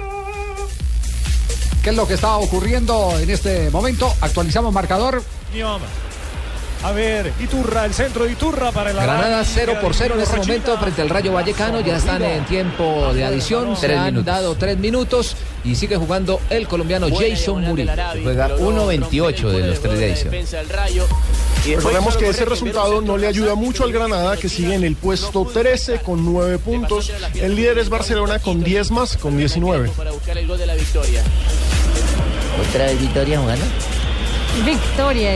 ¿Qué 1.87 1.91
es 1.91 1.97
lo 1.97 2.09
que 2.09 2.15
está 2.15 2.39
ocurriendo 2.39 3.17
en 3.17 3.31
este 3.31 3.71
momento? 3.71 4.13
Actualizamos 4.21 4.73
marcador. 4.73 5.23
A 6.83 6.93
ver, 6.93 7.33
Iturra, 7.41 7.85
el 7.85 7.95
centro 7.95 8.25
de 8.25 8.33
Iturra 8.33 8.71
para 8.71 8.91
el 8.91 8.97
Granada 8.97 9.41
Arabia. 9.41 9.45
0 9.45 9.79
por 9.81 9.95
0 9.95 10.15
en 10.15 10.21
este 10.21 10.37
momento 10.37 10.79
frente 10.79 11.03
al 11.03 11.09
Rayo 11.09 11.33
Vallecano. 11.33 11.81
Ya 11.81 11.97
están 11.97 12.23
en 12.23 12.45
tiempo 12.45 13.13
de 13.13 13.25
adición. 13.25 13.77
Se 13.77 13.93
han 13.95 14.07
minutos. 14.07 14.27
dado 14.27 14.55
tres 14.55 14.79
minutos 14.79 15.37
y 15.65 15.75
sigue 15.75 15.97
jugando 15.97 16.41
el 16.49 16.69
colombiano 16.69 17.09
Jason 17.11 17.63
Murillo. 17.63 17.93
Juega 18.23 18.57
1.28 18.57 19.51
de 19.51 19.67
los 19.67 19.81
tres 19.81 19.99
de 19.99 20.13
edición. 20.13 20.35
Recordemos 21.65 22.17
que 22.17 22.29
ese 22.29 22.45
resultado 22.45 23.01
no 23.01 23.17
le 23.17 23.27
ayuda 23.27 23.57
mucho 23.57 23.83
al 23.83 23.93
Granada, 23.93 24.37
que 24.37 24.49
sigue 24.49 24.75
en 24.75 24.85
el 24.85 24.95
puesto 24.95 25.45
13 25.45 25.99
con 26.01 26.25
9 26.25 26.59
puntos. 26.59 27.11
El 27.35 27.57
líder 27.57 27.79
es 27.79 27.89
Barcelona 27.89 28.39
con 28.39 28.63
10 28.63 28.91
más, 28.93 29.17
con 29.17 29.37
19. 29.37 29.89
Para 29.91 30.13
buscar 30.13 30.39
el 30.39 30.47
gol 30.47 30.59
de 30.59 30.67
la 30.67 30.75
victoria. 30.75 31.23
Otra 32.69 32.85
vez 32.87 33.01
Victoria 33.01 33.41
jugando. 33.41 33.65
Victoria, 34.65 35.33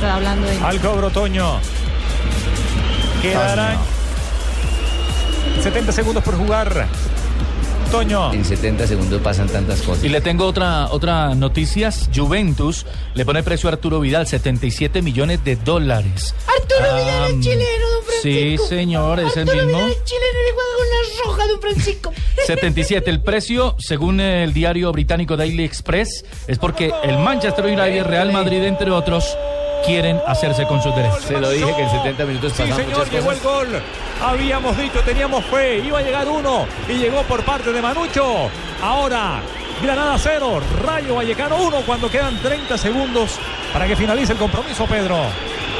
está 0.00 0.14
hablando 0.14 0.46
de... 0.46 0.56
Al 0.58 0.80
cobro 0.80 1.10
Toño. 1.10 1.60
Quedarán 3.20 3.76
70 5.62 5.92
segundos 5.92 6.24
por 6.24 6.36
jugar. 6.38 6.86
Toño. 7.90 8.32
En 8.32 8.44
70 8.44 8.86
segundos 8.86 9.20
pasan 9.20 9.48
tantas 9.48 9.82
cosas. 9.82 10.04
Y 10.04 10.08
le 10.08 10.20
tengo 10.20 10.46
otra 10.46 10.86
otra 10.90 11.34
noticias. 11.34 12.08
Juventus 12.14 12.86
le 13.14 13.24
pone 13.26 13.42
precio 13.42 13.68
a 13.68 13.72
Arturo 13.72 14.00
Vidal, 14.00 14.26
77 14.26 15.02
millones 15.02 15.44
de 15.44 15.56
dólares. 15.56 16.34
Arturo 16.46 16.96
Vidal 16.96 17.30
es 17.32 17.40
chileno, 17.40 17.86
don 17.92 18.02
Sí, 18.22 18.32
Francisco. 18.56 18.66
señor, 18.68 19.20
es 19.20 19.36
el 19.36 19.48
Arturo 19.48 19.64
mismo. 19.66 19.78
Vidal 19.80 19.90
es 19.90 20.04
chileno 20.04 20.38
y 20.48 20.52
juega 20.54 20.76
con 20.78 20.86
la 20.88 21.24
roja, 21.24 21.46
don 21.48 21.60
Francisco. 21.60 22.12
77. 22.46 23.10
El 23.10 23.22
precio, 23.22 23.74
según 23.78 24.20
el 24.20 24.54
diario 24.54 24.92
británico 24.92 25.36
Daily 25.36 25.64
Express, 25.64 26.24
es 26.46 26.58
porque 26.58 26.92
el 27.02 27.18
Manchester 27.18 27.64
United, 27.66 28.04
Real 28.04 28.32
Madrid, 28.32 28.62
entre 28.62 28.92
otros, 28.92 29.36
quieren 29.84 30.20
hacerse 30.26 30.66
con 30.66 30.82
sus 30.82 30.94
derechos. 30.94 31.22
Se 31.22 31.40
lo 31.40 31.50
dije 31.50 31.74
que 31.74 31.82
en 31.82 31.90
70 31.90 32.24
minutos 32.24 32.52
Sí, 32.52 32.62
señor, 32.62 32.86
muchas 32.86 33.10
llegó 33.10 33.32
el 33.32 33.40
gol. 33.40 33.82
Habíamos 34.22 34.76
dicho, 34.76 35.00
teníamos 35.00 35.44
fe, 35.46 35.78
iba 35.78 35.98
a 35.98 36.02
llegar 36.02 36.28
uno 36.28 36.66
y 36.88 36.94
llegó 36.94 37.22
por 37.22 37.42
parte 37.44 37.72
de 37.72 37.80
Manucho. 37.82 38.50
Ahora, 38.82 39.40
Granada 39.82 40.18
cero, 40.18 40.60
Rayo 40.84 41.14
Vallecano 41.14 41.56
uno 41.56 41.80
cuando 41.86 42.10
quedan 42.10 42.36
30 42.42 42.76
segundos 42.76 43.38
para 43.72 43.86
que 43.86 43.96
finalice 43.96 44.32
el 44.32 44.38
compromiso, 44.38 44.84
Pedro. 44.86 45.16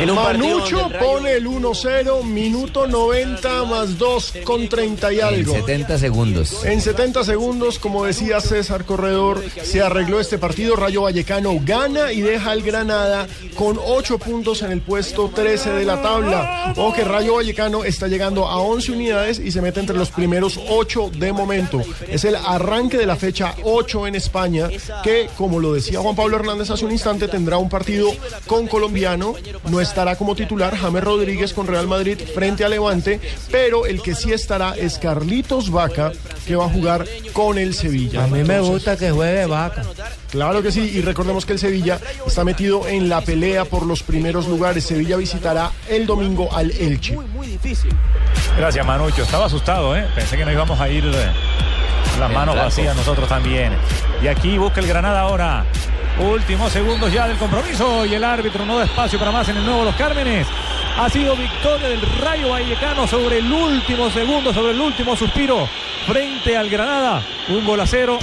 Manucho 0.07 0.89
pone 0.99 1.33
el 1.33 1.47
1-0, 1.47 2.25
minuto 2.25 2.87
90 2.87 3.65
más 3.65 3.99
2 3.99 4.35
con 4.45 4.69
30 4.69 5.13
y 5.13 5.19
En 5.19 5.25
algo. 5.25 5.55
70 5.55 5.99
segundos. 5.99 6.65
En 6.65 6.81
70 6.81 7.25
segundos, 7.25 7.79
como 7.79 8.05
decía 8.05 8.41
César 8.41 8.85
Corredor, 8.85 9.43
se 9.63 9.83
arregló 9.83 10.21
este 10.21 10.39
partido. 10.39 10.77
Rayo 10.77 11.03
Vallecano 11.03 11.59
gana 11.63 12.13
y 12.13 12.21
deja 12.21 12.51
al 12.51 12.63
Granada 12.63 13.27
con 13.57 13.79
8 13.85 14.19
puntos 14.19 14.63
en 14.63 14.73
el 14.73 14.81
puesto 14.81 15.31
13 15.35 15.73
de 15.73 15.85
la 15.85 16.03
tabla. 16.03 16.75
O 16.77 16.93
que 16.93 17.05
Rayo 17.05 17.35
Vallecano 17.35 17.85
está 17.85 18.09
llegando 18.09 18.47
a 18.47 18.59
11 18.59 18.93
unidades 18.93 19.39
y 19.39 19.51
se 19.53 19.61
mete 19.61 19.81
entre 19.81 19.97
los 19.97 20.11
primeros 20.11 20.59
8 20.69 21.11
de 21.17 21.33
momento. 21.33 21.83
Es 22.09 22.25
el 22.25 22.37
arranque 22.37 22.97
de 22.97 23.07
la 23.07 23.17
fecha 23.17 23.55
8 23.65 24.07
en 24.07 24.15
España, 24.15 24.69
que, 25.03 25.29
como 25.37 25.61
lo 25.61 25.75
decía 25.75 26.01
Juan 26.01 26.17
Pablo 26.17 26.37
Hernández 26.37 26.71
hace 26.71 26.85
un 26.85 26.93
instante, 26.93 27.29
tendrá 27.29 27.59
un 27.59 27.69
partido 27.69 28.11
con 28.47 28.67
colombiano. 28.67 29.35
No 29.69 29.81
estará 29.91 30.15
como 30.15 30.37
titular 30.37 30.77
James 30.77 31.03
Rodríguez 31.03 31.53
con 31.53 31.67
Real 31.67 31.89
Madrid 31.89 32.17
frente 32.33 32.65
a 32.65 32.69
Levante, 32.69 33.21
pero 33.51 33.87
el 33.87 34.01
que 34.01 34.15
sí 34.15 34.33
estará 34.33 34.77
es 34.77 34.99
Carlitos 34.99 35.69
Vaca, 35.69 36.13
que 36.47 36.55
va 36.55 36.67
a 36.67 36.69
jugar 36.69 37.05
con 37.33 37.59
el 37.59 37.75
Sevilla. 37.75 38.23
A 38.23 38.27
mí 38.29 38.45
me 38.45 38.61
gusta 38.61 38.97
que 38.97 39.11
juegue 39.11 39.47
vaca. 39.47 39.83
Claro 40.31 40.63
que 40.63 40.71
sí, 40.71 40.93
y 40.95 41.01
recordemos 41.03 41.45
que 41.45 41.55
el 41.55 41.59
Sevilla 41.59 41.99
está 42.25 42.45
metido 42.45 42.87
en 42.87 43.09
la 43.09 43.21
pelea 43.21 43.65
por 43.65 43.85
los 43.85 44.05
primeros 44.05 44.47
lugares. 44.47 44.85
Sevilla 44.85 45.17
visitará 45.17 45.73
el 45.89 46.07
domingo 46.07 46.55
al 46.55 46.71
Elche. 46.71 47.19
Gracias, 48.57 48.87
Manucho. 48.87 49.23
Estaba 49.23 49.47
asustado, 49.47 49.97
¿eh? 49.97 50.07
Pensé 50.15 50.37
que 50.37 50.45
nos 50.45 50.55
íbamos 50.55 50.79
a 50.79 50.89
ir 50.89 51.05
eh, 51.05 51.33
las 52.21 52.31
manos 52.31 52.55
vacías 52.55 52.95
nosotros 52.95 53.29
también. 53.29 53.73
Y 54.23 54.29
aquí 54.29 54.57
busca 54.57 54.79
el 54.79 54.87
Granada 54.87 55.23
ahora. 55.23 55.67
Últimos 56.19 56.73
segundos 56.73 57.13
ya 57.13 57.27
del 57.27 57.39
compromiso 57.39 58.05
y 58.05 58.15
el 58.15 58.25
árbitro 58.25 58.67
no 58.67 58.79
da 58.79 58.85
espacio 58.85 59.19
para 59.19 59.31
más 59.31 59.49
en 59.49 59.57
el 59.57 59.65
nuevo 59.65 59.85
Los 59.85 59.95
Cármenes. 59.97 60.47
Ha 60.99 61.09
sido 61.09 61.35
victoria 61.37 61.89
del 61.89 62.03
Rayo 62.21 62.51
Vallecano 62.51 63.07
sobre 63.07 63.39
el 63.39 63.51
último 63.51 64.11
segundo, 64.11 64.53
sobre 64.53 64.73
el 64.73 64.81
último 64.81 65.17
suspiro 65.17 65.67
frente 66.07 66.57
al 66.57 66.69
Granada. 66.69 67.23
Un 67.49 67.65
gol 67.65 67.81
a 67.81 67.87
cero. 67.87 68.19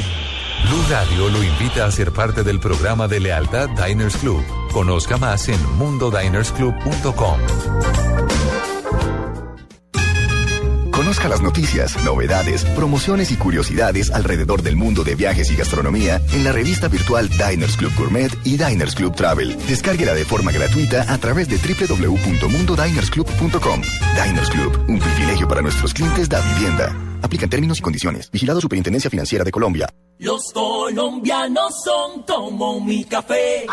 Blue 0.65 0.83
Radio 0.89 1.29
lo 1.29 1.43
invita 1.43 1.85
a 1.85 1.91
ser 1.91 2.11
parte 2.11 2.43
del 2.43 2.59
programa 2.59 3.07
de 3.07 3.19
lealtad 3.19 3.69
Diners 3.69 4.17
Club. 4.17 4.43
Conozca 4.71 5.17
más 5.17 5.47
en 5.47 5.77
mundodinersclub.com. 5.77 7.39
Conozca 11.07 11.29
las 11.29 11.41
noticias, 11.41 12.03
novedades, 12.03 12.65
promociones 12.75 13.31
y 13.31 13.37
curiosidades 13.37 14.11
alrededor 14.11 14.61
del 14.61 14.75
mundo 14.75 15.05
de 15.05 15.15
viajes 15.15 15.49
y 15.49 15.55
gastronomía 15.55 16.21
en 16.33 16.43
la 16.43 16.51
revista 16.51 16.89
virtual 16.89 17.29
Diners 17.29 17.77
Club 17.77 17.93
Gourmet 17.95 18.29
y 18.43 18.57
Diners 18.57 18.93
Club 18.93 19.15
Travel. 19.15 19.57
Descárguela 19.69 20.13
de 20.13 20.25
forma 20.25 20.51
gratuita 20.51 21.05
a 21.07 21.17
través 21.17 21.47
de 21.47 21.59
www.mundodinersclub.com. 21.59 23.81
Diners 24.21 24.49
Club, 24.49 24.83
un 24.89 24.99
privilegio 24.99 25.47
para 25.47 25.61
nuestros 25.61 25.93
clientes 25.93 26.27
da 26.27 26.41
vivienda. 26.41 26.93
Aplican 27.21 27.49
términos 27.49 27.79
y 27.79 27.81
condiciones. 27.81 28.29
Vigilado 28.29 28.59
Superintendencia 28.59 29.09
Financiera 29.09 29.45
de 29.45 29.51
Colombia. 29.51 29.87
Los 30.19 30.51
colombianos 30.51 31.73
son 31.85 32.23
como 32.23 32.81
mi 32.81 33.05
café. 33.05 33.65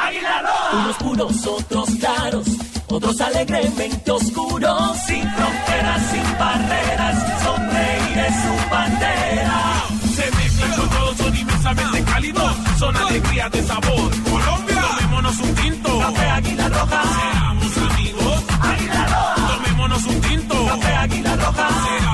Unos 0.73 0.97
puros, 0.99 1.45
otros 1.49 1.91
claros, 1.99 2.47
otros 2.95 3.21
alegremente 3.21 4.11
oscuros. 4.11 4.97
Sin 5.07 5.29
fronteras, 5.31 6.03
sin 6.11 6.39
barreras, 6.39 7.43
sonreír 7.43 8.19
es 8.19 8.35
su 8.43 8.71
bandera. 8.71 9.85
Se 10.15 10.31
mezclan 10.37 10.73
con 10.79 10.89
todos, 10.91 11.17
son 11.17 11.37
inmensamente 11.37 12.05
cálidos, 12.05 12.57
son 12.79 12.97
alegría 12.97 13.49
de 13.49 13.63
sabor. 13.63 14.11
Colombia, 14.31 14.83
tomémonos 14.91 15.39
un 15.41 15.55
tinto. 15.57 15.99
Café 15.99 16.27
Águila 16.31 16.69
Roja. 16.69 17.03
Seamos 17.03 17.77
amigos. 17.91 18.45
Águila 18.61 19.07
Roja. 19.07 19.57
Tomémonos 19.57 20.05
un 20.05 20.21
tinto. 20.21 20.67
Café 20.67 20.95
Águila 20.95 21.37
Roja. 21.37 21.69
Seamos 21.69 22.14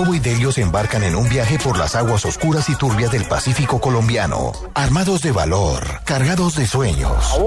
Jacobo 0.00 0.14
y 0.14 0.18
Delio 0.18 0.50
se 0.50 0.62
embarcan 0.62 1.02
en 1.02 1.14
un 1.14 1.28
viaje 1.28 1.58
por 1.58 1.76
las 1.76 1.94
aguas 1.94 2.24
oscuras 2.24 2.70
y 2.70 2.74
turbias 2.74 3.12
del 3.12 3.26
Pacífico 3.26 3.82
colombiano. 3.82 4.52
Armados 4.74 5.20
de 5.20 5.30
valor, 5.30 6.00
cargados 6.06 6.56
de 6.56 6.66
sueños. 6.66 7.38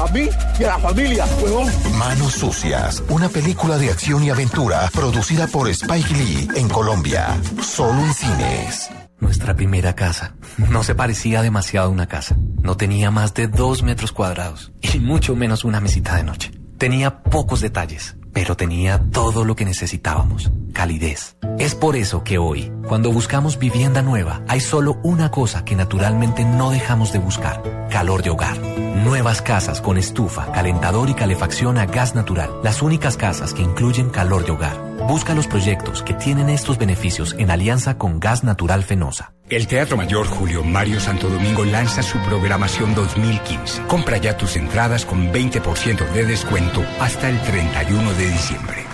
A 0.00 0.10
mí 0.10 0.28
y 0.58 0.64
a 0.64 0.66
la 0.66 0.78
familia, 0.80 1.24
huevón. 1.40 1.70
Manos 1.96 2.32
Sucias, 2.32 3.04
una 3.08 3.28
película 3.28 3.78
de 3.78 3.90
acción 3.90 4.24
y 4.24 4.30
aventura 4.30 4.90
producida 4.92 5.46
por 5.46 5.68
Spike 5.68 6.12
Lee 6.14 6.48
en 6.56 6.68
Colombia. 6.68 7.40
Solo 7.62 8.00
en 8.04 8.14
cines. 8.14 8.90
Nuestra 9.20 9.54
primera 9.54 9.94
casa. 9.94 10.34
No 10.56 10.82
se 10.82 10.96
parecía 10.96 11.40
demasiado 11.40 11.86
a 11.86 11.90
una 11.90 12.08
casa. 12.08 12.36
No 12.64 12.76
tenía 12.76 13.12
más 13.12 13.32
de 13.34 13.46
dos 13.46 13.84
metros 13.84 14.10
cuadrados 14.10 14.72
y 14.80 14.98
mucho 14.98 15.36
menos 15.36 15.64
una 15.64 15.78
mesita 15.78 16.16
de 16.16 16.24
noche. 16.24 16.50
Tenía 16.78 17.22
pocos 17.22 17.60
detalles, 17.60 18.16
pero 18.32 18.56
tenía 18.56 18.98
todo 19.10 19.44
lo 19.44 19.56
que 19.56 19.64
necesitábamos. 19.64 20.50
Calidez. 20.72 21.36
Es 21.58 21.74
por 21.74 21.96
eso 21.96 22.24
que 22.24 22.38
hoy, 22.38 22.72
cuando 22.88 23.12
buscamos 23.12 23.58
vivienda 23.58 24.02
nueva, 24.02 24.42
hay 24.48 24.60
solo 24.60 24.98
una 25.02 25.30
cosa 25.30 25.64
que 25.64 25.76
naturalmente 25.76 26.44
no 26.44 26.70
dejamos 26.70 27.12
de 27.12 27.18
buscar. 27.18 27.88
Calor 27.90 28.22
de 28.22 28.30
hogar. 28.30 28.58
Nuevas 29.04 29.42
casas 29.42 29.80
con 29.80 29.98
estufa, 29.98 30.50
calentador 30.52 31.10
y 31.10 31.14
calefacción 31.14 31.78
a 31.78 31.86
gas 31.86 32.14
natural. 32.14 32.50
Las 32.62 32.82
únicas 32.82 33.16
casas 33.16 33.54
que 33.54 33.62
incluyen 33.62 34.10
calor 34.10 34.44
de 34.44 34.52
hogar. 34.52 34.91
Busca 35.06 35.34
los 35.34 35.46
proyectos 35.46 36.02
que 36.02 36.14
tienen 36.14 36.48
estos 36.48 36.78
beneficios 36.78 37.34
en 37.38 37.50
alianza 37.50 37.98
con 37.98 38.20
Gas 38.20 38.44
Natural 38.44 38.82
Fenosa. 38.84 39.32
El 39.48 39.66
Teatro 39.66 39.96
Mayor 39.96 40.26
Julio 40.26 40.62
Mario 40.62 41.00
Santo 41.00 41.28
Domingo 41.28 41.64
lanza 41.64 42.02
su 42.02 42.18
programación 42.20 42.94
2015. 42.94 43.82
Compra 43.86 44.16
ya 44.16 44.36
tus 44.36 44.56
entradas 44.56 45.04
con 45.04 45.32
20% 45.32 46.10
de 46.12 46.24
descuento 46.24 46.84
hasta 47.00 47.28
el 47.28 47.40
31 47.42 48.12
de 48.14 48.28
diciembre. 48.28 48.84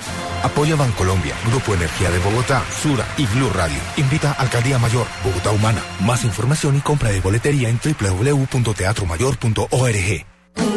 Apoya 0.43 0.77
Bancolombia, 0.77 1.35
Grupo 1.47 1.75
Energía 1.75 2.11
de 2.11 2.19
Bogotá, 2.21 2.63
Sura 2.71 3.05
y 3.17 3.27
Blue 3.27 3.51
Radio. 3.55 3.79
Invita 3.97 4.33
Alcaldía 4.33 4.79
Mayor, 4.79 5.07
Bogotá 5.23 5.51
Humana. 5.51 5.83
Más 6.01 6.25
información 6.25 6.77
y 6.77 6.81
compra 6.81 7.11
de 7.11 7.21
boletería 7.21 7.69
en 7.69 7.79
www.teatromayor.org. 7.79 10.27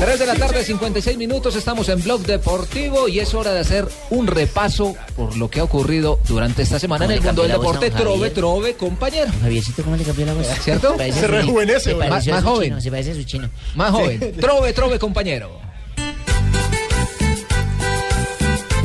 3 0.00 0.18
de 0.18 0.26
la 0.26 0.34
tarde, 0.34 0.64
56 0.64 1.18
minutos, 1.18 1.54
estamos 1.56 1.88
en 1.90 2.02
Blog 2.02 2.22
Deportivo 2.22 3.06
y 3.06 3.20
es 3.20 3.34
hora 3.34 3.52
de 3.52 3.60
hacer 3.60 3.86
un 4.08 4.26
repaso 4.26 4.96
por 5.14 5.36
lo 5.36 5.50
que 5.50 5.60
ha 5.60 5.64
ocurrido 5.64 6.18
durante 6.26 6.62
esta 6.62 6.78
semana 6.78 7.04
en 7.04 7.10
¿Cómo 7.10 7.20
el 7.20 7.26
mundo 7.26 7.42
del 7.42 7.52
deporte. 7.52 7.90
Trove, 7.90 8.30
trove, 8.30 8.74
compañero. 8.76 9.30
Javiercito, 9.42 9.82
¿cómo 9.82 9.96
le 9.96 10.04
cambió 10.04 10.24
la 10.24 10.32
voz? 10.32 10.46
¿Cierto? 10.62 10.96
Se 10.96 11.26
rejuvenece, 11.26 11.94
Más 11.94 12.24
joven. 12.42 12.70
chino, 12.70 12.80
se 12.80 12.90
parece 12.90 13.10
a 13.10 13.14
su 13.14 13.24
chino. 13.24 13.50
Más 13.74 13.90
joven. 13.90 14.34
Trove, 14.40 14.72
trove, 14.72 14.98
compañero. 14.98 15.60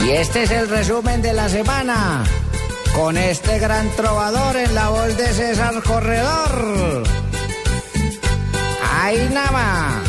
Y 0.05 0.09
este 0.11 0.43
es 0.43 0.51
el 0.51 0.67
resumen 0.67 1.21
de 1.21 1.31
la 1.31 1.47
semana. 1.47 2.25
Con 2.93 3.17
este 3.17 3.57
gran 3.59 3.89
trovador 3.95 4.57
en 4.57 4.75
la 4.75 4.89
voz 4.89 5.15
de 5.17 5.27
César 5.27 5.81
Corredor. 5.81 7.03
¡Ay, 9.01 9.29
nada! 9.33 10.03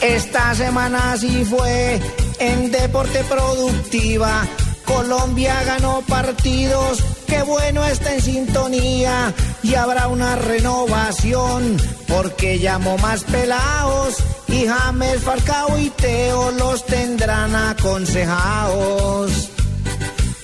Esta 0.00 0.54
semana 0.54 1.16
sí 1.16 1.44
fue 1.44 2.00
en 2.38 2.70
Deporte 2.70 3.24
Productiva. 3.24 4.46
Colombia 4.84 5.62
ganó 5.64 6.02
partidos, 6.02 7.02
qué 7.26 7.42
bueno 7.42 7.84
está 7.84 8.14
en 8.14 8.22
sintonía 8.22 9.34
y 9.62 9.74
habrá 9.74 10.08
una 10.08 10.36
renovación 10.36 11.76
porque 12.06 12.58
llamó 12.58 12.96
más 12.98 13.24
pelados 13.24 14.16
y 14.46 14.66
James 14.66 15.20
Falcao 15.20 15.78
y 15.78 15.90
Teo 15.90 16.52
los 16.52 16.86
tendrán 16.86 17.54
aconsejados. 17.54 19.50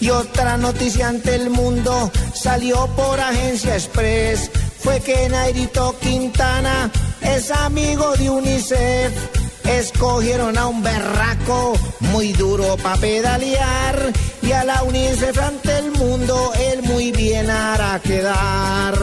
Y 0.01 0.11
otra 0.11 0.59
noticia 0.59 1.09
ante 1.09 1.35
el 1.35 1.49
mundo 1.49 2.11
salió 2.35 2.87
por 2.89 3.19
Agencia 3.19 3.75
Express. 3.75 4.51
Fue 4.81 5.01
que 5.01 5.29
Nairito 5.31 5.97
Quintana 5.99 6.91
es 7.23 7.51
amigo 7.51 8.15
de 8.17 8.29
UNICEF. 8.29 9.44
Escogieron 9.65 10.59
a 10.59 10.67
un 10.67 10.83
berraco 10.83 11.75
muy 12.01 12.33
duro 12.33 12.77
para 12.77 13.01
pedalear. 13.01 14.13
Y 14.43 14.53
a 14.53 14.65
la 14.65 14.83
UNICEF 14.83 15.39
ante 15.39 15.79
el 15.79 15.91
mundo 15.93 16.53
él 16.59 16.83
muy 16.83 17.13
bien 17.13 17.51
hará 17.51 17.99
quedar. 18.01 18.95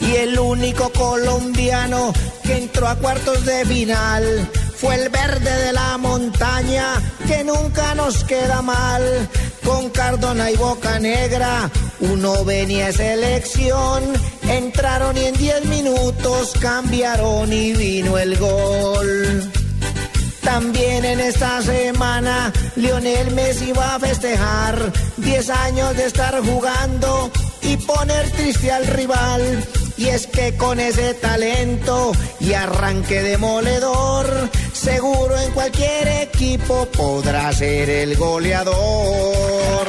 Y 0.00 0.16
el 0.16 0.38
único 0.38 0.90
colombiano 0.90 2.12
que 2.42 2.58
entró 2.58 2.88
a 2.88 2.96
cuartos 2.96 3.44
de 3.46 3.64
final 3.64 4.48
fue 4.76 4.96
el 4.96 5.08
verde 5.08 5.64
de 5.64 5.72
la 5.72 5.96
montaña 5.96 7.00
que 7.26 7.42
nunca 7.42 7.94
nos 7.94 8.22
queda 8.24 8.60
mal. 8.60 9.28
Con 9.64 9.90
Cardona 9.90 10.50
y 10.50 10.56
Boca 10.56 10.98
Negra, 10.98 11.70
uno 12.00 12.44
venía 12.44 12.92
selección. 12.92 14.02
Entraron 14.48 15.16
y 15.16 15.24
en 15.24 15.34
10 15.34 15.64
minutos 15.66 16.52
cambiaron 16.60 17.52
y 17.52 17.72
vino 17.72 18.18
el 18.18 18.36
gol. 18.36 19.50
También 20.42 21.04
en 21.04 21.20
esta 21.20 21.62
semana 21.62 22.52
Lionel 22.76 23.30
Messi 23.32 23.72
va 23.72 23.94
a 23.94 23.98
festejar 23.98 24.92
10 25.16 25.50
años 25.50 25.96
de 25.96 26.04
estar 26.04 26.38
jugando 26.40 27.30
y 27.62 27.76
poner 27.78 28.30
triste 28.32 28.70
al 28.70 28.86
rival. 28.86 29.64
Y 29.96 30.06
es 30.06 30.26
que 30.26 30.56
con 30.56 30.80
ese 30.80 31.14
talento 31.14 32.12
y 32.40 32.52
arranque 32.52 33.22
demoledor, 33.22 34.26
seguro 34.72 35.38
en 35.38 35.52
cualquier 35.52 36.08
equipo 36.08 36.86
podrá 36.86 37.52
ser 37.52 37.88
el 37.88 38.16
goleador. 38.16 39.86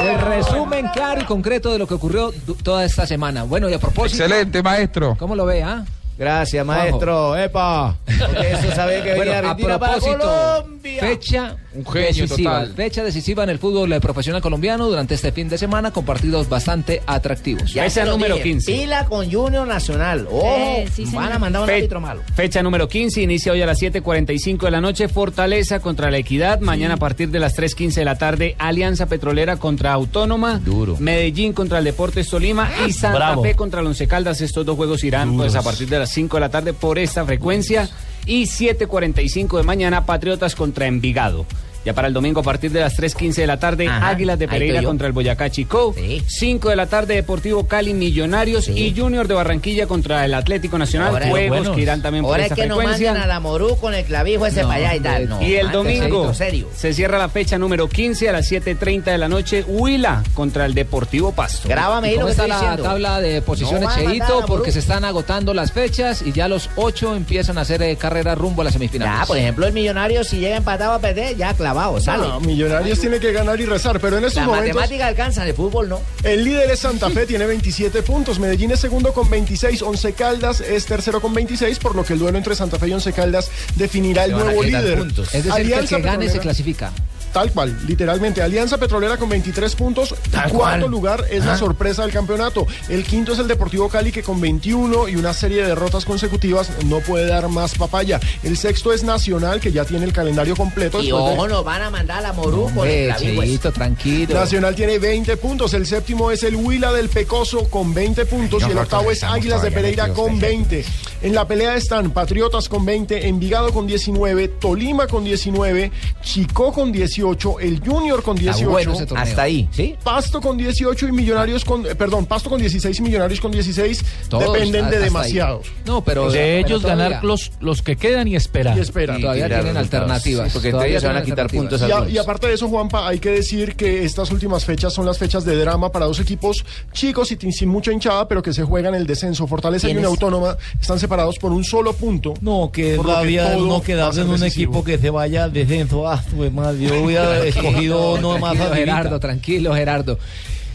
El 0.00 0.20
resumen 0.20 0.88
claro 0.92 1.20
y 1.20 1.24
concreto 1.24 1.72
de 1.72 1.78
lo 1.78 1.86
que 1.86 1.94
ocurrió 1.94 2.32
toda 2.62 2.84
esta 2.84 3.06
semana. 3.06 3.44
Bueno, 3.44 3.68
y 3.68 3.74
a 3.74 3.78
propósito. 3.78 4.24
Excelente, 4.24 4.62
maestro. 4.62 5.16
¿Cómo 5.18 5.36
lo 5.36 5.44
ve, 5.44 5.62
ah? 5.62 5.84
Gracias, 6.18 6.64
maestro. 6.64 7.36
¡Epa! 7.36 7.96
Porque 8.04 8.52
eso 8.52 8.70
sabía 8.74 9.02
que 9.02 9.14
Bueno, 9.14 9.32
venía 9.32 9.34
a 9.36 9.38
Argentina 9.50 9.78
para 9.78 9.92
propósito, 9.96 10.18
Colombia. 10.62 11.00
fecha 11.00 11.56
Un 11.74 11.86
genio 11.86 12.06
decisiva, 12.26 12.52
total. 12.60 12.74
fecha 12.74 13.02
decisiva 13.04 13.42
en 13.44 13.50
el 13.50 13.58
fútbol 13.58 13.98
profesional 14.00 14.40
colombiano 14.42 14.86
durante 14.88 15.14
este 15.14 15.32
fin 15.32 15.48
de 15.48 15.58
semana 15.58 15.90
con 15.90 16.04
partidos 16.04 16.48
bastante 16.48 17.02
atractivos. 17.06 17.72
Ya 17.72 17.88
se 17.90 18.04
lo 18.04 18.16
dije, 18.18 18.58
Pila 18.64 19.06
con 19.06 19.30
Junior 19.32 19.66
Nacional. 19.66 20.28
Ojo, 20.30 20.42
Eh, 20.46 20.88
sí, 20.94 21.06
van 21.12 21.32
a 21.32 21.38
mandar 21.38 21.62
un 21.62 21.68
Fe- 21.68 21.76
árbitro 21.76 22.00
malo. 22.00 22.22
Fecha 22.34 22.62
número 22.62 22.88
15, 22.88 23.22
inicia 23.22 23.52
hoy 23.52 23.62
a 23.62 23.66
las 23.66 23.80
7.45 23.80 24.66
de 24.66 24.70
la 24.70 24.80
noche, 24.80 25.08
Fortaleza 25.08 25.80
contra 25.80 26.10
la 26.10 26.18
Equidad, 26.18 26.60
mañana 26.60 26.94
a 26.94 26.98
partir 26.98 27.30
de 27.30 27.38
las 27.40 27.56
3.15 27.56 27.94
de 27.94 28.04
la 28.04 28.16
tarde, 28.18 28.54
Alianza 28.58 29.06
Petrolera 29.06 29.56
contra 29.56 29.92
Autónoma, 29.92 30.58
Duro. 30.62 30.96
Medellín 31.00 31.52
contra 31.52 31.78
el 31.78 31.84
Deportes 31.84 32.28
Tolima 32.28 32.68
y 32.86 32.92
Santa 32.92 33.16
Bravo. 33.16 33.42
Fe 33.42 33.54
contra 33.56 33.80
el 33.80 33.86
Once 33.86 34.06
Caldas, 34.06 34.40
estos 34.40 34.64
dos 34.66 34.76
juegos 34.76 35.02
irán 35.04 35.36
pues 35.36 35.54
a 35.56 35.62
partir 35.62 35.88
de 35.88 36.01
las 36.02 36.10
5 36.10 36.36
de 36.36 36.40
la 36.40 36.50
tarde 36.50 36.72
por 36.72 36.98
esta 36.98 37.24
frecuencia 37.24 37.88
y 38.26 38.44
7.45 38.44 39.56
de 39.56 39.62
mañana, 39.62 40.04
Patriotas 40.04 40.56
contra 40.56 40.86
Envigado. 40.86 41.46
Ya 41.84 41.92
para 41.92 42.08
el 42.08 42.14
domingo 42.14 42.40
a 42.40 42.42
partir 42.42 42.70
de 42.70 42.80
las 42.80 42.96
3.15 42.96 43.34
de 43.34 43.46
la 43.46 43.58
tarde, 43.58 43.88
Ajá, 43.88 44.08
Águilas 44.10 44.38
de 44.38 44.46
Pereira 44.48 44.82
contra 44.82 45.06
el 45.06 45.12
Boyacá 45.12 45.50
Chicó. 45.50 45.94
5 46.26 46.68
de 46.68 46.76
la 46.76 46.86
tarde, 46.86 47.14
Deportivo 47.14 47.66
Cali 47.66 47.92
Millonarios 47.94 48.68
y 48.68 48.94
Junior 48.96 49.26
de 49.26 49.34
Barranquilla 49.34 49.86
contra 49.86 50.24
el 50.24 50.34
Atlético 50.34 50.78
Nacional. 50.78 51.08
Ahora- 51.10 51.28
juegos 51.28 51.68
que 51.70 51.80
irán 51.80 52.02
también 52.02 52.22
por 52.24 52.32
Ahora 52.32 52.44
esta 52.44 52.54
es 52.54 52.60
que 52.60 52.66
nos 52.68 52.78
frecuencia. 52.78 53.12
mandan 53.12 53.30
a 53.30 53.34
la 53.34 53.40
Morú 53.40 53.76
con 53.80 53.94
el 53.94 54.04
clavijo 54.04 54.46
ese 54.46 54.62
No, 54.62 54.68
para 54.68 54.80
allá 54.90 54.94
y 54.96 55.00
tal. 55.00 55.28
No, 55.28 55.42
y 55.42 55.54
el 55.54 55.70
domingo 55.72 56.32
serio. 56.34 56.68
se 56.74 56.92
cierra 56.94 57.18
la 57.18 57.28
fecha 57.28 57.58
número 57.58 57.88
15 57.88 58.28
a 58.28 58.32
las 58.32 58.50
7.30 58.50 59.10
de 59.12 59.18
la 59.18 59.28
noche. 59.28 59.64
Huila 59.66 60.22
contra 60.34 60.64
el 60.66 60.74
Deportivo 60.74 61.32
Pasto. 61.32 61.68
¿Y 61.68 62.14
¿Cómo 62.16 62.28
está 62.28 62.46
la 62.46 62.76
tabla 62.76 63.20
de 63.20 63.42
posiciones, 63.42 63.88
No 63.88 63.94
Cheito? 63.94 64.40
la 64.40 64.46
Porque 64.46 64.70
se 64.72 64.78
están 64.78 65.04
agotando 65.04 65.54
las 65.54 65.72
fechas 65.72 66.22
y 66.22 66.32
ya 66.32 66.48
los 66.48 66.68
ocho 66.76 67.16
empiezan 67.16 67.58
a 67.58 67.62
hacer 67.62 67.82
eh, 67.82 67.96
carrera 67.96 68.34
rumbo 68.34 68.62
a 68.62 68.64
las 68.66 68.74
semifinales. 68.74 69.20
Ya, 69.20 69.26
por 69.26 69.36
ejemplo, 69.38 69.66
el 69.66 69.72
millonario 69.72 70.22
si 70.24 70.38
llega 70.38 70.56
empatado 70.56 70.92
a 70.92 70.98
perder, 70.98 71.36
ya 71.36 71.54
clavado 71.72 72.00
sale. 72.00 72.28
No, 72.28 72.40
Millonarios 72.40 73.00
tiene 73.00 73.18
que 73.18 73.32
ganar 73.32 73.60
y 73.60 73.66
rezar, 73.66 73.98
pero 74.00 74.18
en 74.18 74.24
estos 74.24 74.42
La 74.42 74.46
momentos... 74.46 74.74
matemática 74.74 75.06
alcanza, 75.06 75.46
el 75.46 75.54
fútbol 75.54 75.88
no. 75.88 76.00
El 76.22 76.44
líder 76.44 76.70
es 76.70 76.80
Santa 76.80 77.10
Fe, 77.10 77.26
tiene 77.32 77.46
27 77.46 78.02
puntos. 78.02 78.38
Medellín 78.38 78.70
es 78.70 78.80
segundo 78.80 79.12
con 79.12 79.28
26. 79.28 79.82
Once 79.82 80.12
Caldas 80.12 80.60
es 80.60 80.86
tercero 80.86 81.20
con 81.20 81.32
26, 81.34 81.78
por 81.78 81.94
lo 81.94 82.04
que 82.04 82.12
el 82.12 82.18
duelo 82.18 82.38
entre 82.38 82.54
Santa 82.54 82.78
Fe 82.78 82.88
y 82.88 82.92
Once 82.92 83.12
Caldas 83.12 83.50
definirá 83.76 84.24
el 84.24 84.32
nuevo 84.32 84.62
líder. 84.62 84.98
puntos. 84.98 85.34
Es 85.34 85.44
decir, 85.44 85.66
que 85.66 85.74
el 85.78 85.88
que 85.88 86.00
gane 86.00 86.28
se 86.28 86.38
clasifica. 86.38 86.92
Tal 87.32 87.50
cual, 87.52 87.76
literalmente. 87.86 88.42
Alianza 88.42 88.78
Petrolera 88.78 89.16
con 89.16 89.28
23 89.28 89.74
puntos. 89.74 90.14
Tal 90.30 90.50
Cuarto 90.52 90.80
cual. 90.80 90.90
lugar 90.90 91.24
es 91.30 91.44
la 91.44 91.56
sorpresa 91.56 92.02
del 92.02 92.12
campeonato. 92.12 92.66
El 92.88 93.04
quinto 93.04 93.32
es 93.32 93.38
el 93.38 93.48
Deportivo 93.48 93.88
Cali 93.88 94.12
que 94.12 94.22
con 94.22 94.40
21 94.40 95.08
y 95.08 95.16
una 95.16 95.32
serie 95.32 95.62
de 95.62 95.68
derrotas 95.68 96.04
consecutivas 96.04 96.70
no 96.86 97.00
puede 97.00 97.26
dar 97.26 97.48
más 97.48 97.74
papaya. 97.74 98.20
El 98.42 98.56
sexto 98.56 98.92
es 98.92 99.02
Nacional 99.02 99.60
que 99.60 99.72
ya 99.72 99.84
tiene 99.84 100.04
el 100.04 100.12
calendario 100.12 100.54
completo. 100.56 101.00
Y 101.02 101.06
de- 101.06 101.12
ojo, 101.12 101.48
nos 101.48 101.64
van 101.64 101.82
a 101.82 101.90
mandar 101.90 102.18
a 102.18 102.20
la 102.20 102.32
Morú 102.32 102.70
por 102.74 102.86
el 102.86 103.10
ese. 103.10 103.34
Cheito, 103.36 103.72
tranquilo. 103.72 104.34
Nacional 104.34 104.74
tiene 104.74 104.98
20 104.98 105.36
puntos. 105.38 105.72
El 105.74 105.86
séptimo 105.86 106.30
es 106.30 106.42
el 106.42 106.54
Huila 106.56 106.92
del 106.92 107.08
Pecoso 107.08 107.68
con 107.70 107.94
20 107.94 108.26
puntos. 108.26 108.60
No, 108.62 108.68
y 108.68 108.70
el 108.70 108.76
no, 108.76 108.82
octavo 108.82 109.10
es 109.10 109.22
Águilas 109.22 109.62
de 109.62 109.70
Pereira 109.70 110.08
con 110.12 110.38
20. 110.38 110.84
En 111.22 111.34
la 111.34 111.46
pelea 111.46 111.76
están 111.76 112.10
Patriotas 112.10 112.68
con 112.68 112.84
20, 112.84 113.28
Envigado 113.28 113.72
con 113.72 113.86
19, 113.86 114.48
Tolima 114.48 115.06
con 115.06 115.22
19, 115.22 115.92
Chicó 116.20 116.72
con 116.72 116.90
18, 116.90 117.60
el 117.60 117.80
Junior 117.80 118.22
con 118.24 118.36
18. 118.36 118.68
bueno. 118.70 118.94
Hasta 119.16 119.42
ahí, 119.42 119.68
¿sí? 119.70 119.94
Pasto 120.02 120.40
con 120.40 120.56
18 120.56 121.06
y 121.06 121.12
Millonarios 121.12 121.64
con. 121.64 121.86
eh, 121.86 121.94
perdón, 121.94 122.26
Pasto 122.26 122.50
con 122.50 122.60
16 122.60 122.98
y 122.98 123.02
Millonarios 123.02 123.40
con 123.40 123.52
16. 123.52 124.04
Todos 124.28 124.52
dependen 124.52 124.90
de 124.90 124.98
demasiados. 124.98 125.66
No, 125.86 126.02
pero 126.02 126.30
de 126.30 126.38
pero 126.38 126.66
ellos 126.66 126.82
todavía- 126.82 127.04
ganar 127.08 127.24
los, 127.24 127.52
los 127.60 127.82
que 127.82 127.94
quedan 127.96 128.26
y 128.26 128.34
esperar. 128.34 128.76
Y 128.76 128.80
esperar. 128.80 129.20
Todavía 129.20 129.48
tienen 129.48 129.76
alternativas. 129.76 130.48
Sí, 130.48 130.52
porque 130.54 130.70
Todavía 130.72 130.90
ellos 130.90 131.02
se 131.02 131.06
van 131.08 131.16
a 131.18 131.22
quitar 131.22 131.46
puntos 131.48 131.80
Y, 131.82 131.90
a- 131.92 132.08
y 132.08 132.18
aparte 132.18 132.48
de 132.48 132.54
eso, 132.54 132.68
Juanpa, 132.68 133.06
hay 133.06 133.20
que 133.20 133.30
decir 133.30 133.76
que 133.76 134.04
estas 134.04 134.32
últimas 134.32 134.64
fechas 134.64 134.92
son 134.92 135.06
las 135.06 135.18
fechas 135.18 135.44
de 135.44 135.54
drama 135.56 135.92
para 135.92 136.06
dos 136.06 136.18
equipos 136.18 136.64
chicos 136.92 137.30
y 137.30 137.52
sin 137.52 137.68
mucha 137.68 137.92
hinchada, 137.92 138.26
pero 138.26 138.42
que 138.42 138.52
se 138.52 138.64
juegan 138.64 138.96
el 138.96 139.06
descenso. 139.06 139.46
Fortaleza 139.46 139.88
y 139.88 139.96
una 139.96 140.08
autónoma 140.08 140.56
están 140.80 140.98
separados 140.98 141.11
por 141.38 141.52
un 141.52 141.64
solo 141.64 141.92
punto. 141.92 142.34
No, 142.40 142.70
que 142.72 142.96
todo 142.96 143.66
no 143.66 143.76
a 143.76 143.82
quedarse 143.82 144.20
en 144.22 144.28
un 144.28 144.40
decisivo. 144.40 144.72
equipo 144.72 144.84
que 144.84 144.98
se 144.98 145.10
vaya 145.10 145.44
al 145.44 145.52
descenso. 145.52 146.08
Ah, 146.08 146.22
pues 146.36 146.52
más, 146.52 146.76
yo 146.78 147.02
hubiera 147.02 147.38
escogido 147.44 148.18
no 148.20 148.38
más 148.38 148.52
Tranquilo, 148.52 148.64
arribita. 148.72 148.76
Gerardo, 148.96 149.20
tranquilo, 149.20 149.74
Gerardo. 149.74 150.18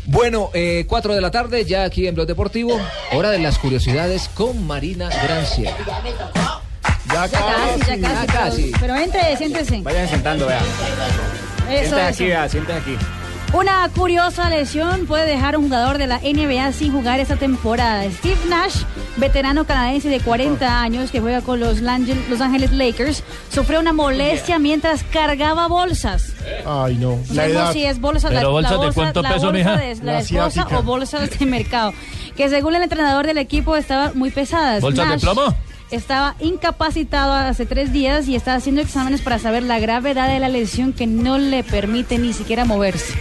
Bueno, 0.06 0.52
eh, 0.54 0.86
4 0.88 1.16
de 1.16 1.22
la 1.22 1.32
tarde, 1.32 1.66
ya 1.66 1.84
aquí 1.84 2.08
en 2.08 2.16
Blog 2.16 2.28
Deportivo. 2.28 2.80
Hora 3.14 3.30
de 3.32 3.40
las 3.40 3.58
curiosidades 3.58 4.30
con 4.34 4.66
Marina 4.66 5.10
Granciera. 5.10 5.76
Ya 7.14 7.28
Casi, 7.30 8.02
ya 8.02 8.10
casi. 8.10 8.28
casi. 8.28 8.62
Pero, 8.64 8.78
pero 8.82 8.96
entre, 8.98 9.38
siéntese. 9.38 9.82
Vayan 9.82 10.08
sentando, 10.10 10.46
vea. 10.48 10.62
Eso. 11.72 11.96
aquí, 11.98 12.26
vea, 12.26 12.44
aquí. 12.44 12.98
Una 13.58 13.90
curiosa 13.90 14.52
lesión 14.52 15.08
puede 15.08 15.26
dejar 15.26 15.56
a 15.56 15.58
un 15.58 15.64
jugador 15.64 15.98
de 15.98 16.06
la 16.06 16.20
NBA 16.20 16.74
sin 16.74 16.92
jugar 16.92 17.20
esta 17.20 17.38
temporada. 17.38 18.04
Steve 18.12 18.38
Nash, 18.48 18.84
veterano 19.16 19.66
canadiense 19.66 20.10
de 20.10 20.20
40 20.20 20.80
años 20.80 21.10
que 21.10 21.20
juega 21.22 21.42
con 21.42 21.60
los 21.60 21.82
Los 21.82 22.40
Ángeles 22.40 22.72
Lakers, 22.72 23.24
sufrió 23.50 23.80
una 23.80 23.94
molestia 23.94 24.60
mientras 24.60 25.02
cargaba 25.02 25.68
bolsas. 25.68 26.34
Ay, 26.68 26.98
no. 26.98 27.16
No 27.16 27.34
sabemos 27.34 27.74
si 27.74 27.84
es 27.84 28.00
bolsa, 28.00 28.30
la, 28.30 28.42
Pero 28.42 28.52
bolsas 28.52 28.72
la 28.74 28.78
de 28.78 28.86
bolsa, 28.86 29.02
cuánto 29.02 29.22
la 29.24 29.34
peso, 29.34 29.48
bolsa 29.48 29.58
mija? 29.58 29.78
de 29.78 29.96
la, 30.04 30.20
esposa 30.20 30.68
o 30.78 30.84
bolsas 30.84 31.40
de 31.40 31.46
mercado, 31.48 31.94
que 32.36 32.50
según 32.50 32.76
el 32.76 32.84
entrenador 32.84 33.26
del 33.26 33.40
equipo 33.40 33.76
estaban 33.76 34.12
muy 34.16 34.30
pesadas. 34.30 34.82
¿Bolsas 34.82 35.04
de 35.04 35.12
Nash 35.16 35.22
plomo? 35.22 35.56
Estaba 35.90 36.36
incapacitado 36.42 37.34
hace 37.34 37.66
tres 37.66 37.92
días 37.92 38.28
y 38.28 38.36
está 38.36 38.54
haciendo 38.54 38.82
exámenes 38.82 39.22
para 39.22 39.40
saber 39.40 39.64
la 39.64 39.80
gravedad 39.80 40.28
de 40.28 40.38
la 40.40 40.50
lesión 40.50 40.94
que 40.94 41.08
no 41.08 41.40
le 41.40 41.64
permite 41.64 42.20
ni 42.20 42.34
siquiera 42.34 42.64
moverse. 42.64 43.16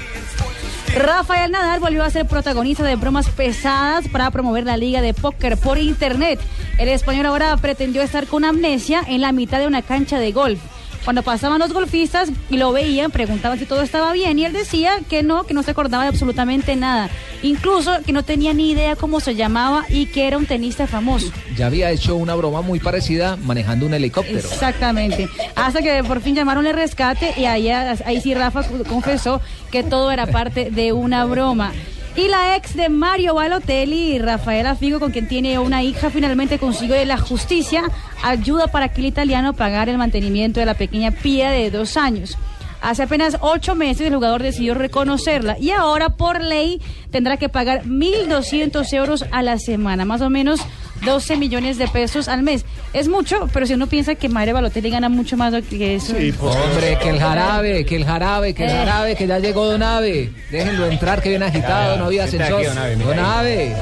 Rafael 0.96 1.50
Nadal 1.50 1.78
volvió 1.78 2.02
a 2.04 2.10
ser 2.10 2.26
protagonista 2.26 2.82
de 2.82 2.96
bromas 2.96 3.28
pesadas 3.28 4.08
para 4.08 4.30
promover 4.30 4.64
la 4.64 4.78
liga 4.78 5.02
de 5.02 5.12
póker 5.12 5.58
por 5.58 5.76
internet. 5.76 6.40
El 6.78 6.88
español 6.88 7.26
ahora 7.26 7.54
pretendió 7.58 8.00
estar 8.00 8.26
con 8.26 8.46
amnesia 8.46 9.02
en 9.06 9.20
la 9.20 9.32
mitad 9.32 9.58
de 9.58 9.66
una 9.66 9.82
cancha 9.82 10.18
de 10.18 10.32
golf. 10.32 10.58
Cuando 11.06 11.22
pasaban 11.22 11.60
los 11.60 11.72
golfistas 11.72 12.32
y 12.50 12.56
lo 12.56 12.72
veían, 12.72 13.12
preguntaban 13.12 13.60
si 13.60 13.64
todo 13.64 13.80
estaba 13.82 14.12
bien 14.12 14.40
y 14.40 14.44
él 14.44 14.52
decía 14.52 14.98
que 15.08 15.22
no, 15.22 15.44
que 15.44 15.54
no 15.54 15.62
se 15.62 15.70
acordaba 15.70 16.02
de 16.02 16.08
absolutamente 16.08 16.74
nada. 16.74 17.08
Incluso 17.44 17.92
que 18.04 18.10
no 18.12 18.24
tenía 18.24 18.52
ni 18.52 18.72
idea 18.72 18.96
cómo 18.96 19.20
se 19.20 19.36
llamaba 19.36 19.84
y 19.88 20.06
que 20.06 20.26
era 20.26 20.36
un 20.36 20.46
tenista 20.46 20.88
famoso. 20.88 21.30
Ya 21.56 21.66
había 21.66 21.92
hecho 21.92 22.16
una 22.16 22.34
broma 22.34 22.60
muy 22.60 22.80
parecida 22.80 23.36
manejando 23.36 23.86
un 23.86 23.94
helicóptero. 23.94 24.48
Exactamente. 24.50 25.28
Hasta 25.54 25.80
que 25.80 26.02
por 26.02 26.20
fin 26.20 26.34
llamaron 26.34 26.66
el 26.66 26.74
rescate 26.74 27.34
y 27.36 27.44
ahí, 27.44 27.70
ahí 27.70 28.20
sí 28.20 28.34
Rafa 28.34 28.64
confesó 28.88 29.40
que 29.70 29.84
todo 29.84 30.10
era 30.10 30.26
parte 30.26 30.72
de 30.72 30.92
una 30.92 31.24
broma. 31.24 31.72
Y 32.16 32.28
la 32.28 32.56
ex 32.56 32.74
de 32.74 32.88
Mario 32.88 33.34
Balotelli, 33.34 34.18
Rafaela 34.18 34.74
Figo, 34.74 34.98
con 34.98 35.12
quien 35.12 35.28
tiene 35.28 35.58
una 35.58 35.82
hija, 35.82 36.08
finalmente 36.08 36.58
consiguió 36.58 36.96
la 37.04 37.18
justicia 37.18 37.84
ayuda 38.24 38.68
para 38.68 38.88
que 38.88 39.02
el 39.02 39.08
italiano 39.08 39.52
pagara 39.52 39.90
el 39.90 39.98
mantenimiento 39.98 40.58
de 40.58 40.64
la 40.64 40.72
pequeña 40.72 41.10
Pía 41.10 41.50
de 41.50 41.70
dos 41.70 41.98
años. 41.98 42.38
Hace 42.80 43.02
apenas 43.02 43.36
ocho 43.40 43.74
meses 43.74 44.06
el 44.06 44.14
jugador 44.14 44.42
decidió 44.42 44.72
reconocerla 44.72 45.58
y 45.58 45.72
ahora 45.72 46.10
por 46.10 46.40
ley 46.40 46.80
tendrá 47.10 47.36
que 47.36 47.50
pagar 47.50 47.84
1.200 47.84 48.92
euros 48.94 49.24
a 49.30 49.42
la 49.42 49.58
semana, 49.58 50.06
más 50.06 50.22
o 50.22 50.30
menos 50.30 50.60
12 51.06 51.36
millones 51.38 51.78
de 51.78 51.88
pesos 51.88 52.28
al 52.28 52.42
mes. 52.42 52.66
Es 52.92 53.08
mucho, 53.08 53.48
pero 53.52 53.64
si 53.66 53.72
uno 53.74 53.86
piensa 53.86 54.14
que 54.16 54.28
Mario 54.28 54.52
Balotelli 54.54 54.90
gana 54.90 55.08
mucho 55.08 55.36
más 55.38 55.54
que 55.70 55.94
eso. 55.94 56.12
Hombre, 56.14 56.98
que 57.00 57.08
el 57.08 57.18
jarabe, 57.18 57.86
que 57.86 57.96
el 57.96 58.04
jarabe, 58.04 58.52
que 58.54 58.64
el 58.64 58.70
Eh. 58.70 58.74
jarabe, 58.74 59.16
que 59.16 59.26
ya 59.26 59.38
llegó 59.38 59.64
Don 59.66 59.82
Ave. 59.82 60.32
Déjenlo 60.50 60.86
entrar, 60.86 61.22
que 61.22 61.30
viene 61.30 61.46
agitado, 61.46 61.96
no 61.96 62.04
había 62.06 62.24
aquí, 62.24 62.36
Don 62.36 63.18
Ave. 63.18 63.74
Ave. 63.74 63.76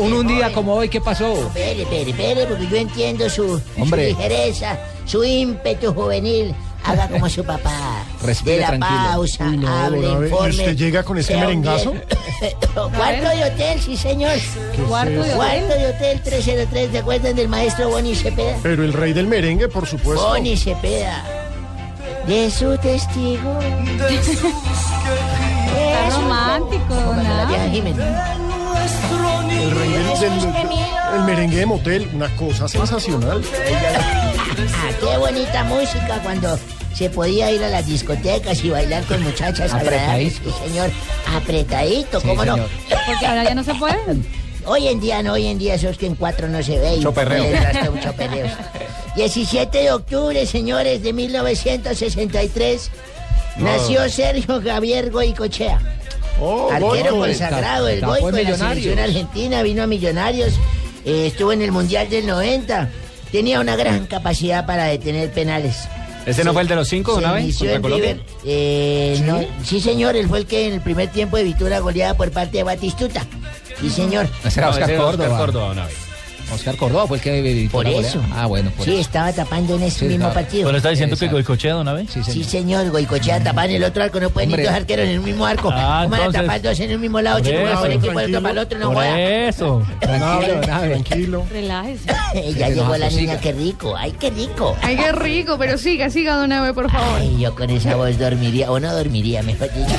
Un, 0.00 0.12
un 0.12 0.26
día 0.26 0.52
como 0.52 0.74
hoy, 0.74 0.88
¿qué 0.88 1.00
pasó? 1.00 1.32
Espere, 1.48 1.82
espere, 1.82 2.10
espere, 2.10 2.46
porque 2.46 2.66
yo 2.68 2.76
entiendo 2.76 3.28
su, 3.28 3.60
ligereza, 3.76 4.78
su 5.04 5.24
ímpetu 5.24 5.92
juvenil. 5.92 6.54
Haga 6.88 7.08
como 7.08 7.28
su 7.28 7.44
papá. 7.44 8.04
Respire 8.22 8.56
de 8.56 8.60
la 8.62 8.66
tranquilo. 8.68 9.00
pausa, 9.12 9.44
Uy, 9.48 9.56
no, 9.58 9.68
hable, 9.68 10.02
don 10.02 10.16
Abe, 10.16 10.26
¿y 10.26 10.30
informe. 10.30 10.50
usted 10.50 10.76
llega 10.76 11.02
con 11.02 11.18
un 11.18 11.24
merengazo? 11.28 11.92
Cuarto 12.74 13.28
de 13.28 13.44
hotel, 13.44 13.80
sí, 13.80 13.96
señor. 13.96 14.32
¿Cuarto 14.88 15.10
de 15.12 15.20
hotel? 15.20 15.34
Cuarto 15.36 15.74
de 15.74 15.86
hotel 15.88 16.22
303. 16.22 16.90
¿Se 16.92 16.98
acuerdan 16.98 17.34
del 17.36 17.48
maestro 17.48 17.88
Boni 17.90 18.14
Cepeda? 18.14 18.56
Pero 18.62 18.84
el 18.84 18.92
rey 18.92 19.12
del 19.12 19.26
merengue, 19.26 19.68
por 19.68 19.86
supuesto. 19.86 20.26
Boni 20.28 20.56
Cepeda. 20.56 21.24
De 22.26 22.50
su 22.50 22.76
testigo. 22.78 23.58
Está 25.76 26.10
romántico, 26.10 26.84
Como 26.88 27.22
la 27.22 27.44
¿no? 27.44 27.54
El 29.50 29.70
rey 29.70 29.90
del, 29.92 30.20
del- 30.20 30.54
el 31.16 31.22
merengue 31.24 31.56
de 31.56 31.66
motel, 31.66 32.10
una 32.14 32.28
cosa 32.36 32.68
sensacional. 32.68 33.42
Ah, 34.74 34.90
qué 35.00 35.16
bonita 35.18 35.64
música 35.64 36.20
cuando 36.22 36.58
se 36.94 37.10
podía 37.10 37.50
ir 37.50 37.62
a 37.62 37.68
las 37.68 37.86
discotecas 37.86 38.62
y 38.64 38.70
bailar 38.70 39.04
con 39.04 39.22
muchachas 39.22 39.72
agradables. 39.72 40.36
Apretadito. 40.38 40.50
Sí, 40.64 40.68
señor. 40.68 40.90
Apretadito, 41.34 42.20
Sí, 42.20 42.26
¿cómo 42.28 42.44
no? 42.44 42.56
Porque 42.56 43.26
ahora 43.26 43.44
ya 43.44 43.54
no 43.54 43.62
se 43.64 43.74
puede. 43.74 43.96
Hoy 44.64 44.88
en 44.88 45.00
día 45.00 45.22
no, 45.22 45.34
hoy 45.34 45.46
en 45.46 45.58
día 45.58 45.74
eso 45.74 45.88
es 45.88 45.96
que 45.96 46.06
en 46.06 46.14
cuatro 46.14 46.48
no 46.48 46.62
se 46.62 46.78
ve. 46.78 46.96
y 46.96 47.02
Choperreo. 47.02 47.44
un 47.92 48.00
choperreo. 48.00 48.46
17 49.16 49.78
de 49.78 49.92
octubre, 49.92 50.44
señores, 50.46 51.02
de 51.02 51.12
1963, 51.12 52.90
nació 53.58 54.08
Sergio 54.10 54.60
Javier 54.62 55.10
Goicochea. 55.10 55.78
Oh, 56.40 56.70
Arquero 56.70 56.88
Goico. 57.16 57.18
consagrado, 57.18 57.88
el 57.88 58.00
Tapó 58.00 58.12
Goico 58.12 58.28
en 58.30 58.34
de 58.36 58.44
la 58.44 58.58
selección 58.58 58.98
argentina, 58.98 59.62
vino 59.62 59.82
a 59.82 59.86
Millonarios, 59.86 60.52
eh, 61.04 61.26
estuvo 61.28 61.52
en 61.52 61.62
el 61.62 61.72
Mundial 61.72 62.08
del 62.10 62.26
90, 62.26 62.90
tenía 63.32 63.60
una 63.60 63.76
gran 63.76 64.06
capacidad 64.06 64.66
para 64.66 64.84
detener 64.84 65.30
penales. 65.32 65.88
¿Ese 66.26 66.44
no 66.44 66.52
fue 66.52 66.62
el 66.62 66.68
de 66.68 66.76
los 66.76 66.88
cinco, 66.88 67.14
una 67.16 67.32
vez? 67.32 67.44
inició 67.44 67.60
contra 67.72 67.76
en 67.76 67.82
Colombia? 67.82 68.12
River. 68.14 68.26
Eh, 68.44 69.22
no, 69.24 69.40
sí, 69.64 69.80
señor, 69.80 70.14
él 70.16 70.28
fue 70.28 70.38
el 70.40 70.46
que 70.46 70.66
en 70.66 70.74
el 70.74 70.80
primer 70.82 71.08
tiempo 71.10 71.36
de 71.38 71.44
Vitura 71.44 71.78
goleada 71.78 72.14
por 72.16 72.30
parte 72.32 72.58
de 72.58 72.64
Batistuta. 72.64 73.24
Sí, 73.80 73.88
señor. 73.90 74.28
Ese 74.44 74.60
era 74.60 74.66
No, 74.66 74.72
Oscar 74.72 74.82
ese 74.90 74.94
era 74.94 75.02
Córdoba. 75.04 75.24
Oscar 75.30 75.40
Córdoba, 75.46 75.72
una 75.72 75.86
vez. 75.86 75.94
Oscar 76.52 76.76
Córdoba 76.76 77.06
fue 77.06 77.18
el 77.18 77.22
que 77.22 77.68
Por 77.70 77.86
eso. 77.86 78.22
Ah, 78.34 78.46
bueno, 78.46 78.70
por 78.70 78.84
Sí, 78.84 78.92
eso. 78.92 79.00
estaba 79.00 79.32
tapando 79.32 79.76
en 79.76 79.82
ese 79.82 80.00
Sí, 80.00 80.04
mismo 80.06 80.28
estaba- 80.28 80.34
partido. 80.34 80.66
Pero 80.66 80.76
está 80.78 80.90
diciendo 80.90 81.16
que 81.16 81.24
Exacto. 81.26 81.36
Goicochea 81.36 81.74
de 81.74 81.80
una 81.80 81.92
vez. 81.92 82.10
Sí, 82.10 82.20
Sí, 82.24 82.32
señor. 82.32 82.48
señor, 82.48 82.90
Goicochea 82.90 83.42
tapaba 83.42 83.66
en 83.66 83.72
el 83.72 83.84
otro 83.84 84.02
arco, 84.02 84.18
no 84.20 84.30
pueden 84.30 84.50
ir 84.52 84.62
dos 84.64 84.72
arqueros 84.72 85.04
en 85.06 85.12
el 85.12 85.20
mismo 85.20 85.44
arco. 85.46 85.70
Ah, 85.72 86.00
¿Cómo 86.04 86.10
van 86.10 86.20
a 86.20 86.24
entonces- 86.26 86.40
tapar 86.42 86.62
dos 86.62 86.80
en 86.80 86.90
el 86.90 86.98
mismo 86.98 87.20
lado? 87.20 87.40
Chico, 87.40 87.58
eso, 87.58 87.80
por 87.80 87.90
equipo, 87.90 88.20
el 88.20 88.34
otro 88.36 88.48
el 88.50 88.58
otro, 88.58 88.78
no 88.78 88.86
joda. 88.94 89.20
eso. 89.20 89.82
Tranquilo, 90.00 90.60
tranquilo. 90.60 91.46
Relájese. 91.50 92.04
ya 92.56 92.68
que 92.68 92.74
llegó 92.74 92.96
la 92.96 93.10
niña, 93.10 93.38
qué 93.40 93.52
rico, 93.52 93.94
ay, 93.96 94.12
qué 94.12 94.30
rico. 94.30 94.76
Ay, 94.82 94.96
qué 94.96 95.12
rico, 95.12 95.56
pero 95.58 95.76
siga, 95.78 96.10
siga, 96.10 96.36
don 96.36 96.52
Ave, 96.52 96.72
por 96.72 96.90
favor. 96.90 97.20
Ay, 97.20 97.36
yo 97.38 97.54
con 97.54 97.70
esa 97.70 97.94
voz 97.96 98.18
dormiría, 98.18 98.70
o 98.70 98.80
no 98.80 98.92
dormiría, 98.94 99.42
mejor 99.42 99.68
dicho. 99.72 99.94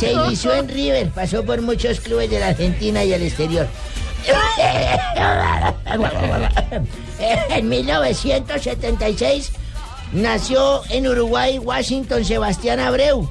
Se 0.00 0.12
inició 0.12 0.54
en 0.54 0.68
River, 0.68 1.08
pasó 1.10 1.44
por 1.44 1.60
muchos 1.62 2.00
clubes 2.00 2.30
de 2.30 2.40
la 2.40 2.48
Argentina 2.48 3.04
y 3.04 3.12
el 3.12 3.22
exterior. 3.22 3.66
En 7.50 7.68
1976 7.68 9.52
nació 10.12 10.82
en 10.90 11.06
Uruguay, 11.06 11.58
Washington, 11.58 12.24
Sebastián 12.24 12.80
Abreu. 12.80 13.28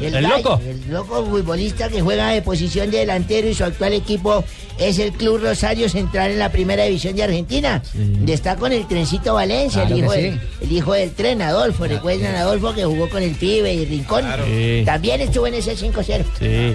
¿El 0.00 0.22
loco? 0.22 0.58
El 0.66 0.90
loco 0.90 1.26
futbolista 1.26 1.88
que 1.88 2.00
juega 2.00 2.30
de 2.30 2.40
posición 2.40 2.90
de 2.90 2.98
delantero 2.98 3.48
y 3.48 3.54
su 3.54 3.64
actual 3.64 3.92
equipo 3.92 4.42
es 4.78 4.98
el 4.98 5.12
Club 5.12 5.42
Rosario 5.42 5.90
Central 5.90 6.30
en 6.30 6.38
la 6.38 6.50
primera 6.50 6.84
división 6.84 7.14
de 7.16 7.24
Argentina. 7.24 7.82
donde 7.92 8.32
Está 8.32 8.56
con 8.56 8.72
el 8.72 8.88
trencito 8.88 9.34
Valencia, 9.34 9.84
Claro 9.84 9.96
el, 9.96 10.02
hijo 10.02 10.12
del, 10.12 10.40
el 10.62 10.72
hijo 10.72 10.92
del 10.94 11.12
tren, 11.12 11.42
Adolfo. 11.42 11.84
Recuerdan 11.84 12.34
a 12.34 12.40
Adolfo 12.40 12.74
que 12.74 12.84
jugó 12.84 13.10
con 13.10 13.22
el 13.22 13.34
pibe 13.34 13.74
y 13.74 13.84
Rincón. 13.84 14.24
Sí. 14.46 14.82
También 14.86 15.20
estuvo 15.20 15.46
en 15.46 15.54
ese 15.54 15.76
5-0. 15.76 16.24
Sí. 16.38 16.74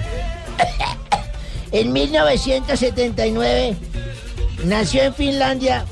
En 1.78 1.92
1979 1.92 3.76
nació 4.64 5.02
en 5.02 5.14
Finlandia 5.14 5.84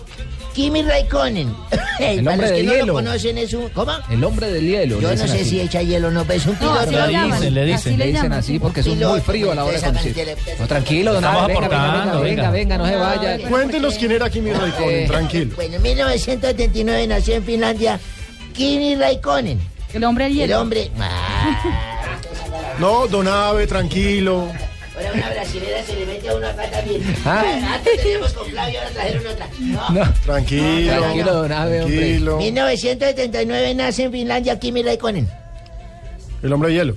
Kimi 0.55 0.82
Raikkonen. 0.82 1.55
El 1.98 2.24
Para 2.24 2.32
hombre 2.36 2.48
los 2.48 2.56
que 2.56 2.62
no 2.65 2.73
hielo. 2.73 2.86
lo 2.86 2.93
conocen 2.94 3.36
es 3.39 3.52
un... 3.52 3.69
¿Cómo? 3.69 3.93
El 4.09 4.24
hombre 4.24 4.51
del 4.51 4.65
hielo. 4.66 5.01
Yo 5.01 5.11
le 5.11 5.16
no 5.16 5.23
dicen 5.24 5.28
sé 5.28 5.40
así. 5.43 5.51
si 5.51 5.61
echa 5.61 5.82
hielo 5.82 6.09
o 6.09 6.11
no, 6.11 6.24
pero 6.24 6.39
es 6.39 6.47
un 6.47 6.55
piloto. 6.56 6.78
así 6.81 6.94
lo 6.94 7.11
llaman, 7.11 7.55
le 7.55 7.65
dicen. 7.66 7.98
Le 7.98 8.06
dicen 8.06 8.32
así 8.32 8.59
porque 8.59 8.81
es 8.81 8.86
un 8.86 8.98
muy 8.98 9.20
frío 9.20 9.52
a 9.52 9.56
la 9.56 9.65
hora 9.66 9.77
de 9.78 9.85
conducir. 9.85 10.36
No, 10.59 10.66
tranquilo, 10.66 11.12
don 11.12 11.23
Estamos 11.24 11.43
Abe, 11.43 11.52
venga, 11.55 11.69
venga, 11.69 12.20
venga, 12.20 12.20
venga, 12.20 12.51
venga. 12.51 12.78
no 12.78 12.86
se 12.86 12.97
vaya. 12.97 13.48
Cuéntenos 13.48 13.94
quién 13.98 14.12
era 14.12 14.31
Kimi 14.31 14.52
Raikkonen, 14.52 14.90
Eh, 15.01 15.06
tranquilo. 15.06 15.55
Bueno, 15.55 15.77
en 15.77 15.82
1979 15.82 17.06
nació 17.09 17.35
en 17.35 17.44
Finlandia 17.44 18.01
Kimi 18.55 18.94
Raikkonen. 18.94 19.61
El 19.93 20.05
hombre 20.05 20.24
del 20.24 20.35
hielo. 20.35 20.55
El 20.55 20.61
hombre... 20.62 20.90
No, 22.78 23.06
Don 23.06 23.28
Abe, 23.28 23.66
tranquilo. 23.66 24.48
Ahora 24.97 25.12
una 25.12 25.31
brasilera 25.31 25.83
se 25.83 25.97
le 25.97 26.07
mete 26.07 26.29
a 26.29 26.35
uno 26.37 26.47
acá 26.47 26.71
también. 26.71 27.03
Ah. 27.25 27.75
Antes 27.75 28.01
teníamos 28.01 28.33
con 28.33 28.47
Flavio, 28.47 28.79
ahora 28.79 28.91
trajeron 28.93 29.27
otra. 29.27 29.49
No. 29.59 30.12
Tranquilo. 30.25 30.93
Tranquilo, 30.93 31.35
don 31.35 31.53
Abe, 31.53 31.83
hombre. 31.83 31.99
Tranquilo. 31.99 32.37
1979 32.39 33.75
nace 33.75 34.05
en 34.05 34.12
Finlandia 34.12 34.59
Kimi 34.59 34.83
Raikkonen. 34.83 35.29
El 36.43 36.53
hombre 36.53 36.69
de 36.69 36.75
hielo. 36.77 36.95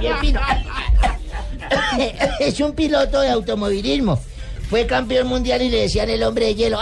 Bien 0.00 0.18
fino. 0.20 0.40
Es 2.40 2.60
un 2.60 2.74
piloto 2.74 3.20
de 3.20 3.30
automovilismo. 3.30 4.20
Fue 4.72 4.86
campeón 4.86 5.26
mundial 5.26 5.60
y 5.60 5.68
le 5.68 5.80
decían 5.82 6.08
el 6.08 6.22
hombre 6.22 6.46
de 6.46 6.54
hielo. 6.54 6.78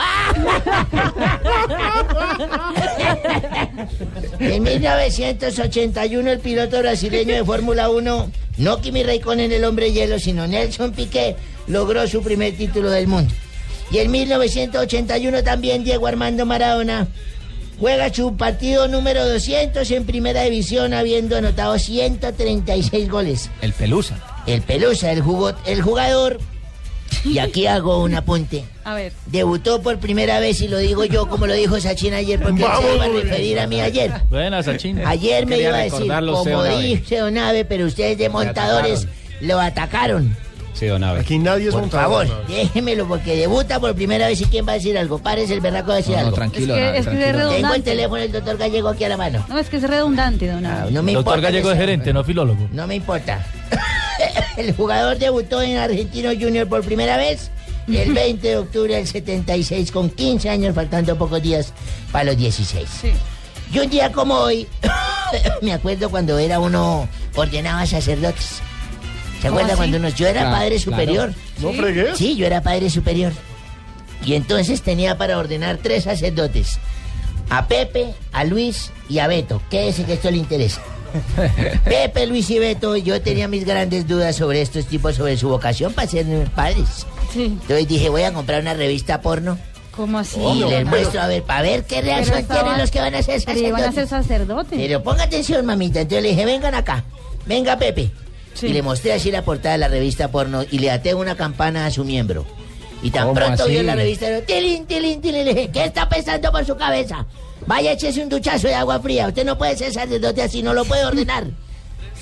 En 4.39 4.63
1981 4.63 6.31
el 6.31 6.39
piloto 6.39 6.79
brasileño 6.79 7.35
de 7.35 7.45
Fórmula 7.45 7.91
1, 7.91 8.31
no 8.59 8.81
Kimi 8.81 9.03
Raikkonen 9.03 9.51
el 9.51 9.65
hombre 9.65 9.87
de 9.87 9.93
hielo, 9.93 10.21
sino 10.21 10.47
Nelson 10.47 10.93
Piquet, 10.93 11.37
logró 11.67 12.07
su 12.07 12.23
primer 12.23 12.57
título 12.57 12.91
del 12.91 13.09
mundo. 13.09 13.35
Y 13.91 13.99
en 13.99 14.13
1981 14.13 15.43
también 15.43 15.83
Diego 15.83 16.07
Armando 16.07 16.47
Maradona 16.47 17.09
juega 17.81 18.15
su 18.15 18.37
partido 18.37 18.87
número 18.87 19.27
200 19.27 19.91
en 19.91 20.07
primera 20.07 20.43
división 20.43 20.95
habiendo 20.95 21.37
anotado 21.37 21.77
136 21.77 23.09
goles. 23.11 23.51
El 23.63 23.73
Pelusa. 23.73 24.17
El 24.47 24.63
Pelusa, 24.63 25.11
el, 25.11 25.23
jugo- 25.23 25.55
el 25.67 25.83
jugador, 25.83 26.39
y 27.25 27.39
aquí 27.39 27.67
hago 27.67 28.03
un 28.03 28.15
apunte. 28.15 28.65
A 28.85 28.95
ver. 28.95 29.13
Debutó 29.27 29.83
por 29.83 29.99
primera 29.99 30.41
vez 30.41 30.61
y 30.61 30.69
lo 30.69 30.79
digo 30.79 31.05
yo 31.05 31.29
como 31.29 31.47
lo 31.47 31.55
dijo 31.55 31.79
Sachin 31.81 32.15
ayer 32.15 32.41
porque 32.41 32.63
él 32.63 32.69
se 32.81 32.95
iba 32.95 33.05
a 33.05 33.09
referir 33.09 33.61
a 33.61 33.67
mí 33.67 33.81
ayer. 33.81 34.13
Buena, 34.31 34.63
Sachin. 34.63 35.05
Ayer 35.07 35.47
me 35.47 35.59
iba 35.59 35.75
a 35.77 35.81
decir, 35.83 36.11
como 36.11 36.65
dice 36.65 37.19
Don 37.19 37.37
Abe, 37.39 37.65
pero 37.65 37.87
ustedes 37.87 38.19
de 38.19 38.29
montadores 38.29 39.07
lo 39.41 39.61
atacaron. 39.61 40.35
Sí, 40.73 40.87
don 40.87 41.03
Abe. 41.05 41.21
Aquí 41.21 41.39
nadie 41.39 41.67
es 41.67 41.73
Por 41.73 41.83
montador. 41.83 42.27
favor, 42.29 42.47
déjemelo 42.47 43.07
porque 43.07 43.37
debuta 43.37 43.81
por 43.81 43.95
primera 43.95 44.29
vez 44.29 44.41
y 44.41 44.45
quién 44.47 44.67
va 44.67 44.73
a 44.73 44.75
decir 44.77 44.97
algo. 44.97 45.19
Párese 45.19 45.53
el 45.53 45.61
berraco 45.61 45.93
a 45.93 45.97
decir 45.97 46.13
No, 46.13 46.21
no, 46.21 46.25
algo. 46.27 46.37
tranquilo, 46.37 46.75
Es 46.75 46.79
que- 46.79 46.85
don 46.85 46.89
Abe, 46.89 46.99
es 46.99 47.07
que 47.07 47.31
es 47.51 47.57
Tengo 47.61 47.75
el 47.75 47.83
teléfono 47.83 48.23
del 48.23 48.33
doctor 48.33 48.57
Gallego 48.57 48.89
aquí 48.89 49.05
a 49.05 49.09
la 49.11 49.17
mano. 49.19 49.45
No, 49.49 49.59
es 49.59 49.69
que 49.69 49.77
es 49.77 49.83
redundante, 49.83 50.47
don 50.47 50.65
Abe. 50.65 50.77
Ah, 50.89 50.91
no 50.91 51.03
me 51.03 51.13
Doctor 51.13 51.35
importa 51.35 51.41
Gallego 51.51 51.69
que 51.69 51.75
es 51.75 51.81
gerente, 51.81 52.13
no 52.15 52.25
filólogo. 52.25 52.69
No 52.73 52.87
me 52.87 52.95
importa. 52.95 53.45
el 54.61 54.75
jugador 54.75 55.19
debutó 55.19 55.63
en 55.63 55.77
Argentino 55.77 56.31
Junior 56.31 56.69
por 56.69 56.83
primera 56.85 57.17
vez 57.17 57.51
el 57.89 58.13
20 58.13 58.47
de 58.47 58.57
octubre 58.59 58.95
del 58.95 59.07
76 59.07 59.91
con 59.91 60.11
15 60.11 60.49
años, 60.49 60.75
faltando 60.75 61.17
pocos 61.19 61.43
días 61.43 61.73
para 62.13 62.25
los 62.25 62.37
16. 62.37 62.87
Y 63.73 63.79
un 63.79 63.91
día 63.91 64.13
como 64.13 64.35
hoy, 64.35 64.67
me 65.63 65.73
acuerdo 65.73 66.09
cuando 66.11 66.39
era 66.39 66.61
uno 66.61 67.09
ordenaba 67.35 67.87
sacerdotes. 67.87 68.61
¿Se 69.41 69.49
¿Cómo 69.49 69.59
acuerda 69.59 69.73
así? 69.73 69.77
cuando 69.79 69.99
nos, 69.99 70.15
yo 70.15 70.27
era 70.27 70.43
Claro, 70.43 70.57
padre 70.57 70.77
claro. 70.77 70.83
superior? 70.83 71.35
¿No 71.59 71.73
fregues? 71.73 72.19
Sí, 72.19 72.37
yo 72.37 72.47
era 72.47 72.63
padre 72.63 72.91
superior. 72.91 73.33
Y 74.25 74.35
entonces 74.35 74.83
tenía 74.83 75.17
para 75.17 75.39
ordenar 75.39 75.79
tres 75.79 76.05
sacerdotes. 76.05 76.79
A 77.49 77.67
Pepe, 77.67 78.15
a 78.33 78.45
Luis 78.45 78.91
y 79.09 79.19
a 79.19 79.27
Beto. 79.27 79.63
Quédese 79.71 80.05
que 80.05 80.13
esto 80.13 80.31
le 80.31 80.37
interesa. 80.37 80.81
Pepe, 81.85 82.27
Luis 82.27 82.49
y 82.51 82.59
Beto, 82.59 82.97
yo 82.97 83.21
tenía 83.21 83.49
mis 83.49 83.65
grandes 83.65 84.07
dudas 84.07 84.37
sobre 84.37 84.63
estos 84.63 84.87
tipos, 84.87 85.17
sobre 85.17 85.37
su 85.37 85.49
vocación 85.49 85.93
para 85.93 86.09
ser 86.09 86.27
padres. 86.55 87.07
Entonces 87.35 87.89
dije, 87.89 88.09
voy 88.09 88.23
a 88.23 88.33
comprar 88.33 88.61
una 88.63 88.75
revista 88.75 89.21
porno. 89.21 89.59
¿Cómo 89.97 90.19
así? 90.19 90.41
y 90.41 90.65
les 90.65 90.87
muestro, 90.87 91.21
a 91.21 91.27
ver, 91.27 91.43
para 91.43 91.63
ver 91.63 91.85
qué 91.85 92.01
reacción 92.01 92.47
tienen 92.47 92.79
los 92.79 92.91
que 92.91 93.01
van 93.01 93.15
a 93.15 93.23
ser 93.23 93.43
Pero 93.45 93.59
iban 93.59 93.83
a 93.83 93.93
ser 93.93 94.07
sacerdotes. 94.07 94.09
sacerdotes. 94.09 94.79
Pero 94.79 95.03
ponga 95.03 95.25
atención, 95.25 95.67
mamita. 95.67 96.01
Entonces 96.01 96.23
le 96.23 96.31
dije, 96.31 96.45
vengan 96.45 96.75
acá. 96.75 97.05
Venga, 97.47 97.77
Pepe. 97.77 98.11
Y 98.63 98.69
le 98.69 98.83
mostré 98.83 99.13
así 99.13 99.31
la 99.31 99.43
portada 99.43 99.73
de 99.73 99.79
la 99.79 99.89
revista 99.89 100.29
porno 100.29 100.65
y 100.71 100.79
le 100.79 100.91
até 100.91 101.15
una 101.15 101.35
campana 101.37 101.87
a 101.87 101.91
su 101.91 102.05
miembro. 102.05 102.47
Y 103.03 103.11
tan 103.11 103.23
¿Cómo 103.29 103.35
pronto 103.35 103.63
así? 103.65 103.73
vio 103.73 103.83
la 103.83 103.95
revista, 103.95 104.27
tilín, 104.47 104.87
tilín, 104.87 105.21
tilín. 105.21 105.45
Le 105.45 105.55
dije, 105.55 105.71
¿qué 105.73 105.85
está 105.85 106.09
pensando 106.09 106.53
por 106.53 106.65
su 106.67 106.77
cabeza? 106.77 107.27
Vaya, 107.67 107.93
échese 107.93 108.23
un 108.23 108.29
duchazo 108.29 108.69
de 108.69 108.75
agua 108.75 109.01
fría. 109.01 109.29
Usted 109.29 109.45
no 109.45 109.57
puede 109.57 109.77
ser 109.77 109.93
sacerdote 109.93 110.43
así, 110.43 110.63
no 110.63 110.75
lo 110.75 110.85
puede 110.85 111.05
ordenar. 111.05 111.45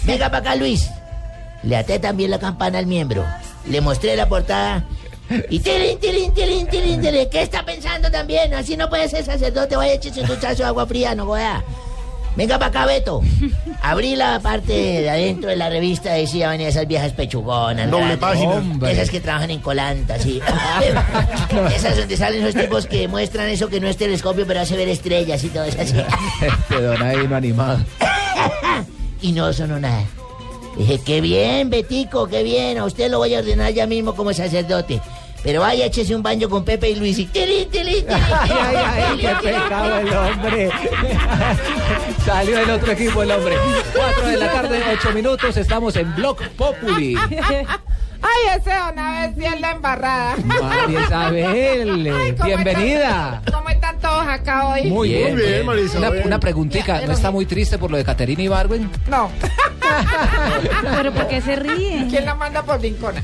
Venga 0.05 0.27
para 0.27 0.39
acá, 0.39 0.55
Luis. 0.55 0.89
Le 1.63 1.77
até 1.77 1.99
también 1.99 2.31
la 2.31 2.39
campana 2.39 2.79
al 2.79 2.87
miembro. 2.87 3.25
Le 3.67 3.81
mostré 3.81 4.15
la 4.17 4.29
portada. 4.29 4.85
Y 5.51 5.59
tilín, 5.59 5.99
tilín, 5.99 6.33
tilín, 6.33 6.67
tilín, 6.69 7.01
tilín. 7.01 7.29
¿Qué 7.31 7.43
está 7.43 7.65
pensando 7.65 8.11
también? 8.11 8.55
Así 8.55 8.77
no 8.77 8.89
puede 8.89 9.09
ser 9.09 9.25
sacerdote. 9.25 9.77
Vaya, 9.77 9.93
échese 9.95 10.21
un 10.21 10.27
duchazo 10.29 10.63
de 10.63 10.65
agua 10.65 10.87
fría, 10.87 11.15
no 11.15 11.27
joda. 11.27 11.63
Venga 12.37 12.59
para 12.59 12.69
acá, 12.69 12.87
Beto. 12.87 13.21
Abrí 13.83 14.17
la 14.17 14.39
parte 14.41 14.73
de 14.73 15.11
adentro 15.11 15.51
de 15.51 15.57
la 15.57 15.69
revista, 15.71 16.13
decía, 16.13 16.51
venía 16.51 16.69
esas 16.69 16.87
viejas 16.87 17.13
pechugonas. 17.13 17.91
Doble 17.91 18.17
página. 18.17 18.51
hombre. 18.51 18.93
Esas 18.93 19.11
que 19.11 19.21
trabajan 19.21 19.51
en 19.51 19.61
colanta, 19.61 20.19
sí. 20.19 20.41
esas 21.75 21.97
donde 21.97 22.17
salen 22.17 22.45
esos 22.45 22.61
tipos 22.61 22.87
que 22.87 23.09
muestran 23.09 23.49
eso 23.49 23.69
que 23.69 23.81
no 23.81 23.89
es 23.89 23.97
telescopio, 23.97 24.47
pero 24.47 24.61
hace 24.61 24.77
ver 24.77 24.89
estrellas 24.89 25.43
y 25.43 25.49
todo 25.49 25.65
eso 25.65 25.81
así. 25.81 25.97
Este 26.41 26.81
don 26.81 27.03
Abe 27.03 27.23
vino 27.23 27.37
animado. 27.37 27.79
y 29.21 29.33
no 29.33 29.53
sonó 29.53 29.79
nada. 29.81 30.05
Dije, 30.77 31.01
qué 31.05 31.21
bien, 31.21 31.71
Betico, 31.71 32.29
qué 32.29 32.45
bien. 32.45 32.79
A 32.79 32.85
usted 32.85 33.11
lo 33.11 33.19
voy 33.19 33.35
a 33.35 33.41
ordenar 33.41 33.73
ya 33.73 33.87
mismo 33.87 34.15
como 34.15 34.33
sacerdote. 34.33 35.01
Pero 35.49 35.63
vaya, 35.63 35.87
échese 35.87 36.15
un 36.15 36.23
baño 36.23 36.47
con 36.51 36.63
Pepe 36.63 36.91
y 36.91 36.97
Luis 36.97 37.19
y 37.19 37.25
tilín, 37.25 37.71
tilín, 37.71 38.05
tilín. 38.05 38.05
Ay, 38.11 38.51
ay, 38.53 38.77
ay, 38.77 39.19
qué 39.19 39.29
pecado 39.49 39.97
el 39.99 40.13
hombre. 40.15 40.71
Salió 42.27 42.59
del 42.59 42.69
otro 42.73 42.93
equipo 42.93 43.23
el 43.23 43.31
hombre. 43.31 43.57
Cuatro 43.97 44.27
de 44.27 44.37
la 44.37 44.53
tarde, 44.53 44.83
ocho 44.93 45.11
minutos. 45.13 45.57
Estamos 45.57 45.97
en 45.97 46.15
Block 46.15 46.43
Populi. 46.49 47.17
Ay, 48.21 48.59
ese 48.61 48.73
Abe 48.73 49.33
sí 49.39 49.45
es 49.47 49.61
la 49.61 49.71
embarrada. 49.71 50.35
María 50.45 51.01
Isabel, 51.03 52.13
Ay, 52.15 52.33
¿cómo 52.33 52.45
bienvenida. 52.45 53.41
están- 53.43 53.55
¿Cómo 53.55 53.69
están 53.71 53.99
todos 54.01 54.27
acá 54.27 54.67
hoy? 54.69 54.83
Muy 54.91 55.09
bien, 55.09 55.67
Una, 55.97 56.11
una 56.27 56.41
preguntita, 56.41 57.01
¿no 57.07 57.13
está 57.13 57.31
muy 57.31 57.47
triste 57.47 57.79
por 57.79 57.91
lo 57.91 57.97
de 57.97 58.05
Caterina 58.05 58.43
Ibargüen? 58.43 58.91
No. 59.07 59.31
¿Pero 60.97 61.13
por 61.15 61.29
qué 61.29 61.41
se 61.41 61.57
ríe? 61.57 62.07
¿Quién 62.11 62.27
la 62.27 62.35
manda 62.35 62.63
por 62.65 62.79
Rincona? 62.83 63.23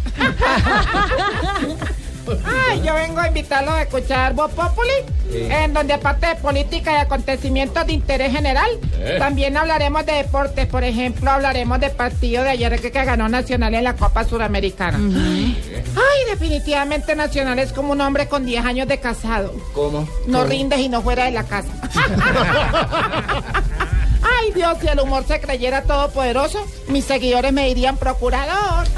Ay, 2.70 2.82
yo 2.84 2.94
vengo 2.94 3.20
a 3.20 3.28
invitarlos 3.28 3.74
a 3.74 3.82
escuchar 3.82 4.34
Voz 4.34 4.50
Populi, 4.52 4.90
Sí. 5.30 5.48
en 5.50 5.72
donde 5.72 5.94
aparte 5.94 6.26
de 6.26 6.34
política 6.36 6.92
y 6.92 6.96
acontecimientos 6.96 7.86
de 7.86 7.92
interés 7.94 8.30
general, 8.32 8.70
Eh. 8.98 9.16
también 9.18 9.56
hablaremos 9.56 10.04
de 10.06 10.12
deportes. 10.12 10.66
Por 10.66 10.84
ejemplo, 10.84 11.30
hablaremos 11.30 11.80
del 11.80 11.92
partido 11.92 12.42
de 12.44 12.50
ayer 12.50 12.78
que, 12.80 12.92
que 12.92 13.04
ganó 13.04 13.28
Nacional 13.28 13.74
en 13.74 13.84
la 13.84 13.96
Copa 13.96 14.24
Suramericana. 14.24 14.98
Ay, 14.98 16.30
definitivamente 16.30 17.14
Nacional 17.16 17.58
es 17.58 17.72
como 17.72 17.92
un 17.92 18.00
hombre 18.00 18.28
con 18.28 18.44
10 18.44 18.64
años 18.64 18.86
de 18.88 18.98
casado. 19.00 19.52
¿Cómo? 19.72 20.06
No 20.26 20.44
rindes 20.44 20.78
y 20.80 20.88
no 20.88 21.02
fuera 21.02 21.24
de 21.24 21.30
la 21.32 21.44
casa. 21.44 21.68
Ay, 24.40 24.52
Dios, 24.52 24.78
si 24.80 24.88
el 24.88 25.00
humor 25.00 25.24
se 25.26 25.40
creyera 25.40 25.82
todopoderoso, 25.82 26.66
mis 26.88 27.04
seguidores 27.04 27.52
me 27.52 27.66
dirían 27.66 27.96
procurador. 27.96 28.86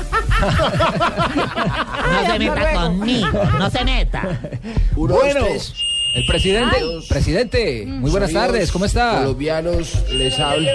No 2.06 2.26
se 2.32 2.38
meta 2.38 2.72
conmigo, 2.74 3.44
no 3.58 3.70
se 3.70 3.84
meta. 3.84 4.40
Bueno, 4.94 5.46
el 6.14 6.26
presidente, 6.26 6.76
presidente, 7.08 7.84
muy 7.86 8.10
buenas 8.10 8.30
Amigos 8.30 8.46
tardes, 8.46 8.72
¿cómo 8.72 8.84
está? 8.84 9.18
Colombianos, 9.18 10.08
les 10.10 10.38
hablo. 10.38 10.70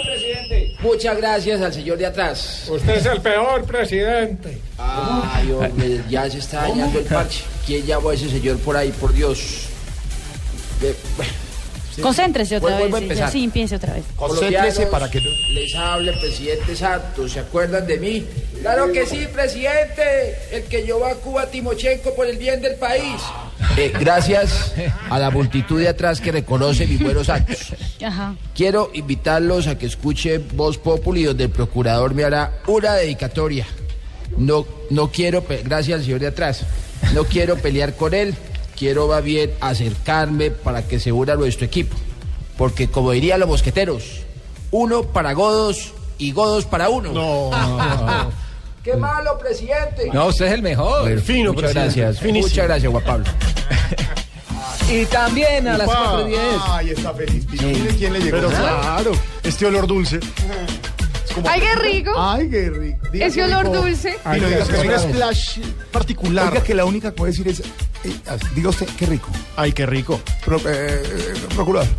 Muchas 0.81 1.17
gracias 1.17 1.61
al 1.61 1.73
señor 1.73 1.97
de 1.97 2.05
atrás. 2.05 2.67
Usted 2.69 2.97
es 2.97 3.05
el 3.05 3.21
peor 3.21 3.63
presidente. 3.65 4.59
Ay, 4.77 5.51
hombre, 5.51 6.03
ya 6.09 6.29
se 6.29 6.39
está 6.39 6.63
dañando 6.63 6.99
el 6.99 7.05
parche. 7.05 7.43
¿Quién 7.65 7.85
llamó 7.85 8.09
a 8.09 8.13
ese 8.13 8.29
señor 8.29 8.57
por 8.59 8.75
ahí, 8.75 8.91
por 8.91 9.13
Dios? 9.13 9.67
Ve, 10.81 10.95
Concéntrese 11.99 12.57
otra 12.57 12.77
Vuelvo 12.77 12.97
a 12.97 12.99
vez. 12.99 13.07
sí, 13.07 13.11
empezar. 13.11 13.27
ya, 13.27 13.31
Sí, 13.31 13.43
empiece 13.43 13.75
otra 13.75 13.93
vez. 13.93 14.03
Colombianos, 14.15 14.77
Les 15.53 15.75
hable, 15.75 16.13
presidente 16.13 16.75
Santos. 16.75 17.31
¿Se 17.31 17.39
acuerdan 17.39 17.85
de 17.87 17.97
mí? 17.97 18.25
Claro 18.61 18.91
que 18.91 19.05
sí, 19.05 19.27
presidente. 19.33 20.35
El 20.51 20.63
que 20.63 20.83
llevó 20.83 21.05
a 21.05 21.15
Cuba 21.15 21.43
a 21.43 21.47
Timochenko 21.51 22.13
por 22.15 22.27
el 22.27 22.37
bien 22.37 22.61
del 22.61 22.75
país. 22.75 23.21
Eh, 23.77 23.91
gracias 23.99 24.73
a 25.09 25.19
la 25.19 25.29
multitud 25.29 25.79
de 25.79 25.87
atrás 25.87 26.19
que 26.21 26.31
reconoce 26.31 26.87
mis 26.87 27.01
buenos 27.01 27.29
actos. 27.29 27.73
Ajá. 28.03 28.35
Quiero 28.55 28.89
invitarlos 28.93 29.67
a 29.67 29.77
que 29.77 29.85
escuchen 29.85 30.47
Voz 30.53 30.77
Populi, 30.77 31.23
donde 31.23 31.45
el 31.45 31.49
procurador 31.51 32.13
me 32.13 32.23
hará 32.23 32.59
una 32.67 32.93
dedicatoria. 32.95 33.65
No, 34.37 34.65
no 34.89 35.11
quiero, 35.11 35.43
gracias 35.63 35.99
al 35.99 36.05
señor 36.05 36.19
de 36.21 36.27
atrás, 36.27 36.61
no 37.13 37.25
quiero 37.25 37.57
pelear 37.57 37.95
con 37.95 38.13
él, 38.13 38.33
quiero 38.81 39.07
va 39.07 39.21
bien 39.21 39.51
acercarme 39.61 40.49
para 40.49 40.87
que 40.87 40.99
se 40.99 41.11
una 41.11 41.33
a 41.33 41.35
nuestro 41.35 41.67
equipo. 41.67 41.95
Porque 42.57 42.87
como 42.89 43.11
dirían 43.11 43.39
los 43.39 43.47
mosqueteros, 43.47 44.23
uno 44.71 45.03
para 45.03 45.33
godos 45.33 45.93
y 46.17 46.31
godos 46.31 46.65
para 46.65 46.89
uno. 46.89 47.11
No. 47.13 47.51
¡Qué 48.83 48.95
malo, 48.95 49.37
presidente! 49.37 50.09
No, 50.11 50.25
usted 50.25 50.47
es 50.47 50.53
el 50.53 50.63
mejor. 50.63 51.03
Muchas 51.07 51.23
presidente. 51.25 51.73
gracias. 51.73 52.19
Finísimo. 52.19 52.47
Muchas 52.47 52.65
gracias, 52.65 52.91
Juan 52.91 53.03
Pablo. 53.03 53.25
Y 54.89 55.05
también 55.05 55.67
a 55.69 55.77
las 55.77 55.87
Upa. 55.87 55.99
4 56.03 56.27
y 56.27 56.29
10. 56.31 56.41
Ay, 56.67 56.89
está 56.89 57.13
feliz. 57.13 57.45
Mire 57.49 57.95
quién 57.95 58.13
le 58.13 58.19
llegó. 58.19 58.37
Pero 58.37 58.49
claro, 58.49 59.11
este 59.43 59.65
olor 59.67 59.87
dulce. 59.87 60.19
Como- 61.33 61.47
Ay, 61.47 61.61
qué 61.61 61.75
rico. 61.75 62.11
Ay, 62.17 62.49
qué 62.49 62.69
rico. 62.69 62.99
Ese 63.13 63.43
olor 63.43 63.67
rico. 63.67 63.77
dulce. 63.83 64.17
Y 64.35 64.39
lo 64.39 64.49
diga 64.49 64.65
que 64.67 64.73
es 64.95 65.03
un 65.03 65.11
splash 65.11 65.59
particular. 65.93 66.51
Oiga, 66.51 66.63
que 66.63 66.73
la 66.73 66.83
única 66.83 67.11
que 67.11 67.15
puede 67.15 67.31
decir 67.31 67.47
es, 67.47 67.61
diga 68.55 68.69
usted, 68.69 68.87
qué 68.97 69.05
rico. 69.05 69.29
Ay, 69.55 69.71
qué 69.73 69.85
rico. 69.85 70.19
Pro- 70.45 70.57
eh, 70.59 71.03
eh, 71.05 71.33
procurador. 71.55 71.89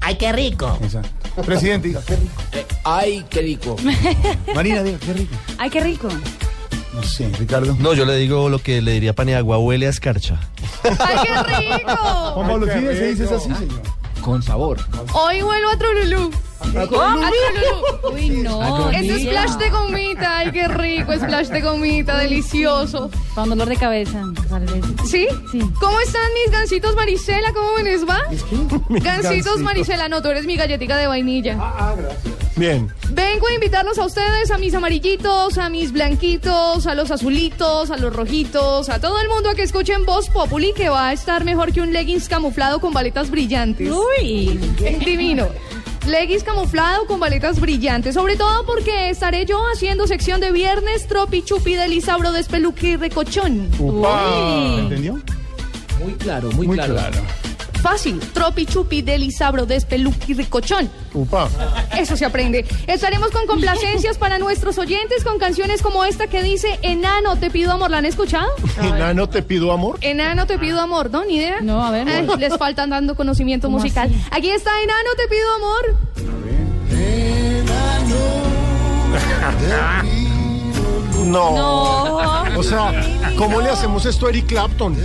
Ay, 0.00 0.16
qué 0.16 0.32
rico. 0.32 0.78
Exacto. 0.82 1.42
Presidente, 1.42 1.88
diga, 1.88 2.02
qué 2.06 2.16
rico. 2.16 2.42
Ay, 2.84 3.24
qué 3.28 3.40
rico. 3.42 3.76
Marina, 4.54 4.82
diga, 4.82 4.98
qué 4.98 5.12
rico. 5.12 5.34
Ay, 5.58 5.70
qué 5.70 5.80
rico. 5.80 6.08
No 6.94 7.02
sé, 7.02 7.30
Ricardo. 7.38 7.76
No, 7.78 7.94
yo 7.94 8.04
le 8.04 8.16
digo 8.16 8.48
lo 8.48 8.58
que 8.60 8.80
le 8.82 8.92
diría 8.92 9.12
Paniagua, 9.14 9.58
huele 9.58 9.86
a 9.86 9.90
escarcha. 9.90 10.40
¡Ay, 10.82 11.16
qué 11.22 11.78
rico! 11.78 11.96
Juan 12.34 12.48
Pablo, 12.48 12.66
qué 12.66 12.72
sí, 12.72 12.80
se 12.86 13.14
dice 13.14 13.34
así, 13.34 13.44
señor. 13.54 13.82
Con 14.28 14.42
sabor. 14.42 14.76
Hoy 15.14 15.40
vuelvo 15.40 15.70
a 15.70 15.78
Trululú. 15.78 16.30
A 16.60 16.86
Trululú. 16.86 18.12
Uy, 18.12 18.28
no. 18.42 18.90
Ese 18.90 19.00
Lidia. 19.00 19.46
splash 19.46 19.56
de 19.56 19.70
gomita, 19.70 20.38
ay, 20.40 20.52
qué 20.52 20.68
rico, 20.68 21.14
splash 21.14 21.46
de 21.46 21.62
gomita, 21.62 22.18
delicioso. 22.18 23.08
Para 23.34 23.44
un 23.44 23.48
dolor 23.48 23.70
de 23.70 23.76
cabeza, 23.76 24.22
tal 24.50 24.66
vez. 24.66 24.84
¿Sí? 25.06 25.28
Sí. 25.50 25.60
¿Cómo 25.80 25.98
están 26.00 26.30
mis 26.44 26.52
gancitos 26.52 26.94
Marisela? 26.94 27.54
¿Cómo 27.54 27.72
me 27.72 27.84
les 27.84 28.06
va? 28.06 28.20
Gancitos. 28.90 29.60
Marisela, 29.60 30.10
no, 30.10 30.20
tú 30.20 30.28
eres 30.28 30.44
mi 30.44 30.56
galletica 30.56 30.98
de 30.98 31.06
vainilla. 31.06 31.56
Bien. 32.58 32.92
Vengo 33.10 33.46
a 33.46 33.54
invitarlos 33.54 33.98
a 33.98 34.06
ustedes, 34.06 34.50
a 34.50 34.58
mis 34.58 34.74
amarillitos, 34.74 35.58
a 35.58 35.70
mis 35.70 35.92
blanquitos, 35.92 36.86
a 36.86 36.94
los 36.94 37.10
azulitos, 37.10 37.90
a 37.90 37.96
los 37.96 38.12
rojitos, 38.12 38.88
a 38.88 39.00
todo 39.00 39.20
el 39.20 39.28
mundo 39.28 39.50
a 39.50 39.54
que 39.54 39.62
escuchen 39.62 40.04
Voz 40.04 40.28
Populi, 40.28 40.72
que 40.74 40.88
va 40.88 41.08
a 41.08 41.12
estar 41.12 41.44
mejor 41.44 41.72
que 41.72 41.80
un 41.80 41.92
leggings 41.92 42.28
camuflado 42.28 42.80
con 42.80 42.92
baletas 42.92 43.30
brillantes. 43.30 43.90
Uy. 43.90 44.58
Divino. 45.04 45.48
Leggings 46.06 46.42
camuflado 46.42 47.06
con 47.06 47.20
baletas 47.20 47.60
brillantes, 47.60 48.14
sobre 48.14 48.36
todo 48.36 48.64
porque 48.66 49.10
estaré 49.10 49.44
yo 49.46 49.62
haciendo 49.72 50.06
sección 50.06 50.40
de 50.40 50.50
viernes 50.50 51.06
tropi 51.06 51.42
chupi 51.42 51.74
de 51.74 51.86
Lisabro 51.86 52.32
despeluque 52.32 52.88
y 52.88 52.96
recochón. 52.96 53.68
Upa. 53.78 54.78
¿Entendió? 54.78 55.20
Muy 56.00 56.14
claro, 56.14 56.50
muy, 56.52 56.68
claro. 56.68 56.96
Fácil, 57.82 58.18
tropi 58.18 58.66
chupi 58.66 59.02
de 59.02 59.18
Lisabro 59.18 59.64
despeluque 59.66 60.32
y 60.32 60.34
recochón. 60.34 60.90
Upa. 61.14 61.48
Eso 61.96 62.16
se 62.16 62.24
aprende. 62.24 62.64
Estaremos 62.86 63.30
con 63.30 63.46
complacencias 63.46 64.18
para 64.18 64.38
nuestros 64.38 64.78
oyentes 64.78 65.24
con 65.24 65.38
canciones 65.38 65.80
como 65.82 66.04
esta 66.04 66.26
que 66.26 66.42
dice 66.42 66.78
Enano, 66.82 67.36
te 67.36 67.50
pido 67.50 67.72
amor. 67.72 67.90
¿La 67.90 67.98
han 67.98 68.04
escuchado? 68.04 68.48
Enano, 68.82 69.28
te 69.28 69.42
pido 69.42 69.72
amor. 69.72 69.98
Enano, 70.00 70.46
te 70.46 70.58
pido 70.58 70.80
amor. 70.80 71.10
¿No? 71.10 71.24
¿Ni 71.24 71.36
idea? 71.36 71.60
No, 71.60 71.84
a 71.84 71.90
ver. 71.90 72.08
Ay, 72.08 72.26
les 72.38 72.56
faltan 72.56 72.90
dando 72.90 73.14
conocimiento 73.14 73.68
¿Cómo 73.68 73.78
musical. 73.78 74.08
así? 74.08 74.22
Aquí 74.30 74.50
está 74.50 74.70
Enano, 74.82 75.10
te 75.16 75.28
pido 75.28 75.54
amor. 75.54 75.96
No. 81.28 81.54
No. 81.56 82.58
O 82.58 82.62
sea, 82.62 82.92
¿cómo 83.36 83.60
le 83.60 83.70
hacemos 83.70 84.04
esto 84.06 84.26
a 84.26 84.30
Eric 84.30 84.46
Clapton? 84.46 84.96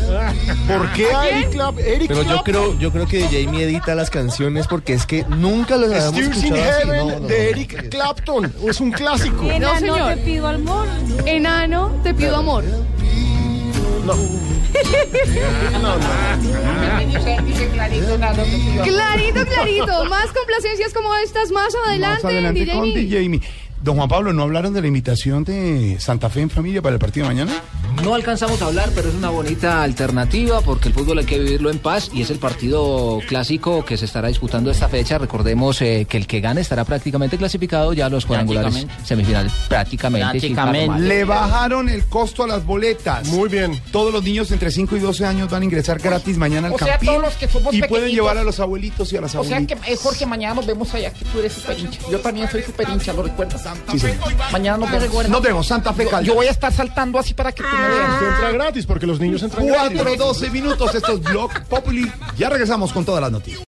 ¿Por 0.67 0.91
qué 0.93 1.13
a 1.13 1.27
Eric, 1.29 1.51
Clap- 1.51 1.79
Eric 1.79 2.07
Pero 2.07 2.23
yo 2.23 2.41
creo, 2.43 2.79
yo 2.79 2.91
creo 2.91 3.05
que 3.05 3.23
Jamie 3.23 3.63
edita 3.63 3.93
las 3.95 4.09
canciones 4.09 4.65
porque 4.67 4.93
es 4.93 5.05
que 5.05 5.23
nunca 5.29 5.75
las 5.75 5.89
habíamos 6.05 6.35
Steers 6.35 6.43
in 6.45 6.55
escuchado 6.55 6.71
así. 6.77 6.87
Heaven 6.87 7.07
No, 7.07 7.19
no, 7.19 7.27
de. 7.27 7.49
Eric 7.51 7.89
Clapton. 7.89 8.53
Es 8.67 8.79
un 8.81 8.91
clásico. 8.91 9.43
Enano, 9.43 9.79
señor. 9.79 10.09
te 10.15 10.17
pido 10.17 10.47
amor. 10.47 10.87
Enano, 11.25 11.91
te 12.03 12.13
pido 12.13 12.37
amor. 12.37 12.63
No. 14.05 14.15
No, 15.81 15.95
clarito, 17.73 18.17
nada, 18.17 18.33
te 18.43 18.43
pido. 18.57 18.83
Clarito, 18.83 19.45
clarito. 19.45 20.05
Más 20.05 20.27
complacencias 20.31 20.93
como 20.93 21.13
estas 21.15 21.51
más 21.51 21.73
adelante, 21.87 22.23
Más 22.23 22.31
adelante 22.33 22.59
DJ 22.61 22.73
con. 22.73 22.93
DJ. 22.93 23.41
Don 23.83 23.97
Juan 23.97 24.07
Pablo, 24.07 24.31
¿no 24.31 24.43
hablaron 24.43 24.71
de 24.73 24.79
la 24.79 24.87
invitación 24.87 25.43
de 25.43 25.97
Santa 25.99 26.29
Fe 26.29 26.39
en 26.39 26.49
familia 26.49 26.81
para 26.81 26.93
el 26.95 26.99
partido 26.99 27.27
de 27.27 27.33
mañana? 27.33 27.61
No 28.01 28.15
alcanzamos 28.15 28.61
a 28.61 28.67
hablar, 28.67 28.89
pero 28.95 29.09
es 29.09 29.15
una 29.15 29.29
bonita 29.29 29.83
alternativa 29.83 30.61
porque 30.61 30.87
el 30.87 30.93
fútbol 30.93 31.19
hay 31.19 31.25
que 31.25 31.37
vivirlo 31.37 31.69
en 31.69 31.79
paz 31.79 32.09
y 32.13 32.21
es 32.21 32.29
el 32.29 32.39
partido 32.39 33.19
clásico 33.27 33.83
que 33.83 33.97
se 33.97 34.05
estará 34.05 34.29
disputando 34.29 34.71
esta 34.71 34.87
fecha. 34.87 35.17
Recordemos 35.17 35.81
eh, 35.81 36.07
que 36.09 36.15
el 36.15 36.27
que 36.27 36.39
gane 36.39 36.61
estará 36.61 36.85
prácticamente 36.85 37.37
clasificado 37.37 37.91
ya 37.91 38.05
a 38.05 38.09
los 38.09 38.25
cuadrangulares 38.25 38.71
Prácticamente. 38.73 39.05
semifinales. 39.05 39.51
Prácticamente. 39.67 40.29
Prácticamente. 40.29 40.99
Le 41.01 41.25
bajaron 41.25 41.89
el 41.89 42.05
costo 42.05 42.43
a 42.45 42.47
las 42.47 42.65
boletas. 42.65 43.27
Muy 43.27 43.49
bien. 43.49 43.77
Todos 43.91 44.13
los 44.13 44.23
niños 44.23 44.49
entre 44.51 44.71
5 44.71 44.95
y 44.95 44.99
12 44.99 45.25
años 45.25 45.49
van 45.49 45.61
a 45.61 45.65
ingresar 45.65 45.99
gratis 45.99 46.37
mañana 46.37 46.67
al 46.69 46.73
o 46.75 46.77
sea, 46.77 46.87
Campín. 46.93 47.09
todos 47.09 47.21
los 47.21 47.33
que 47.33 47.49
somos 47.49 47.73
y 47.75 47.81
pueden 47.83 48.11
llevar 48.11 48.37
a 48.37 48.45
los 48.45 48.61
abuelitos 48.61 49.11
y 49.11 49.17
a 49.17 49.21
las 49.21 49.35
O 49.35 49.43
sea 49.43 49.57
que, 49.57 49.73
abuelitas. 49.73 49.89
eh, 49.89 49.97
Jorge, 50.01 50.25
mañana 50.25 50.55
nos 50.55 50.65
vemos 50.65 50.93
allá, 50.93 51.11
que 51.11 51.25
tú 51.25 51.39
eres 51.39 51.51
super 51.51 51.77
hincha. 51.77 51.99
Yo 52.09 52.19
también 52.21 52.49
soy 52.49 52.63
super 52.63 52.87
hincha, 52.89 53.11
¿lo 53.11 53.23
recuerdas? 53.23 53.72
Sí. 53.97 54.07
Mañana 54.51 54.77
nos 54.77 54.91
vemos. 54.91 55.29
Nos 55.29 55.41
vemos, 55.41 55.67
Santa 55.67 55.93
Fe 55.93 56.03
Yo, 56.05 56.09
Caldas. 56.09 56.27
yo 56.27 56.35
voy 56.35 56.47
a 56.47 56.51
estar 56.51 56.73
saltando 56.73 57.19
así 57.19 57.33
para 57.33 57.51
que 57.51 57.63
tú 57.63 57.69
me 57.69 57.87
veas. 57.87 58.13
Usted 58.13 58.27
entra 58.27 58.51
gratis 58.51 58.85
porque 58.85 59.05
los 59.05 59.19
niños 59.19 59.43
entran 59.43 59.65
gratis. 59.67 60.01
4, 60.01 60.15
12 60.25 60.49
minutos. 60.49 60.95
Esto 60.95 61.13
es 61.13 61.21
Blog 61.21 61.51
Populi. 61.69 62.11
Ya 62.37 62.49
regresamos 62.49 62.91
con 62.93 63.05
todas 63.05 63.21
las 63.21 63.31
noticias. 63.31 63.61